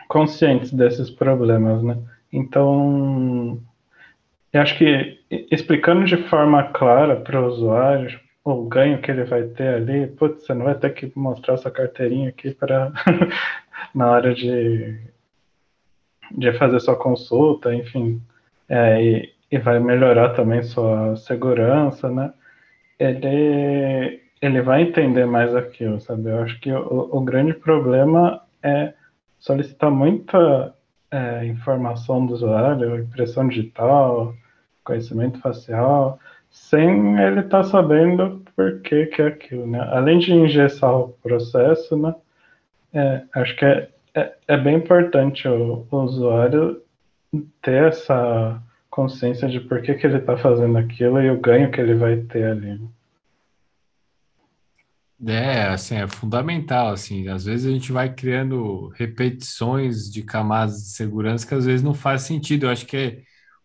conscientes 0.09 0.73
desses 0.73 1.11
problemas, 1.11 1.83
né? 1.83 1.99
Então, 2.33 3.61
eu 4.53 4.61
acho 4.61 4.77
que 4.79 5.19
explicando 5.51 6.05
de 6.05 6.17
forma 6.29 6.63
clara 6.73 7.17
para 7.17 7.41
o 7.41 7.47
usuário, 7.47 8.21
o 8.45 8.65
ganho 8.65 9.01
que 9.01 9.11
ele 9.11 9.25
vai 9.25 9.43
ter 9.45 9.75
ali, 9.75 10.07
putz, 10.07 10.45
você 10.45 10.55
não 10.55 10.65
vai 10.65 10.75
ter 10.75 10.91
que 10.95 11.13
mostrar 11.17 11.57
sua 11.59 11.71
carteirinha 11.71 12.31
aqui 12.31 12.53
para 12.53 12.93
na 13.95 14.11
hora 14.11 14.35
de, 14.35 14.99
de 16.33 16.53
fazer 16.59 16.81
sua 16.81 16.97
consulta, 16.97 17.75
enfim, 17.75 18.21
é, 18.69 19.03
e, 19.03 19.35
e, 19.51 19.59
vai 19.59 19.81
melhorar 19.81 20.31
também 20.31 20.63
sua 20.63 21.17
segurança, 21.17 22.11
né? 22.11 22.33
Ele, 22.99 24.21
ele 24.43 24.63
vai 24.63 24.83
entender 24.83 25.27
mais 25.27 25.55
aquilo, 25.55 26.01
sabe? 26.01 26.31
Eu 26.31 26.43
acho 26.43 26.61
que 26.61 26.73
o, 26.73 27.09
o 27.13 27.21
grande 27.21 27.55
problema 27.55 28.43
é 28.63 28.93
solicitar 29.39 29.91
muita 29.91 30.75
é, 31.11 31.47
informação 31.47 32.27
do 32.27 32.35
usuário, 32.35 33.01
impressão 33.01 33.49
digital, 33.49 34.35
conhecimento 34.85 35.39
facial, 35.41 36.19
sem 36.51 37.21
ele 37.21 37.41
estar 37.41 37.63
tá 37.63 37.65
sabendo 37.65 38.43
por 38.57 38.81
que, 38.81 39.07
que 39.07 39.23
é 39.23 39.27
aquilo, 39.29 39.67
né? 39.67 39.81
Além 39.93 40.19
de 40.19 40.33
engessar 40.33 40.95
o 40.95 41.11
processo, 41.23 41.97
né? 41.97 42.15
É, 42.93 43.23
acho 43.35 43.55
que 43.57 43.65
é, 43.65 43.89
é, 44.19 44.37
é, 44.49 44.57
bem 44.57 44.77
importante 44.77 45.47
o, 45.47 45.87
o 45.91 45.97
usuário 45.97 46.83
ter 47.63 47.89
essa 47.89 48.63
consciência 48.91 49.49
de 49.49 49.61
por 49.61 49.83
que, 49.83 49.95
que 49.95 50.07
ele 50.07 50.19
está 50.19 50.37
fazendo 50.37 50.77
aquilo 50.77 51.21
e 51.21 51.31
o 51.31 51.41
ganho 51.41 51.71
que 51.71 51.81
ele 51.81 51.95
vai 51.95 52.17
ter 52.17 52.45
ali. 52.45 52.81
É, 55.27 55.63
assim, 55.69 55.97
é 55.97 56.07
fundamental, 56.07 56.91
assim, 56.91 57.29
às 57.29 57.45
vezes 57.45 57.67
a 57.67 57.71
gente 57.71 57.91
vai 57.91 58.13
criando 58.13 58.89
repetições 58.95 60.11
de 60.11 60.23
camadas 60.23 60.77
de 60.77 60.91
segurança 60.91 61.47
que 61.47 61.55
às 61.55 61.67
vezes 61.67 61.83
não 61.83 61.93
faz 61.95 62.23
sentido. 62.23 62.67
Eu 62.67 62.71
acho 62.71 62.87
que 62.87 62.97
é, 62.97 63.23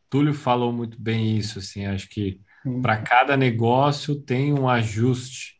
Túlio 0.10 0.34
falou 0.34 0.74
muito 0.74 1.00
bem 1.00 1.38
isso, 1.38 1.60
assim, 1.60 1.86
acho 1.86 2.10
que 2.10 2.42
para 2.82 2.98
cada 2.98 3.38
negócio 3.38 4.20
tem 4.20 4.54
um 4.54 4.68
ajuste, 4.68 5.60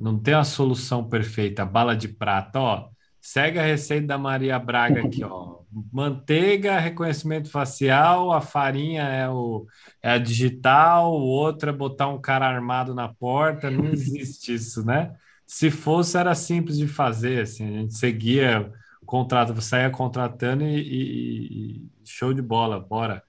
não 0.00 0.18
tem 0.18 0.34
a 0.34 0.44
solução 0.44 1.08
perfeita, 1.08 1.62
a 1.62 1.66
bala 1.66 1.94
de 1.94 2.08
prata, 2.08 2.60
ó, 2.60 2.88
segue 3.24 3.58
a 3.58 3.62
receita 3.62 4.06
da 4.06 4.18
Maria 4.18 4.58
Braga 4.58 5.00
aqui, 5.00 5.24
ó, 5.24 5.60
manteiga, 5.90 6.78
reconhecimento 6.78 7.50
facial, 7.50 8.30
a 8.30 8.42
farinha 8.42 9.02
é, 9.02 9.26
o, 9.30 9.66
é 10.02 10.10
a 10.10 10.18
digital, 10.18 11.10
o 11.10 11.24
outro 11.24 11.70
é 11.70 11.72
botar 11.72 12.08
um 12.08 12.20
cara 12.20 12.46
armado 12.46 12.94
na 12.94 13.08
porta, 13.08 13.70
não 13.70 13.86
existe 13.86 14.52
isso, 14.52 14.84
né? 14.84 15.14
Se 15.46 15.70
fosse, 15.70 16.18
era 16.18 16.34
simples 16.34 16.76
de 16.76 16.86
fazer, 16.86 17.40
assim, 17.44 17.66
a 17.66 17.80
gente 17.80 17.94
seguia 17.94 18.70
o 19.00 19.06
contrato, 19.06 19.58
saía 19.62 19.88
contratando 19.88 20.62
e, 20.62 20.76
e, 20.76 21.76
e 21.76 21.90
show 22.04 22.34
de 22.34 22.42
bola, 22.42 22.78
bora. 22.78 23.22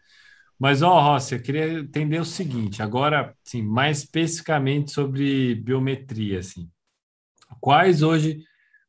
Mas, 0.59 0.81
ó, 0.81 0.99
Rossi, 0.99 1.35
eu 1.35 1.41
queria 1.41 1.79
entender 1.79 2.19
o 2.19 2.25
seguinte, 2.25 2.83
agora, 2.83 3.33
sim, 3.45 3.61
mais 3.61 3.99
especificamente 3.99 4.91
sobre 4.91 5.55
biometria, 5.55 6.39
assim. 6.39 6.69
Quais 7.61 8.01
hoje, 8.01 8.43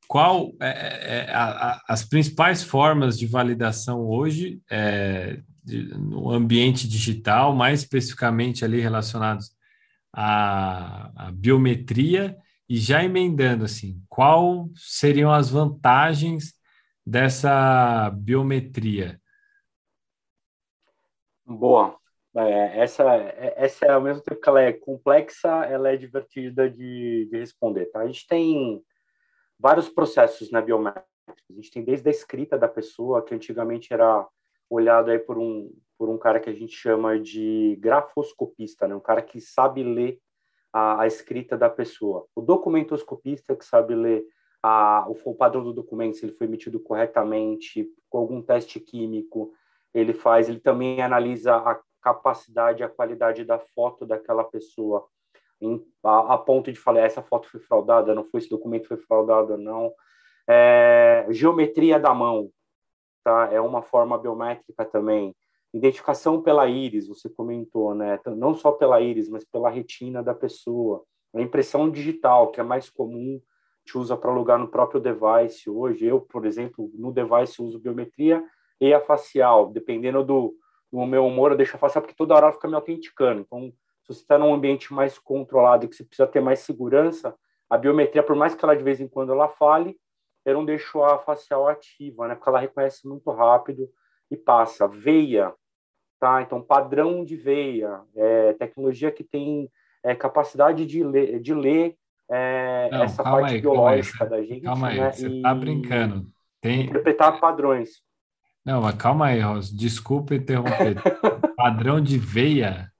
qual 0.08 0.52
é, 0.60 0.68
é, 0.68 1.26
é 1.26 1.30
a, 1.30 1.72
a, 1.72 1.82
as 1.88 2.04
principais 2.04 2.62
formas 2.62 3.18
de 3.18 3.26
validação 3.26 4.00
hoje 4.00 4.60
é, 4.70 5.40
de, 5.62 5.82
no 5.98 6.30
ambiente 6.30 6.88
digital, 6.88 7.54
mais 7.54 7.80
especificamente 7.80 8.64
ali 8.64 8.80
relacionados 8.80 9.50
à, 10.12 11.26
à 11.26 11.30
biometria 11.32 12.36
e 12.68 12.76
já 12.78 13.02
emendando 13.02 13.64
assim, 13.64 14.02
qual 14.08 14.68
seriam 14.74 15.32
as 15.32 15.50
vantagens 15.50 16.54
dessa 17.04 18.10
biometria? 18.10 19.20
Boa. 21.44 21.96
É, 22.36 22.80
essa, 22.80 23.02
essa 23.56 23.86
é 23.86 23.90
ao 23.90 24.00
mesmo 24.00 24.22
tempo 24.22 24.40
que 24.40 24.48
ela 24.48 24.60
é 24.60 24.72
complexa, 24.72 25.48
ela 25.64 25.88
é 25.88 25.96
divertida 25.96 26.68
de, 26.68 27.28
de 27.30 27.38
responder. 27.38 27.86
Tá? 27.86 28.00
A 28.00 28.06
gente 28.06 28.26
tem 28.26 28.82
vários 29.58 29.88
processos 29.88 30.50
na 30.50 30.60
biométrica. 30.60 31.06
A 31.50 31.52
gente 31.52 31.70
tem 31.70 31.84
desde 31.84 32.08
a 32.08 32.10
escrita 32.10 32.58
da 32.58 32.68
pessoa, 32.68 33.22
que 33.22 33.34
antigamente 33.34 33.92
era 33.92 34.26
olhado 34.70 35.10
aí 35.10 35.18
por 35.18 35.38
um 35.38 35.70
por 35.98 36.08
um 36.08 36.18
cara 36.18 36.38
que 36.38 36.50
a 36.50 36.52
gente 36.52 36.76
chama 36.76 37.18
de 37.18 37.76
grafoscopista, 37.80 38.86
né? 38.86 38.94
um 38.94 39.00
cara 39.00 39.22
que 39.22 39.40
sabe 39.40 39.82
ler 39.82 40.20
a, 40.72 41.02
a 41.02 41.06
escrita 41.06 41.56
da 41.56 41.70
pessoa. 41.70 42.26
O 42.34 42.42
documentoscopista 42.42 43.56
que 43.56 43.64
sabe 43.64 43.94
ler 43.94 44.26
a, 44.62 45.06
o, 45.08 45.16
o 45.30 45.34
padrão 45.34 45.62
do 45.62 45.72
documento, 45.72 46.16
se 46.16 46.26
ele 46.26 46.34
foi 46.34 46.46
emitido 46.46 46.78
corretamente, 46.78 47.88
com 48.10 48.18
algum 48.18 48.42
teste 48.42 48.78
químico, 48.78 49.52
ele 49.94 50.12
faz, 50.12 50.48
ele 50.48 50.60
também 50.60 51.00
analisa 51.00 51.56
a 51.56 51.80
capacidade, 52.02 52.82
a 52.82 52.88
qualidade 52.88 53.44
da 53.44 53.58
foto 53.58 54.04
daquela 54.04 54.44
pessoa, 54.44 55.08
em, 55.60 55.82
a, 56.02 56.34
a, 56.34 56.38
ponto 56.38 56.72
de 56.72 56.78
falar, 56.78 57.00
essa 57.00 57.22
foto 57.22 57.48
foi 57.48 57.60
fraudada, 57.60 58.14
não 58.14 58.24
foi, 58.24 58.40
esse 58.40 58.48
documento 58.48 58.88
foi 58.88 58.96
fraudado, 58.96 59.56
não. 59.56 59.92
É, 60.48 61.26
geometria 61.30 61.98
da 61.98 62.14
mão, 62.14 62.50
tá? 63.24 63.48
É 63.52 63.60
uma 63.60 63.82
forma 63.82 64.18
biométrica 64.18 64.84
também. 64.84 65.34
Identificação 65.74 66.40
pela 66.40 66.66
íris, 66.68 67.08
você 67.08 67.28
comentou, 67.28 67.94
né? 67.94 68.18
Não 68.36 68.54
só 68.54 68.72
pela 68.72 69.00
íris, 69.00 69.28
mas 69.28 69.44
pela 69.44 69.68
retina 69.68 70.22
da 70.22 70.34
pessoa. 70.34 71.04
A 71.34 71.40
impressão 71.40 71.90
digital, 71.90 72.50
que 72.50 72.60
é 72.60 72.62
mais 72.62 72.88
comum, 72.88 73.40
te 73.84 73.96
usa 73.96 74.16
para 74.16 74.30
alugar 74.30 74.58
no 74.58 74.68
próprio 74.68 75.00
device 75.00 75.68
hoje. 75.70 76.06
Eu, 76.06 76.20
por 76.20 76.46
exemplo, 76.46 76.90
no 76.94 77.12
device 77.12 77.60
uso 77.62 77.78
biometria 77.78 78.42
e 78.80 78.92
a 78.92 79.00
facial, 79.00 79.70
dependendo 79.70 80.24
do, 80.24 80.54
do 80.92 81.06
meu 81.06 81.26
humor, 81.26 81.52
eu 81.52 81.56
deixo 81.56 81.76
a 81.76 81.78
facial 81.78 82.02
porque 82.02 82.16
toda 82.16 82.34
hora 82.34 82.52
fica 82.52 82.68
me 82.68 82.74
autenticando. 82.74 83.40
Então, 83.40 83.72
se 84.06 84.14
você 84.14 84.20
está 84.20 84.38
num 84.38 84.54
ambiente 84.54 84.94
mais 84.94 85.18
controlado 85.18 85.84
e 85.84 85.88
que 85.88 85.96
você 85.96 86.04
precisa 86.04 86.28
ter 86.28 86.40
mais 86.40 86.60
segurança, 86.60 87.34
a 87.68 87.76
biometria, 87.76 88.22
por 88.22 88.36
mais 88.36 88.54
que 88.54 88.64
ela 88.64 88.76
de 88.76 88.84
vez 88.84 89.00
em 89.00 89.08
quando 89.08 89.32
ela 89.32 89.48
fale, 89.48 89.96
eu 90.44 90.54
não 90.54 90.64
deixo 90.64 91.02
a 91.02 91.18
facial 91.18 91.66
ativa, 91.66 92.28
né? 92.28 92.36
Porque 92.36 92.48
ela 92.48 92.60
reconhece 92.60 93.06
muito 93.08 93.28
rápido 93.32 93.90
e 94.30 94.36
passa. 94.36 94.86
Veia, 94.86 95.52
tá? 96.20 96.40
Então, 96.40 96.62
padrão 96.62 97.24
de 97.24 97.34
veia, 97.34 98.00
é, 98.14 98.52
tecnologia 98.52 99.10
que 99.10 99.24
tem 99.24 99.68
é, 100.04 100.14
capacidade 100.14 100.86
de 100.86 101.02
ler, 101.02 101.40
de 101.40 101.52
ler 101.52 101.96
é, 102.30 102.88
Não, 102.92 103.02
essa 103.02 103.24
parte 103.24 103.54
aí, 103.54 103.60
biológica 103.60 104.24
da 104.24 104.40
gente. 104.40 104.62
Calma 104.62 104.88
aí, 104.88 105.00
né? 105.00 105.10
você 105.10 105.26
está 105.28 105.52
brincando. 105.52 106.28
Tem... 106.60 106.82
Interpretar 106.84 107.40
padrões. 107.40 108.02
Não, 108.64 108.82
mas 108.82 108.94
calma 108.96 109.26
aí, 109.26 109.40
Rosa. 109.40 109.76
Desculpa 109.76 110.34
interromper. 110.34 110.96
padrão 111.56 112.00
de 112.00 112.18
veia? 112.18 112.92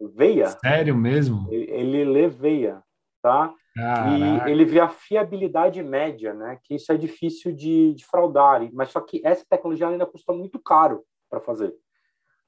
Veia? 0.00 0.48
Sério 0.48 0.94
mesmo? 0.94 1.46
Ele, 1.50 2.04
lê 2.04 2.28
veia, 2.28 2.82
tá? 3.22 3.52
Caraca. 3.74 4.48
E 4.48 4.52
ele 4.52 4.64
vê 4.64 4.80
a 4.80 4.88
fiabilidade 4.88 5.82
média, 5.82 6.34
né? 6.34 6.58
Que 6.64 6.74
isso 6.74 6.92
é 6.92 6.96
difícil 6.96 7.52
de, 7.52 7.94
de 7.94 8.04
fraudar. 8.04 8.68
Mas 8.72 8.90
só 8.90 9.00
que 9.00 9.20
essa 9.24 9.44
tecnologia 9.48 9.88
ainda 9.88 10.06
custa 10.06 10.32
muito 10.32 10.58
caro 10.58 11.04
para 11.28 11.40
fazer. 11.40 11.74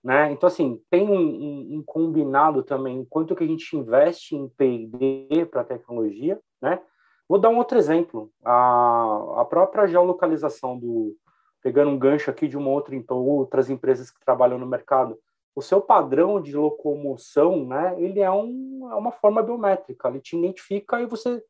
Né? 0.02 0.32
Então, 0.32 0.46
assim, 0.46 0.80
tem 0.88 1.06
um, 1.06 1.18
um, 1.18 1.76
um 1.76 1.82
combinado 1.84 2.62
também, 2.62 3.04
quanto 3.04 3.36
que 3.36 3.44
a 3.44 3.46
gente 3.46 3.76
investe 3.76 4.34
em 4.34 4.48
P&D 4.48 5.44
para 5.46 5.62
tecnologia, 5.62 6.40
né? 6.60 6.80
Vou 7.28 7.38
dar 7.38 7.50
um 7.50 7.58
outro 7.58 7.78
exemplo, 7.78 8.32
a, 8.44 9.42
a 9.42 9.44
própria 9.44 9.86
geolocalização 9.86 10.76
do, 10.76 11.14
pegando 11.62 11.90
um 11.90 11.98
gancho 11.98 12.30
aqui 12.30 12.48
de 12.48 12.56
uma 12.56 12.70
outra, 12.70 12.96
então, 12.96 13.18
outras 13.18 13.70
empresas 13.70 14.10
que 14.10 14.18
trabalham 14.24 14.58
no 14.58 14.66
mercado, 14.66 15.16
o 15.60 15.62
seu 15.62 15.80
padrão 15.80 16.40
de 16.40 16.56
locomoção, 16.56 17.66
né, 17.66 17.94
ele 17.98 18.20
é, 18.20 18.30
um, 18.30 18.88
é 18.90 18.94
uma 18.94 19.12
forma 19.12 19.42
biométrica, 19.42 20.08
ele 20.08 20.18
te 20.18 20.34
identifica 20.34 21.00
e 21.02 21.06
você, 21.06 21.44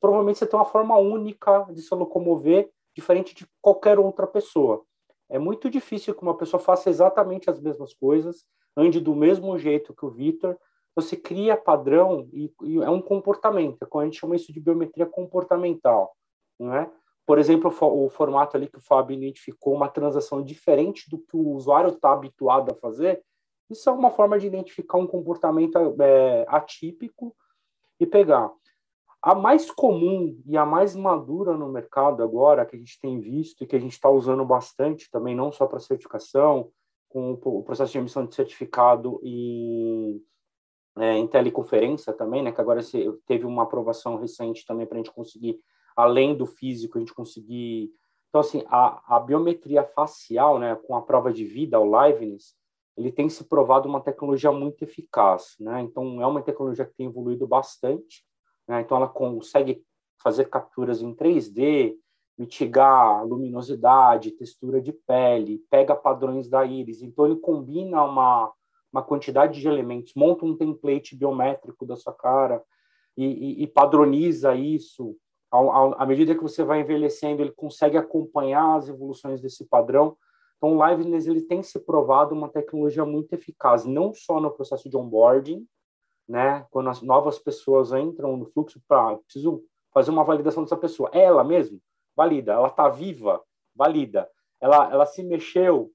provavelmente 0.00 0.38
você 0.38 0.46
tem 0.46 0.58
uma 0.58 0.64
forma 0.64 0.96
única 0.96 1.66
de 1.70 1.82
se 1.82 1.94
locomover, 1.94 2.70
diferente 2.94 3.34
de 3.34 3.46
qualquer 3.60 3.98
outra 3.98 4.26
pessoa. 4.26 4.82
É 5.28 5.38
muito 5.38 5.68
difícil 5.68 6.14
que 6.14 6.22
uma 6.22 6.34
pessoa 6.36 6.58
faça 6.58 6.88
exatamente 6.88 7.50
as 7.50 7.60
mesmas 7.60 7.92
coisas, 7.92 8.46
ande 8.74 9.00
do 9.00 9.14
mesmo 9.14 9.58
jeito 9.58 9.94
que 9.94 10.06
o 10.06 10.10
Vitor. 10.10 10.56
Você 10.94 11.14
cria 11.14 11.58
padrão 11.58 12.26
e, 12.32 12.50
e, 12.62 12.78
é 12.78 12.88
um 12.88 13.02
comportamento. 13.02 13.82
É 13.82 13.98
a 13.98 14.04
gente 14.04 14.18
chama 14.18 14.34
isso 14.34 14.50
de 14.50 14.60
biometria 14.60 15.04
comportamental, 15.04 16.16
não 16.58 16.74
é? 16.74 16.90
Por 17.26 17.38
exemplo, 17.38 17.74
o, 17.80 18.08
formato 18.08 18.56
ali 18.56 18.68
que 18.68 18.78
o 18.78 18.80
Fábio 18.80 19.16
identificou 19.16 19.74
uma 19.74 19.88
transação 19.88 20.42
diferente 20.42 21.10
do 21.10 21.18
que 21.18 21.36
o 21.36 21.50
usuário 21.50 21.90
está 21.90 22.12
habituado 22.12 22.70
a 22.70 22.74
fazer. 22.74 23.20
Isso 23.68 23.90
é 23.90 23.92
uma 23.92 24.10
forma 24.10 24.38
de 24.38 24.46
identificar 24.46 24.96
um 24.96 25.06
comportamento 25.08 25.76
é, 26.00 26.46
atípico 26.48 27.34
e 27.98 28.06
pegar. 28.06 28.52
A 29.20 29.34
mais 29.34 29.72
comum 29.72 30.40
e 30.46 30.56
a 30.56 30.64
mais 30.64 30.94
madura 30.94 31.56
no 31.56 31.68
mercado 31.68 32.22
agora, 32.22 32.64
que 32.64 32.76
a 32.76 32.78
gente 32.78 33.00
tem 33.00 33.18
visto 33.18 33.64
e 33.64 33.66
que 33.66 33.74
a 33.74 33.80
gente 33.80 33.94
está 33.94 34.08
usando 34.08 34.44
bastante 34.44 35.10
também, 35.10 35.34
não 35.34 35.50
só 35.50 35.66
para 35.66 35.80
certificação, 35.80 36.70
com 37.08 37.32
o 37.32 37.62
processo 37.62 37.92
de 37.92 37.98
emissão 37.98 38.24
de 38.24 38.34
certificado 38.34 39.20
e 39.24 40.22
é, 40.98 41.16
em 41.16 41.26
teleconferência 41.26 42.12
também, 42.12 42.42
né, 42.42 42.52
que 42.52 42.60
agora 42.60 42.80
teve 43.26 43.44
uma 43.44 43.64
aprovação 43.64 44.16
recente 44.16 44.64
também 44.64 44.86
para 44.86 44.96
a 44.96 44.98
gente 44.98 45.12
conseguir, 45.12 45.58
além 45.96 46.36
do 46.36 46.46
físico, 46.46 46.98
a 46.98 47.00
gente 47.00 47.14
conseguir... 47.14 47.90
Então, 48.28 48.40
assim, 48.40 48.62
a, 48.68 49.16
a 49.16 49.20
biometria 49.20 49.82
facial, 49.82 50.58
né, 50.58 50.76
com 50.76 50.94
a 50.94 51.02
prova 51.02 51.32
de 51.32 51.44
vida, 51.44 51.80
o 51.80 52.06
liveness, 52.06 52.54
ele 52.96 53.12
tem 53.12 53.28
se 53.28 53.44
provado 53.44 53.88
uma 53.88 54.00
tecnologia 54.00 54.50
muito 54.50 54.82
eficaz, 54.82 55.54
né? 55.60 55.82
Então, 55.82 56.20
é 56.22 56.26
uma 56.26 56.42
tecnologia 56.42 56.86
que 56.86 56.94
tem 56.94 57.06
evoluído 57.06 57.46
bastante, 57.46 58.24
né? 58.66 58.80
Então, 58.80 58.96
ela 58.96 59.08
consegue 59.08 59.84
fazer 60.22 60.46
capturas 60.46 61.02
em 61.02 61.14
3D, 61.14 61.94
mitigar 62.38 63.24
luminosidade, 63.26 64.30
textura 64.30 64.80
de 64.80 64.92
pele, 64.92 65.62
pega 65.70 65.94
padrões 65.94 66.48
da 66.48 66.64
íris. 66.64 67.02
Então, 67.02 67.26
ele 67.26 67.36
combina 67.36 68.02
uma, 68.02 68.52
uma 68.92 69.02
quantidade 69.02 69.60
de 69.60 69.68
elementos, 69.68 70.14
monta 70.14 70.44
um 70.44 70.56
template 70.56 71.16
biométrico 71.16 71.84
da 71.84 71.96
sua 71.96 72.14
cara 72.14 72.62
e, 73.16 73.24
e, 73.24 73.62
e 73.62 73.66
padroniza 73.66 74.54
isso. 74.54 75.16
À 75.96 76.06
medida 76.06 76.34
que 76.34 76.42
você 76.42 76.64
vai 76.64 76.80
envelhecendo, 76.80 77.42
ele 77.42 77.52
consegue 77.52 77.96
acompanhar 77.96 78.76
as 78.76 78.88
evoluções 78.88 79.40
desse 79.40 79.64
padrão. 79.66 80.16
Então, 80.56 80.76
o 80.76 80.86
Liveness 80.86 81.26
ele 81.26 81.42
tem 81.42 81.62
se 81.62 81.78
provado 81.78 82.34
uma 82.34 82.48
tecnologia 82.48 83.04
muito 83.04 83.32
eficaz, 83.32 83.84
não 83.84 84.12
só 84.12 84.40
no 84.40 84.50
processo 84.50 84.88
de 84.88 84.96
onboarding, 84.96 85.66
né? 86.28 86.66
Quando 86.70 86.88
as 86.88 87.02
novas 87.02 87.38
pessoas 87.38 87.92
entram 87.92 88.36
no 88.36 88.46
fluxo, 88.46 88.80
para 88.88 89.16
preciso 89.18 89.62
fazer 89.92 90.10
uma 90.10 90.24
validação 90.24 90.62
dessa 90.62 90.76
pessoa. 90.76 91.10
É 91.12 91.22
ela 91.22 91.44
mesmo? 91.44 91.80
Valida. 92.14 92.52
Ela 92.52 92.68
está 92.68 92.88
viva? 92.88 93.42
Valida. 93.74 94.28
Ela, 94.60 94.90
ela 94.90 95.06
se 95.06 95.22
mexeu? 95.22 95.92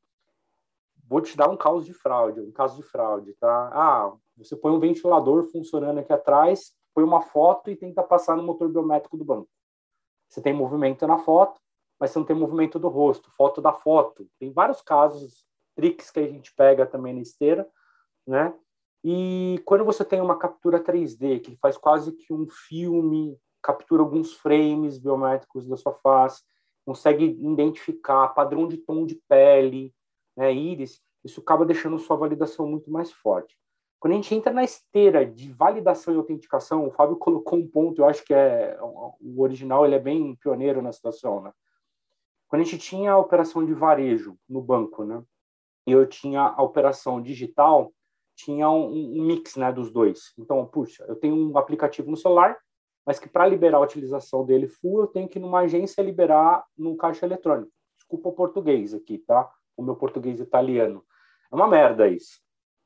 vou 1.11 1.19
te 1.19 1.35
dar 1.35 1.49
um 1.49 1.57
caso 1.57 1.83
de 1.83 1.93
fraude, 1.93 2.39
um 2.39 2.53
caso 2.53 2.77
de 2.77 2.83
fraude, 2.83 3.33
tá? 3.33 3.69
Ah, 3.73 4.13
você 4.37 4.55
põe 4.55 4.71
um 4.71 4.79
ventilador 4.79 5.43
funcionando 5.51 5.97
aqui 5.97 6.13
atrás, 6.13 6.71
põe 6.93 7.03
uma 7.03 7.21
foto 7.21 7.69
e 7.69 7.75
tenta 7.75 8.03
passar 8.03 8.35
no 8.35 8.43
motor 8.43 8.69
biométrico 8.69 9.17
do 9.17 9.25
banco. 9.25 9.49
Você 10.29 10.41
tem 10.41 10.53
movimento 10.53 11.05
na 11.07 11.17
foto, 11.17 11.59
mas 11.99 12.11
você 12.11 12.19
não 12.19 12.25
tem 12.25 12.35
movimento 12.35 12.79
do 12.79 12.87
rosto, 12.87 13.31
foto 13.31 13.61
da 13.61 13.73
foto. 13.73 14.27
Tem 14.39 14.51
vários 14.51 14.81
casos, 14.81 15.45
tricks 15.75 16.09
que 16.09 16.19
a 16.19 16.27
gente 16.27 16.53
pega 16.55 16.85
também 16.85 17.13
na 17.13 17.21
esteira, 17.21 17.67
né? 18.25 18.53
E 19.03 19.61
quando 19.65 19.83
você 19.83 20.05
tem 20.05 20.21
uma 20.21 20.37
captura 20.37 20.79
3D, 20.79 21.39
que 21.41 21.57
faz 21.57 21.75
quase 21.77 22.11
que 22.11 22.33
um 22.33 22.47
filme, 22.47 23.37
captura 23.61 24.01
alguns 24.01 24.33
frames 24.33 24.99
biométricos 24.99 25.67
da 25.67 25.75
sua 25.75 25.93
face, 25.93 26.43
consegue 26.85 27.25
identificar 27.25 28.29
padrão 28.29 28.67
de 28.67 28.77
tom 28.77 29.05
de 29.05 29.15
pele, 29.27 29.93
né, 30.35 30.53
íris, 30.53 31.01
isso 31.23 31.41
acaba 31.41 31.65
deixando 31.65 31.99
sua 31.99 32.15
validação 32.15 32.67
muito 32.67 32.91
mais 32.91 33.11
forte. 33.11 33.57
Quando 34.01 34.13
a 34.13 34.15
gente 34.15 34.33
entra 34.33 34.51
na 34.51 34.63
esteira 34.63 35.23
de 35.23 35.53
validação 35.53 36.11
e 36.11 36.17
autenticação, 36.17 36.87
o 36.87 36.91
Fábio 36.91 37.17
colocou 37.17 37.59
um 37.59 37.67
ponto, 37.67 38.01
eu 38.01 38.05
acho 38.07 38.25
que 38.25 38.33
é 38.33 38.75
o 38.81 39.39
original, 39.39 39.85
ele 39.85 39.93
é 39.93 39.99
bem 39.99 40.35
pioneiro 40.37 40.81
na 40.81 40.91
situação, 40.91 41.39
né? 41.39 41.53
Quando 42.47 42.63
a 42.63 42.65
gente 42.65 42.79
tinha 42.79 43.11
a 43.11 43.19
operação 43.19 43.63
de 43.63 43.75
varejo 43.75 44.35
no 44.49 44.59
banco, 44.59 45.03
né? 45.03 45.23
E 45.85 45.91
eu 45.91 46.07
tinha 46.07 46.41
a 46.41 46.63
operação 46.63 47.21
digital, 47.21 47.93
tinha 48.35 48.67
um, 48.71 49.19
um 49.19 49.23
mix, 49.23 49.55
né, 49.55 49.71
dos 49.71 49.91
dois. 49.91 50.33
Então, 50.35 50.65
puxa, 50.65 51.05
eu 51.07 51.15
tenho 51.15 51.35
um 51.35 51.55
aplicativo 51.55 52.09
no 52.09 52.17
celular, 52.17 52.57
mas 53.05 53.19
que 53.19 53.29
para 53.29 53.47
liberar 53.47 53.77
a 53.77 53.81
utilização 53.81 54.43
dele 54.43 54.67
full, 54.67 55.01
eu 55.01 55.07
tenho 55.07 55.29
que 55.29 55.37
ir 55.37 55.41
numa 55.41 55.59
agência 55.59 56.01
liberar 56.01 56.65
no 56.75 56.97
caixa 56.97 57.27
eletrônico. 57.27 57.71
Desculpa 57.95 58.29
o 58.29 58.33
português 58.33 58.95
aqui, 58.95 59.19
tá? 59.19 59.47
O 59.77 59.83
meu 59.83 59.95
português 59.95 60.39
italiano. 60.39 61.05
É 61.51 61.55
uma 61.55 61.67
merda 61.67 62.07
isso, 62.07 62.41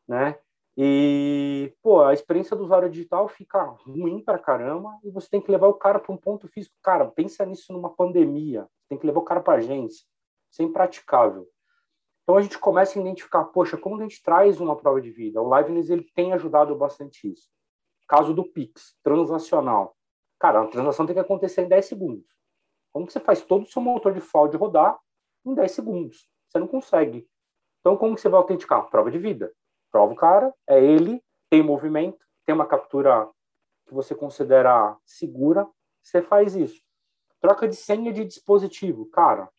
né? 0.05 0.37
E, 0.77 1.73
pô, 1.81 2.01
a 2.01 2.13
experiência 2.13 2.55
do 2.55 2.63
usuário 2.63 2.89
digital 2.89 3.27
fica 3.29 3.63
ruim 3.63 4.21
para 4.21 4.37
caramba 4.37 4.99
e 5.03 5.09
você 5.09 5.29
tem 5.29 5.41
que 5.41 5.49
levar 5.49 5.67
o 5.67 5.73
cara 5.73 5.99
para 5.99 6.13
um 6.13 6.17
ponto 6.17 6.47
físico. 6.47 6.75
Cara, 6.83 7.05
pensa 7.05 7.45
nisso 7.45 7.71
numa 7.71 7.89
pandemia. 7.89 8.67
Tem 8.89 8.97
que 8.97 9.05
levar 9.05 9.19
o 9.19 9.23
cara 9.23 9.41
para 9.41 9.59
agência. 9.59 10.05
Isso 10.51 10.61
é 10.61 10.65
impraticável. 10.65 11.47
Então 12.23 12.37
a 12.37 12.41
gente 12.41 12.57
começa 12.57 12.97
a 12.97 13.01
identificar, 13.01 13.45
poxa, 13.45 13.77
como 13.77 13.95
a 13.95 14.01
gente 14.01 14.21
traz 14.21 14.59
uma 14.59 14.75
prova 14.75 14.99
de 14.99 15.11
vida? 15.11 15.41
O 15.41 15.55
Liveness 15.55 15.89
ele 15.89 16.03
tem 16.15 16.33
ajudado 16.33 16.75
bastante 16.75 17.31
isso. 17.31 17.49
Caso 18.07 18.33
do 18.33 18.43
Pix, 18.43 18.97
transacional. 19.01 19.95
Cara, 20.39 20.61
a 20.61 20.67
transação 20.67 21.05
tem 21.05 21.15
que 21.15 21.21
acontecer 21.21 21.61
em 21.61 21.67
10 21.67 21.85
segundos. 21.85 22.25
Como 22.91 23.05
que 23.05 23.13
você 23.13 23.19
faz 23.19 23.43
todo 23.43 23.63
o 23.63 23.67
seu 23.67 23.81
motor 23.81 24.13
de 24.13 24.21
fraude 24.21 24.57
rodar 24.57 24.99
em 25.45 25.53
10 25.53 25.71
segundos? 25.71 26.27
Você 26.47 26.59
não 26.59 26.67
consegue. 26.67 27.27
Então, 27.79 27.95
como 27.95 28.15
que 28.15 28.21
você 28.21 28.29
vai 28.29 28.39
autenticar? 28.39 28.89
Prova 28.89 29.11
de 29.11 29.17
vida. 29.17 29.53
Prova 29.95 30.11
o 30.11 30.15
cara, 30.17 30.53
é 30.67 30.83
ele, 30.83 31.23
tem 31.49 31.63
movimento, 31.63 32.17
tem 32.45 32.53
uma 32.53 32.65
captura 32.65 33.29
que 33.87 33.93
você 33.93 34.13
considera 34.13 34.97
segura, 35.05 35.65
você 36.03 36.21
faz 36.21 36.53
isso. 36.53 36.81
Troca 37.39 37.65
de 37.65 37.77
senha 37.77 38.11
de 38.11 38.25
dispositivo. 38.25 39.05
Cara, 39.05 39.49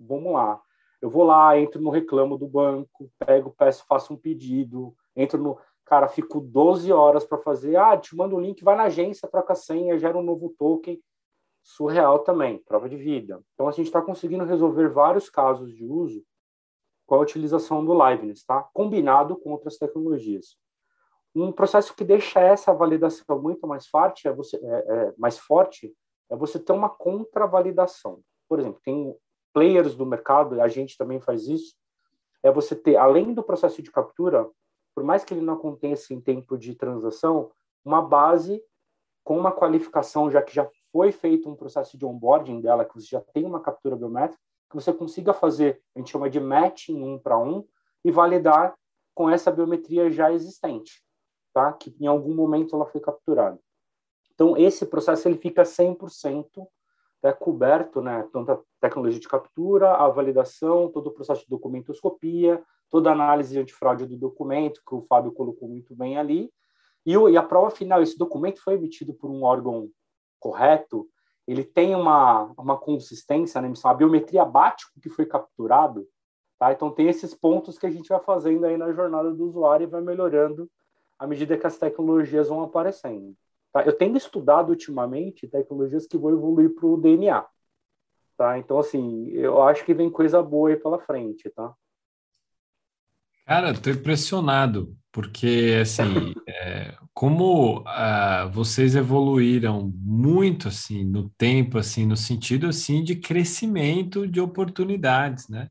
vamos 0.00 0.32
lá. 0.32 0.58
Eu 1.02 1.10
vou 1.10 1.24
lá, 1.24 1.58
entro 1.60 1.78
no 1.78 1.90
reclamo 1.90 2.38
do 2.38 2.48
banco, 2.48 3.12
pego, 3.18 3.50
peço, 3.50 3.84
faço 3.86 4.14
um 4.14 4.16
pedido, 4.16 4.96
entro 5.14 5.38
no. 5.38 5.58
Cara, 5.84 6.08
fico 6.08 6.40
12 6.40 6.90
horas 6.90 7.26
para 7.26 7.36
fazer. 7.36 7.76
Ah, 7.76 7.98
te 7.98 8.16
mando 8.16 8.34
o 8.34 8.40
link, 8.40 8.64
vai 8.64 8.76
na 8.76 8.84
agência, 8.84 9.28
troca 9.28 9.52
a 9.52 9.56
senha, 9.56 9.98
gera 9.98 10.16
um 10.16 10.22
novo 10.22 10.54
token. 10.58 10.98
Surreal 11.62 12.20
também, 12.20 12.62
prova 12.64 12.88
de 12.88 12.96
vida. 12.96 13.42
Então, 13.52 13.68
a 13.68 13.72
gente 13.72 13.88
está 13.88 14.00
conseguindo 14.00 14.46
resolver 14.46 14.88
vários 14.88 15.28
casos 15.28 15.70
de 15.76 15.84
uso 15.84 16.24
com 17.08 17.14
a 17.14 17.20
utilização 17.20 17.82
do 17.82 17.94
Liveness, 17.94 18.44
tá? 18.44 18.68
Combinado 18.74 19.34
com 19.34 19.50
outras 19.50 19.78
tecnologias. 19.78 20.58
Um 21.34 21.50
processo 21.50 21.96
que 21.96 22.04
deixa 22.04 22.38
essa 22.38 22.72
validação 22.74 23.40
muito 23.40 23.66
mais 23.66 23.86
forte 23.86 24.28
é 24.28 24.32
você, 24.32 24.58
é, 24.58 24.84
é, 24.86 25.14
mais 25.16 25.38
forte 25.38 25.96
é 26.30 26.36
você 26.36 26.58
ter 26.58 26.72
uma 26.72 26.90
contravalidação. 26.90 28.20
Por 28.46 28.60
exemplo, 28.60 28.78
tem 28.84 29.16
players 29.54 29.94
do 29.94 30.04
mercado, 30.04 30.60
a 30.60 30.68
gente 30.68 30.98
também 30.98 31.18
faz 31.18 31.48
isso, 31.48 31.74
é 32.42 32.52
você 32.52 32.76
ter, 32.76 32.96
além 32.96 33.32
do 33.32 33.42
processo 33.42 33.80
de 33.80 33.90
captura, 33.90 34.46
por 34.94 35.02
mais 35.02 35.24
que 35.24 35.32
ele 35.32 35.40
não 35.40 35.54
aconteça 35.54 36.12
em 36.12 36.20
tempo 36.20 36.58
de 36.58 36.74
transação, 36.74 37.50
uma 37.82 38.02
base 38.02 38.62
com 39.24 39.38
uma 39.38 39.50
qualificação, 39.50 40.30
já 40.30 40.42
que 40.42 40.54
já 40.54 40.68
foi 40.92 41.10
feito 41.10 41.48
um 41.48 41.56
processo 41.56 41.96
de 41.96 42.04
onboarding 42.04 42.60
dela, 42.60 42.84
que 42.84 42.94
você 42.94 43.06
já 43.06 43.20
tem 43.32 43.46
uma 43.46 43.60
captura 43.60 43.96
biométrica, 43.96 44.42
que 44.68 44.76
você 44.76 44.92
consiga 44.92 45.32
fazer, 45.32 45.80
a 45.94 45.98
gente 45.98 46.10
chama 46.10 46.28
de 46.28 46.38
matching 46.38 47.02
um 47.02 47.18
para 47.18 47.38
um, 47.38 47.66
e 48.04 48.10
validar 48.10 48.74
com 49.14 49.28
essa 49.28 49.50
biometria 49.50 50.10
já 50.10 50.32
existente, 50.32 51.02
tá? 51.52 51.72
que 51.72 51.94
em 52.00 52.06
algum 52.06 52.34
momento 52.34 52.76
ela 52.76 52.86
foi 52.86 53.00
capturada. 53.00 53.58
Então, 54.32 54.56
esse 54.56 54.86
processo 54.86 55.26
ele 55.26 55.36
fica 55.36 55.62
100% 55.62 56.66
é 57.22 57.32
coberto, 57.32 58.00
né, 58.00 58.28
tanto 58.32 58.52
a 58.52 58.60
tecnologia 58.80 59.18
de 59.18 59.28
captura, 59.28 59.92
a 59.94 60.08
validação, 60.08 60.88
todo 60.88 61.08
o 61.08 61.12
processo 61.12 61.42
de 61.42 61.48
documentoscopia, 61.48 62.62
toda 62.88 63.10
a 63.10 63.12
análise 63.12 63.58
antifraude 63.58 64.06
do 64.06 64.16
documento, 64.16 64.80
que 64.86 64.94
o 64.94 65.02
Fábio 65.02 65.32
colocou 65.32 65.68
muito 65.68 65.94
bem 65.96 66.16
ali, 66.16 66.50
e 67.04 67.36
a 67.36 67.42
prova 67.42 67.70
final, 67.70 68.02
esse 68.02 68.18
documento 68.18 68.62
foi 68.62 68.74
emitido 68.74 69.14
por 69.14 69.30
um 69.30 69.42
órgão 69.42 69.90
correto, 70.38 71.08
ele 71.48 71.64
tem 71.64 71.94
uma, 71.94 72.52
uma 72.58 72.76
consistência 72.76 73.58
na 73.58 73.66
emissão, 73.66 73.90
a 73.90 73.94
biometria 73.94 74.44
bate 74.44 74.84
com 74.92 74.98
o 74.98 75.02
que 75.02 75.08
foi 75.08 75.24
capturado, 75.24 76.06
tá? 76.58 76.70
Então 76.72 76.90
tem 76.90 77.08
esses 77.08 77.34
pontos 77.34 77.78
que 77.78 77.86
a 77.86 77.90
gente 77.90 78.06
vai 78.06 78.20
fazendo 78.20 78.66
aí 78.66 78.76
na 78.76 78.92
jornada 78.92 79.32
do 79.32 79.46
usuário 79.46 79.84
e 79.84 79.90
vai 79.90 80.02
melhorando 80.02 80.70
à 81.18 81.26
medida 81.26 81.56
que 81.56 81.66
as 81.66 81.78
tecnologias 81.78 82.48
vão 82.48 82.62
aparecendo. 82.62 83.34
Tá? 83.72 83.82
Eu 83.82 83.96
tenho 83.96 84.14
estudado 84.16 84.68
ultimamente 84.68 85.48
tecnologias 85.48 86.06
que 86.06 86.18
vão 86.18 86.32
evoluir 86.32 86.74
para 86.74 86.86
o 86.86 86.98
DNA, 86.98 87.46
tá? 88.36 88.58
Então 88.58 88.78
assim, 88.78 89.28
eu 89.30 89.62
acho 89.62 89.86
que 89.86 89.94
vem 89.94 90.10
coisa 90.10 90.42
boa 90.42 90.68
aí 90.68 90.76
pela 90.76 90.98
frente, 90.98 91.48
tá? 91.48 91.74
Cara, 93.48 93.70
estou 93.70 93.94
impressionado, 93.94 94.94
porque 95.10 95.78
assim, 95.80 96.02
é, 96.46 96.94
como 97.14 97.80
uh, 97.80 98.50
vocês 98.52 98.94
evoluíram 98.94 99.90
muito 99.96 100.68
assim 100.68 101.02
no 101.02 101.30
tempo, 101.30 101.78
assim, 101.78 102.04
no 102.04 102.14
sentido 102.14 102.68
assim 102.68 103.02
de 103.02 103.16
crescimento 103.16 104.28
de 104.28 104.38
oportunidades, 104.38 105.48
né? 105.48 105.70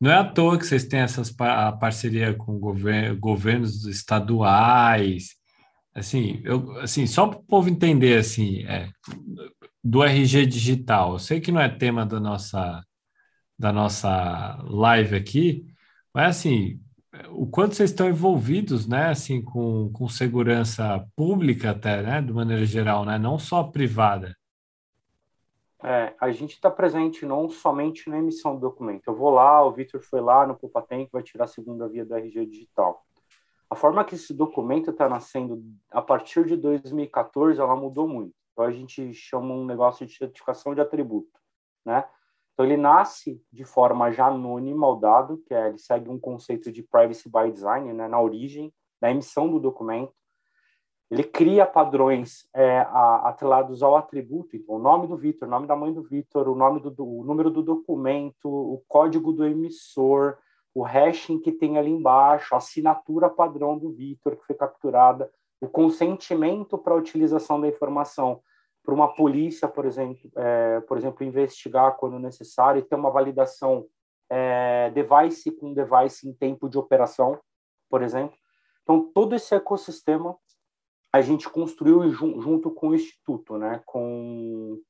Não 0.00 0.10
é 0.10 0.16
à 0.16 0.24
toa 0.24 0.58
que 0.58 0.66
vocês 0.66 0.86
têm 0.86 1.00
essas 1.00 1.34
a 1.40 1.72
parceria 1.72 2.34
com 2.34 2.58
gover 2.58 3.16
governos 3.18 3.86
estaduais, 3.86 5.36
assim, 5.94 6.40
eu, 6.44 6.78
assim, 6.80 7.06
só 7.06 7.26
para 7.28 7.38
o 7.40 7.44
povo 7.44 7.68
entender 7.68 8.18
assim, 8.18 8.64
é, 8.66 8.90
do 9.84 10.02
RG 10.04 10.46
digital. 10.46 11.14
Eu 11.14 11.18
sei 11.18 11.40
que 11.40 11.52
não 11.52 11.60
é 11.60 11.68
tema 11.68 12.06
da 12.06 12.20
nossa 12.20 12.82
da 13.58 13.72
nossa 13.72 14.58
live 14.64 15.16
aqui, 15.16 15.66
mas 16.14 16.38
assim, 16.38 16.80
o 17.30 17.46
quanto 17.46 17.74
vocês 17.74 17.90
estão 17.90 18.08
envolvidos, 18.08 18.86
né, 18.86 19.10
assim, 19.10 19.42
com, 19.42 19.90
com 19.92 20.08
segurança 20.08 21.06
pública 21.16 21.70
até, 21.70 22.02
né, 22.02 22.20
de 22.20 22.32
maneira 22.32 22.64
geral, 22.64 23.04
né, 23.04 23.18
não 23.18 23.38
só 23.38 23.62
privada. 23.64 24.36
É, 25.82 26.14
a 26.18 26.30
gente 26.30 26.54
está 26.54 26.70
presente 26.70 27.26
não 27.26 27.48
somente 27.48 28.08
na 28.08 28.18
emissão 28.18 28.54
do 28.54 28.60
documento. 28.62 29.06
Eu 29.06 29.14
vou 29.14 29.28
lá, 29.28 29.62
o 29.62 29.70
Vitor 29.70 30.00
foi 30.00 30.20
lá 30.20 30.46
no 30.46 30.56
Pupatem, 30.56 31.04
que 31.04 31.12
vai 31.12 31.22
tirar 31.22 31.44
a 31.44 31.48
segunda 31.48 31.86
via 31.86 32.06
do 32.06 32.14
RG 32.14 32.46
digital. 32.46 33.04
A 33.68 33.74
forma 33.74 34.04
que 34.04 34.14
esse 34.14 34.32
documento 34.32 34.90
está 34.90 35.08
nascendo 35.08 35.62
a 35.90 36.00
partir 36.00 36.46
de 36.46 36.56
2014, 36.56 37.60
ela 37.60 37.76
mudou 37.76 38.08
muito. 38.08 38.34
Então 38.52 38.64
a 38.64 38.70
gente 38.70 39.12
chama 39.12 39.52
um 39.52 39.66
negócio 39.66 40.06
de 40.06 40.16
certificação 40.16 40.74
de 40.74 40.80
atributo, 40.80 41.38
né? 41.84 42.04
Então, 42.54 42.64
ele 42.64 42.76
nasce 42.76 43.42
de 43.52 43.64
forma 43.64 44.12
já 44.12 44.28
anônima 44.28 44.86
ao 44.86 44.96
dado, 44.96 45.42
que 45.46 45.52
é, 45.52 45.68
ele 45.68 45.78
segue 45.78 46.08
um 46.08 46.18
conceito 46.18 46.70
de 46.70 46.84
privacy 46.84 47.28
by 47.28 47.50
design, 47.50 47.92
né, 47.92 48.06
na 48.06 48.20
origem, 48.20 48.72
na 49.02 49.10
emissão 49.10 49.50
do 49.50 49.58
documento. 49.58 50.12
Ele 51.10 51.24
cria 51.24 51.66
padrões 51.66 52.48
é, 52.54 52.78
atrelados 53.22 53.82
ao 53.82 53.96
atributo, 53.96 54.56
então, 54.56 54.76
o 54.76 54.78
nome 54.78 55.06
do 55.06 55.16
Vitor, 55.16 55.48
o 55.48 55.50
nome 55.50 55.66
da 55.66 55.76
mãe 55.76 55.92
do 55.92 56.02
Vitor, 56.02 56.48
o 56.48 56.54
nome 56.54 56.80
do, 56.80 56.90
do 56.90 57.04
o 57.04 57.24
número 57.24 57.50
do 57.50 57.62
documento, 57.62 58.48
o 58.48 58.82
código 58.88 59.32
do 59.32 59.44
emissor, 59.44 60.38
o 60.72 60.82
hashing 60.82 61.40
que 61.40 61.52
tem 61.52 61.76
ali 61.76 61.90
embaixo, 61.90 62.54
a 62.54 62.58
assinatura 62.58 63.28
padrão 63.28 63.78
do 63.78 63.92
Vitor 63.92 64.36
que 64.36 64.46
foi 64.46 64.54
capturada, 64.54 65.30
o 65.60 65.68
consentimento 65.68 66.78
para 66.78 66.94
a 66.94 66.96
utilização 66.98 67.60
da 67.60 67.68
informação 67.68 68.40
para 68.84 68.94
uma 68.94 69.14
polícia, 69.14 69.66
por 69.66 69.86
exemplo, 69.86 70.30
é, 70.36 70.80
por 70.82 70.98
exemplo, 70.98 71.24
investigar 71.24 71.96
quando 71.96 72.18
necessário 72.18 72.80
e 72.80 72.82
ter 72.82 72.94
uma 72.94 73.10
validação 73.10 73.86
é, 74.28 74.90
device 74.90 75.50
com 75.52 75.72
device 75.72 76.28
em 76.28 76.34
tempo 76.34 76.68
de 76.68 76.76
operação, 76.76 77.40
por 77.88 78.02
exemplo. 78.02 78.36
Então, 78.82 79.10
todo 79.14 79.34
esse 79.34 79.54
ecossistema 79.54 80.36
a 81.10 81.20
gente 81.22 81.48
construiu 81.48 82.10
jun 82.10 82.40
junto 82.40 82.70
com 82.70 82.88
o 82.88 82.94
Instituto, 82.94 83.56
né, 83.56 83.80
com, 83.86 84.80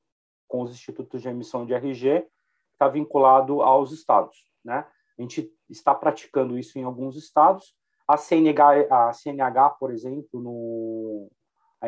com 0.48 0.62
os 0.62 0.72
institutos 0.72 1.20
de 1.20 1.28
emissão 1.28 1.66
de 1.66 1.74
RG, 1.74 2.26
está 2.72 2.88
vinculado 2.88 3.60
aos 3.60 3.92
estados. 3.92 4.50
Né? 4.64 4.86
A 5.18 5.22
gente 5.22 5.52
está 5.68 5.94
praticando 5.94 6.58
isso 6.58 6.78
em 6.78 6.82
alguns 6.82 7.14
estados. 7.16 7.76
A 8.08 8.16
CNH, 8.16 8.86
a 8.90 9.12
CNH 9.12 9.70
por 9.78 9.92
exemplo, 9.92 10.40
no, 10.40 11.30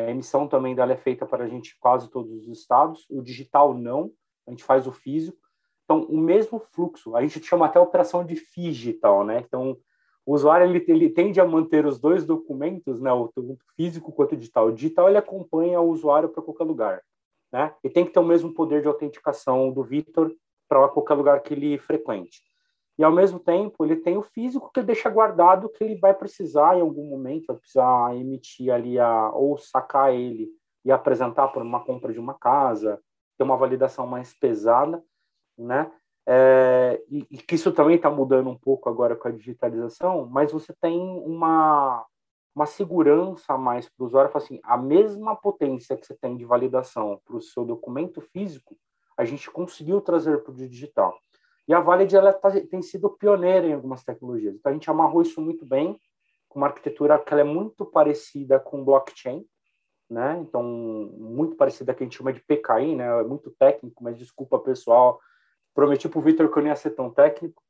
a 0.05 0.11
emissão 0.11 0.47
também 0.47 0.75
dela 0.75 0.93
é 0.93 0.97
feita 0.97 1.25
para 1.25 1.45
a 1.45 1.47
gente 1.47 1.77
quase 1.79 2.09
todos 2.09 2.31
os 2.31 2.47
estados. 2.47 3.05
O 3.09 3.21
digital 3.21 3.73
não, 3.73 4.11
a 4.45 4.51
gente 4.51 4.63
faz 4.63 4.85
o 4.85 4.91
físico. 4.91 5.39
Então, 5.83 6.03
o 6.03 6.17
mesmo 6.17 6.59
fluxo, 6.59 7.15
a 7.15 7.21
gente 7.21 7.43
chama 7.43 7.65
até 7.65 7.79
operação 7.79 8.23
de 8.23 8.35
digital, 8.55 9.23
né? 9.25 9.43
Então, 9.45 9.77
o 10.25 10.33
usuário 10.33 10.65
ele, 10.67 10.83
ele 10.87 11.09
tende 11.09 11.39
a 11.39 11.45
manter 11.45 11.85
os 11.85 11.97
dois 11.97 12.25
documentos, 12.25 12.99
né, 12.99 13.11
o 13.13 13.31
físico 13.77 14.11
quanto 14.11 14.33
o 14.33 14.37
digital. 14.37 14.67
O 14.67 14.73
digital 14.73 15.07
ele 15.07 15.17
acompanha 15.17 15.79
o 15.79 15.89
usuário 15.89 16.27
para 16.27 16.43
qualquer 16.43 16.65
lugar, 16.65 17.01
né? 17.51 17.73
E 17.83 17.89
tem 17.89 18.05
que 18.05 18.11
ter 18.11 18.19
o 18.19 18.25
mesmo 18.25 18.53
poder 18.53 18.81
de 18.81 18.87
autenticação 18.87 19.71
do 19.71 19.83
Vitor 19.83 20.31
para 20.67 20.89
qualquer 20.89 21.13
lugar 21.13 21.41
que 21.41 21.53
ele 21.53 21.77
frequente. 21.77 22.41
E 22.97 23.03
ao 23.03 23.11
mesmo 23.11 23.39
tempo, 23.39 23.85
ele 23.85 23.97
tem 23.97 24.17
o 24.17 24.23
físico 24.23 24.71
que 24.73 24.79
ele 24.79 24.87
deixa 24.87 25.09
guardado 25.09 25.69
que 25.69 25.83
ele 25.83 25.95
vai 25.95 26.13
precisar 26.13 26.77
em 26.77 26.81
algum 26.81 27.07
momento, 27.07 27.45
vai 27.47 27.57
precisar 27.57 28.15
emitir 28.15 28.73
ali 28.73 28.99
a 28.99 29.29
ou 29.31 29.57
sacar 29.57 30.13
ele 30.13 30.49
e 30.83 30.91
apresentar 30.91 31.49
por 31.49 31.61
uma 31.61 31.83
compra 31.83 32.11
de 32.11 32.19
uma 32.19 32.33
casa, 32.33 32.99
ter 33.37 33.43
uma 33.43 33.57
validação 33.57 34.07
mais 34.07 34.33
pesada, 34.33 35.03
né? 35.57 35.91
É, 36.29 37.01
e, 37.09 37.25
e, 37.31 37.37
que 37.37 37.55
isso 37.55 37.71
também 37.71 37.95
está 37.95 38.09
mudando 38.11 38.49
um 38.49 38.57
pouco 38.57 38.89
agora 38.89 39.15
com 39.15 39.29
a 39.29 39.31
digitalização, 39.31 40.25
mas 40.25 40.51
você 40.51 40.73
tem 40.81 40.99
uma, 40.99 42.05
uma 42.53 42.65
segurança 42.65 43.53
a 43.53 43.57
mais 43.57 43.87
para 43.87 44.03
o 44.03 44.07
usuário, 44.07 44.31
assim, 44.33 44.59
a 44.63 44.75
mesma 44.75 45.37
potência 45.37 45.95
que 45.95 46.05
você 46.05 46.13
tem 46.15 46.35
de 46.35 46.43
validação 46.43 47.21
para 47.23 47.37
o 47.37 47.41
seu 47.41 47.63
documento 47.63 48.19
físico, 48.19 48.75
a 49.15 49.23
gente 49.23 49.49
conseguiu 49.49 50.01
trazer 50.01 50.43
para 50.43 50.51
o 50.51 50.55
digital. 50.55 51.17
E 51.67 51.73
a 51.73 51.81
Valid 51.81 52.15
ela 52.15 52.31
tá, 52.31 52.49
tem 52.61 52.81
sido 52.81 53.09
pioneira 53.09 53.67
em 53.67 53.73
algumas 53.73 54.03
tecnologias. 54.03 54.55
Então 54.55 54.71
a 54.71 54.73
gente 54.73 54.89
amarrou 54.89 55.21
isso 55.21 55.41
muito 55.41 55.65
bem 55.65 55.99
com 56.47 56.59
uma 56.59 56.67
arquitetura 56.67 57.19
que 57.19 57.33
é 57.33 57.43
muito 57.43 57.85
parecida 57.85 58.59
com 58.59 58.85
blockchain, 58.85 59.45
né? 60.09 60.37
Então 60.39 60.63
muito 60.63 61.55
parecida 61.55 61.93
que 61.93 62.03
a 62.03 62.05
gente 62.05 62.17
chama 62.17 62.31
de 62.31 62.41
PKI, 62.41 62.95
né? 62.95 63.19
É 63.19 63.23
muito 63.23 63.51
técnico, 63.59 64.01
mas 64.01 64.17
desculpa 64.17 64.57
pessoal, 64.59 65.19
prometi 65.73 66.07
para 66.07 66.19
o 66.19 66.21
Vitor 66.21 66.49
que 66.49 66.57
eu 66.57 66.63
não 66.63 66.69
ia 66.69 66.75
ser 66.75 66.91
tão 66.91 67.09
técnico. 67.11 67.61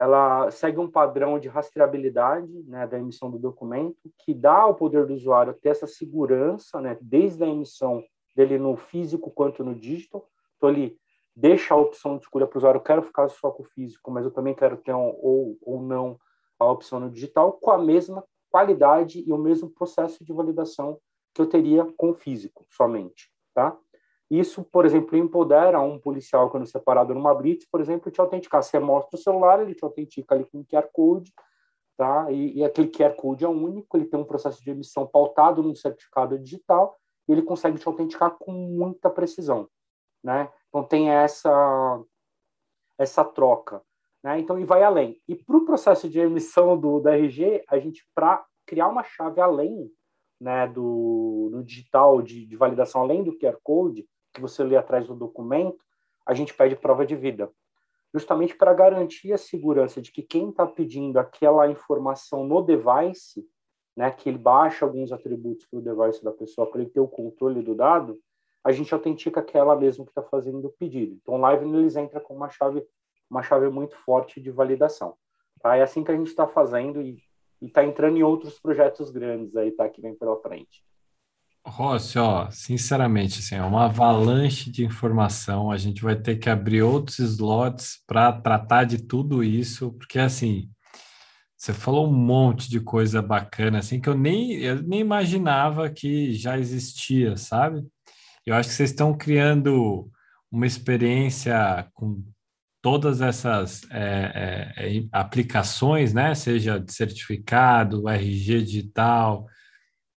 Ela 0.00 0.50
segue 0.50 0.78
um 0.78 0.90
padrão 0.90 1.38
de 1.38 1.46
rastreabilidade 1.46 2.50
né, 2.64 2.84
da 2.86 2.98
emissão 2.98 3.30
do 3.30 3.38
documento, 3.38 3.96
que 4.18 4.34
dá 4.34 4.56
ao 4.56 4.74
poder 4.74 5.06
do 5.06 5.14
usuário 5.14 5.54
ter 5.54 5.68
essa 5.68 5.86
segurança, 5.86 6.80
né, 6.80 6.98
desde 7.00 7.44
a 7.44 7.46
emissão 7.46 8.02
dele 8.34 8.58
no 8.58 8.76
físico 8.76 9.30
quanto 9.30 9.62
no 9.62 9.72
digital. 9.72 10.28
Então, 10.56 10.68
ele 10.68 10.98
deixa 11.34 11.74
a 11.74 11.76
opção 11.76 12.16
de 12.16 12.24
escolha 12.24 12.46
para 12.46 12.56
o 12.56 12.58
usuário, 12.58 12.78
eu 12.78 12.82
quero 12.82 13.02
ficar 13.02 13.28
só 13.28 13.50
com 13.50 13.62
o 13.62 13.66
físico, 13.66 14.10
mas 14.10 14.24
eu 14.24 14.30
também 14.30 14.54
quero 14.54 14.76
ter 14.76 14.94
um, 14.94 15.14
ou, 15.20 15.58
ou 15.62 15.82
não 15.82 16.18
a 16.58 16.70
opção 16.70 17.00
no 17.00 17.10
digital, 17.10 17.52
com 17.52 17.70
a 17.70 17.78
mesma 17.78 18.24
qualidade 18.50 19.24
e 19.26 19.32
o 19.32 19.38
mesmo 19.38 19.68
processo 19.68 20.24
de 20.24 20.32
validação 20.32 20.98
que 21.34 21.42
eu 21.42 21.46
teria 21.48 21.84
com 21.96 22.10
o 22.10 22.14
físico 22.14 22.64
somente, 22.70 23.30
tá? 23.52 23.76
Isso, 24.30 24.64
por 24.64 24.86
exemplo, 24.86 25.16
empodera 25.18 25.80
um 25.80 25.98
policial 25.98 26.48
quando 26.50 26.66
separado 26.66 27.12
numa 27.14 27.34
blitz, 27.34 27.68
por 27.70 27.80
exemplo, 27.80 28.10
te 28.10 28.20
autenticar. 28.20 28.62
Você 28.62 28.78
mostra 28.78 29.18
o 29.18 29.22
celular, 29.22 29.60
ele 29.60 29.74
te 29.74 29.84
autentica 29.84 30.34
ali 30.34 30.44
com 30.44 30.58
um 30.58 30.64
QR 30.64 30.88
Code, 30.92 31.32
tá? 31.96 32.30
E, 32.30 32.58
e, 32.58 32.64
aquele 32.64 32.88
QR 32.88 33.14
Code 33.14 33.44
é 33.44 33.48
único, 33.48 33.96
ele 33.96 34.06
tem 34.06 34.18
um 34.18 34.24
processo 34.24 34.62
de 34.62 34.70
emissão 34.70 35.06
pautado 35.06 35.62
num 35.62 35.74
certificado 35.74 36.38
digital 36.38 36.96
e 37.28 37.32
ele 37.32 37.42
consegue 37.42 37.78
te 37.78 37.86
autenticar 37.86 38.36
com 38.38 38.52
muita 38.52 39.10
precisão, 39.10 39.68
né? 40.22 40.50
Então 40.74 40.82
tem 40.82 41.08
essa 41.08 42.02
essa 42.98 43.24
troca, 43.24 43.80
né? 44.24 44.40
Então 44.40 44.58
e 44.58 44.64
vai 44.64 44.82
além. 44.82 45.22
E 45.28 45.36
para 45.36 45.56
o 45.56 45.64
processo 45.64 46.08
de 46.10 46.18
emissão 46.18 46.76
do, 46.76 46.98
do 46.98 47.08
RG, 47.08 47.62
a 47.68 47.78
gente 47.78 48.04
para 48.12 48.44
criar 48.66 48.88
uma 48.88 49.04
chave 49.04 49.40
além, 49.40 49.88
né, 50.40 50.66
do, 50.66 51.48
do 51.52 51.62
digital 51.62 52.20
de, 52.20 52.44
de 52.44 52.56
validação 52.56 53.02
além 53.02 53.22
do 53.22 53.38
QR 53.38 53.56
Code, 53.62 54.04
que 54.32 54.40
você 54.40 54.64
lê 54.64 54.76
atrás 54.76 55.06
do 55.06 55.14
documento, 55.14 55.78
a 56.26 56.34
gente 56.34 56.52
pede 56.52 56.74
prova 56.74 57.06
de 57.06 57.14
vida, 57.14 57.48
justamente 58.12 58.56
para 58.56 58.74
garantir 58.74 59.32
a 59.32 59.38
segurança 59.38 60.02
de 60.02 60.10
que 60.10 60.22
quem 60.22 60.50
está 60.50 60.66
pedindo 60.66 61.18
aquela 61.18 61.68
informação 61.68 62.44
no 62.44 62.62
device, 62.62 63.46
né, 63.96 64.10
que 64.10 64.28
ele 64.28 64.38
baixa 64.38 64.84
alguns 64.84 65.12
atributos 65.12 65.66
para 65.66 65.78
o 65.78 65.82
device 65.82 66.24
da 66.24 66.32
pessoa 66.32 66.68
para 66.68 66.80
ele 66.80 66.90
ter 66.90 67.00
o 67.00 67.06
controle 67.06 67.62
do 67.62 67.76
dado, 67.76 68.18
a 68.64 68.72
gente 68.72 68.92
autentica 68.94 69.40
aquela 69.40 69.76
mesmo 69.76 70.04
que 70.04 70.10
está 70.10 70.22
fazendo 70.22 70.66
o 70.66 70.70
pedido. 70.70 71.18
Então, 71.20 71.36
Live 71.36 71.68
eles 71.68 71.96
entra 71.96 72.18
com 72.18 72.34
uma 72.34 72.48
chave, 72.48 72.82
uma 73.28 73.42
chave 73.42 73.68
muito 73.68 73.94
forte 73.98 74.40
de 74.40 74.50
validação. 74.50 75.14
Tá? 75.60 75.76
É 75.76 75.82
assim 75.82 76.02
que 76.02 76.10
a 76.10 76.16
gente 76.16 76.28
está 76.28 76.46
fazendo 76.46 77.02
e 77.02 77.22
está 77.60 77.84
entrando 77.84 78.16
em 78.16 78.22
outros 78.22 78.58
projetos 78.58 79.10
grandes 79.10 79.54
aí, 79.56 79.70
tá? 79.70 79.88
Que 79.88 80.00
vem 80.00 80.14
pela 80.14 80.40
frente. 80.40 80.82
Rossi, 81.66 82.18
ó, 82.18 82.50
sinceramente, 82.50 83.38
assim, 83.38 83.54
é 83.54 83.62
uma 83.62 83.86
avalanche 83.86 84.70
de 84.70 84.84
informação. 84.84 85.70
A 85.70 85.78
gente 85.78 86.02
vai 86.02 86.14
ter 86.14 86.36
que 86.36 86.50
abrir 86.50 86.82
outros 86.82 87.18
slots 87.18 88.02
para 88.06 88.32
tratar 88.32 88.84
de 88.84 89.02
tudo 89.02 89.42
isso, 89.42 89.92
porque 89.92 90.18
assim, 90.18 90.68
você 91.56 91.72
falou 91.72 92.06
um 92.06 92.12
monte 92.12 92.68
de 92.68 92.80
coisa 92.80 93.22
bacana, 93.22 93.78
assim, 93.78 93.98
que 93.98 94.08
eu 94.08 94.14
nem, 94.14 94.52
eu 94.56 94.82
nem 94.82 95.00
imaginava 95.00 95.88
que 95.88 96.34
já 96.34 96.58
existia, 96.58 97.38
sabe? 97.38 97.82
Eu 98.46 98.54
acho 98.54 98.68
que 98.68 98.74
vocês 98.74 98.90
estão 98.90 99.16
criando 99.16 100.10
uma 100.50 100.66
experiência 100.66 101.88
com 101.94 102.22
todas 102.82 103.20
essas 103.20 103.82
é, 103.90 104.74
é, 104.76 104.98
é 104.98 105.04
aplicações, 105.10 106.12
né? 106.12 106.34
Seja 106.34 106.78
de 106.78 106.92
certificado, 106.92 108.08
RG 108.08 108.62
digital 108.62 109.46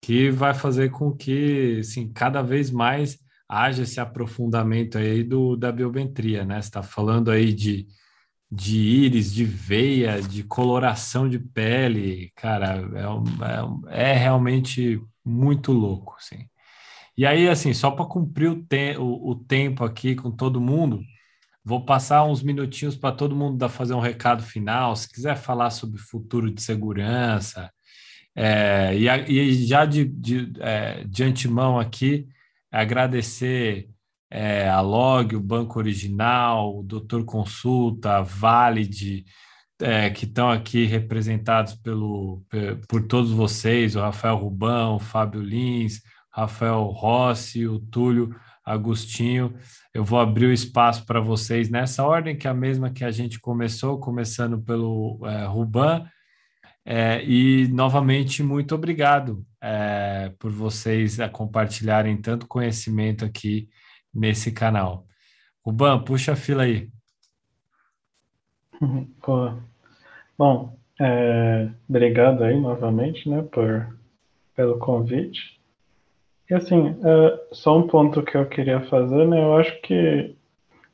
que 0.05 0.31
vai 0.31 0.53
fazer 0.53 0.91
com 0.91 1.17
que, 1.17 1.79
assim, 1.81 2.13
cada 2.13 2.43
vez 2.43 2.71
mais 2.71 3.19
haja 3.49 3.85
esse 3.85 3.99
aprofundamento 3.99 4.99
aí 4.99 5.25
do, 5.25 5.57
da 5.57 5.73
biometria, 5.73 6.45
né? 6.45 6.61
Você 6.61 6.69
está 6.69 6.83
falando 6.83 7.31
aí 7.31 7.55
de, 7.55 7.87
de 8.51 8.79
íris, 8.79 9.33
de 9.33 9.45
veia, 9.45 10.21
de 10.21 10.43
coloração 10.45 11.27
de 11.29 11.39
pele, 11.39 12.31
cara, 12.37 12.83
é, 13.93 13.99
é, 13.99 14.11
é 14.11 14.13
realmente 14.13 15.01
muito 15.25 15.73
louco, 15.73 16.17
assim. 16.19 16.47
E 17.17 17.25
aí, 17.25 17.49
assim, 17.49 17.73
só 17.73 17.91
para 17.91 18.07
cumprir 18.07 18.51
o, 18.51 18.63
te 18.65 18.97
o, 18.99 19.31
o, 19.31 19.35
tempo 19.37 19.85
aqui 19.85 20.17
com 20.17 20.31
todo 20.31 20.61
mundo, 20.61 21.01
vou 21.65 21.85
passar 21.85 22.25
uns 22.25 22.43
minutinhos 22.43 22.97
para 22.97 23.15
todo 23.15 23.37
mundo 23.37 23.57
dar, 23.57 23.69
fazer 23.69 23.95
um 23.95 24.01
recado 24.01 24.43
final. 24.43 24.97
Se 24.97 25.11
quiser 25.11 25.37
falar 25.37 25.71
sobre 25.71 25.99
futuro 26.01 26.51
de 26.53 26.61
segurança, 26.63 27.71
é, 28.35 28.97
e, 28.97 29.09
e, 29.09 29.67
já 29.67 29.85
de, 29.85 30.05
de, 30.05 30.53
é, 30.61 31.05
de 31.05 31.23
antemão 31.23 31.79
aqui, 31.79 32.29
agradecer 32.71 33.89
é, 34.31 34.69
a 34.69 34.81
Log, 34.81 35.37
o 35.37 35.41
Banco 35.41 35.79
Original, 35.79 36.79
o 36.81 36.83
Doutor 36.83 37.25
Consulta, 37.25 38.17
a 38.19 38.23
Valid, 38.23 39.25
é, 39.81 40.11
que 40.11 40.25
estão 40.25 40.51
aqui 40.51 40.85
representados 40.85 41.75
pelo, 41.75 42.43
por 42.89 43.07
todos 43.07 43.31
vocês, 43.31 43.95
o 43.97 44.01
Rafael 44.01 44.37
Rubão, 44.37 44.97
o 44.97 45.01
Fábio 45.01 45.41
Lins, 45.41 46.01
Rafael 46.35 46.83
Rossi, 46.87 47.67
o 47.67 47.79
Túlio 47.79 48.35
Agostinho. 48.65 49.55
Eu 49.93 50.05
vou 50.05 50.19
abrir 50.19 50.47
o 50.47 50.53
espaço 50.53 51.07
para 51.07 51.21
vocês 51.21 51.71
nessa 51.71 52.05
ordem, 52.05 52.37
que 52.37 52.49
é 52.49 52.51
a 52.51 52.55
mesma 52.55 52.91
que 52.91 53.05
a 53.05 53.11
gente 53.13 53.39
começou, 53.39 54.01
começando 54.01 54.61
pelo 54.61 55.21
é, 55.25 55.45
Ruban, 55.45 56.05
é, 56.85 57.25
e, 57.25 57.69
novamente, 57.69 58.43
muito 58.43 58.75
obrigado 58.75 59.43
é, 59.63 60.33
por 60.39 60.51
vocês 60.51 61.19
a 61.19 61.29
compartilharem 61.29 62.21
tanto 62.21 62.47
conhecimento 62.47 63.25
aqui 63.25 63.71
nesse 64.13 64.53
canal. 64.53 65.07
Ruban, 65.65 66.03
puxa 66.03 66.33
a 66.33 66.37
fila 66.37 66.65
aí. 66.65 66.91
Bom, 70.37 70.77
é, 71.01 71.71
obrigado 71.89 72.45
aí 72.45 72.61
novamente, 72.61 73.29
né, 73.31 73.41
por, 73.43 73.97
pelo 74.55 74.79
convite. 74.79 75.54
E 76.51 76.55
assim, 76.55 76.89
é, 77.05 77.47
só 77.53 77.79
um 77.79 77.87
ponto 77.87 78.23
que 78.23 78.37
eu 78.37 78.47
queria 78.47 78.81
fazer, 78.83 79.27
né, 79.27 79.43
eu 79.43 79.57
acho 79.57 79.81
que, 79.81 80.37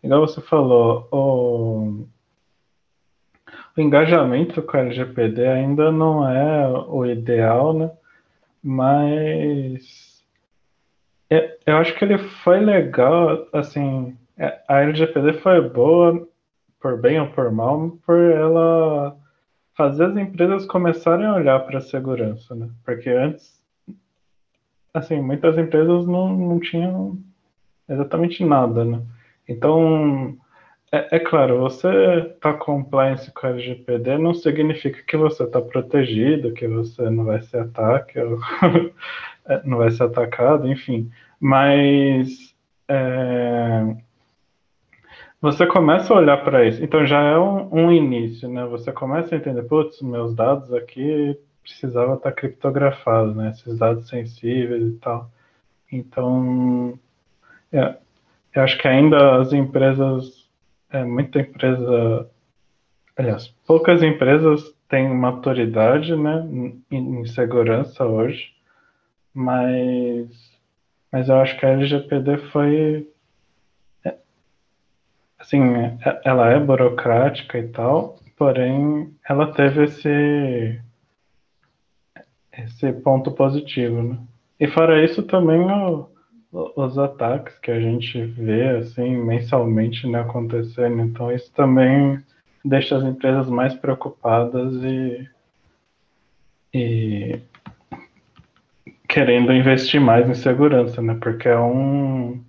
igual 0.02 0.20
você 0.20 0.40
falou, 0.40 1.08
o, 1.10 2.06
o 3.76 3.80
engajamento 3.80 4.62
com 4.62 4.76
a 4.76 4.80
LGPD 4.80 5.46
ainda 5.46 5.90
não 5.90 6.28
é 6.28 6.68
o 6.88 7.04
ideal, 7.04 7.72
né? 7.72 7.90
Mas 8.62 10.10
eu 11.66 11.76
acho 11.76 11.94
que 11.96 12.04
ele 12.04 12.18
foi 12.18 12.60
legal, 12.60 13.46
assim, 13.52 14.16
é, 14.36 14.60
a 14.68 14.80
LGPD 14.82 15.34
foi 15.34 15.60
boa, 15.68 16.28
por 16.80 17.00
bem 17.00 17.20
ou 17.20 17.28
por 17.28 17.50
mal, 17.52 17.90
por 18.04 18.18
ela 18.18 19.16
fazer 19.76 20.06
as 20.06 20.16
empresas 20.16 20.66
começarem 20.66 21.26
a 21.26 21.34
olhar 21.34 21.60
para 21.60 21.78
a 21.78 21.82
segurança, 21.82 22.54
né? 22.54 22.68
Porque 22.84 23.08
antes, 23.10 23.59
assim, 24.94 25.20
muitas 25.20 25.56
empresas 25.58 26.06
não, 26.06 26.36
não 26.36 26.60
tinham 26.60 27.18
exatamente 27.88 28.44
nada, 28.44 28.84
né? 28.84 29.02
Então, 29.48 30.36
é, 30.92 31.16
é, 31.16 31.18
claro, 31.20 31.60
você 31.60 32.34
tá 32.40 32.52
compliance 32.52 33.30
com 33.32 33.46
a 33.46 33.50
LGPD 33.50 34.18
não 34.18 34.34
significa 34.34 35.02
que 35.02 35.16
você 35.16 35.44
está 35.44 35.60
protegido, 35.60 36.52
que 36.52 36.66
você 36.66 37.08
não 37.10 37.24
vai 37.24 37.40
ser 37.42 37.58
ataque, 37.58 38.18
é, 39.46 39.62
não 39.64 39.78
vai 39.78 39.90
ser 39.90 40.04
atacado, 40.04 40.68
enfim. 40.68 41.10
Mas 41.40 42.54
é, 42.88 43.96
você 45.40 45.66
começa 45.66 46.12
a 46.12 46.16
olhar 46.16 46.38
para 46.44 46.66
isso. 46.66 46.82
Então 46.84 47.06
já 47.06 47.20
é 47.22 47.38
um, 47.38 47.86
um, 47.86 47.92
início, 47.92 48.48
né? 48.48 48.64
Você 48.66 48.92
começa 48.92 49.34
a 49.34 49.38
entender, 49.38 49.62
putz, 49.62 50.00
meus 50.02 50.34
dados 50.34 50.72
aqui 50.72 51.38
precisava 51.62 52.14
estar 52.14 52.30
tá 52.30 52.36
criptografado, 52.36 53.34
né? 53.34 53.50
Esses 53.50 53.78
dados 53.78 54.08
sensíveis 54.08 54.82
e 54.82 54.96
tal. 54.98 55.30
Então, 55.92 56.98
é, 57.72 57.96
eu 58.54 58.62
acho 58.62 58.78
que 58.78 58.88
ainda 58.88 59.40
as 59.40 59.52
empresas, 59.52 60.48
é, 60.90 61.04
muita 61.04 61.40
empresa, 61.40 62.28
aliás, 63.16 63.48
poucas 63.66 64.02
empresas 64.02 64.74
têm 64.88 65.08
maturidade, 65.08 66.14
né, 66.16 66.46
em, 66.50 66.82
em 66.90 67.26
segurança 67.26 68.04
hoje, 68.04 68.52
mas, 69.32 70.28
mas 71.12 71.28
eu 71.28 71.36
acho 71.36 71.58
que 71.58 71.66
a 71.66 71.70
LGPD 71.70 72.38
foi 72.50 73.08
assim, 75.38 75.74
é, 76.04 76.20
ela 76.24 76.50
é 76.50 76.60
burocrática 76.60 77.58
e 77.58 77.68
tal, 77.68 78.18
porém 78.36 79.14
ela 79.28 79.52
teve 79.52 79.84
esse 79.84 80.80
esse 82.52 82.92
ponto 82.92 83.30
positivo, 83.32 84.02
né? 84.02 84.18
E 84.58 84.66
fora 84.66 85.02
isso 85.04 85.22
também 85.22 85.60
o, 85.60 86.08
os 86.52 86.98
ataques 86.98 87.58
que 87.58 87.70
a 87.70 87.80
gente 87.80 88.20
vê 88.22 88.68
assim 88.76 89.16
mensalmente 89.16 90.06
né, 90.06 90.20
acontecendo, 90.20 91.00
então 91.00 91.32
isso 91.32 91.50
também 91.52 92.22
deixa 92.64 92.96
as 92.96 93.04
empresas 93.04 93.48
mais 93.48 93.74
preocupadas 93.74 94.74
e, 94.82 95.28
e 96.74 97.40
querendo 99.08 99.52
investir 99.52 100.00
mais 100.00 100.28
em 100.28 100.34
segurança, 100.34 101.00
né? 101.00 101.16
Porque 101.20 101.48
é 101.48 101.58
um 101.58 102.42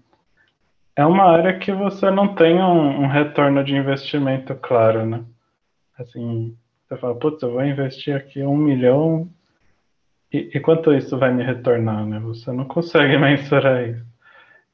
é 0.95 1.05
uma 1.05 1.23
área 1.23 1.57
que 1.57 1.71
você 1.71 2.11
não 2.11 2.35
tem 2.35 2.61
um, 2.61 3.03
um 3.03 3.07
retorno 3.07 3.63
de 3.63 3.73
investimento 3.73 4.53
claro, 4.55 5.05
né? 5.05 5.23
Assim, 5.97 6.55
você 6.87 6.97
fala, 6.97 7.15
putz, 7.15 7.41
eu 7.41 7.53
vou 7.53 7.63
investir 7.63 8.15
aqui 8.15 8.43
um 8.43 8.57
milhão 8.57 9.29
e, 10.31 10.49
e, 10.53 10.59
quanto 10.59 10.93
isso 10.93 11.17
vai 11.17 11.33
me 11.33 11.43
retornar, 11.43 12.05
né? 12.05 12.19
Você 12.19 12.51
não 12.51 12.65
consegue 12.65 13.17
mensurar 13.19 13.89
isso. 13.89 14.05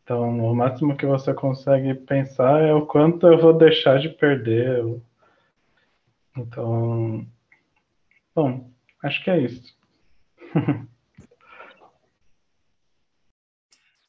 Então, 0.04 0.40
o 0.40 0.56
máximo 0.56 0.96
que 0.96 1.06
você 1.06 1.34
consegue 1.34 1.94
pensar 1.94 2.62
é 2.62 2.74
o 2.74 2.86
quanto 2.86 3.28
eu 3.28 3.38
vou 3.38 3.54
deixar 3.54 4.00
de 4.00 4.10
perder. 4.10 5.02
Então, 6.38 7.26
bom, 8.34 8.70
acho 9.04 9.24
que 9.24 9.30
é 9.30 9.40
isso. 9.40 9.76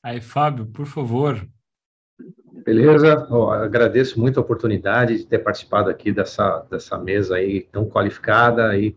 Aí, 0.03 0.21
Fábio, 0.21 0.67
por 0.67 0.87
favor, 0.87 1.45
Beleza, 2.65 3.27
oh, 3.31 3.51
agradeço 3.51 4.21
muito 4.21 4.39
a 4.39 4.43
oportunidade 4.43 5.19
de 5.19 5.27
ter 5.27 5.39
participado 5.39 5.89
aqui 5.89 6.13
dessa, 6.13 6.67
dessa 6.71 6.99
mesa 6.99 7.37
aí 7.37 7.63
tão 7.63 7.89
qualificada 7.89 8.69
aí 8.69 8.95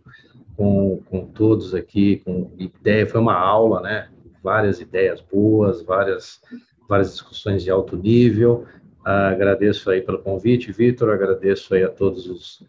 com, 0.56 1.02
com 1.10 1.26
todos 1.26 1.74
aqui, 1.74 2.22
com 2.26 2.52
ideia, 2.58 3.08
foi 3.08 3.20
uma 3.20 3.36
aula, 3.36 3.82
né? 3.82 4.10
Várias 4.44 4.80
ideias 4.82 5.22
boas, 5.22 5.82
várias, 5.82 6.42
várias 6.88 7.12
discussões 7.12 7.64
de 7.64 7.70
alto 7.70 7.96
nível. 7.96 8.66
Ah, 9.04 9.30
agradeço 9.30 9.90
aí 9.90 10.02
pelo 10.02 10.20
convite, 10.20 10.72
Vitor, 10.72 11.10
agradeço 11.10 11.74
aí 11.74 11.84
a 11.84 11.90
todos 11.90 12.28
os 12.28 12.66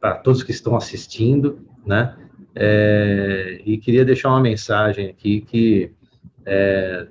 a 0.00 0.14
todos 0.14 0.42
que 0.42 0.52
estão 0.52 0.74
assistindo, 0.76 1.58
né? 1.84 2.16
É, 2.54 3.60
e 3.64 3.76
queria 3.78 4.04
deixar 4.04 4.28
uma 4.30 4.40
mensagem 4.40 5.10
aqui 5.10 5.40
que 5.40 5.90
é, 6.46 7.08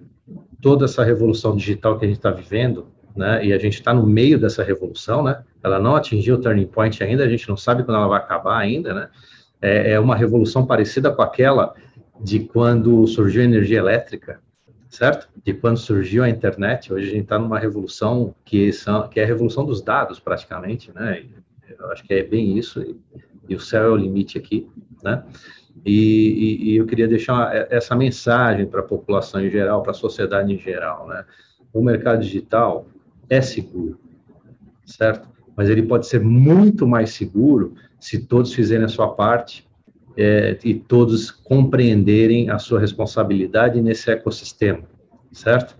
toda 0.61 0.85
essa 0.85 1.03
revolução 1.03 1.55
digital 1.55 1.99
que 1.99 2.05
a 2.05 2.07
gente 2.07 2.17
está 2.17 2.31
vivendo, 2.31 2.87
né, 3.15 3.45
e 3.45 3.51
a 3.51 3.57
gente 3.57 3.73
está 3.73 3.93
no 3.93 4.07
meio 4.07 4.39
dessa 4.39 4.63
revolução, 4.63 5.21
né, 5.21 5.43
ela 5.61 5.77
não 5.77 5.95
atingiu 5.95 6.35
o 6.35 6.41
turning 6.41 6.65
point 6.65 7.03
ainda, 7.03 7.23
a 7.23 7.29
gente 7.29 7.47
não 7.49 7.57
sabe 7.57 7.83
quando 7.83 7.97
ela 7.97 8.07
vai 8.07 8.19
acabar 8.19 8.57
ainda, 8.57 8.93
né, 8.93 9.09
é, 9.63 9.93
é 9.93 9.99
uma 9.99 10.15
revolução 10.15 10.65
parecida 10.65 11.09
com 11.09 11.21
aquela 11.21 11.73
de 12.21 12.41
quando 12.41 13.07
surgiu 13.07 13.41
a 13.41 13.45
energia 13.45 13.79
elétrica, 13.79 14.41
certo? 14.89 15.29
De 15.43 15.53
quando 15.53 15.77
surgiu 15.77 16.23
a 16.23 16.29
internet, 16.29 16.93
hoje 16.93 17.07
a 17.07 17.11
gente 17.11 17.23
está 17.23 17.39
numa 17.39 17.57
revolução 17.57 18.35
que, 18.43 18.71
são, 18.73 19.07
que 19.07 19.19
é 19.19 19.23
a 19.23 19.27
revolução 19.27 19.65
dos 19.65 19.81
dados, 19.81 20.19
praticamente, 20.19 20.91
né, 20.93 21.23
eu 21.79 21.91
acho 21.91 22.03
que 22.03 22.13
é 22.13 22.23
bem 22.23 22.57
isso, 22.57 22.81
e, 22.81 22.95
e 23.49 23.55
o 23.55 23.59
céu 23.59 23.85
é 23.85 23.89
o 23.89 23.95
limite 23.95 24.37
aqui, 24.37 24.69
né, 25.01 25.23
e, 25.85 25.91
e, 25.91 26.71
e 26.71 26.77
eu 26.77 26.85
queria 26.85 27.07
deixar 27.07 27.53
essa 27.71 27.95
mensagem 27.95 28.65
para 28.65 28.81
a 28.81 28.83
população 28.83 29.41
em 29.41 29.49
geral, 29.49 29.81
para 29.81 29.91
a 29.91 29.95
sociedade 29.95 30.53
em 30.53 30.57
geral, 30.57 31.07
né? 31.07 31.25
O 31.73 31.81
mercado 31.81 32.21
digital 32.21 32.85
é 33.29 33.41
seguro, 33.41 33.99
certo? 34.85 35.27
Mas 35.55 35.69
ele 35.69 35.83
pode 35.83 36.07
ser 36.07 36.19
muito 36.19 36.87
mais 36.87 37.11
seguro 37.11 37.73
se 37.99 38.25
todos 38.25 38.53
fizerem 38.53 38.85
a 38.85 38.89
sua 38.89 39.09
parte 39.09 39.67
é, 40.17 40.57
e 40.63 40.73
todos 40.73 41.31
compreenderem 41.31 42.49
a 42.49 42.59
sua 42.59 42.79
responsabilidade 42.79 43.81
nesse 43.81 44.11
ecossistema, 44.11 44.83
certo? 45.31 45.75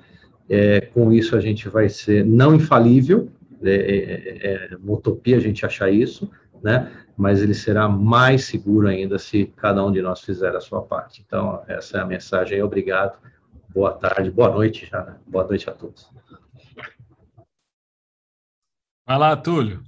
É, 0.49 0.81
com 0.81 1.11
isso 1.11 1.35
a 1.35 1.39
gente 1.39 1.69
vai 1.69 1.89
ser 1.89 2.25
não 2.25 2.53
infalível, 2.53 3.29
é, 3.63 3.71
é, 3.71 4.73
é 4.73 4.77
uma 4.77 4.93
utopia 4.93 5.37
a 5.37 5.39
gente 5.39 5.65
achar 5.65 5.89
isso, 5.89 6.29
né? 6.61 6.91
mas 7.15 7.41
ele 7.41 7.53
será 7.53 7.87
mais 7.87 8.45
seguro 8.45 8.87
ainda 8.87 9.19
se 9.19 9.45
cada 9.57 9.85
um 9.85 9.91
de 9.91 10.01
nós 10.01 10.21
fizer 10.21 10.55
a 10.55 10.59
sua 10.59 10.81
parte. 10.81 11.23
Então, 11.25 11.61
essa 11.67 11.97
é 11.97 12.01
a 12.01 12.05
mensagem. 12.05 12.61
Obrigado. 12.61 13.17
Boa 13.73 13.91
tarde, 13.91 14.31
boa 14.31 14.49
noite 14.49 14.87
já. 14.89 15.03
Né? 15.03 15.15
Boa 15.27 15.45
noite 15.45 15.69
a 15.69 15.73
todos. 15.73 16.09
Vai 19.05 19.17
lá, 19.17 19.35
Túlio. 19.35 19.83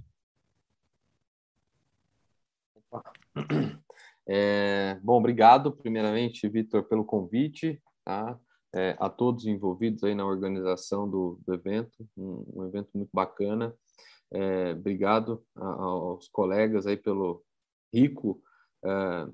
É, 4.28 5.00
bom, 5.04 5.20
obrigado, 5.20 5.72
primeiramente, 5.72 6.50
Vitor, 6.50 6.86
pelo 6.86 7.06
convite, 7.06 7.80
tá? 8.04 8.40
É, 8.74 8.98
a 9.00 9.08
todos 9.08 9.46
envolvidos 9.46 10.04
aí 10.04 10.16
na 10.16 10.26
organização 10.26 11.08
do, 11.08 11.40
do 11.46 11.54
evento, 11.54 12.10
um, 12.18 12.44
um 12.56 12.66
evento 12.66 12.90
muito 12.96 13.12
bacana. 13.14 13.72
É, 14.34 14.72
obrigado 14.72 15.46
aos 15.56 16.28
colegas 16.28 16.88
aí 16.88 16.98
pelo 16.98 17.44
rico 17.94 18.42
é, 18.84 19.28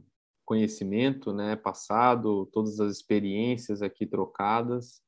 conhecimento, 0.43 1.31
né, 1.31 1.55
passado, 1.55 2.45
todas 2.51 2.81
as 2.81 2.91
experiências 2.91 3.81
aqui 3.81 4.05
trocadas. 4.05 5.01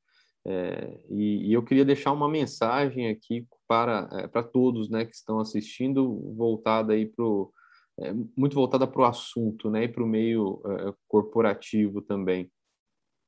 É, 0.46 1.00
e, 1.10 1.50
e, 1.50 1.54
eu 1.54 1.64
queria 1.64 1.86
deixar 1.86 2.12
uma 2.12 2.28
mensagem 2.28 3.08
aqui 3.08 3.48
para 3.66 4.10
é, 4.12 4.28
para 4.28 4.44
todos, 4.44 4.90
né, 4.90 5.06
que 5.06 5.16
estão 5.16 5.40
assistindo, 5.40 6.34
voltada 6.36 6.94
aí 6.94 7.06
para 7.06 7.26
é, 8.00 8.14
muito 8.36 8.54
voltada 8.54 8.86
para 8.86 9.02
o 9.02 9.06
assunto, 9.06 9.70
né, 9.70 9.86
e 9.86 9.88
para 9.88 10.04
o 10.04 10.08
meio 10.08 10.62
é, 10.66 10.94
corporativo 11.08 12.02
também, 12.02 12.52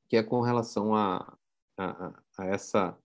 que 0.08 0.16
é 0.16 0.22
com 0.22 0.42
relação 0.42 0.94
a, 0.94 1.36
a, 1.78 2.20
a 2.38 2.46
essa 2.46 2.98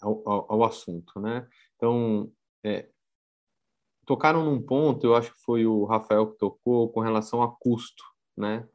ao, 0.00 0.22
ao, 0.24 0.52
ao 0.52 0.64
assunto, 0.64 1.18
né? 1.20 1.48
Então, 1.74 2.30
é, 2.64 2.88
tocaram 4.06 4.44
num 4.44 4.62
ponto, 4.62 5.04
eu 5.04 5.16
acho 5.16 5.34
que 5.34 5.40
foi 5.42 5.66
o 5.66 5.84
Rafael 5.84 6.30
que 6.30 6.38
tocou, 6.38 6.88
com 6.92 7.00
relação 7.00 7.42
a 7.42 7.52
custo, 7.56 8.04
né? 8.36 8.66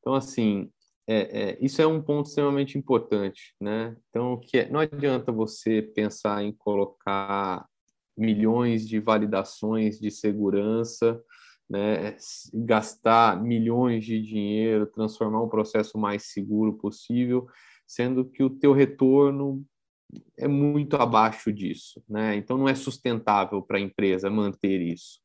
Então, 0.00 0.14
assim, 0.14 0.70
é, 1.12 1.40
é, 1.42 1.58
isso 1.60 1.82
é 1.82 1.86
um 1.88 2.00
ponto 2.00 2.28
extremamente 2.28 2.78
importante, 2.78 3.52
né? 3.60 3.96
Então, 4.08 4.38
que 4.38 4.58
é, 4.58 4.70
não 4.70 4.78
adianta 4.78 5.32
você 5.32 5.82
pensar 5.82 6.44
em 6.44 6.52
colocar 6.52 7.66
milhões 8.16 8.86
de 8.86 9.00
validações 9.00 9.98
de 9.98 10.08
segurança, 10.08 11.20
né? 11.68 12.16
gastar 12.54 13.42
milhões 13.42 14.04
de 14.04 14.22
dinheiro, 14.22 14.86
transformar 14.86 15.42
um 15.42 15.48
processo 15.48 15.98
mais 15.98 16.30
seguro 16.32 16.74
possível, 16.74 17.48
sendo 17.88 18.24
que 18.24 18.44
o 18.44 18.50
teu 18.50 18.72
retorno 18.72 19.64
é 20.38 20.46
muito 20.46 20.94
abaixo 20.94 21.52
disso, 21.52 22.00
né? 22.08 22.36
Então 22.36 22.56
não 22.56 22.68
é 22.68 22.74
sustentável 22.76 23.60
para 23.62 23.78
a 23.78 23.80
empresa 23.80 24.30
manter 24.30 24.80
isso. 24.80 25.18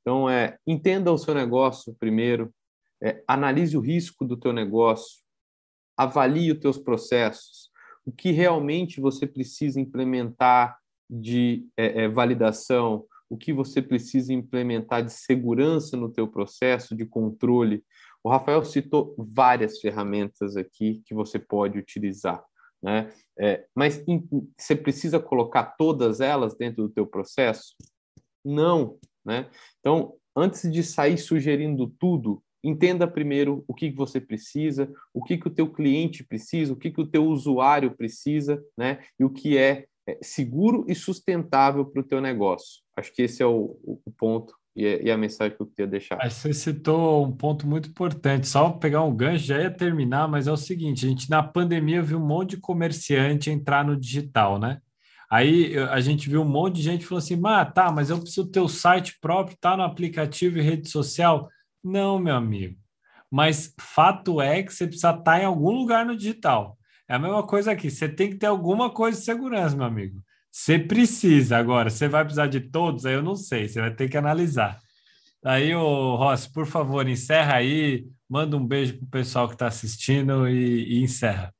Então 0.00 0.28
é 0.28 0.56
entenda 0.66 1.12
o 1.12 1.18
seu 1.18 1.32
negócio 1.32 1.94
primeiro, 1.94 2.52
é, 3.02 3.22
analise 3.26 3.76
o 3.76 3.80
risco 3.80 4.24
do 4.24 4.36
teu 4.36 4.52
negócio, 4.52 5.20
avalie 5.96 6.52
os 6.52 6.58
teus 6.58 6.78
processos, 6.78 7.70
o 8.04 8.12
que 8.12 8.30
realmente 8.30 9.00
você 9.00 9.26
precisa 9.26 9.80
implementar 9.80 10.78
de 11.08 11.66
é, 11.76 12.04
é, 12.04 12.08
validação, 12.08 13.04
o 13.28 13.36
que 13.36 13.52
você 13.52 13.80
precisa 13.80 14.32
implementar 14.32 15.04
de 15.04 15.12
segurança 15.12 15.96
no 15.96 16.10
teu 16.10 16.28
processo 16.28 16.94
de 16.94 17.06
controle. 17.06 17.84
O 18.22 18.30
Rafael 18.30 18.64
citou 18.64 19.14
várias 19.18 19.80
ferramentas 19.80 20.56
aqui 20.56 21.02
que 21.04 21.14
você 21.14 21.38
pode 21.38 21.78
utilizar 21.78 22.42
né? 22.82 23.12
É, 23.38 23.64
mas 23.74 24.02
in, 24.08 24.28
você 24.58 24.74
precisa 24.74 25.20
colocar 25.20 25.64
todas 25.76 26.20
elas 26.20 26.56
dentro 26.56 26.88
do 26.88 26.92
teu 26.92 27.06
processo? 27.06 27.74
Não, 28.44 28.98
né? 29.24 29.48
Então, 29.78 30.16
antes 30.36 30.70
de 30.70 30.82
sair 30.82 31.16
sugerindo 31.16 31.86
tudo, 31.98 32.42
entenda 32.62 33.06
primeiro 33.06 33.64
o 33.66 33.74
que 33.74 33.90
você 33.90 34.20
precisa, 34.20 34.90
o 35.12 35.22
que, 35.22 35.36
que 35.36 35.48
o 35.48 35.50
teu 35.50 35.70
cliente 35.70 36.24
precisa, 36.24 36.72
o 36.72 36.76
que, 36.76 36.90
que 36.90 37.00
o 37.00 37.06
teu 37.06 37.26
usuário 37.26 37.96
precisa, 37.96 38.62
né? 38.76 39.00
E 39.18 39.24
o 39.24 39.30
que 39.30 39.58
é, 39.58 39.86
é 40.06 40.18
seguro 40.22 40.84
e 40.88 40.94
sustentável 40.94 41.84
para 41.84 42.00
o 42.00 42.04
teu 42.04 42.20
negócio. 42.20 42.82
Acho 42.96 43.12
que 43.12 43.22
esse 43.22 43.42
é 43.42 43.46
o, 43.46 43.78
o 43.84 44.12
ponto 44.16 44.54
e, 44.74 44.84
e, 45.04 45.10
a 45.10 45.18
mensagem 45.18 45.54
que 45.54 45.62
eu 45.62 45.66
queria 45.66 45.86
deixar. 45.86 46.18
Você 46.28 46.52
citou 46.52 47.26
um 47.26 47.32
ponto 47.32 47.66
muito 47.66 47.90
importante, 47.90 48.48
só 48.48 48.70
pegar 48.70 49.02
um 49.02 49.14
gancho, 49.14 49.44
já 49.44 49.60
ia 49.60 49.70
terminar, 49.70 50.26
mas 50.28 50.46
é 50.46 50.52
o 50.52 50.56
seguinte, 50.56 51.04
a 51.04 51.08
gente 51.08 51.28
na 51.28 51.42
pandemia 51.42 52.02
viu 52.02 52.18
um 52.18 52.26
monte 52.26 52.50
de 52.50 52.56
comerciante 52.58 53.50
entrar 53.50 53.84
no 53.84 53.96
digital, 53.96 54.58
né? 54.58 54.80
Aí 55.30 55.78
a 55.78 55.98
gente 56.00 56.28
viu 56.28 56.42
um 56.42 56.48
monte 56.48 56.76
de 56.76 56.82
gente 56.82 57.06
falando 57.06 57.22
assim, 57.24 57.40
ah, 57.46 57.64
tá, 57.64 57.90
mas 57.90 58.10
eu 58.10 58.18
preciso 58.18 58.50
ter 58.50 58.60
o 58.60 58.68
site 58.68 59.18
próprio, 59.18 59.56
tá 59.58 59.74
no 59.74 59.82
aplicativo 59.82 60.58
e 60.58 60.62
rede 60.62 60.90
social. 60.90 61.48
Não, 61.82 62.18
meu 62.18 62.34
amigo. 62.34 62.76
Mas 63.30 63.74
fato 63.80 64.40
é 64.40 64.62
que 64.62 64.72
você 64.72 64.86
precisa 64.86 65.10
estar 65.10 65.22
tá 65.22 65.40
em 65.40 65.44
algum 65.44 65.70
lugar 65.70 66.04
no 66.04 66.16
digital. 66.16 66.78
É 67.08 67.14
a 67.14 67.18
mesma 67.18 67.46
coisa 67.46 67.72
aqui, 67.72 67.90
você 67.90 68.08
tem 68.08 68.30
que 68.30 68.36
ter 68.36 68.46
alguma 68.46 68.90
coisa 68.90 69.18
de 69.18 69.24
segurança, 69.24 69.76
meu 69.76 69.86
amigo. 69.86 70.22
Você 70.50 70.78
precisa 70.78 71.56
agora, 71.56 71.88
você 71.88 72.08
vai 72.08 72.24
precisar 72.24 72.46
de 72.46 72.60
todos? 72.60 73.06
Aí 73.06 73.14
eu 73.14 73.22
não 73.22 73.34
sei, 73.34 73.68
você 73.68 73.80
vai 73.80 73.94
ter 73.94 74.08
que 74.08 74.16
analisar. 74.16 74.78
Aí, 75.44 75.74
o 75.74 76.14
Rossi, 76.14 76.52
por 76.52 76.66
favor, 76.66 77.08
encerra 77.08 77.56
aí, 77.56 78.06
manda 78.28 78.56
um 78.56 78.64
beijo 78.64 78.96
para 78.98 79.06
o 79.06 79.10
pessoal 79.10 79.48
que 79.48 79.54
está 79.54 79.66
assistindo 79.66 80.48
e, 80.48 80.98
e, 80.98 81.02
encerra. 81.02 81.52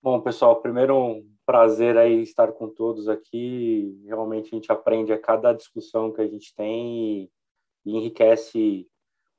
Bom, 0.00 0.20
pessoal, 0.20 0.60
primeiro 0.62 0.96
um 0.96 1.28
prazer 1.44 1.96
aí 1.96 2.22
estar 2.22 2.52
com 2.52 2.68
todos 2.68 3.08
aqui. 3.08 4.00
Realmente 4.06 4.50
a 4.52 4.54
gente 4.54 4.70
aprende 4.70 5.12
a 5.12 5.18
cada 5.18 5.52
discussão 5.52 6.12
que 6.12 6.20
a 6.20 6.26
gente 6.26 6.54
tem 6.54 7.28
e 7.84 7.96
enriquece 7.96 8.86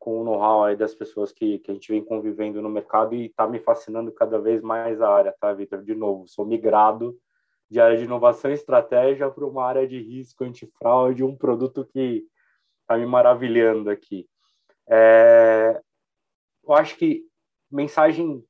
com 0.04 0.20
o 0.20 0.24
know-how 0.26 0.76
das 0.76 0.94
pessoas 0.94 1.32
que, 1.32 1.60
que 1.60 1.72
a 1.72 1.74
gente 1.74 1.90
vem 1.90 2.04
convivendo 2.04 2.62
no 2.62 2.68
mercado 2.68 3.16
e 3.16 3.28
está 3.28 3.48
me 3.48 3.58
fascinando 3.58 4.12
cada 4.12 4.38
vez 4.38 4.62
mais 4.62 5.02
a 5.02 5.10
área, 5.10 5.34
tá, 5.40 5.54
Vitor? 5.54 5.82
De 5.82 5.96
novo, 5.96 6.28
sou 6.28 6.46
migrado 6.46 7.18
de 7.72 7.80
área 7.80 7.98
de 7.98 8.04
inovação 8.04 8.52
e 8.52 8.54
estratégia 8.54 9.32
para 9.32 9.46
uma 9.46 9.64
área 9.64 9.88
de 9.88 9.98
risco 10.02 10.44
antifraude, 10.44 11.24
um 11.24 11.38
produto 11.38 11.86
que 11.86 12.28
está 12.82 12.98
me 12.98 13.06
maravilhando 13.06 13.90
aqui. 13.90 14.28
É, 14.90 15.82
eu 16.68 16.74
acho 16.74 16.98
que 16.98 17.26
mensagem 17.72 18.44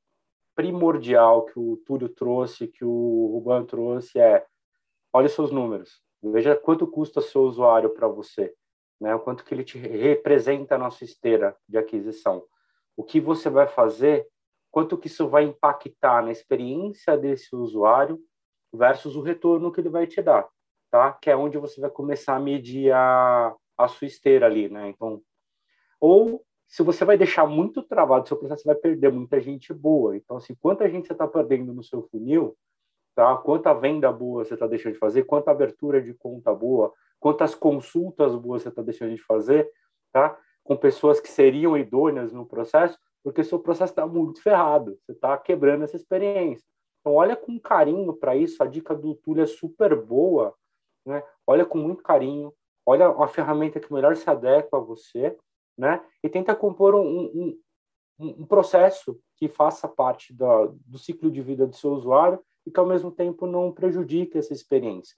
primordial 0.55 1.45
que 1.45 1.59
o 1.59 1.77
Túlio 1.85 2.09
trouxe, 2.09 2.67
que 2.67 2.83
o 2.83 3.29
Ruban 3.31 3.63
trouxe 3.63 4.19
é 4.19 4.43
olhe 5.13 5.29
seus 5.29 5.51
números, 5.51 6.01
veja 6.19 6.55
quanto 6.55 6.87
custa 6.87 7.21
seu 7.21 7.43
usuário 7.43 7.91
para 7.91 8.07
você, 8.07 8.51
né? 8.99 9.13
o 9.15 9.19
quanto 9.19 9.43
que 9.43 9.53
ele 9.53 9.63
te 9.63 9.77
representa 9.77 10.77
na 10.77 10.89
sua 10.89 11.05
esteira 11.05 11.55
de 11.67 11.77
aquisição. 11.77 12.43
O 12.95 13.03
que 13.03 13.19
você 13.19 13.49
vai 13.49 13.67
fazer, 13.67 14.27
quanto 14.71 14.97
que 14.97 15.07
isso 15.07 15.27
vai 15.27 15.43
impactar 15.43 16.23
na 16.23 16.31
experiência 16.31 17.17
desse 17.17 17.55
usuário 17.55 18.19
versus 18.71 19.15
o 19.15 19.21
retorno 19.21 19.71
que 19.71 19.81
ele 19.81 19.89
vai 19.89 20.07
te 20.07 20.21
dar, 20.21 20.47
tá? 20.89 21.13
Que 21.13 21.29
é 21.29 21.35
onde 21.35 21.57
você 21.57 21.79
vai 21.79 21.89
começar 21.89 22.35
a 22.35 22.39
medir 22.39 22.91
a, 22.91 23.55
a 23.77 23.87
sua 23.87 24.07
esteira 24.07 24.45
ali, 24.45 24.69
né? 24.69 24.89
Então, 24.89 25.21
ou 25.99 26.43
se 26.67 26.81
você 26.81 27.05
vai 27.05 27.17
deixar 27.17 27.45
muito 27.45 27.83
travado 27.83 28.27
seu 28.27 28.35
processo, 28.35 28.63
você 28.63 28.67
vai 28.67 28.75
perder 28.75 29.11
muita 29.11 29.39
gente 29.39 29.71
boa. 29.73 30.17
Então, 30.17 30.37
assim, 30.37 30.55
quanta 30.55 30.89
gente 30.89 31.05
você 31.05 31.13
está 31.13 31.27
perdendo 31.27 31.71
no 31.71 31.83
seu 31.83 32.01
funil, 32.09 32.57
tá? 33.15 33.37
Quanta 33.37 33.73
venda 33.73 34.11
boa 34.11 34.43
você 34.43 34.55
está 34.55 34.65
deixando 34.65 34.93
de 34.93 34.99
fazer, 34.99 35.23
quanta 35.23 35.51
abertura 35.51 36.01
de 36.01 36.13
conta 36.15 36.53
boa, 36.53 36.91
quantas 37.23 37.55
consultas 37.55 38.35
você 38.35 38.67
está 38.67 38.81
deixando 38.81 39.15
de 39.15 39.23
fazer, 39.23 39.71
tá? 40.11 40.37
Com 40.61 40.75
pessoas 40.75 41.21
que 41.21 41.29
seriam 41.29 41.77
idôneas 41.77 42.33
no 42.33 42.45
processo, 42.45 42.99
porque 43.23 43.45
seu 43.45 43.57
processo 43.57 43.93
está 43.93 44.05
muito 44.05 44.41
ferrado, 44.41 44.99
você 44.99 45.13
está 45.13 45.37
quebrando 45.37 45.85
essa 45.85 45.95
experiência. 45.95 46.67
Então, 46.99 47.13
olha 47.13 47.37
com 47.37 47.57
carinho 47.57 48.13
para 48.13 48.35
isso. 48.35 48.61
A 48.61 48.65
dica 48.65 48.93
do 48.93 49.15
Túlio 49.15 49.41
é 49.41 49.45
super 49.45 49.95
boa. 49.95 50.53
Né? 51.05 51.23
Olha 51.47 51.65
com 51.65 51.77
muito 51.77 52.03
carinho. 52.03 52.53
Olha 52.85 53.07
a 53.07 53.27
ferramenta 53.29 53.79
que 53.79 53.93
melhor 53.93 54.17
se 54.17 54.29
adequa 54.29 54.77
a 54.77 54.81
você. 54.81 55.37
Né? 55.77 56.03
E 56.21 56.27
tenta 56.27 56.53
compor 56.53 56.93
um, 56.93 57.57
um, 58.19 58.27
um 58.41 58.45
processo 58.45 59.17
que 59.37 59.47
faça 59.47 59.87
parte 59.87 60.33
da, 60.33 60.65
do 60.65 60.97
ciclo 60.97 61.31
de 61.31 61.41
vida 61.41 61.65
do 61.65 61.75
seu 61.75 61.91
usuário 61.91 62.39
e 62.65 62.71
que, 62.71 62.79
ao 62.79 62.85
mesmo 62.85 63.11
tempo, 63.11 63.47
não 63.47 63.71
prejudique 63.71 64.37
essa 64.37 64.51
experiência. 64.51 65.15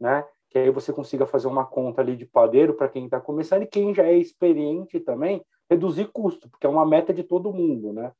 Né? 0.00 0.24
Que 0.54 0.60
aí 0.60 0.70
você 0.70 0.92
consiga 0.92 1.26
fazer 1.26 1.48
uma 1.48 1.66
conta 1.66 2.00
ali 2.00 2.14
de 2.14 2.24
padeiro 2.24 2.74
para 2.74 2.88
quem 2.88 3.06
está 3.06 3.20
começando 3.20 3.62
e 3.62 3.66
quem 3.66 3.92
já 3.92 4.04
é 4.04 4.16
experiente 4.16 5.00
também, 5.00 5.44
reduzir 5.68 6.06
custo, 6.12 6.48
porque 6.48 6.64
é 6.64 6.70
uma 6.70 6.86
meta 6.86 7.12
de 7.12 7.24
todo 7.24 7.52
mundo, 7.52 7.92
né? 7.92 8.12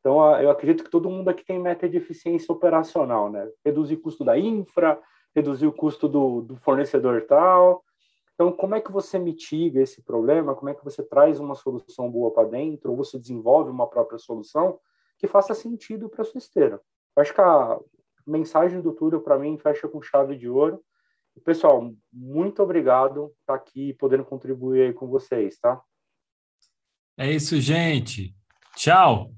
Então, 0.00 0.40
eu 0.40 0.50
acredito 0.50 0.82
que 0.82 0.90
todo 0.90 1.10
mundo 1.10 1.28
aqui 1.28 1.44
tem 1.44 1.58
meta 1.58 1.86
de 1.86 1.98
eficiência 1.98 2.50
operacional, 2.50 3.30
né? 3.30 3.46
Reduzir 3.62 3.96
o 3.96 4.00
custo 4.00 4.24
da 4.24 4.38
infra, 4.38 4.98
reduzir 5.34 5.66
o 5.66 5.72
custo 5.72 6.08
do, 6.08 6.40
do 6.40 6.56
fornecedor 6.56 7.26
tal. 7.28 7.84
Então, 8.32 8.50
como 8.50 8.74
é 8.74 8.80
que 8.80 8.90
você 8.90 9.18
mitiga 9.18 9.82
esse 9.82 10.02
problema? 10.02 10.54
Como 10.54 10.70
é 10.70 10.74
que 10.74 10.82
você 10.82 11.02
traz 11.02 11.38
uma 11.38 11.54
solução 11.54 12.10
boa 12.10 12.30
para 12.30 12.48
dentro? 12.48 12.90
Ou 12.90 12.96
você 12.96 13.18
desenvolve 13.18 13.70
uma 13.70 13.86
própria 13.86 14.18
solução 14.18 14.78
que 15.18 15.26
faça 15.26 15.52
sentido 15.52 16.08
para 16.08 16.22
a 16.22 16.24
sua 16.24 16.38
esteira? 16.38 16.80
Eu 17.14 17.20
acho 17.20 17.34
que 17.34 17.40
a 17.42 17.78
mensagem 18.26 18.80
do 18.80 18.92
Túlio, 18.92 19.20
para 19.20 19.38
mim, 19.38 19.58
fecha 19.58 19.86
com 19.86 20.00
chave 20.00 20.36
de 20.36 20.48
ouro. 20.48 20.80
Pessoal, 21.44 21.92
muito 22.12 22.62
obrigado 22.62 23.28
por 23.28 23.36
estar 23.40 23.54
aqui 23.54 23.94
podendo 23.94 24.24
contribuir 24.24 24.94
com 24.94 25.06
vocês, 25.06 25.58
tá? 25.58 25.80
É 27.18 27.30
isso, 27.30 27.60
gente. 27.60 28.34
Tchau. 28.74 29.30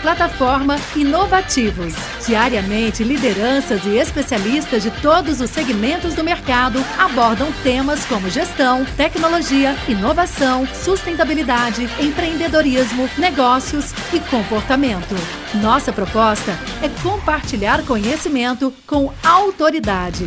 Plataforma 0.00 0.76
Inovativos. 0.96 1.94
Diariamente, 2.26 3.04
lideranças 3.04 3.84
e 3.84 3.98
especialistas 3.98 4.82
de 4.82 4.90
todos 5.02 5.42
os 5.42 5.50
segmentos 5.50 6.14
do 6.14 6.24
mercado 6.24 6.78
abordam 6.98 7.52
temas 7.62 8.04
como 8.06 8.30
gestão, 8.30 8.82
tecnologia, 8.96 9.74
inovação, 9.88 10.66
sustentabilidade, 10.66 11.84
empreendedorismo, 12.02 13.08
negócios 13.18 13.92
e 14.14 14.20
comportamento. 14.30 15.14
Nossa 15.60 15.92
proposta 15.92 16.52
é 16.82 16.88
compartilhar 17.02 17.84
conhecimento 17.84 18.72
com 18.86 19.12
autoridade 19.22 20.26